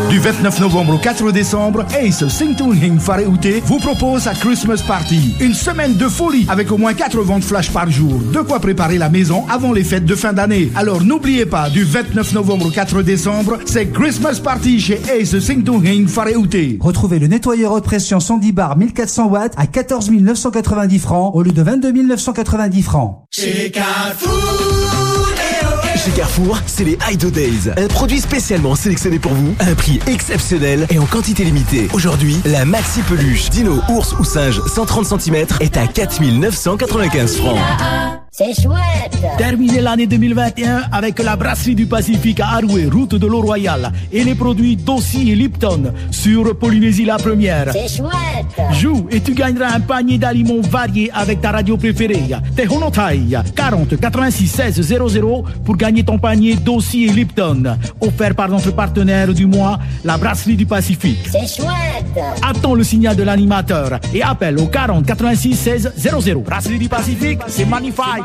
Du 0.09 0.19
29 0.19 0.59
novembre 0.59 0.93
au 0.93 0.97
4 0.97 1.31
décembre, 1.31 1.83
Ace 1.99 2.27
Singtung 2.27 2.73
Hing 2.73 2.99
Fareute 2.99 3.47
vous 3.65 3.79
propose 3.79 4.21
sa 4.21 4.33
Christmas 4.33 4.83
Party. 4.87 5.35
Une 5.39 5.53
semaine 5.53 5.95
de 5.95 6.07
folie 6.07 6.45
avec 6.47 6.71
au 6.71 6.77
moins 6.77 6.93
4 6.93 7.19
ventes 7.21 7.43
flash 7.43 7.71
par 7.71 7.89
jour. 7.89 8.13
De 8.31 8.39
quoi 8.41 8.59
préparer 8.59 8.97
la 8.99 9.09
maison 9.09 9.45
avant 9.49 9.73
les 9.73 9.83
fêtes 9.83 10.05
de 10.05 10.15
fin 10.15 10.31
d'année. 10.31 10.71
Alors 10.75 11.03
n'oubliez 11.03 11.45
pas, 11.47 11.69
du 11.69 11.83
29 11.83 12.33
novembre 12.33 12.67
au 12.67 12.69
4 12.69 13.01
décembre, 13.01 13.57
c'est 13.65 13.87
Christmas 13.91 14.39
Party 14.43 14.79
chez 14.79 15.01
Ace 15.11 15.39
Singtung 15.39 15.83
Hing 15.83 16.07
Fareute. 16.07 16.55
Retrouvez 16.79 17.17
le 17.19 17.27
nettoyeur 17.27 17.71
haute 17.71 17.85
pression 17.85 18.19
Sandy 18.19 18.51
Bar 18.51 18.77
1400 18.77 19.27
watts 19.27 19.53
à 19.57 19.65
14 19.65 20.11
990 20.11 20.99
francs 20.99 21.31
au 21.33 21.41
lieu 21.41 21.51
de 21.51 21.61
22 21.63 21.91
990 21.91 22.81
francs. 22.83 23.23
Chez 23.31 23.71
Carrefour, 23.71 24.84
c'est 26.67 26.83
les 26.83 26.97
Ido 27.11 27.29
Days. 27.29 27.71
Un 27.77 27.87
produit 27.87 28.19
spécialement 28.19 28.75
sélectionné 28.75 29.19
pour 29.19 29.33
vous, 29.33 29.55
à 29.59 29.65
un 29.65 29.75
prix 29.75 29.99
exceptionnel 30.07 30.85
et 30.89 30.99
en 30.99 31.05
quantité 31.05 31.43
limitée. 31.43 31.87
Aujourd'hui, 31.93 32.41
la 32.45 32.65
maxi 32.65 33.01
peluche, 33.01 33.49
dino, 33.49 33.79
ours 33.89 34.13
ou 34.19 34.23
singe 34.23 34.61
130 34.67 35.19
cm 35.19 35.47
est 35.61 35.77
à 35.77 35.87
4995 35.87 37.37
francs. 37.37 38.24
C'est 38.37 38.53
chouette 38.53 39.17
Terminez 39.37 39.79
l'année 39.79 40.07
2021 40.07 40.89
avec 40.91 41.19
la 41.23 41.37
brasserie 41.37 41.73
du 41.73 41.85
Pacifique 41.85 42.41
à 42.41 42.57
Arouet, 42.57 42.89
route 42.91 43.15
de 43.15 43.27
l'eau 43.27 43.39
royale, 43.39 43.93
et 44.11 44.25
les 44.25 44.35
produits 44.35 44.75
Dossi 44.75 45.31
et 45.31 45.35
Lipton 45.35 45.93
sur 46.11 46.57
Polynésie 46.57 47.05
la 47.05 47.15
première. 47.15 47.71
C'est 47.71 47.87
chouette 47.87 48.11
Joue 48.73 49.07
et 49.09 49.21
tu 49.21 49.33
gagneras 49.33 49.75
un 49.75 49.79
panier 49.79 50.17
d'aliments 50.17 50.59
variés 50.59 51.09
avec 51.13 51.39
ta 51.39 51.51
radio 51.51 51.77
préférée. 51.77 52.35
Tehonotai 52.57 53.21
40 53.55 54.01
86 54.01 54.47
16 54.47 54.81
00 54.81 55.45
pour 55.63 55.77
gagner 55.77 56.03
ton 56.03 56.17
panier 56.17 56.57
Dossi 56.57 57.05
et 57.05 57.13
Lipton. 57.13 57.77
Offert 58.01 58.35
par 58.35 58.49
notre 58.49 58.71
partenaire 58.71 59.33
du 59.33 59.45
mois, 59.45 59.79
la 60.03 60.17
brasserie 60.17 60.57
du 60.57 60.65
Pacifique. 60.65 61.25
C'est 61.31 61.47
chouette 61.47 62.19
Attends 62.41 62.75
le 62.75 62.83
signal 62.83 63.15
de 63.15 63.23
l'animateur 63.23 63.97
et 64.13 64.21
appelle 64.21 64.59
au 64.59 64.67
40 64.67 65.05
86 65.05 65.55
16 65.55 65.93
00. 65.95 66.41
Brasserie 66.41 66.79
du 66.79 66.89
Pacifique, 66.89 67.39
c'est 67.47 67.65
magnifique. 67.65 68.24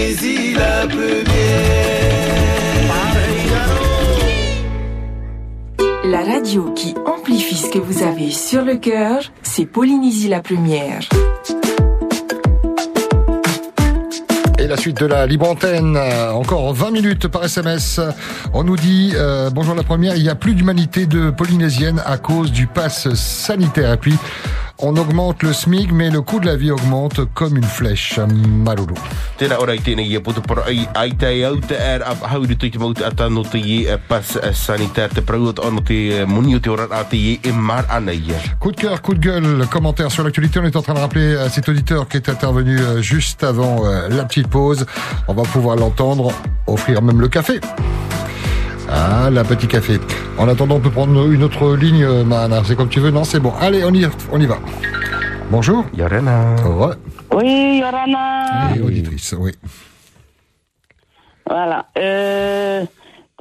Polynésie 0.00 0.54
la 0.54 0.86
première. 0.86 1.24
La 6.04 6.24
radio 6.24 6.72
qui 6.74 6.94
amplifie 7.04 7.56
ce 7.56 7.68
que 7.68 7.78
vous 7.78 8.02
avez 8.02 8.30
sur 8.30 8.64
le 8.64 8.76
cœur, 8.76 9.20
c'est 9.42 9.66
Polynésie 9.66 10.28
la 10.28 10.40
première. 10.40 11.00
Et 14.58 14.66
la 14.66 14.78
suite 14.78 14.98
de 15.00 15.06
la 15.06 15.26
libre 15.26 15.50
antenne, 15.50 15.98
encore 16.32 16.72
20 16.72 16.92
minutes 16.92 17.28
par 17.28 17.44
SMS. 17.44 18.00
On 18.54 18.64
nous 18.64 18.76
dit, 18.76 19.12
euh, 19.16 19.50
bonjour 19.50 19.74
la 19.74 19.82
première, 19.82 20.16
il 20.16 20.22
n'y 20.22 20.30
a 20.30 20.34
plus 20.34 20.54
d'humanité 20.54 21.04
de 21.04 21.28
polynésienne 21.28 22.00
à 22.06 22.16
cause 22.16 22.52
du 22.52 22.66
pass 22.66 23.12
sanitaire. 23.12 23.92
Et 23.92 23.98
puis, 23.98 24.14
on 24.82 24.96
augmente 24.96 25.42
le 25.42 25.52
SMIC, 25.52 25.92
mais 25.92 26.10
le 26.10 26.22
coût 26.22 26.40
de 26.40 26.46
la 26.46 26.56
vie 26.56 26.70
augmente 26.70 27.20
comme 27.34 27.56
une 27.56 27.64
flèche. 27.64 28.18
Malolo. 28.18 28.94
E 29.40 29.44
e 29.44 29.48
e 38.08 38.32
e. 38.32 38.56
Coup 38.58 38.72
de 38.72 38.76
cœur, 38.76 39.02
coup 39.02 39.14
de 39.14 39.20
gueule, 39.20 39.66
commentaire 39.70 40.10
sur 40.10 40.24
l'actualité. 40.24 40.60
On 40.60 40.64
est 40.64 40.76
en 40.76 40.82
train 40.82 40.94
de 40.94 41.00
rappeler 41.00 41.36
à 41.36 41.48
cet 41.48 41.68
auditeur 41.68 42.08
qui 42.08 42.16
est 42.16 42.28
intervenu 42.28 42.78
euh, 42.78 43.02
juste 43.02 43.44
avant 43.44 43.84
euh, 43.84 44.08
la 44.08 44.24
petite 44.24 44.48
pause. 44.48 44.86
On 45.28 45.34
va 45.34 45.42
pouvoir 45.42 45.76
l'entendre 45.76 46.32
offrir 46.66 47.02
même 47.02 47.20
le 47.20 47.28
café. 47.28 47.60
Ah, 48.88 49.28
la 49.30 49.44
petit 49.44 49.66
café. 49.66 49.98
En 50.38 50.48
attendant, 50.48 50.76
on 50.76 50.80
peut 50.80 50.90
prendre 50.90 51.30
une 51.30 51.42
autre 51.42 51.76
ligne, 51.76 52.04
euh, 52.04 52.24
Mahana. 52.24 52.62
C'est 52.64 52.76
comme 52.76 52.88
tu 52.88 53.00
veux. 53.00 53.10
Non, 53.10 53.24
c'est 53.24 53.40
bon. 53.40 53.52
Allez, 53.60 53.84
on 53.84 53.92
y, 53.92 54.06
on 54.32 54.40
y 54.40 54.46
va. 54.46 54.58
Bonjour. 55.50 55.84
Yorana. 55.94 56.54
Ouais. 56.64 56.94
Oui, 57.32 57.78
Yorana. 57.80 58.74
Et 58.76 58.80
auditrice, 58.80 59.34
oui. 59.38 59.52
Voilà. 61.46 61.86
Euh, 61.98 62.84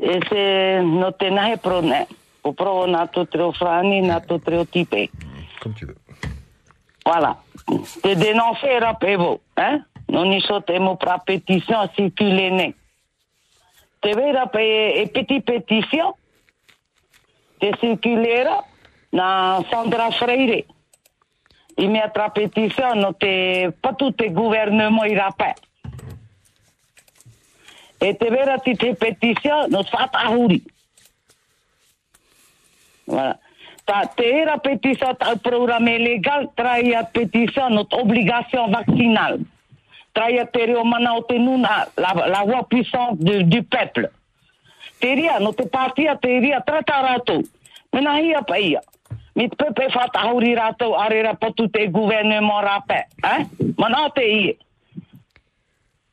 e 0.01 0.19
se 0.27 0.81
no 0.81 1.11
te 1.11 1.29
nahe 1.29 1.57
prone. 1.57 2.07
O 2.41 2.53
pro 2.53 2.87
na 2.87 3.05
to 3.07 3.25
treo 3.25 3.51
frani, 3.51 4.01
na 4.01 4.19
to 4.21 4.39
treo 4.39 4.65
tipe. 4.65 5.11
Comme 5.61 5.73
tu 5.73 5.85
veux. 5.85 5.97
Voilà. 7.05 7.37
Te 8.01 8.15
dénoncer 8.15 8.79
rappevo, 8.81 9.41
hein? 9.57 9.83
Non 10.09 10.31
i 10.31 10.41
so 10.41 10.59
te 10.61 10.79
mo 10.79 10.95
pra 10.95 11.19
pétition 11.19 11.87
circuler 11.95 12.49
ne. 12.51 12.71
Te 12.71 12.78
vera 14.15 14.47
pe 14.47 14.63
e 15.01 15.07
petit 15.11 15.41
pétition. 15.41 16.15
Te 17.59 17.71
circulera 17.79 18.63
na 19.11 19.59
Sandra 19.69 20.11
Freire. 20.11 20.65
I 21.75 21.87
mea 21.87 22.09
tra 22.11 22.29
pétition 22.29 22.99
no 22.99 23.13
te 23.13 23.71
te 24.15 24.29
gouvernement 24.31 25.05
i 25.07 25.15
rappel. 25.15 25.55
E 27.99 28.13
te 28.15 28.29
vera 28.29 28.57
ti 28.57 28.75
te 28.75 28.93
pétition 28.95 29.67
no 29.69 29.83
fat 29.83 30.15
ahuri. 30.15 30.63
Voilà. 33.07 33.37
Ta 33.85 34.05
te 34.15 34.23
era 34.23 34.57
pétition 34.57 35.15
ta 35.15 35.35
programme 35.35 35.97
légal 35.97 36.49
traia 36.55 37.03
pétition 37.03 37.69
notre 37.69 37.97
obligation 37.99 38.69
vaccinale. 38.71 39.43
Traia 40.13 40.45
te 40.45 40.65
reo 40.65 40.83
mana 40.83 41.15
o 41.15 41.25
la, 41.57 41.87
la 42.27 42.43
voix 42.43 42.63
puissante 42.69 43.23
du, 43.23 43.43
du 43.43 43.63
peuple. 43.63 44.09
Te 44.99 45.15
ria, 45.15 45.39
no 45.39 45.53
te 45.53 45.65
partia 45.65 46.15
te 46.15 46.39
ria 46.39 46.61
trata 46.61 47.01
rato. 47.01 47.41
Mena 47.91 48.19
hia 48.19 48.41
pa 48.41 48.57
ia. 48.59 48.81
Mi 49.35 49.47
te 49.47 49.55
pepe 49.55 49.89
fata 49.89 50.19
hauri 50.27 50.55
rato 50.55 50.97
arera 50.99 51.33
patu 51.33 51.69
te 51.69 51.87
gouvernement 51.87 52.63
rape. 52.63 53.05
Eh? 53.23 53.45
Mana 53.77 54.09
te 54.09 54.25
ia. 54.27 54.53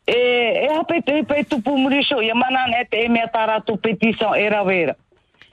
E, 0.06 0.18
e 0.62 0.68
hape 0.70 1.02
te 1.02 1.24
pe 1.24 1.42
tupu 1.44 1.76
murisho, 1.76 2.22
ia 2.22 2.34
mana 2.34 2.66
ne 2.68 2.84
te 2.84 3.02
e 3.04 3.08
mea 3.08 3.26
taratu 3.26 3.76
petition 3.76 4.36
era 4.38 4.62
vera. 4.64 4.94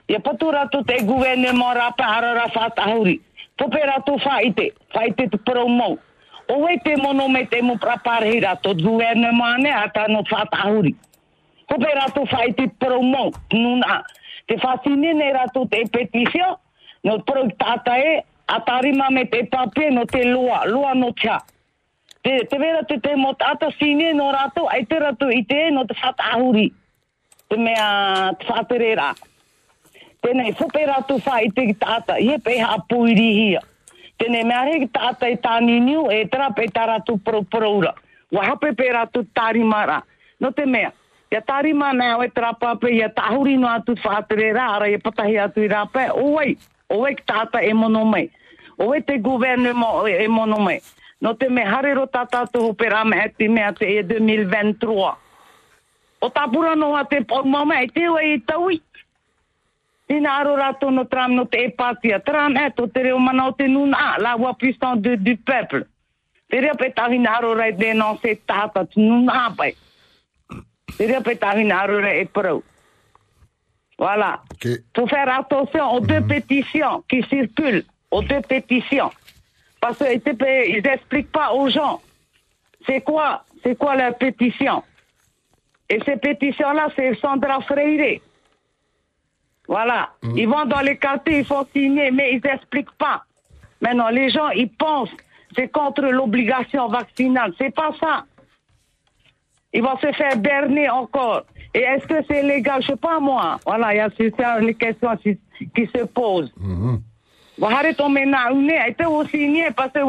Ia 0.08 0.20
patu 0.20 0.52
ratu 0.52 0.84
te 0.84 1.02
gouvernement 1.02 1.74
rape 1.74 2.02
harara 2.02 2.48
fata 2.54 2.82
hauri. 2.82 3.20
Pope 3.56 3.82
ratu 3.82 4.18
faite, 4.18 4.72
faite 4.92 5.28
te 5.30 5.38
promo. 5.38 5.98
O 6.46 6.58
wei 6.58 6.78
te 6.84 6.96
mono 6.96 7.28
me 7.28 7.46
te 7.46 7.62
mu 7.62 7.78
prapare 7.78 8.40
ratu 8.40 8.74
gouvernement 8.74 9.58
ne 9.62 9.70
ata 9.72 10.06
no 10.08 10.22
fata 10.28 10.56
hauri. 10.56 10.94
Pope 11.66 11.88
ratu 11.94 12.26
faite 12.26 12.68
promo, 12.78 13.30
nuna. 13.52 14.04
Te 14.46 14.58
fascine 14.58 15.14
ne 15.14 15.32
ratu 15.32 15.66
te 15.68 15.84
petition, 15.88 16.56
no 17.02 17.18
pro 17.24 17.48
tata 17.58 17.96
e, 17.98 18.22
atarima 18.46 19.08
me 19.10 19.24
te 19.24 19.44
pape 19.44 19.90
no 19.90 20.04
te 20.04 20.24
lua, 20.24 20.64
lua 20.66 20.94
no 20.94 21.12
tia. 21.12 21.40
Te, 22.22 22.44
te 22.44 22.58
vera 22.58 22.82
te 22.84 22.98
te 23.00 23.16
mo 23.16 23.32
tata 23.34 23.70
sine 23.78 24.12
no 24.12 24.30
rato, 24.32 24.68
ai 24.68 24.84
te 24.84 24.98
ratu 25.00 25.30
i 25.32 25.44
te 25.44 25.70
no 25.70 25.86
te 25.86 25.94
fata 25.94 26.32
ahuri. 26.32 26.72
Te 27.48 27.56
mea 27.56 28.32
te. 28.38 29.14
Tēnei 30.24 30.54
whupe 30.56 30.86
ratu 30.88 31.18
wha 31.24 31.40
i 31.44 31.50
te 31.52 31.72
tata, 31.76 32.16
e 32.16 32.38
peha 32.38 32.78
puiri 32.88 33.30
hia. 33.32 33.60
tene 34.18 34.42
mea 34.44 34.60
are 34.60 34.86
tātai 34.86 35.40
ta 35.40 35.58
ta 35.58 36.12
e 36.12 36.28
tra 36.28 36.50
pe 36.50 36.66
ta 36.72 36.98
tu 37.00 37.18
pro 37.18 37.42
pro 37.42 37.70
ura. 37.76 37.94
Wa 38.30 38.44
hape 38.44 38.74
pe 38.74 38.90
ra. 38.90 39.06
Tu 39.06 39.26
no 40.40 40.50
te 40.50 40.66
mea 40.66 40.92
ia 41.30 41.40
ta 41.40 41.60
ri 41.60 41.72
e 41.72 42.28
tra 42.30 42.52
pāpe 42.52 42.90
ia 42.90 43.08
tāhuri 43.08 43.58
no 43.58 43.68
atu 43.68 43.94
whātere 43.94 44.52
rā 44.52 44.68
ara 44.76 44.88
ia 44.88 44.98
patahi 44.98 45.38
atu 45.38 45.62
i 45.62 45.68
pe 45.92 46.10
o 46.10 46.34
owei 46.34 46.56
o 46.88 46.98
wai 46.98 47.16
e 47.62 47.72
mono 47.72 48.04
mai. 48.04 48.30
Owei 48.78 49.02
te 49.02 49.18
guverne 49.18 49.72
mo 49.72 50.06
e 50.06 50.28
mono 50.28 50.58
mai. 50.58 50.80
No 51.20 51.34
te 51.34 51.48
mea, 51.48 51.66
hare 51.66 51.94
ro 51.94 52.06
ta 52.06 52.24
tu 52.26 52.74
pe 52.74 52.86
rā 52.86 53.04
me 53.04 53.28
te 53.36 53.48
mea 53.48 53.68
ate 53.68 53.84
e 53.84 54.02
2023 54.02 55.24
o 56.24 56.30
tāpura 56.32 56.74
no 56.76 56.94
ate 56.96 57.20
po 57.28 57.42
mama 57.44 57.82
e 57.82 57.88
te 57.92 58.08
wai 58.08 58.38
tawi 58.46 58.80
Ina 60.08 60.30
aro 60.40 60.56
rato 60.56 60.90
no 60.90 61.04
tram 61.04 61.34
no 61.34 61.46
te 61.46 61.64
epatia. 61.64 62.20
Tram 62.20 62.56
e 62.56 62.70
to 62.76 62.86
te 62.88 63.02
reo 63.02 63.18
mana 63.18 63.48
o 63.48 63.52
te 63.52 63.68
nuna, 63.68 64.16
la 64.18 64.36
voix 64.36 64.54
puissante 64.54 65.00
du, 65.00 65.16
du 65.16 65.36
peuple. 65.36 65.86
Te 66.48 66.60
rea 66.60 66.74
pe 66.74 66.90
tahina 66.92 67.38
aro 67.38 67.54
rai 67.54 67.72
dénoncer 67.72 68.40
tata, 68.46 68.84
tu 68.84 69.00
nuna 69.00 69.54
pai. 69.56 69.74
Te 70.96 71.06
rea 71.06 71.20
pe 71.20 71.36
tahina 71.36 71.80
aro 71.82 72.00
rai 72.00 72.20
e 72.20 72.26
parau. 72.26 72.62
Voilà. 73.98 74.42
Okay. 74.54 74.82
Faut 74.94 75.06
faire 75.06 75.32
attention 75.38 75.92
aux 75.92 76.00
deux 76.00 76.20
pétitions 76.20 77.04
qui 77.08 77.22
circulent, 77.22 77.84
aux 78.10 78.22
deux 78.22 78.40
pétitions. 78.40 79.10
Parce 79.80 79.98
qu'ils 79.98 80.82
n'expliquent 80.82 81.30
pas 81.30 81.52
aux 81.52 81.68
gens 81.68 82.00
c'est 82.86 83.00
quoi, 83.00 83.44
c'est 83.62 83.76
quoi 83.76 83.96
leur 83.96 84.16
pétition. 84.16 84.82
Et 85.88 86.00
ces 86.04 86.16
pétitions-là, 86.16 86.88
c'est 86.96 87.14
Sandra 87.20 87.60
Freire. 87.60 88.20
Voilà. 89.66 90.10
Ils 90.36 90.48
vont 90.48 90.64
dans 90.66 90.80
les 90.80 90.96
quartiers, 90.96 91.38
ils 91.38 91.44
font 91.44 91.66
signer, 91.72 92.10
mais 92.10 92.32
ils 92.34 92.40
n'expliquent 92.44 92.92
pas. 92.98 93.24
Maintenant, 93.80 94.08
les 94.08 94.30
gens, 94.30 94.50
ils 94.50 94.70
pensent 94.70 95.10
c'est 95.56 95.68
contre 95.68 96.02
l'obligation 96.02 96.88
vaccinale. 96.88 97.52
C'est 97.58 97.74
pas 97.74 97.90
ça. 98.00 98.24
Ils 99.72 99.82
vont 99.82 99.96
se 99.98 100.10
faire 100.12 100.36
berner 100.36 100.88
encore. 100.90 101.42
Et 101.72 101.80
est-ce 101.80 102.06
que 102.06 102.24
c'est 102.28 102.42
légal? 102.42 102.82
Je 102.82 102.88
sais 102.88 102.96
pas 102.96 103.18
moi. 103.20 103.58
Voilà, 103.66 103.94
il 103.94 103.98
y 103.98 104.42
a 104.42 104.60
les 104.60 104.74
questions 104.74 105.16
qui, 105.16 105.88
se 105.94 106.04
posent. 106.04 106.52
Wahare 107.56 107.94
to 107.94 108.08
me 108.08 108.24
na 108.24 108.50
une, 108.50 108.70
ai 108.70 108.94
te 108.94 109.04
o 109.04 109.24
signer 109.26 109.70
parce 109.76 109.92
que 109.92 110.00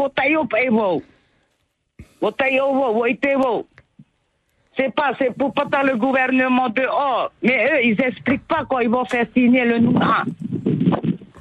C'est 4.77 4.93
pas, 4.93 5.11
c'est 5.17 5.35
pour 5.37 5.53
pas 5.53 5.83
le 5.83 5.95
gouvernement 5.95 6.69
dehors. 6.69 7.31
Mais 7.41 7.69
eux, 7.71 7.85
ils 7.85 8.01
expliquent 8.01 8.47
pas 8.47 8.65
quand 8.69 8.79
ils 8.79 8.89
vont 8.89 9.05
faire 9.05 9.25
signer 9.33 9.63
le 9.63 9.79
NUNA. 9.79 10.23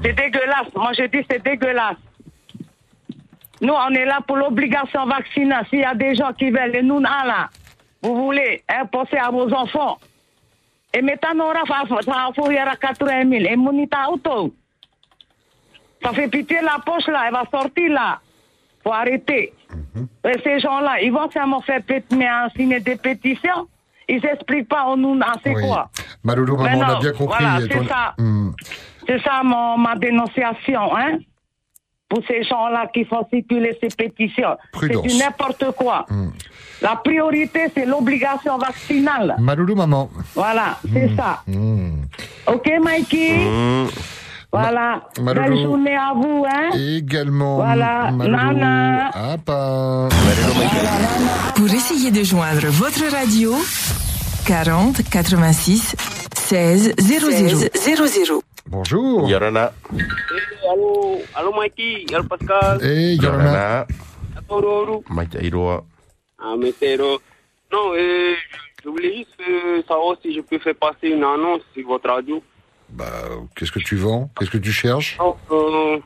C'est 0.02 0.12
dégueulasse. 0.12 0.73
Moi, 0.77 0.93
je 0.97 1.05
dis 1.05 1.24
c'est 1.28 1.43
dégueulasse. 1.43 1.97
Nous, 3.61 3.73
on 3.73 3.90
est 3.90 4.05
là 4.05 4.20
pour 4.27 4.36
l'obligation 4.36 5.06
vaccinale. 5.06 5.66
S'il 5.69 5.81
y 5.81 5.85
a 5.85 5.94
des 5.94 6.15
gens 6.15 6.32
qui 6.32 6.51
veulent 6.51 6.73
le 6.73 6.82
NUNA 6.82 7.24
là, 7.24 7.48
vous 8.02 8.15
voulez, 8.15 8.62
hein, 8.69 8.85
pensez 8.90 9.16
à 9.16 9.31
vos 9.31 9.52
enfants. 9.52 9.98
Et 10.93 11.02
maintenant, 11.02 11.47
on 11.48 12.32
faire 12.32 12.78
80 12.78 13.28
000. 13.28 13.44
Et 13.51 13.56
monita 13.56 14.09
auto. 14.11 14.55
Ça 16.02 16.12
fait 16.12 16.28
pitié 16.28 16.61
la 16.61 16.78
poche 16.85 17.09
là, 17.09 17.24
elle 17.27 17.32
va 17.32 17.44
sortir 17.51 17.90
là. 17.90 18.20
Faut 18.82 18.93
arrêter. 18.93 19.52
Et 20.29 20.39
ces 20.43 20.61
gens-là, 20.61 21.01
ils 21.03 21.13
vont 21.13 21.31
seulement 21.31 21.61
faire 21.61 21.81
mais, 21.87 22.49
signer 22.57 22.81
des 22.81 22.97
pétitions. 22.97 23.69
Ils 24.09 24.21
s'expliquent 24.21 24.69
pas 24.69 24.85
on 24.89 24.97
nous, 24.97 25.19
c'est 25.43 25.55
Oui. 25.55 25.63
quoi. 25.63 25.89
Malolo, 26.23 26.57
maman, 26.57 26.79
on 26.79 26.83
a 26.83 27.01
bien 27.01 27.13
compris. 27.13 27.39
Voilà, 27.41 27.59
c'est 27.63 27.69
ton- 27.69 27.87
ça. 27.87 28.15
Hmm. 28.19 28.51
C'est 29.07 29.21
ça 29.23 29.43
mon, 29.43 29.79
ma 29.79 29.97
dénonciation, 29.97 30.97
hein. 30.97 31.19
Pour 32.09 32.23
ces 32.29 32.43
gens-là 32.45 32.87
qui 32.93 33.05
font 33.07 33.27
circuler 33.33 33.77
ces 33.81 33.89
pétitions. 33.89 34.57
C'est 34.79 34.89
du 35.03 35.17
n'importe 35.19 35.65
quoi. 35.77 36.07
La 36.83 36.97
priorité, 36.97 37.71
c'est 37.75 37.87
l'obligation 37.87 38.59
vaccinale. 38.59 39.37
Malolo, 39.39 39.75
maman. 39.75 40.11
Voilà, 40.35 40.79
c'est 40.93 41.17
ça. 41.17 41.43
Hmm. 41.47 42.03
Ok, 42.47 42.71
Mikey? 42.83 43.39
Voilà. 44.61 45.03
Malolo. 45.21 45.49
Belle 45.49 45.63
journée 45.63 45.97
à 45.97 46.13
vous, 46.15 46.45
hein. 46.49 46.71
Également. 46.75 47.57
Voilà. 47.57 48.11
Nana. 48.13 49.11
Ah, 49.13 49.37
pas. 49.45 50.09
Pour 51.57 51.67
essayer 51.67 52.11
de 52.11 52.23
joindre 52.23 52.67
votre 52.69 53.05
radio, 53.11 53.55
40 54.47 55.03
86 55.11 55.97
16 56.37 56.95
00 56.99 57.31
00. 57.75 58.43
Bonjour. 58.67 59.29
Yorana. 59.29 59.73
Allô, 60.73 61.19
allô 61.35 61.53
Mikey, 61.61 62.07
allô 62.15 62.25
Pascal. 62.25 62.83
Hey, 62.83 63.17
Yorana. 63.17 63.87
Allô, 64.51 65.03
Maite 65.11 65.39
Iroa. 65.43 65.85
Ah, 66.39 66.57
Météro. 66.57 67.19
Non, 67.73 67.93
euh, 67.95 68.35
je 68.85 68.89
voulais 68.89 69.17
juste 69.17 69.31
euh, 69.41 69.83
savoir 69.89 70.17
si 70.23 70.35
je 70.35 70.41
peux 70.43 70.59
faire 70.59 70.75
passer 70.77 71.09
une 71.09 71.25
annonce 71.25 71.63
sur 71.75 71.87
votre 71.89 72.09
radio. 72.09 72.43
Bah, 72.90 73.11
qu'est-ce 73.56 73.73
que 73.73 73.81
tu 73.81 73.97
vends? 73.97 74.31
Qu'est-ce 74.39 74.51
que 74.51 74.59
tu 74.59 74.73
cherches? 74.73 75.19
Euh, 75.51 75.98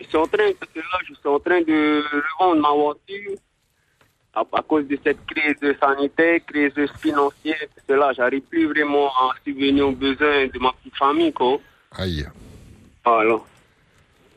je 0.00 0.04
suis 0.06 0.16
en 0.16 0.26
train, 0.26 0.44
là, 0.46 0.98
je 1.08 1.14
suis 1.14 1.28
en 1.28 1.38
train 1.40 1.60
de 1.60 2.02
revendre 2.38 2.60
ma 2.62 2.70
voiture 2.70 3.32
à, 4.34 4.40
à 4.52 4.62
cause 4.62 4.86
de 4.86 4.98
cette 5.04 5.24
crise 5.26 5.56
sanitaire, 5.80 6.40
crise 6.46 6.72
financière. 7.00 7.56
Là, 7.88 8.12
j'arrive 8.16 8.42
plus 8.42 8.66
vraiment 8.68 9.08
à 9.08 9.30
subvenir 9.44 9.88
aux 9.88 9.92
besoins 9.92 10.46
de 10.46 10.58
ma 10.60 10.72
petite 10.72 10.96
famille, 10.96 11.32
quoi. 11.32 11.58
Aïe. 11.92 12.26
Voilà. 13.04 13.38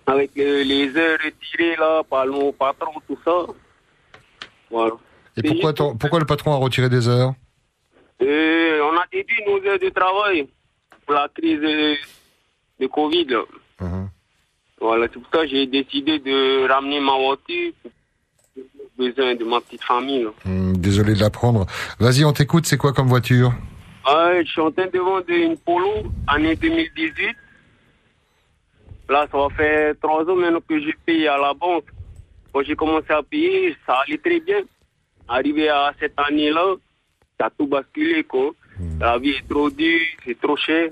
Avec 0.08 0.32
le- 0.36 0.64
les 0.64 0.96
heures 0.98 1.20
retirées, 1.24 1.76
là, 1.78 2.02
par 2.04 2.26
mon 2.28 2.52
patron, 2.52 2.94
tout 3.08 3.20
ça. 3.24 3.46
Voilà. 4.72 4.94
Et 5.38 5.44
pourquoi, 5.44 5.74
pourquoi 5.74 6.20
le 6.20 6.26
patron 6.26 6.54
a 6.54 6.58
retiré 6.58 6.90
des 6.90 7.08
heures? 7.08 7.34
Euh, 8.22 8.82
on 8.92 8.98
a 8.98 9.06
déduit 9.12 9.44
nos 9.48 9.58
heures 9.68 9.80
de 9.80 9.90
travail 9.90 10.48
pour 11.06 11.16
la 11.16 11.28
crise 11.34 11.60
de, 11.60 12.88
Covid. 12.88 13.28
Mhm. 13.80 14.10
Voilà, 14.82 15.08
c'est 15.12 15.20
pour 15.20 15.32
ça 15.32 15.44
que 15.44 15.48
j'ai 15.48 15.66
décidé 15.68 16.20
de 16.20 16.68
ramener 16.68 17.00
ma 17.00 17.18
voiture 17.18 17.72
pour 17.82 17.92
les 18.98 19.12
besoins 19.12 19.36
de 19.36 19.46
ma 19.46 19.62
petite 19.62 19.84
famille. 19.84 20.28
Hum, 20.46 20.76
Désolé 20.76 21.14
de 21.14 21.20
l'apprendre. 21.22 21.66
Vas-y, 22.00 22.26
on 22.26 22.34
t'écoute. 22.34 22.66
C'est 22.66 22.78
quoi 22.78 22.92
comme 22.92 23.08
voiture? 23.08 23.54
Je 24.06 24.44
suis 24.46 24.62
en 24.62 24.72
train 24.72 24.88
de 24.88 25.00
vendre 25.00 25.30
une 25.30 25.58
Polo, 25.58 26.04
année 26.28 26.56
2018. 26.58 27.36
Là, 29.10 29.28
ça 29.32 29.38
va 29.38 29.50
faire 29.50 29.96
trois 30.02 30.24
ans 30.24 30.36
maintenant 30.36 30.60
que 30.68 30.80
j'ai 30.80 30.96
payé 31.06 31.28
à 31.28 31.38
la 31.38 31.54
banque. 31.54 31.86
Quand 32.52 32.64
j'ai 32.64 32.76
commencé 32.76 33.12
à 33.12 33.24
payer, 33.24 33.76
ça 33.86 34.02
allait 34.06 34.18
très 34.18 34.40
bien. 34.40 34.62
Arrivé 35.28 35.70
à 35.70 35.94
cette 36.00 36.18
année-là, 36.18 36.76
ça 37.40 37.48
a 37.48 37.50
tout 37.50 37.68
basculé, 37.68 38.24
quoi. 38.24 38.52
La 39.00 39.18
vie 39.20 39.32
est 39.32 39.48
trop 39.50 39.70
dure, 39.70 40.02
c'est 40.26 40.40
trop 40.40 40.58
cher. 40.58 40.90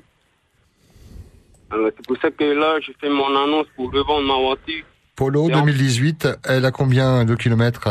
Alors, 1.72 1.90
c'est 1.96 2.06
pour 2.06 2.18
ça 2.18 2.30
que 2.32 2.44
là, 2.44 2.80
je 2.82 2.92
fais 3.00 3.10
mon 3.10 3.28
annonce 3.44 3.68
pour 3.76 3.92
revendre 3.92 4.28
ma 4.28 4.36
voiture. 4.40 4.84
Polo 5.16 5.50
Et 5.50 5.54
en- 5.56 5.60
2018. 5.62 6.28
Elle 6.44 6.66
a 6.66 6.72
combien 6.72 7.24
de 7.26 7.36
kilomètres? 7.36 7.88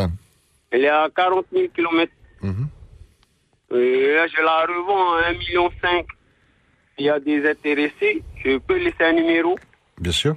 Elle 0.71 0.85
est 0.85 0.89
à 0.89 1.09
40 1.15 1.45
000 1.51 1.67
km. 1.75 2.11
Mhm. 2.41 2.67
Et 3.73 4.13
là, 4.13 4.27
je 4.27 4.41
la 4.41 4.65
revends 4.67 5.13
à 5.15 5.31
1,5 5.31 5.39
million. 5.39 5.69
Il 6.97 7.05
y 7.05 7.09
a 7.09 7.19
des 7.19 7.49
intéressés. 7.49 8.21
Je 8.43 8.57
peux 8.57 8.77
laisser 8.77 9.03
un 9.03 9.13
numéro. 9.13 9.57
Bien 9.99 10.11
sûr. 10.11 10.35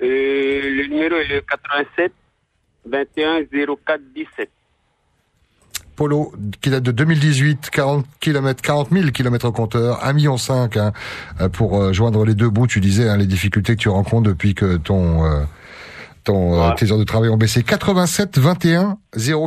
Euh, 0.00 0.70
le 0.70 0.86
numéro 0.86 1.14
est 1.16 1.28
le 1.28 1.40
87 1.42 2.12
21 2.86 3.42
04 3.44 4.00
17. 4.14 4.50
Polo, 5.96 6.32
qui 6.60 6.70
date 6.70 6.82
de 6.82 6.92
2018, 6.92 7.70
40 7.70 8.06
km, 8.20 8.62
40 8.62 8.88
000 8.90 9.10
km 9.10 9.46
au 9.46 9.52
compteur, 9.52 10.00
1,5 10.04 10.14
million 10.14 10.36
hein, 10.48 10.92
euh, 11.40 11.48
pour 11.48 11.80
euh, 11.80 11.92
joindre 11.92 12.24
les 12.24 12.34
deux 12.34 12.48
bouts. 12.48 12.66
Tu 12.66 12.80
disais 12.80 13.08
hein, 13.08 13.16
les 13.16 13.26
difficultés 13.26 13.76
que 13.76 13.80
tu 13.80 13.88
rencontres 13.88 14.28
depuis 14.28 14.54
que 14.54 14.76
ton 14.76 15.24
euh, 15.24 15.44
ton 16.24 16.62
euh, 16.62 16.74
tes 16.74 16.90
heures 16.90 16.98
de 16.98 17.04
travail 17.04 17.28
ont 17.30 17.36
baissé. 17.36 17.62
87 17.62 18.38
21 18.38 18.98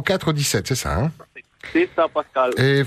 04 0.04 0.34
17, 0.34 0.68
c'est 0.68 0.76
ça. 0.76 1.00
Hein? 1.00 1.12
C'est 1.74 1.90
ça, 1.96 2.08
Pascal. 2.14 2.52
Et 2.58 2.84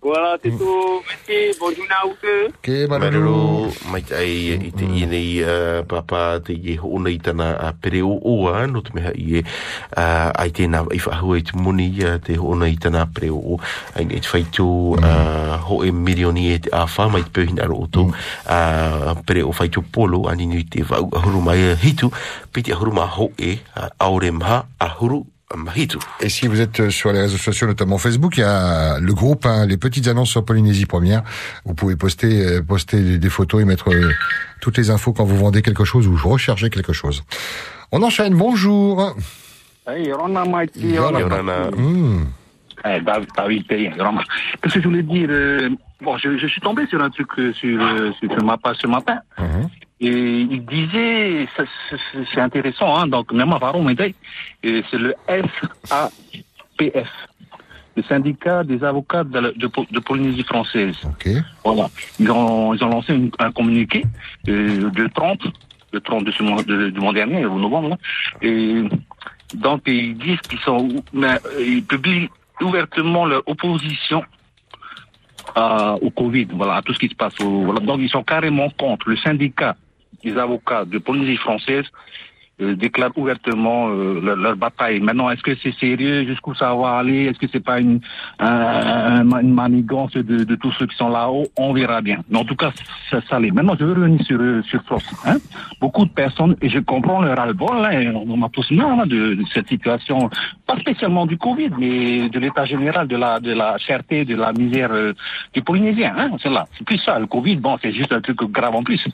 Voilà, 0.00 0.36
c'est 0.42 0.50
tout. 0.50 1.02
Merci. 1.08 1.58
Vous 1.58 1.72
deux. 1.72 2.48
ok, 2.48 2.88
Malolo. 2.88 3.18
Marero, 3.18 3.72
mai 3.90 4.04
ai 4.14 4.54
i 4.68 4.70
te 4.72 4.86
i 4.86 5.06
nei 5.10 5.42
uh, 5.42 5.82
papa 5.88 6.38
te 6.44 6.54
i 6.54 6.76
ho 6.78 7.00
nei 7.02 7.18
tana 7.18 7.48
a 7.58 7.72
pere 7.72 8.02
o 8.06 8.12
oa, 8.22 8.66
no 8.70 8.82
te 8.84 8.94
meha 8.94 9.10
i 9.18 9.40
e 9.40 9.42
uh, 9.42 10.30
ai 10.38 10.52
tēnā 10.54 10.84
i 10.94 11.00
whahua 11.02 11.40
i 11.40 11.44
te 11.48 11.58
moni 11.58 11.88
uh, 12.04 12.16
te 12.22 12.36
ho 12.38 12.54
nei 12.58 12.76
tana 12.78 13.02
a 13.02 13.08
pere 13.10 13.30
o 13.34 13.40
o 13.54 13.58
ai 13.98 14.06
nei 14.06 14.22
te 14.22 14.30
whaitu 14.30 14.68
uh, 14.94 15.56
ho 15.66 15.80
e 15.84 15.90
milioni 15.90 16.46
e 16.54 16.60
te 16.62 16.72
awha 16.78 17.08
mai 17.12 17.24
te 17.26 17.34
pēhina 17.40 17.66
aro 17.66 17.80
o 17.82 17.88
tō 17.90 18.06
uh, 18.06 19.10
pere 19.26 19.42
o 19.42 19.50
whaitu 19.50 19.82
polo 19.82 20.28
ani 20.30 20.46
nui 20.52 20.62
te 20.70 20.86
wau 20.86 21.10
ahuru 21.10 21.42
mai 21.42 21.74
hitu 21.82 22.12
piti 22.52 22.76
ahuru 22.76 22.94
ma 23.00 23.08
ho 23.18 23.32
e 23.36 23.58
uh, 23.74 23.90
aore 23.98 24.30
maha 24.30 24.62
ahuru 24.78 25.24
Et 26.20 26.28
si 26.28 26.46
vous 26.46 26.60
êtes 26.60 26.90
sur 26.90 27.10
les 27.12 27.20
réseaux 27.22 27.38
sociaux, 27.38 27.66
notamment 27.66 27.96
Facebook, 27.96 28.36
il 28.36 28.40
y 28.40 28.44
a 28.44 28.98
le 29.00 29.14
groupe, 29.14 29.46
hein, 29.46 29.64
les 29.66 29.78
petites 29.78 30.06
annonces 30.06 30.28
sur 30.30 30.44
Polynésie 30.44 30.84
Première. 30.84 31.22
Vous 31.64 31.74
pouvez 31.74 31.96
poster, 31.96 32.44
euh, 32.46 32.62
poster 32.62 33.16
des- 33.18 33.30
photos 33.30 33.62
et 33.62 33.64
mettre 33.64 33.90
euh, 33.90 34.10
toutes 34.60 34.76
les 34.76 34.90
infos 34.90 35.12
quand 35.14 35.24
vous 35.24 35.38
vendez 35.38 35.62
quelque 35.62 35.84
chose 35.84 36.06
ou 36.06 36.16
recherchez 36.22 36.68
quelque 36.68 36.92
chose. 36.92 37.24
On 37.92 38.02
enchaîne. 38.02 38.34
Bonjour. 38.34 39.14
Hey, 39.86 40.98
Rona. 40.98 41.22
Rona. 41.36 41.70
Hmm. 41.70 42.24
Eh, 42.84 43.00
Rona. 43.98 44.22
Qu'est-ce 44.62 44.74
que 44.74 44.80
je 44.82 44.88
voulais 44.88 45.02
dire 45.02 45.28
euh, 45.30 45.70
Bon, 46.02 46.16
je, 46.18 46.36
je 46.36 46.46
suis 46.46 46.60
tombé 46.60 46.86
sur 46.88 47.02
un 47.02 47.08
truc 47.10 47.28
euh, 47.38 47.52
sur, 47.54 47.80
euh, 47.82 48.12
sur, 48.20 48.30
sur 48.30 48.44
ma 48.44 48.56
page 48.58 48.76
ce 48.82 48.86
matin. 48.86 49.18
Et 50.00 50.08
il 50.10 50.64
disait, 50.64 51.48
c'est- 51.56 52.40
intéressant, 52.40 52.96
hein, 52.96 53.06
donc 53.08 53.32
c'est 54.90 54.98
le 54.98 55.14
SAPF, 55.88 57.08
le 57.96 58.02
syndicat 58.04 58.62
des 58.62 58.84
avocats 58.84 59.24
de, 59.24 59.38
la- 59.40 59.50
de, 59.52 59.66
Po- 59.66 59.86
de 59.90 59.98
Polynésie 59.98 60.44
française. 60.44 60.94
Voilà. 61.64 61.88
Ils 62.20 62.30
ont, 62.30 62.74
ils 62.74 62.84
ont 62.84 62.88
lancé 62.90 63.12
une- 63.14 63.30
un 63.40 63.50
communiqué 63.50 64.04
euh, 64.48 64.88
de 64.90 65.06
30, 65.08 65.40
le 65.92 66.00
30 66.00 66.24
de 66.24 66.30
ce 66.30 66.42
mois, 66.44 66.62
de- 66.62 66.90
du 66.90 67.00
mois 67.00 67.12
dernier, 67.12 67.44
au 67.46 67.58
novembre, 67.58 67.88
là. 67.90 67.96
et 68.42 68.82
donc 69.54 69.82
ils 69.86 70.16
disent 70.16 70.40
qu'ils 70.48 70.60
sont, 70.60 70.88
mais, 71.12 71.26
euh, 71.46 71.64
ils 71.66 71.84
publient 71.84 72.28
ouvertement 72.60 73.26
leur 73.26 73.42
opposition 73.46 74.22
à- 75.56 75.94
au 76.00 76.10
Covid, 76.10 76.46
voilà, 76.52 76.76
à 76.76 76.82
tout 76.82 76.92
ce 76.94 76.98
qui 77.00 77.08
se 77.08 77.14
passe. 77.14 77.34
au- 77.40 77.62
voilà. 77.64 77.80
Donc 77.80 77.98
ils 78.00 78.08
sont 78.10 78.22
carrément 78.22 78.68
contre. 78.70 79.08
Le 79.08 79.16
syndicat 79.16 79.74
des 80.22 80.36
avocats 80.36 80.84
de 80.84 80.98
Polynésie 80.98 81.36
française 81.36 81.84
euh, 82.60 82.74
déclarent 82.74 83.16
ouvertement 83.16 83.88
euh, 83.88 84.20
leur, 84.22 84.36
leur 84.36 84.56
bataille. 84.56 85.00
Maintenant, 85.00 85.30
est-ce 85.30 85.42
que 85.42 85.54
c'est 85.62 85.74
sérieux? 85.78 86.24
Jusqu'où 86.26 86.54
ça 86.54 86.74
va 86.74 86.98
aller? 86.98 87.24
Est-ce 87.26 87.38
que 87.38 87.46
c'est 87.52 87.64
pas 87.64 87.78
une, 87.80 88.00
un- 88.38 89.20
un- 89.32 89.40
une 89.40 89.54
manigance 89.54 90.12
de, 90.12 90.22
de 90.44 90.54
tous 90.56 90.72
ceux 90.72 90.86
qui 90.86 90.96
sont 90.96 91.08
là-haut? 91.08 91.44
On 91.56 91.72
verra 91.72 92.00
bien. 92.00 92.18
Mais 92.30 92.38
en 92.38 92.44
tout 92.44 92.56
cas, 92.56 92.70
ça, 93.10 93.20
ça 93.28 93.38
l'est. 93.38 93.50
Maintenant, 93.50 93.74
je 93.78 93.84
veux 93.84 93.92
revenir 93.92 94.22
sur, 94.24 94.40
euh, 94.40 94.62
sur. 94.62 94.80
Hein 95.26 95.36
Beaucoup 95.80 96.04
de 96.04 96.10
personnes, 96.10 96.56
et 96.62 96.68
je 96.68 96.78
comprends 96.80 97.20
leur 97.22 97.36
ras-le-bol, 97.36 97.84
hein, 97.84 97.90
et 97.90 98.08
on 98.10 98.42
a 98.42 98.48
tous 98.48 98.70
marre 98.72 99.00
hein, 99.00 99.06
de, 99.06 99.34
de 99.34 99.44
cette 99.52 99.68
situation, 99.68 100.30
pas 100.66 100.76
spécialement 100.78 101.26
du 101.26 101.36
Covid, 101.36 101.70
mais 101.78 102.28
de 102.28 102.38
l'état 102.38 102.64
général, 102.64 103.06
de 103.06 103.16
la, 103.16 103.38
de 103.38 103.52
la 103.52 103.76
cherté, 103.78 104.24
de 104.24 104.34
la 104.34 104.52
misère 104.52 104.90
euh, 104.92 105.12
du 105.54 105.62
Polynésien. 105.62 106.14
Hein, 106.16 106.30
c'est 106.42 106.50
là. 106.50 106.64
C'est 106.76 106.84
plus 106.84 106.98
ça. 106.98 107.18
Le 107.18 107.26
Covid, 107.26 107.56
bon, 107.56 107.76
c'est 107.82 107.92
juste 107.92 108.12
un 108.12 108.20
truc 108.20 108.38
grave 108.50 108.74
en 108.74 108.82
plus. 108.82 109.06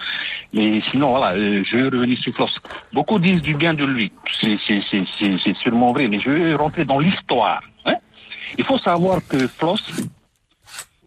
Mais 0.52 0.80
sinon, 0.90 1.10
voilà, 1.10 1.36
euh, 1.36 1.62
je 1.64 1.76
veux 1.76 1.88
revenir 1.88 2.18
sur 2.18 2.32
Floss. 2.34 2.58
Beaucoup 2.92 3.18
disent 3.18 3.33
du 3.40 3.54
bien 3.54 3.74
de 3.74 3.84
lui. 3.84 4.12
C'est, 4.40 4.58
sûrement 5.62 5.92
vrai, 5.92 6.08
mais 6.08 6.20
je 6.20 6.30
veux 6.30 6.56
rentrer 6.56 6.84
dans 6.84 6.98
l'histoire. 6.98 7.62
Hein. 7.84 7.96
Il 8.58 8.64
faut 8.64 8.78
savoir 8.78 9.20
que 9.26 9.46
Floss 9.46 9.82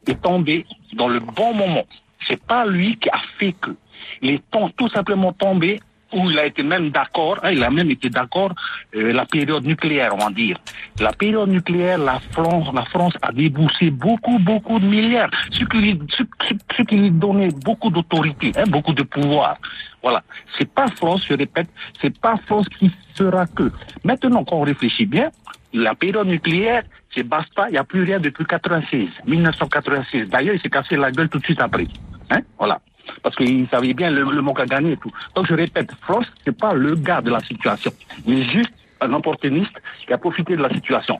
est 0.07 0.21
tombé 0.21 0.65
dans 0.93 1.07
le 1.07 1.19
bon 1.19 1.53
moment. 1.53 1.85
C'est 2.27 2.41
pas 2.41 2.65
lui 2.65 2.97
qui 2.97 3.09
a 3.09 3.19
fait 3.37 3.53
que. 3.53 3.75
Il 4.21 4.31
est 4.31 4.43
tout 4.77 4.89
simplement 4.89 5.33
tombé 5.33 5.79
où 6.13 6.29
il 6.29 6.39
a 6.39 6.45
été 6.45 6.63
même 6.63 6.89
d'accord, 6.89 7.39
hein, 7.43 7.51
il 7.51 7.63
a 7.63 7.69
même 7.69 7.89
été 7.91 8.09
d'accord, 8.09 8.53
euh, 8.95 9.11
la 9.13 9.25
période 9.25 9.65
nucléaire, 9.65 10.13
on 10.13 10.17
va 10.17 10.29
dire. 10.29 10.57
La 10.99 11.11
période 11.11 11.49
nucléaire, 11.49 11.97
la 11.97 12.19
France, 12.31 12.67
la 12.73 12.85
France 12.85 13.13
a 13.21 13.31
déboursé 13.31 13.91
beaucoup, 13.91 14.39
beaucoup 14.39 14.79
de 14.79 14.85
milliards, 14.85 15.29
ce 15.51 15.63
qui 15.65 15.77
lui, 15.77 15.99
ce, 16.09 16.81
qui 16.83 16.95
lui 16.95 17.11
donnait 17.11 17.49
beaucoup 17.63 17.89
d'autorité, 17.89 18.51
hein, 18.57 18.63
beaucoup 18.67 18.93
de 18.93 19.03
pouvoir. 19.03 19.57
Voilà. 20.01 20.23
C'est 20.57 20.71
pas 20.71 20.87
France, 20.87 21.25
je 21.27 21.33
répète, 21.33 21.67
c'est 22.01 22.17
pas 22.19 22.37
France 22.45 22.67
qui 22.69 22.91
fera 23.15 23.45
que. 23.47 23.71
Maintenant, 24.03 24.43
quand 24.43 24.57
on 24.57 24.61
réfléchit 24.61 25.05
bien, 25.05 25.29
la 25.73 25.95
période 25.95 26.27
nucléaire, 26.27 26.83
c'est 27.13 27.23
basta, 27.23 27.67
il 27.69 27.73
n'y 27.73 27.77
a 27.77 27.83
plus 27.83 28.03
rien 28.03 28.19
depuis 28.19 28.45
96, 28.45 29.07
1996. 29.25 30.29
D'ailleurs, 30.29 30.55
il 30.55 30.61
s'est 30.61 30.69
cassé 30.69 30.95
la 30.95 31.11
gueule 31.11 31.29
tout 31.29 31.39
de 31.39 31.43
suite 31.43 31.61
après. 31.61 31.87
Hein? 32.29 32.39
Voilà. 32.57 32.79
Parce 33.23 33.35
qu'il 33.35 33.67
savait 33.69 33.93
bien 33.93 34.09
le, 34.11 34.23
le 34.23 34.41
manque 34.41 34.59
à 34.59 34.65
gagner 34.65 34.93
et 34.93 34.97
tout. 34.97 35.11
Donc 35.35 35.47
je 35.47 35.53
répète, 35.53 35.91
France, 36.01 36.25
c'est 36.43 36.57
pas 36.57 36.73
le 36.73 36.95
gars 36.95 37.21
de 37.21 37.29
la 37.29 37.39
situation. 37.39 37.91
Est 38.27 38.43
juste 38.43 38.71
un 39.01 39.13
opportuniste 39.13 39.73
qui 40.05 40.13
a 40.13 40.17
profité 40.17 40.55
de 40.55 40.61
la 40.61 40.69
situation. 40.69 41.19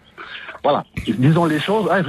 Voilà. 0.63 0.83
Disons 1.07 1.45
les 1.45 1.59
choses, 1.59 1.87
hein, 1.91 2.01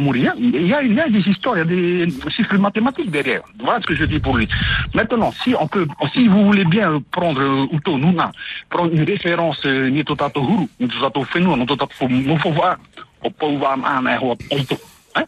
mourir. 0.00 0.32
Il 0.38 0.66
y 0.66 0.72
a, 0.72 0.82
il 0.82 0.94
y 0.94 1.00
a 1.00 1.08
des 1.08 1.28
histoires, 1.28 1.56
il 1.56 1.58
y 1.58 1.62
a 1.62 1.64
des 1.64 2.30
chiffres 2.30 2.56
mathématiques 2.56 3.10
derrière. 3.10 3.42
Voilà 3.58 3.80
ce 3.80 3.86
que 3.86 3.94
je 3.94 4.04
dis 4.04 4.20
pour 4.20 4.36
lui. 4.36 4.48
Maintenant, 4.94 5.32
si 5.32 5.54
on 5.58 5.66
peut, 5.66 5.86
si 6.12 6.28
vous 6.28 6.44
voulez 6.44 6.64
bien 6.64 7.02
prendre 7.10 7.40
euh, 7.40 7.66
Uto 7.72 7.98
Nuna, 7.98 8.30
prendre 8.70 8.92
une 8.94 9.02
référence, 9.02 9.60
euh, 9.66 9.90
ni 9.90 10.04
tout 10.04 10.16
à 10.20 10.30
tout 10.30 10.42
huru, 10.42 10.68
ni 10.80 10.88
tout 10.88 11.04
à 11.04 11.10
tout 11.10 11.24
fenu, 11.24 11.48
ni 11.58 11.66
tout 11.66 11.74
à 11.74 11.86
tout 11.86 12.08
mou 12.08 12.38
faut 12.38 12.52
voir, 12.52 12.76
au 13.22 13.30
pauvre 13.30 13.68
âme, 13.68 13.84
hein, 13.84 14.18
au 14.22 14.36
pauvre, 14.36 14.78
hein. 15.16 15.24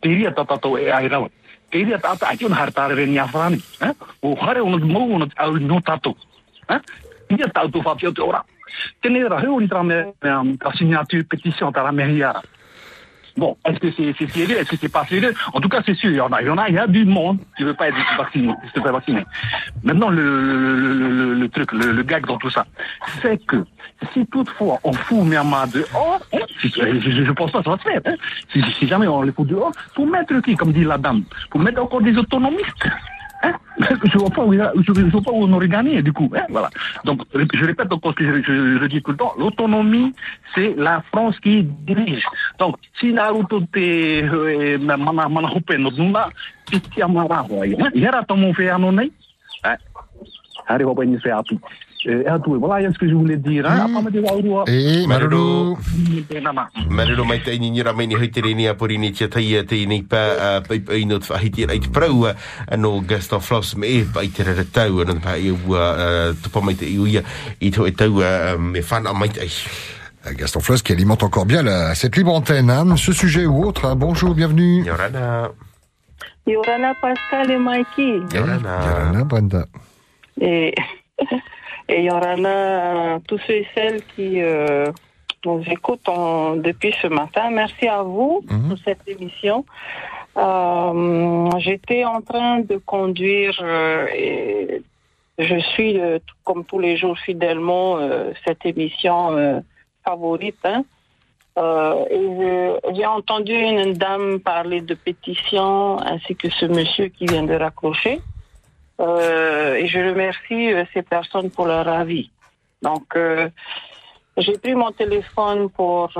Teria 0.00 0.30
tata 1.70 1.78
to 1.78 1.78
e 1.78 1.78
ai 1.78 1.88
rawa. 1.88 1.94
Teria 1.94 1.98
tata 1.98 2.26
ai 2.26 2.38
un 2.42 2.52
hartare 2.52 2.94
re 2.94 3.06
nia 3.06 3.26
frani, 3.26 3.62
hein. 3.80 3.94
O 4.20 4.36
hare 4.40 4.60
un 4.60 4.80
mo 4.80 5.04
un 5.04 5.28
au 5.34 5.56
no 5.58 5.80
tato. 5.80 6.16
Hein. 6.66 6.80
Ia 7.28 7.48
tau 7.48 7.68
tu 7.68 7.82
fa 7.82 7.94
Bon, 13.40 13.56
est-ce 13.64 13.78
que 13.78 13.90
c'est 13.92 14.30
sérieux, 14.30 14.58
est-ce 14.58 14.68
que 14.68 14.76
c'est 14.76 14.92
pas 14.92 15.06
sérieux 15.06 15.32
En 15.54 15.62
tout 15.62 15.70
cas, 15.70 15.80
c'est 15.86 15.94
sûr, 15.94 16.10
il 16.10 16.16
y 16.16 16.20
en 16.20 16.30
a, 16.30 16.42
il 16.42 16.74
y 16.74 16.78
a, 16.78 16.86
du 16.86 17.06
monde 17.06 17.38
qui 17.56 17.64
veut 17.64 17.72
pas 17.72 17.88
être 17.88 17.96
vacciné, 18.18 18.52
qui 18.62 18.68
se 18.78 18.84
fait 18.84 18.92
vacciner. 18.92 19.24
Maintenant, 19.82 20.10
le, 20.10 21.48
truc, 21.48 21.72
le, 21.72 22.02
gag 22.02 22.26
dans 22.26 22.36
tout 22.36 22.50
ça, 22.50 22.66
c'est 23.22 23.38
que 23.46 23.64
si 24.12 24.26
toutefois 24.26 24.78
on 24.84 24.92
fout 24.92 25.24
Myanmar 25.24 25.68
dehors, 25.68 26.20
hein, 26.34 26.38
je, 26.62 26.68
je, 26.68 27.32
pense 27.32 27.50
pas 27.50 27.62
ça 27.62 27.70
va 27.70 27.78
se 27.78 27.82
faire, 27.82 28.02
hein, 28.04 28.16
si, 28.52 28.62
si 28.78 28.86
jamais 28.86 29.06
on 29.06 29.22
les 29.22 29.32
fout 29.32 29.48
dehors, 29.48 29.72
pour 29.94 30.06
mettre 30.06 30.38
qui, 30.40 30.54
comme 30.54 30.74
dit 30.74 30.84
la 30.84 30.98
dame, 30.98 31.22
pour 31.48 31.62
mettre 31.62 31.82
encore 31.82 32.02
des 32.02 32.18
autonomistes. 32.18 32.90
Je 33.80 34.18
vois 34.18 34.30
pas 34.30 34.44
vois 34.44 35.22
pas 35.22 35.30
où 35.32 35.44
on 35.44 35.52
aurait 35.52 35.68
gagné 35.68 36.02
du 36.02 36.12
coup. 36.12 36.30
Hein 36.36 36.44
voilà. 36.50 36.68
Donc 37.04 37.22
je 37.32 37.64
répète 37.64 37.92
encore 37.92 38.12
ce 38.12 38.16
que 38.16 38.42
je, 38.42 38.78
je, 38.80 38.86
dis 38.86 39.02
tout 39.02 39.12
le 39.12 39.16
temps. 39.16 39.32
L'autonomie, 39.38 40.12
c'est 40.54 40.74
la 40.76 41.02
France 41.10 41.38
qui 41.40 41.62
dirige. 41.62 42.24
Donc 42.58 42.76
si 42.98 43.12
Naruto 43.12 43.60
te 43.72 44.76
mana 44.76 45.28
mana 45.28 45.48
hope 45.48 45.74
no 45.78 45.90
nuna, 45.90 46.28
piti 46.70 47.00
amara 47.02 47.46
hoy. 47.48 47.76
Yara 47.94 48.22
tomo 48.24 48.52
fe 48.52 48.68
anonai. 48.68 49.10
Hari 50.68 50.84
hope 50.84 51.06
ni 51.06 51.18
fe 51.18 51.30
api. 51.30 51.58
Eh, 52.06 52.24
atu, 52.26 52.56
voilà 52.58 52.90
ce 52.90 52.98
que 52.98 53.06
je 53.08 53.14
voulais 53.14 53.36
dire. 53.36 53.66
Hein? 53.66 53.88
Marulu. 55.06 55.76
Mai 56.88 57.10
te 57.10 57.20
mai 57.22 57.40
ni 57.58 57.70
ni 57.70 57.82
ni 58.98 59.12
tia 59.12 59.28
te 59.28 60.00
pa 60.08 60.18
te 61.50 61.66
Gaston 63.06 63.40
Floss 63.40 63.76
me 63.76 63.86
e 63.86 64.04
te 64.32 64.64
tau 64.72 65.04
pa 65.20 65.36
i 65.36 65.50
mai 66.62 66.74
te 66.74 66.84
i 66.86 66.96
i 67.60 67.68
e 67.68 68.56
me 68.58 68.80
mai 69.14 69.28
te 69.28 69.40
Gaston 70.36 70.60
Floss 70.60 70.82
qui 70.82 70.92
alimente 70.92 71.22
encore 71.22 71.46
bien 71.46 71.62
la- 71.62 71.94
cette 71.94 72.16
libre 72.16 72.34
antenne. 72.34 72.70
Hein. 72.70 72.96
Ce 72.96 73.12
sujet 73.12 73.46
ou 73.46 73.64
autre, 73.64 73.86
hein. 73.86 73.96
bonjour, 73.96 74.34
bienvenue. 74.34 74.84
Yorana. 74.84 75.50
Yorana 76.46 76.94
Pascal 77.00 77.50
et 77.50 77.58
Mikey. 77.58 78.20
Yorana, 78.34 79.24
Brenda. 79.24 79.64
Et, 80.40 80.74
et 81.94 82.02
Yorana, 82.04 83.18
tous 83.28 83.38
ceux 83.46 83.54
et 83.62 83.68
celles 83.74 84.02
qui 84.14 84.40
euh, 84.40 84.86
nous 85.44 85.62
écoutent 85.70 86.08
en- 86.08 86.56
depuis 86.56 86.94
ce 87.02 87.06
matin, 87.08 87.50
merci 87.50 87.86
à 87.88 88.02
vous 88.02 88.42
pour 88.68 88.78
cette 88.84 89.06
émission. 89.08 89.64
Euh, 90.36 91.50
J'étais 91.58 92.04
en 92.04 92.20
train 92.20 92.60
de 92.60 92.76
conduire 92.76 93.58
euh, 93.62 94.06
et 94.14 94.82
je 95.38 95.58
suis, 95.72 95.98
euh, 95.98 96.18
comme 96.44 96.64
tous 96.64 96.78
les 96.78 96.96
jours, 96.96 97.18
fidèlement 97.18 97.98
euh, 97.98 98.30
cette 98.44 98.64
émission 98.64 99.32
euh, 99.36 99.60
favorite. 100.04 100.58
hein. 100.64 100.84
Euh, 101.58 102.78
j'ai 102.94 103.06
entendu 103.06 103.52
une 103.54 103.92
dame 103.94 104.38
parler 104.40 104.80
de 104.82 104.94
pétition 104.94 105.98
ainsi 106.00 106.36
que 106.36 106.48
ce 106.48 106.64
monsieur 106.66 107.06
qui 107.08 107.26
vient 107.26 107.42
de 107.42 107.54
raccrocher. 107.54 108.20
Euh, 109.00 109.74
et 109.76 109.86
je 109.86 109.98
remercie 109.98 110.72
euh, 110.72 110.84
ces 110.92 111.02
personnes 111.02 111.50
pour 111.50 111.66
leur 111.66 111.88
avis. 111.88 112.30
Donc, 112.82 113.16
euh, 113.16 113.48
j'ai 114.36 114.58
pris 114.58 114.74
mon 114.74 114.92
téléphone 114.92 115.70
pour 115.70 116.12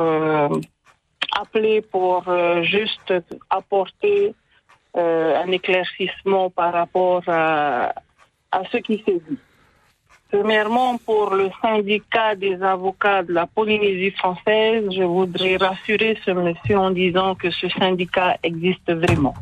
appeler 1.38 1.80
pour 1.80 2.24
juste 2.62 3.14
apporter 3.48 4.34
un 4.94 5.50
éclaircissement 5.52 6.50
par 6.50 6.72
rapport 6.72 7.22
à 7.28 7.92
ce 8.70 8.76
qui 8.78 9.02
s'est 9.06 9.22
dit. 9.26 9.38
Premièrement, 10.30 10.98
pour 10.98 11.34
le 11.34 11.50
syndicat 11.62 12.34
des 12.34 12.62
avocats 12.62 13.22
de 13.22 13.32
la 13.32 13.46
Polynésie 13.46 14.10
française, 14.10 14.84
je 14.90 15.02
voudrais 15.02 15.56
rassurer 15.56 16.18
ce 16.24 16.32
monsieur 16.32 16.78
en 16.78 16.90
disant 16.90 17.34
que 17.36 17.50
ce 17.50 17.68
syndicat 17.70 18.36
existe 18.42 18.92
vraiment. 18.92 19.34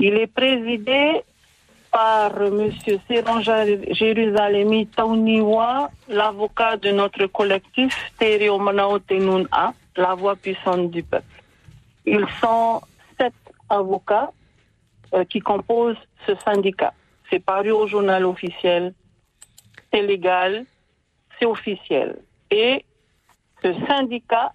Il 0.00 0.14
est 0.14 0.32
présidé 0.32 1.22
par 1.98 2.38
monsieur 2.52 3.00
Séran 3.08 3.40
Jérusalemi 3.42 4.86
Tauniwa, 4.86 5.90
l'avocat 6.08 6.76
de 6.76 6.90
notre 6.92 7.26
collectif 7.26 7.92
Stereo 8.14 8.56
Manao 8.60 9.00
Tenun 9.00 9.46
A, 9.50 9.72
la 9.96 10.14
voix 10.14 10.36
puissante 10.36 10.92
du 10.92 11.02
peuple. 11.02 11.42
Ils 12.06 12.26
sont 12.40 12.82
sept 13.18 13.34
avocats 13.68 14.30
euh, 15.12 15.24
qui 15.24 15.40
composent 15.40 16.04
ce 16.24 16.36
syndicat. 16.44 16.92
C'est 17.28 17.44
paru 17.44 17.72
au 17.72 17.88
journal 17.88 18.24
officiel, 18.26 18.94
c'est 19.92 20.02
légal, 20.02 20.66
c'est 21.36 21.46
officiel. 21.46 22.20
Et 22.52 22.84
ce 23.60 23.74
syndicat 23.88 24.52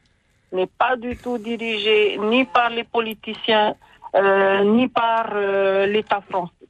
n'est 0.54 0.74
pas 0.84 0.96
du 0.96 1.18
tout 1.18 1.38
dirigé 1.38 2.18
ni 2.20 2.46
par 2.46 2.70
les 2.70 2.86
politiciens, 2.86 3.76
euh, 4.16 4.64
ni 4.64 4.88
par 4.88 5.32
euh, 5.34 5.86
l'État 5.88 6.22
français. 6.22 6.63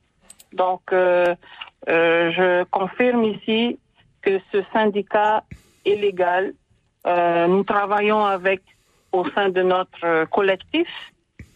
Donc, 0.53 0.81
euh, 0.91 1.35
euh, 1.89 2.31
je 2.31 2.63
confirme 2.65 3.23
ici 3.25 3.79
que 4.21 4.39
ce 4.51 4.63
syndicat 4.71 5.43
est 5.85 5.95
légal. 5.95 6.53
Euh, 7.05 7.47
nous 7.47 7.63
travaillons 7.63 8.23
avec, 8.23 8.61
au 9.11 9.27
sein 9.31 9.49
de 9.49 9.61
notre 9.61 10.25
collectif, 10.25 10.87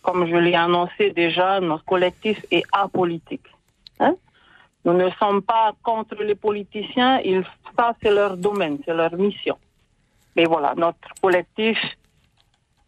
comme 0.01 0.27
je 0.27 0.35
l'ai 0.35 0.55
annoncé 0.55 1.11
déjà, 1.11 1.59
notre 1.59 1.85
collectif 1.85 2.43
est 2.51 2.63
apolitique. 2.71 3.47
Hein? 3.99 4.15
Nous 4.83 4.93
ne 4.93 5.09
sommes 5.11 5.41
pas 5.41 5.73
contre 5.83 6.15
les 6.23 6.35
politiciens, 6.35 7.19
ils, 7.23 7.43
ça 7.77 7.95
c'est 8.01 8.11
leur 8.11 8.35
domaine, 8.37 8.79
c'est 8.85 8.93
leur 8.93 9.13
mission. 9.13 9.57
Mais 10.35 10.45
voilà, 10.45 10.73
notre 10.75 11.09
collectif 11.21 11.77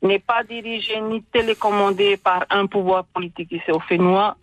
n'est 0.01 0.19
pas 0.19 0.43
dirigé 0.43 0.99
ni 1.01 1.21
télécommandé 1.23 2.17
par 2.17 2.45
un 2.49 2.67
pouvoir 2.67 3.05
politique 3.05 3.51
ici 3.51 3.71
au 3.71 3.79
Fénois, 3.79 4.37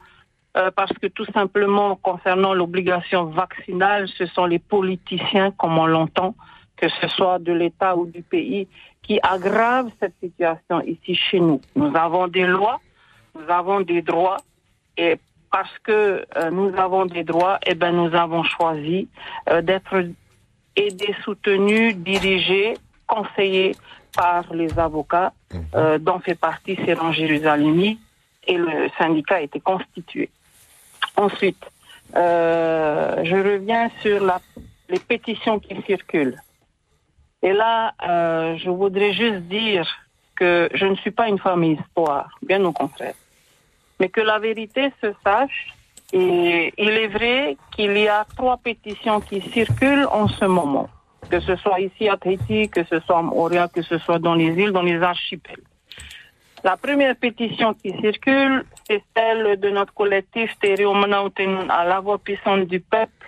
euh, 0.56 0.70
parce 0.74 0.92
que 0.92 1.06
tout 1.06 1.26
simplement, 1.32 1.96
concernant 1.96 2.54
l'obligation 2.54 3.24
vaccinale, 3.26 4.08
ce 4.08 4.26
sont 4.26 4.46
les 4.46 4.58
politiciens, 4.58 5.50
comme 5.52 5.78
on 5.78 5.86
l'entend, 5.86 6.34
que 6.76 6.88
ce 6.88 7.08
soit 7.08 7.38
de 7.38 7.52
l'État 7.52 7.96
ou 7.96 8.06
du 8.06 8.22
pays, 8.22 8.68
qui 9.02 9.18
aggravent 9.22 9.90
cette 10.00 10.14
situation 10.20 10.80
ici 10.82 11.14
chez 11.14 11.40
nous. 11.40 11.60
Nous 11.74 11.94
avons 11.96 12.26
des 12.26 12.46
lois, 12.46 12.80
nous 13.34 13.48
avons 13.50 13.80
des 13.80 14.02
droits, 14.02 14.38
et 14.96 15.18
parce 15.50 15.78
que 15.84 16.24
euh, 16.36 16.50
nous 16.50 16.74
avons 16.76 17.06
des 17.06 17.24
droits, 17.24 17.58
eh 17.66 17.74
ben, 17.74 17.92
nous 17.92 18.14
avons 18.14 18.42
choisi 18.42 19.08
euh, 19.48 19.62
d'être 19.62 20.04
aidés, 20.74 21.14
soutenus, 21.24 21.96
dirigés, 21.96 22.76
conseillés 23.06 23.74
par 24.14 24.52
les 24.52 24.78
avocats, 24.78 25.32
euh, 25.74 25.98
dont 25.98 26.18
fait 26.20 26.34
partie 26.34 26.76
Séran 26.84 27.12
Jérusalemi, 27.12 27.98
et 28.46 28.56
le 28.56 28.88
syndicat 28.98 29.36
a 29.36 29.40
été 29.42 29.60
constitué. 29.60 30.30
Ensuite, 31.16 31.64
euh, 32.14 33.24
je 33.24 33.36
reviens 33.36 33.90
sur 34.00 34.20
les 34.88 34.98
pétitions 34.98 35.58
qui 35.58 35.80
circulent. 35.82 36.40
Et 37.42 37.52
là, 37.52 37.94
euh, 38.06 38.56
je 38.56 38.70
voudrais 38.70 39.12
juste 39.12 39.42
dire 39.42 39.86
que 40.36 40.68
je 40.74 40.86
ne 40.86 40.94
suis 40.96 41.10
pas 41.10 41.28
une 41.28 41.38
femme 41.38 41.64
histoire, 41.64 42.28
bien 42.42 42.64
au 42.64 42.72
contraire. 42.72 43.14
Mais 43.98 44.08
que 44.08 44.20
la 44.20 44.38
vérité 44.38 44.92
se 45.00 45.12
sache, 45.24 45.74
il 46.12 46.72
est 46.78 47.08
vrai 47.08 47.56
qu'il 47.74 47.96
y 47.96 48.08
a 48.08 48.26
trois 48.36 48.58
pétitions 48.58 49.20
qui 49.20 49.40
circulent 49.40 50.06
en 50.10 50.28
ce 50.28 50.44
moment, 50.44 50.88
que 51.30 51.40
ce 51.40 51.56
soit 51.56 51.80
ici 51.80 52.08
à 52.08 52.16
Tahiti, 52.16 52.68
que 52.68 52.84
ce 52.84 53.00
soit 53.00 53.18
en 53.18 53.28
Orient, 53.32 53.68
que 53.68 53.82
ce 53.82 53.98
soit 53.98 54.18
dans 54.18 54.34
les 54.34 54.52
îles, 54.62 54.72
dans 54.72 54.82
les 54.82 55.00
archipels. 55.02 55.62
La 56.66 56.76
première 56.76 57.14
pétition 57.14 57.74
qui 57.74 57.92
circule, 58.00 58.64
c'est 58.88 59.00
celle 59.16 59.60
de 59.60 59.70
notre 59.70 59.94
collectif 59.94 60.50
Tereo 60.60 60.94
Manautenun 60.94 61.68
à 61.70 61.84
la 61.84 62.00
voix 62.00 62.18
puissante 62.18 62.66
du 62.66 62.80
peuple, 62.80 63.24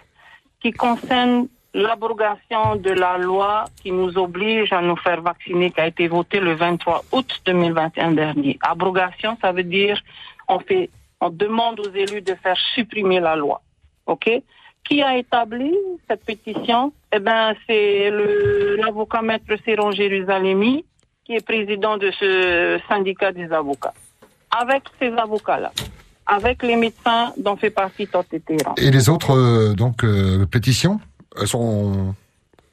qui 0.61 0.73
concerne 0.73 1.47
l'abrogation 1.73 2.75
de 2.75 2.91
la 2.91 3.17
loi 3.17 3.67
qui 3.81 3.93
nous 3.93 4.19
oblige 4.19 4.73
à 4.73 4.81
nous 4.83 4.97
faire 4.97 5.23
vacciner, 5.23 5.71
qui 5.71 5.81
a 5.81 5.87
été 5.87 6.09
votée 6.09 6.41
le 6.41 6.55
23 6.57 7.05
août 7.13 7.41
2021 7.47 8.11
dernier. 8.11 8.59
Abrogation, 8.61 9.39
ça 9.41 9.53
veut 9.53 9.63
dire 9.63 10.03
on 10.49 10.59
fait, 10.59 10.91
on 11.21 11.31
demande 11.31 11.79
aux 11.79 11.93
élus 11.93 12.23
de 12.23 12.35
faire 12.35 12.59
supprimer 12.75 13.21
la 13.21 13.37
loi. 13.37 13.63
Ok? 14.07 14.29
Qui 14.83 15.01
a 15.01 15.17
établi 15.17 15.73
cette 16.09 16.25
pétition? 16.25 16.93
Eh 17.13 17.21
ben, 17.21 17.55
c'est 17.69 18.11
l'avocat 18.83 19.23
maître 19.23 19.55
Séron 19.65 19.93
Jérusalemi, 19.93 20.85
qui 21.29 21.35
est 21.35 21.45
président 21.45 21.99
de 21.99 22.11
ce 22.19 22.81
syndicat 22.89 23.33
des 23.33 23.53
avocats. 23.53 23.93
Avec 24.51 24.85
ces 24.99 25.13
avocats-là, 25.13 25.73
avec 26.27 26.63
les 26.63 26.77
médecins 26.77 27.35
dont 27.37 27.57
fait 27.57 27.69
partie 27.69 28.09
Téhéran. 28.09 28.75
Et 28.79 28.91
les 28.91 29.11
autres 29.11 29.37
euh, 29.37 29.75
donc 29.75 30.05
euh, 30.05 30.47
pétitions 30.47 30.99
elles 31.39 31.47
sont 31.47 32.15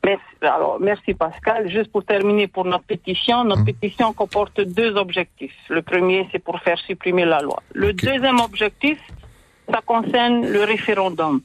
Merci. 0.05 0.23
Alors, 0.41 0.77
merci 0.79 1.15
Pascal. 1.15 1.67
Juste 1.71 1.91
pour 1.91 2.03
terminer 2.05 2.47
pour 2.47 2.63
notre 2.63 2.83
pétition, 2.83 3.43
notre 3.43 3.65
pétition 3.65 4.13
comporte 4.13 4.61
deux 4.61 4.95
objectifs. 4.95 5.57
Le 5.67 5.81
premier, 5.81 6.29
c'est 6.31 6.37
pour 6.47 6.59
faire 6.59 6.77
supprimer 6.77 7.25
la 7.25 7.41
loi. 7.41 7.63
Le 7.73 7.91
deuxième 7.91 8.39
objectif, 8.39 8.99
ça 9.67 9.81
concerne 9.83 10.45
le 10.47 10.63
référendum. 10.63 11.41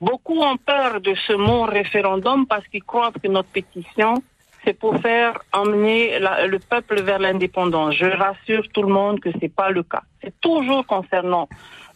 Beaucoup 0.00 0.38
ont 0.38 0.56
peur 0.56 1.02
de 1.02 1.14
ce 1.26 1.34
mot 1.34 1.64
référendum 1.64 2.46
parce 2.46 2.66
qu'ils 2.68 2.82
croient 2.82 3.12
que 3.12 3.28
notre 3.28 3.50
pétition, 3.50 4.14
c'est 4.64 4.78
pour 4.78 4.96
faire 4.98 5.38
emmener 5.52 6.18
le 6.18 6.58
peuple 6.58 7.00
vers 7.02 7.18
l'indépendance. 7.18 7.94
Je 7.94 8.06
rassure 8.06 8.68
tout 8.72 8.82
le 8.82 8.92
monde 8.92 9.20
que 9.20 9.30
c'est 9.40 9.54
pas 9.54 9.70
le 9.70 9.82
cas. 9.82 10.02
C'est 10.22 10.34
toujours 10.40 10.86
concernant 10.86 11.48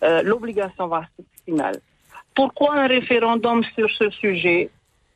euh, 0.03 0.23
l'obligation 0.23 0.89
vaccinale. 0.89 1.81
Pourquoi 2.35 2.75
un 2.75 2.87
référendum 2.87 3.63
sur 3.75 3.91
ce 3.91 4.11
sujet? 4.11 4.71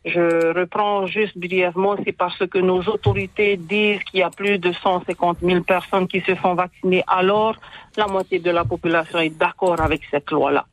Je 0.04 0.52
reprends 0.56 1.06
juste 1.06 1.36
brièvement, 1.36 1.96
c'est 2.04 2.12
parce 2.12 2.46
que 2.46 2.58
nos 2.58 2.80
autorités 2.82 3.56
disent 3.56 4.04
qu'il 4.04 4.20
y 4.20 4.22
a 4.22 4.30
plus 4.30 4.58
de 4.58 4.72
150 4.72 5.38
000 5.42 5.62
personnes 5.62 6.06
qui 6.06 6.20
se 6.20 6.36
font 6.36 6.54
vacciner. 6.54 7.02
Alors, 7.08 7.56
la 7.96 8.06
moitié 8.06 8.38
de 8.38 8.52
la 8.52 8.64
population 8.64 9.18
est 9.18 9.36
d'accord 9.36 9.80
avec 9.80 10.02
cette 10.10 10.30
loi-là. 10.30 10.64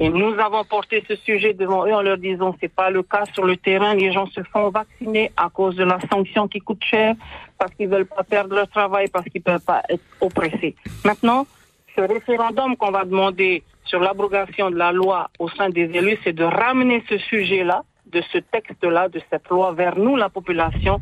Et 0.00 0.08
nous 0.08 0.34
avons 0.38 0.64
porté 0.64 1.04
ce 1.06 1.14
sujet 1.16 1.54
devant 1.54 1.86
eux 1.86 1.94
en 1.94 2.02
leur 2.02 2.18
disant 2.18 2.56
c'est 2.60 2.72
pas 2.72 2.90
le 2.90 3.02
cas 3.02 3.24
sur 3.34 3.44
le 3.44 3.56
terrain. 3.56 3.94
Les 3.94 4.12
gens 4.12 4.26
se 4.26 4.42
font 4.42 4.70
vacciner 4.70 5.30
à 5.36 5.48
cause 5.50 5.76
de 5.76 5.84
la 5.84 5.98
sanction 6.10 6.48
qui 6.48 6.60
coûte 6.60 6.82
cher, 6.82 7.14
parce 7.58 7.72
qu'ils 7.74 7.88
veulent 7.88 8.06
pas 8.06 8.22
perdre 8.24 8.54
leur 8.54 8.68
travail, 8.68 9.08
parce 9.08 9.26
qu'ils 9.26 9.42
peuvent 9.42 9.64
pas 9.64 9.82
être 9.88 10.02
oppressés. 10.20 10.74
Maintenant, 11.04 11.46
ce 11.94 12.00
référendum 12.00 12.76
qu'on 12.76 12.90
va 12.90 13.04
demander 13.04 13.62
sur 13.84 14.00
l'abrogation 14.00 14.70
de 14.70 14.76
la 14.76 14.92
loi 14.92 15.30
au 15.38 15.48
sein 15.50 15.68
des 15.68 15.82
élus, 15.82 16.18
c'est 16.24 16.32
de 16.32 16.44
ramener 16.44 17.04
ce 17.08 17.18
sujet-là, 17.18 17.84
de 18.06 18.22
ce 18.32 18.38
texte-là, 18.38 19.08
de 19.08 19.20
cette 19.30 19.48
loi 19.50 19.72
vers 19.72 19.98
nous, 19.98 20.16
la 20.16 20.30
population, 20.30 21.00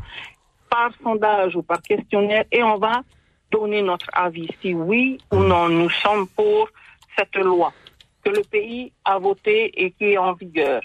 par 0.68 0.90
sondage 1.02 1.54
ou 1.56 1.62
par 1.62 1.80
questionnaire, 1.82 2.44
et 2.50 2.62
on 2.62 2.78
va 2.78 3.02
donner 3.50 3.82
notre 3.82 4.06
avis 4.12 4.48
si 4.60 4.74
oui 4.74 5.18
ou 5.32 5.36
non 5.36 5.68
nous 5.68 5.90
sommes 5.90 6.28
pour 6.28 6.68
cette 7.16 7.36
loi 7.36 7.72
que 8.24 8.30
le 8.30 8.42
pays 8.42 8.92
a 9.04 9.18
voté 9.18 9.70
et 9.84 9.90
qui 9.92 10.04
est 10.12 10.18
en 10.18 10.32
vigueur. 10.34 10.82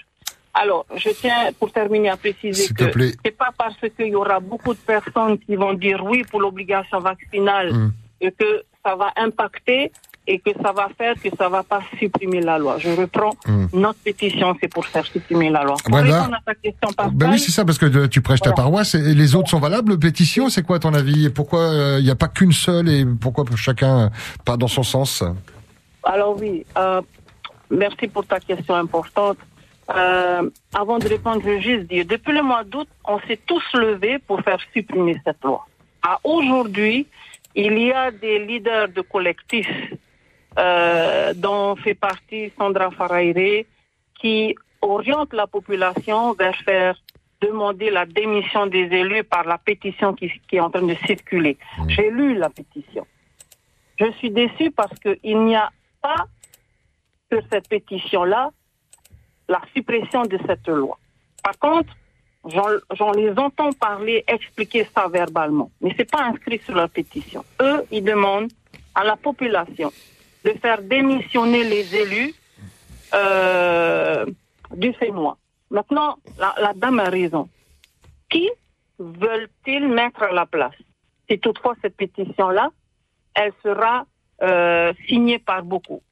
Alors, 0.54 0.86
je 0.96 1.10
tiens 1.10 1.50
pour 1.58 1.70
terminer 1.70 2.08
à 2.08 2.16
préciser 2.16 2.72
que 2.72 2.84
plaît. 2.84 3.12
c'est 3.24 3.36
pas 3.36 3.50
parce 3.56 3.76
qu'il 3.94 4.06
y 4.08 4.14
aura 4.14 4.40
beaucoup 4.40 4.72
de 4.72 4.78
personnes 4.78 5.38
qui 5.38 5.54
vont 5.54 5.74
dire 5.74 6.02
oui 6.04 6.22
pour 6.30 6.40
l'obligation 6.40 6.98
vaccinale 7.00 7.72
Mm. 7.74 7.92
et 8.22 8.30
que 8.32 8.62
ça 8.84 8.96
va 8.96 9.12
impacter 9.16 9.92
et 10.28 10.38
que 10.40 10.50
ça 10.62 10.72
va 10.72 10.88
faire 10.98 11.14
que 11.22 11.28
ça 11.38 11.48
va 11.48 11.62
pas 11.62 11.82
supprimer 11.98 12.40
la 12.40 12.58
loi. 12.58 12.78
Je 12.78 12.88
reprends 12.88 13.34
Mm. 13.46 13.66
notre 13.74 13.98
pétition, 13.98 14.56
c'est 14.60 14.68
pour 14.72 14.86
faire 14.86 15.04
supprimer 15.04 15.50
la 15.50 15.62
loi. 15.62 15.76
Voilà. 15.90 16.20
répondre 16.20 16.36
à 16.36 16.40
ta 16.46 16.54
question, 16.54 16.88
Pascal, 16.96 17.14
Ben 17.16 17.30
oui, 17.32 17.38
c'est 17.38 17.52
ça, 17.52 17.64
parce 17.66 17.76
que 17.78 17.86
euh, 17.86 18.08
tu 18.08 18.22
prêches 18.22 18.40
ta 18.40 18.52
paroisse 18.52 18.94
et 18.94 19.14
les 19.14 19.34
autres 19.34 19.50
sont 19.50 19.60
valables, 19.60 19.98
pétition, 19.98 20.48
c'est 20.48 20.62
quoi 20.62 20.78
ton 20.78 20.94
avis? 20.94 21.26
Et 21.26 21.30
pourquoi 21.30 21.62
il 21.98 22.04
n'y 22.04 22.10
a 22.10 22.16
pas 22.16 22.28
qu'une 22.28 22.52
seule 22.52 22.88
et 22.88 23.04
pourquoi 23.04 23.44
chacun 23.56 24.06
euh, 24.06 24.08
pas 24.46 24.56
dans 24.56 24.68
son 24.68 24.82
sens? 24.82 25.22
Alors 26.02 26.36
oui, 26.40 26.64
euh, 26.78 27.02
merci 27.70 28.08
pour 28.08 28.26
ta 28.26 28.40
question 28.40 28.74
importante. 28.74 29.38
Euh, 29.94 30.50
avant 30.74 30.98
de 30.98 31.08
répondre, 31.08 31.40
je 31.44 31.50
veux 31.50 31.60
juste 31.60 31.84
dire, 31.84 32.04
depuis 32.04 32.32
le 32.32 32.42
mois 32.42 32.64
d'août, 32.64 32.88
on 33.04 33.20
s'est 33.20 33.40
tous 33.46 33.62
levés 33.74 34.18
pour 34.18 34.40
faire 34.40 34.58
supprimer 34.72 35.16
cette 35.24 35.42
loi. 35.44 35.64
À 36.02 36.18
aujourd'hui, 36.24 37.06
il 37.54 37.78
y 37.78 37.92
a 37.92 38.10
des 38.10 38.38
leaders 38.44 38.88
de 38.88 39.00
collectifs 39.00 39.94
euh, 40.58 41.32
dont 41.34 41.76
fait 41.76 41.94
partie 41.94 42.52
Sandra 42.58 42.90
Faraire 42.90 43.64
qui 44.20 44.54
orientent 44.82 45.32
la 45.32 45.46
population 45.46 46.32
vers 46.32 46.56
faire 46.56 46.96
demander 47.40 47.90
la 47.90 48.06
démission 48.06 48.66
des 48.66 48.88
élus 49.02 49.24
par 49.24 49.44
la 49.44 49.58
pétition 49.58 50.14
qui, 50.14 50.32
qui 50.48 50.56
est 50.56 50.60
en 50.60 50.70
train 50.70 50.82
de 50.82 50.94
circuler. 51.06 51.56
J'ai 51.88 52.10
lu 52.10 52.34
la 52.34 52.50
pétition. 52.50 53.06
Je 53.98 54.10
suis 54.12 54.30
déçue 54.30 54.70
parce 54.70 54.98
qu'il 54.98 55.44
n'y 55.44 55.56
a 55.56 55.70
pas 56.02 56.26
sur 57.30 57.42
cette 57.50 57.68
pétition-là 57.68 58.50
la 59.48 59.60
suppression 59.74 60.22
de 60.22 60.38
cette 60.46 60.68
loi. 60.68 60.98
Par 61.42 61.58
contre, 61.58 61.94
j'en 62.44 63.12
les 63.12 63.32
entends 63.38 63.72
parler, 63.72 64.24
expliquer 64.26 64.86
ça 64.94 65.08
verbalement, 65.08 65.70
mais 65.80 65.94
c'est 65.96 66.10
pas 66.10 66.24
inscrit 66.24 66.60
sur 66.64 66.74
la 66.74 66.88
pétition. 66.88 67.44
Eux, 67.60 67.84
ils 67.90 68.02
demandent 68.02 68.52
à 68.94 69.04
la 69.04 69.16
population 69.16 69.92
de 70.44 70.50
faire 70.52 70.82
démissionner 70.82 71.64
les 71.64 71.94
élus 71.94 72.34
euh, 73.14 74.26
du 74.74 74.92
Fénois. 74.94 75.36
Maintenant, 75.70 76.18
la, 76.38 76.54
la 76.60 76.72
dame 76.74 77.00
a 77.00 77.10
raison. 77.10 77.48
Qui 78.30 78.48
veulent-ils 78.98 79.88
mettre 79.88 80.22
à 80.22 80.32
la 80.32 80.46
place? 80.46 80.74
Si 81.28 81.38
toutefois 81.38 81.74
cette 81.82 81.96
pétition-là, 81.96 82.70
elle 83.34 83.52
sera 83.62 84.06
euh, 84.42 84.92
signée 85.08 85.38
par 85.38 85.62
beaucoup. 85.62 86.02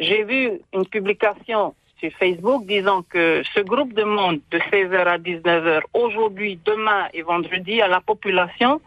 J'ai 0.00 0.24
vu 0.24 0.58
une 0.72 0.86
publication 0.86 1.74
sur 1.98 2.10
Facebook 2.12 2.64
disant 2.64 3.02
que 3.02 3.42
ce 3.54 3.60
groupe 3.60 3.92
demande 3.92 4.40
de 4.50 4.58
16h 4.58 4.96
à 4.96 5.18
19h 5.18 5.82
aujourd'hui, 5.92 6.58
demain 6.64 7.08
et 7.12 7.20
vendredi 7.20 7.82
à 7.82 7.88
la 7.88 8.00
population 8.00 8.80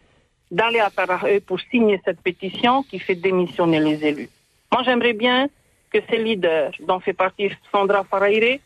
d'aller 0.50 0.80
à 0.80 0.90
Tarahe 0.90 1.40
pour 1.46 1.60
signer 1.72 2.02
cette 2.04 2.20
pétition 2.20 2.82
qui 2.82 2.98
fait 2.98 3.14
démissionner 3.14 3.80
les 3.80 4.04
élus. 4.04 4.30
Moi, 4.72 4.82
j'aimerais 4.82 5.14
bien 5.14 5.50
que 5.92 6.00
ces 6.10 6.18
leaders, 6.18 6.72
dont 6.80 7.00
fait 7.00 7.14
partie 7.14 7.52
Sandra 7.72 8.04
Faraire, 8.04 8.58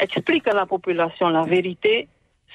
expliquent 0.00 0.48
à 0.48 0.54
la 0.54 0.66
population 0.66 1.28
la 1.28 1.44
vérité 1.44 2.08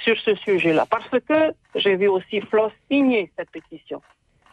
sur 0.04 0.20
ce 0.20 0.36
sujet-là. 0.36 0.86
Parce 0.90 1.10
que 1.10 1.54
j'ai 1.76 1.96
vu 1.96 2.10
aussi 2.10 2.42
Floss 2.42 2.74
signer 2.90 3.32
cette 3.38 3.50
pétition. 3.50 4.02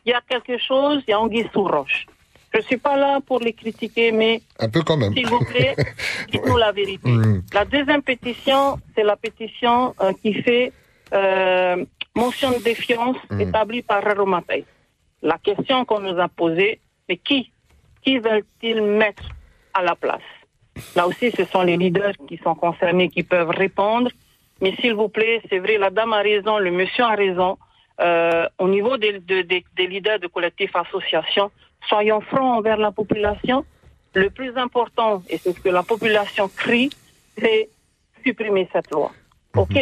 Il 0.05 0.11
y 0.11 0.15
a 0.15 0.21
quelque 0.21 0.57
chose, 0.57 1.03
il 1.09 1.11
y 1.11 1.15
a 1.15 1.21
Anguille 1.21 1.51
sous 1.53 1.65
roche. 1.65 2.07
Je 2.53 2.59
ne 2.59 2.62
suis 2.62 2.77
pas 2.79 2.97
là 2.97 3.20
pour 3.27 3.41
les 3.41 3.53
critiquer, 3.53 4.11
mais 4.12 4.41
Un 4.59 4.69
peu 4.70 4.83
quand 4.83 4.97
même. 4.97 5.12
s'il 5.15 5.27
vous 5.29 5.45
plaît, 5.45 5.77
dites-nous 6.33 6.57
la 6.57 6.73
vérité. 6.73 7.11
Mm. 7.11 7.43
La 7.53 7.65
deuxième 7.65 8.03
pétition, 8.03 8.79
c'est 8.95 9.05
la 9.05 9.16
pétition 9.16 9.95
euh, 10.01 10.12
qui 10.23 10.33
fait 10.35 10.73
euh, 11.12 11.85
motion 12.15 12.51
de 12.53 12.62
défiance 12.62 13.16
Mm. 13.31 13.41
établie 13.43 13.83
par 13.83 14.03
Raromatei. 14.03 14.65
La 15.23 15.37
question 15.39 15.85
qu'on 15.85 16.01
nous 16.01 16.19
a 16.20 16.29
posée, 16.29 16.81
mais 17.09 17.16
qui 17.19 17.51
Qui 18.05 18.19
veulent-ils 18.19 18.81
mettre 18.83 19.25
à 19.75 19.83
la 19.83 19.95
place? 19.97 20.23
Là 20.97 21.07
aussi, 21.09 21.31
ce 21.33 21.45
sont 21.45 21.62
les 21.62 21.77
leaders 21.77 22.15
qui 22.29 22.37
sont 22.39 22.55
concernés 22.55 23.09
qui 23.11 23.23
peuvent 23.25 23.51
répondre. 23.51 24.11
Mais 24.62 24.73
s'il 24.77 24.95
vous 24.95 25.09
plaît, 25.09 25.43
c'est 25.51 25.59
vrai, 25.59 25.77
la 25.79 25.91
dame 25.91 26.12
a 26.15 26.23
raison, 26.23 26.59
le 26.59 26.70
monsieur 26.70 27.05
a 27.05 27.15
raison. 27.15 27.59
Euh, 28.01 28.47
au 28.59 28.69
niveau 28.69 28.97
des, 28.97 29.15
de- 29.19 29.43
des- 29.43 29.65
des 29.77 29.87
leaders 29.89 30.20
de 30.20 30.29
collectifs 30.29 30.75
associations, 30.77 31.51
soyons 31.87 32.21
francs 32.21 32.59
envers 32.59 32.77
la 32.77 32.93
population. 32.93 33.65
Le 34.15 34.31
plus 34.31 34.57
important, 34.57 35.23
et 35.29 35.39
c'est 35.39 35.53
ce 35.53 35.61
que 35.61 35.69
la 35.69 35.83
population 35.83 36.49
crie, 36.49 36.91
c'est 37.39 37.69
supprimer 38.25 38.69
cette 38.73 38.91
loi. 38.91 39.13
OK, 39.57 39.75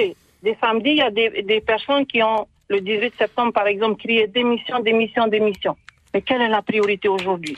des 0.43 0.57
samedis, 0.61 0.91
il 0.91 0.97
y 0.97 1.03
a 1.03 1.11
des, 1.11 1.43
des 1.43 1.61
personnes 1.61 2.07
qui 2.07 2.23
ont, 2.23 2.47
le 2.69 2.81
18 2.81 3.15
septembre 3.17 3.53
par 3.53 3.67
exemple, 3.67 3.97
crié 3.97 4.27
démission, 4.27 4.81
démission, 4.81 5.27
démission. 5.29 5.77
Mais 6.13 6.23
quelle 6.23 6.43
est 6.43 6.49
la 6.49 6.63
priorité 6.63 7.09
aujourd'hui? 7.09 7.57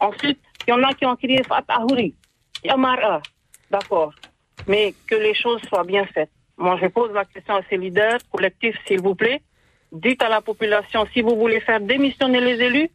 Ensuite, 0.00 0.38
il 0.66 0.70
y 0.70 0.72
en 0.72 0.82
a 0.82 0.94
qui 0.94 1.04
ont 1.06 1.16
crié 1.16 1.42
Fatahuri, 1.42 2.14
Yamara. 2.64 3.20
D'accord. 3.70 4.12
Mais 4.66 4.94
que 5.06 5.14
les 5.14 5.34
choses 5.34 5.60
soient 5.68 5.84
bien 5.84 6.06
faites. 6.06 6.30
Moi, 6.56 6.78
je 6.80 6.86
pose 6.86 7.12
la 7.12 7.24
question 7.24 7.56
à 7.56 7.62
ces 7.68 7.76
leaders 7.76 8.18
collectifs, 8.30 8.76
s'il 8.86 9.00
vous 9.00 9.14
plaît. 9.14 9.42
Dites 9.92 10.22
à 10.22 10.28
la 10.28 10.40
population, 10.40 11.06
si 11.12 11.20
vous 11.20 11.36
voulez 11.36 11.60
faire 11.60 11.80
démissionner 11.80 12.40
les 12.40 12.60
élus, 12.62 12.90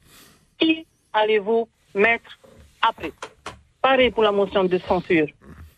qui 0.60 0.86
allez-vous 1.14 1.68
mettre 1.96 2.40
après? 2.82 3.12
Pareil 3.82 4.12
pour 4.12 4.24
la 4.24 4.32
motion 4.32 4.64
de 4.66 4.78
censure. 4.80 5.28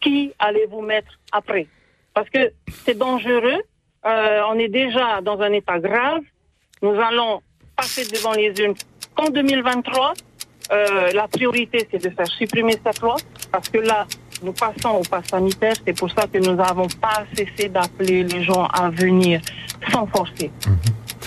Qui 0.02 0.34
allez-vous 0.40 0.82
mettre 0.82 1.12
après? 1.32 1.68
Parce 2.14 2.30
que 2.30 2.52
c'est 2.86 2.98
dangereux. 2.98 3.62
Euh, 4.06 4.42
on 4.50 4.58
est 4.58 4.68
déjà 4.68 5.22
dans 5.22 5.40
un 5.40 5.54
état 5.54 5.80
grave. 5.80 6.22
Nous 6.82 7.00
allons 7.00 7.42
passer 7.76 8.06
devant 8.06 8.34
les 8.34 8.54
urnes 8.60 8.74
qu'en 9.16 9.30
2023. 9.30 10.14
Euh, 10.72 11.12
la 11.12 11.28
priorité, 11.28 11.88
c'est 11.92 12.04
de 12.04 12.10
faire 12.10 12.28
supprimer 12.28 12.78
cette 12.84 13.02
loi. 13.02 13.18
Parce 13.52 13.70
que 13.70 13.78
là, 13.78 14.08
nous 14.42 14.54
passons 14.54 14.90
au 14.90 15.04
pass 15.04 15.28
sanitaire. 15.28 15.74
C'est 15.86 15.98
pour 15.98 16.10
ça 16.12 16.26
que 16.28 16.40
nous 16.40 16.56
n'avons 16.56 16.88
pas 16.88 17.26
cessé 17.36 17.70
d'appeler 17.70 18.24
les 18.24 18.44
gens 18.44 18.66
à 18.66 18.90
venir 18.90 19.42
sans 19.92 20.08
forcer. 20.08 20.52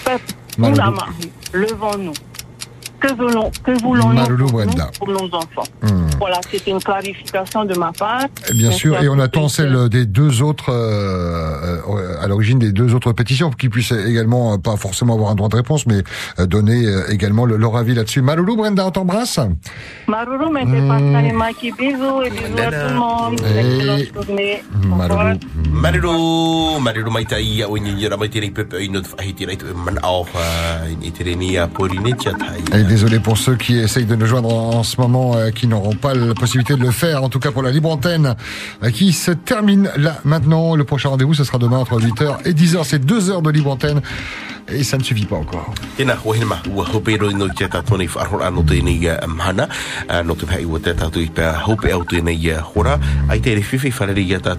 Peuple, 0.04 0.24
Maloulou. 0.58 0.74
Oulama, 0.74 1.06
levons-nous. 1.52 2.14
Que 3.04 3.12
voulons- 3.14 3.50
que 3.62 3.82
voulons-nous 3.82 4.14
Maloulou 4.14 4.46
pour, 4.46 4.60
nous, 4.60 4.66
Brenda. 4.66 4.90
pour 4.98 5.08
nos 5.08 5.26
enfants 5.34 5.64
Hmm. 5.82 6.06
Voilà, 6.18 6.40
c'était 6.50 6.70
une 6.70 6.82
clarification 6.82 7.64
de 7.66 7.74
ma 7.76 7.92
part. 7.92 8.20
Bien 8.52 8.68
Merci 8.68 8.80
sûr, 8.80 9.02
et 9.02 9.08
on 9.08 9.18
attend 9.18 9.48
celle 9.48 9.88
des 9.90 10.06
deux 10.06 10.40
autres, 10.42 10.70
euh, 10.70 11.76
euh, 11.88 12.22
à 12.22 12.26
l'origine 12.28 12.58
des 12.58 12.72
deux 12.72 12.94
autres 12.94 13.12
pétitions, 13.12 13.50
pour 13.50 13.58
qu'ils 13.58 13.68
puissent 13.68 13.92
également, 13.92 14.54
euh, 14.54 14.56
pas 14.56 14.76
forcément 14.76 15.14
avoir 15.14 15.30
un 15.30 15.34
droit 15.34 15.48
de 15.50 15.56
réponse, 15.56 15.86
mais 15.86 16.02
euh, 16.38 16.46
donner 16.46 16.86
euh, 16.86 17.10
également 17.10 17.44
le- 17.44 17.56
leur 17.56 17.76
avis 17.76 17.94
là-dessus. 17.94 18.22
Maloulou, 18.22 18.56
Brenda, 18.56 18.86
on 18.86 18.90
t'embrasse. 18.90 19.38
Hmm. 19.38 19.54
pas 20.88 20.98
Maki, 21.32 21.72
bisous 21.72 22.22
et 22.24 22.30
bisous 22.30 22.58
à 22.58 22.66
tout 22.70 22.88
le 22.88 22.94
monde. 22.94 23.40
Excellente 23.40 24.26
journée. 24.26 24.62
Pepe 28.50 29.64
man 29.74 29.98
ni 31.36 31.58
a 31.58 31.66
désolé 32.94 33.18
pour 33.18 33.36
ceux 33.36 33.56
qui 33.56 33.76
essayent 33.76 34.04
de 34.04 34.14
nous 34.14 34.26
joindre 34.26 34.54
en, 34.54 34.84
ce 34.84 35.00
moment, 35.00 35.34
euh, 35.34 35.50
qui 35.50 35.66
n'auront 35.66 35.96
pas 35.96 36.14
la 36.14 36.32
possibilité 36.32 36.76
de 36.76 36.80
le 36.80 36.92
faire, 36.92 37.24
en 37.24 37.28
tout 37.28 37.40
cas 37.40 37.50
pour 37.50 37.64
la 37.64 37.72
libre 37.72 37.90
antenne, 37.90 38.36
euh, 38.84 38.90
qui 38.90 39.12
se 39.12 39.32
termine 39.32 39.90
là 39.96 40.20
maintenant. 40.22 40.76
Le 40.76 40.84
prochain 40.84 41.08
rendez-vous, 41.08 41.34
ce 41.34 41.42
sera 41.42 41.58
demain 41.58 41.78
entre 41.78 41.98
8h 42.00 42.46
et 42.46 42.52
10h. 42.52 42.84
C'est 42.84 43.04
deux 43.04 43.30
heures 43.30 43.42
de 43.42 43.50
libre 43.50 43.72
antenne. 43.72 44.00
Et 44.68 44.82
ça 44.82 44.96
ne 44.96 45.02
suffit 45.02 45.26
pas 45.26 45.36
encore. 45.36 45.74
Hope 45.98 47.08
no 47.20 47.30
no 47.30 47.48
te 47.48 47.64
hope 51.66 51.86
au 51.92 52.04
hora, 52.74 52.98
ai 53.28 53.40
te 53.40 53.50
a 53.50 54.56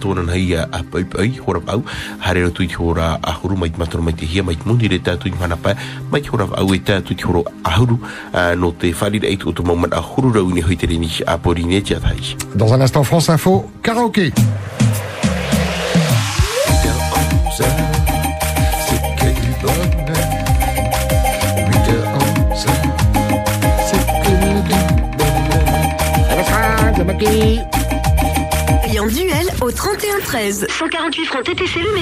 hora 2.79 3.19
hare 3.19 3.55
mai 3.57 3.71
mai 3.77 4.13
te 4.13 4.25
hia, 4.25 4.43
mai 4.43 4.57
mundi 4.65 4.87
re 4.87 4.99
mai 6.11 6.23
hora 6.31 6.45
au 6.55 6.73
e 6.73 6.81
hora 7.25 8.55
no 8.55 8.71
te 8.73 8.93
ni 10.53 10.61
hoi 10.61 10.75
te 10.75 10.87
a 11.25 11.37
tia 11.81 11.99
tai. 11.99 12.35
Dans 12.55 12.73
un 12.73 12.81
instant, 12.81 13.03
France 13.03 13.29
Info, 13.29 13.71
karaoké. 13.81 14.31
Et 27.21 28.99
en 28.99 29.07
duel 29.07 29.47
au 29.61 29.71
31 29.71 30.19
13. 30.23 30.67
148 30.69 31.25
francs 31.25 31.43
TTC 31.43 31.79
le 31.79 31.91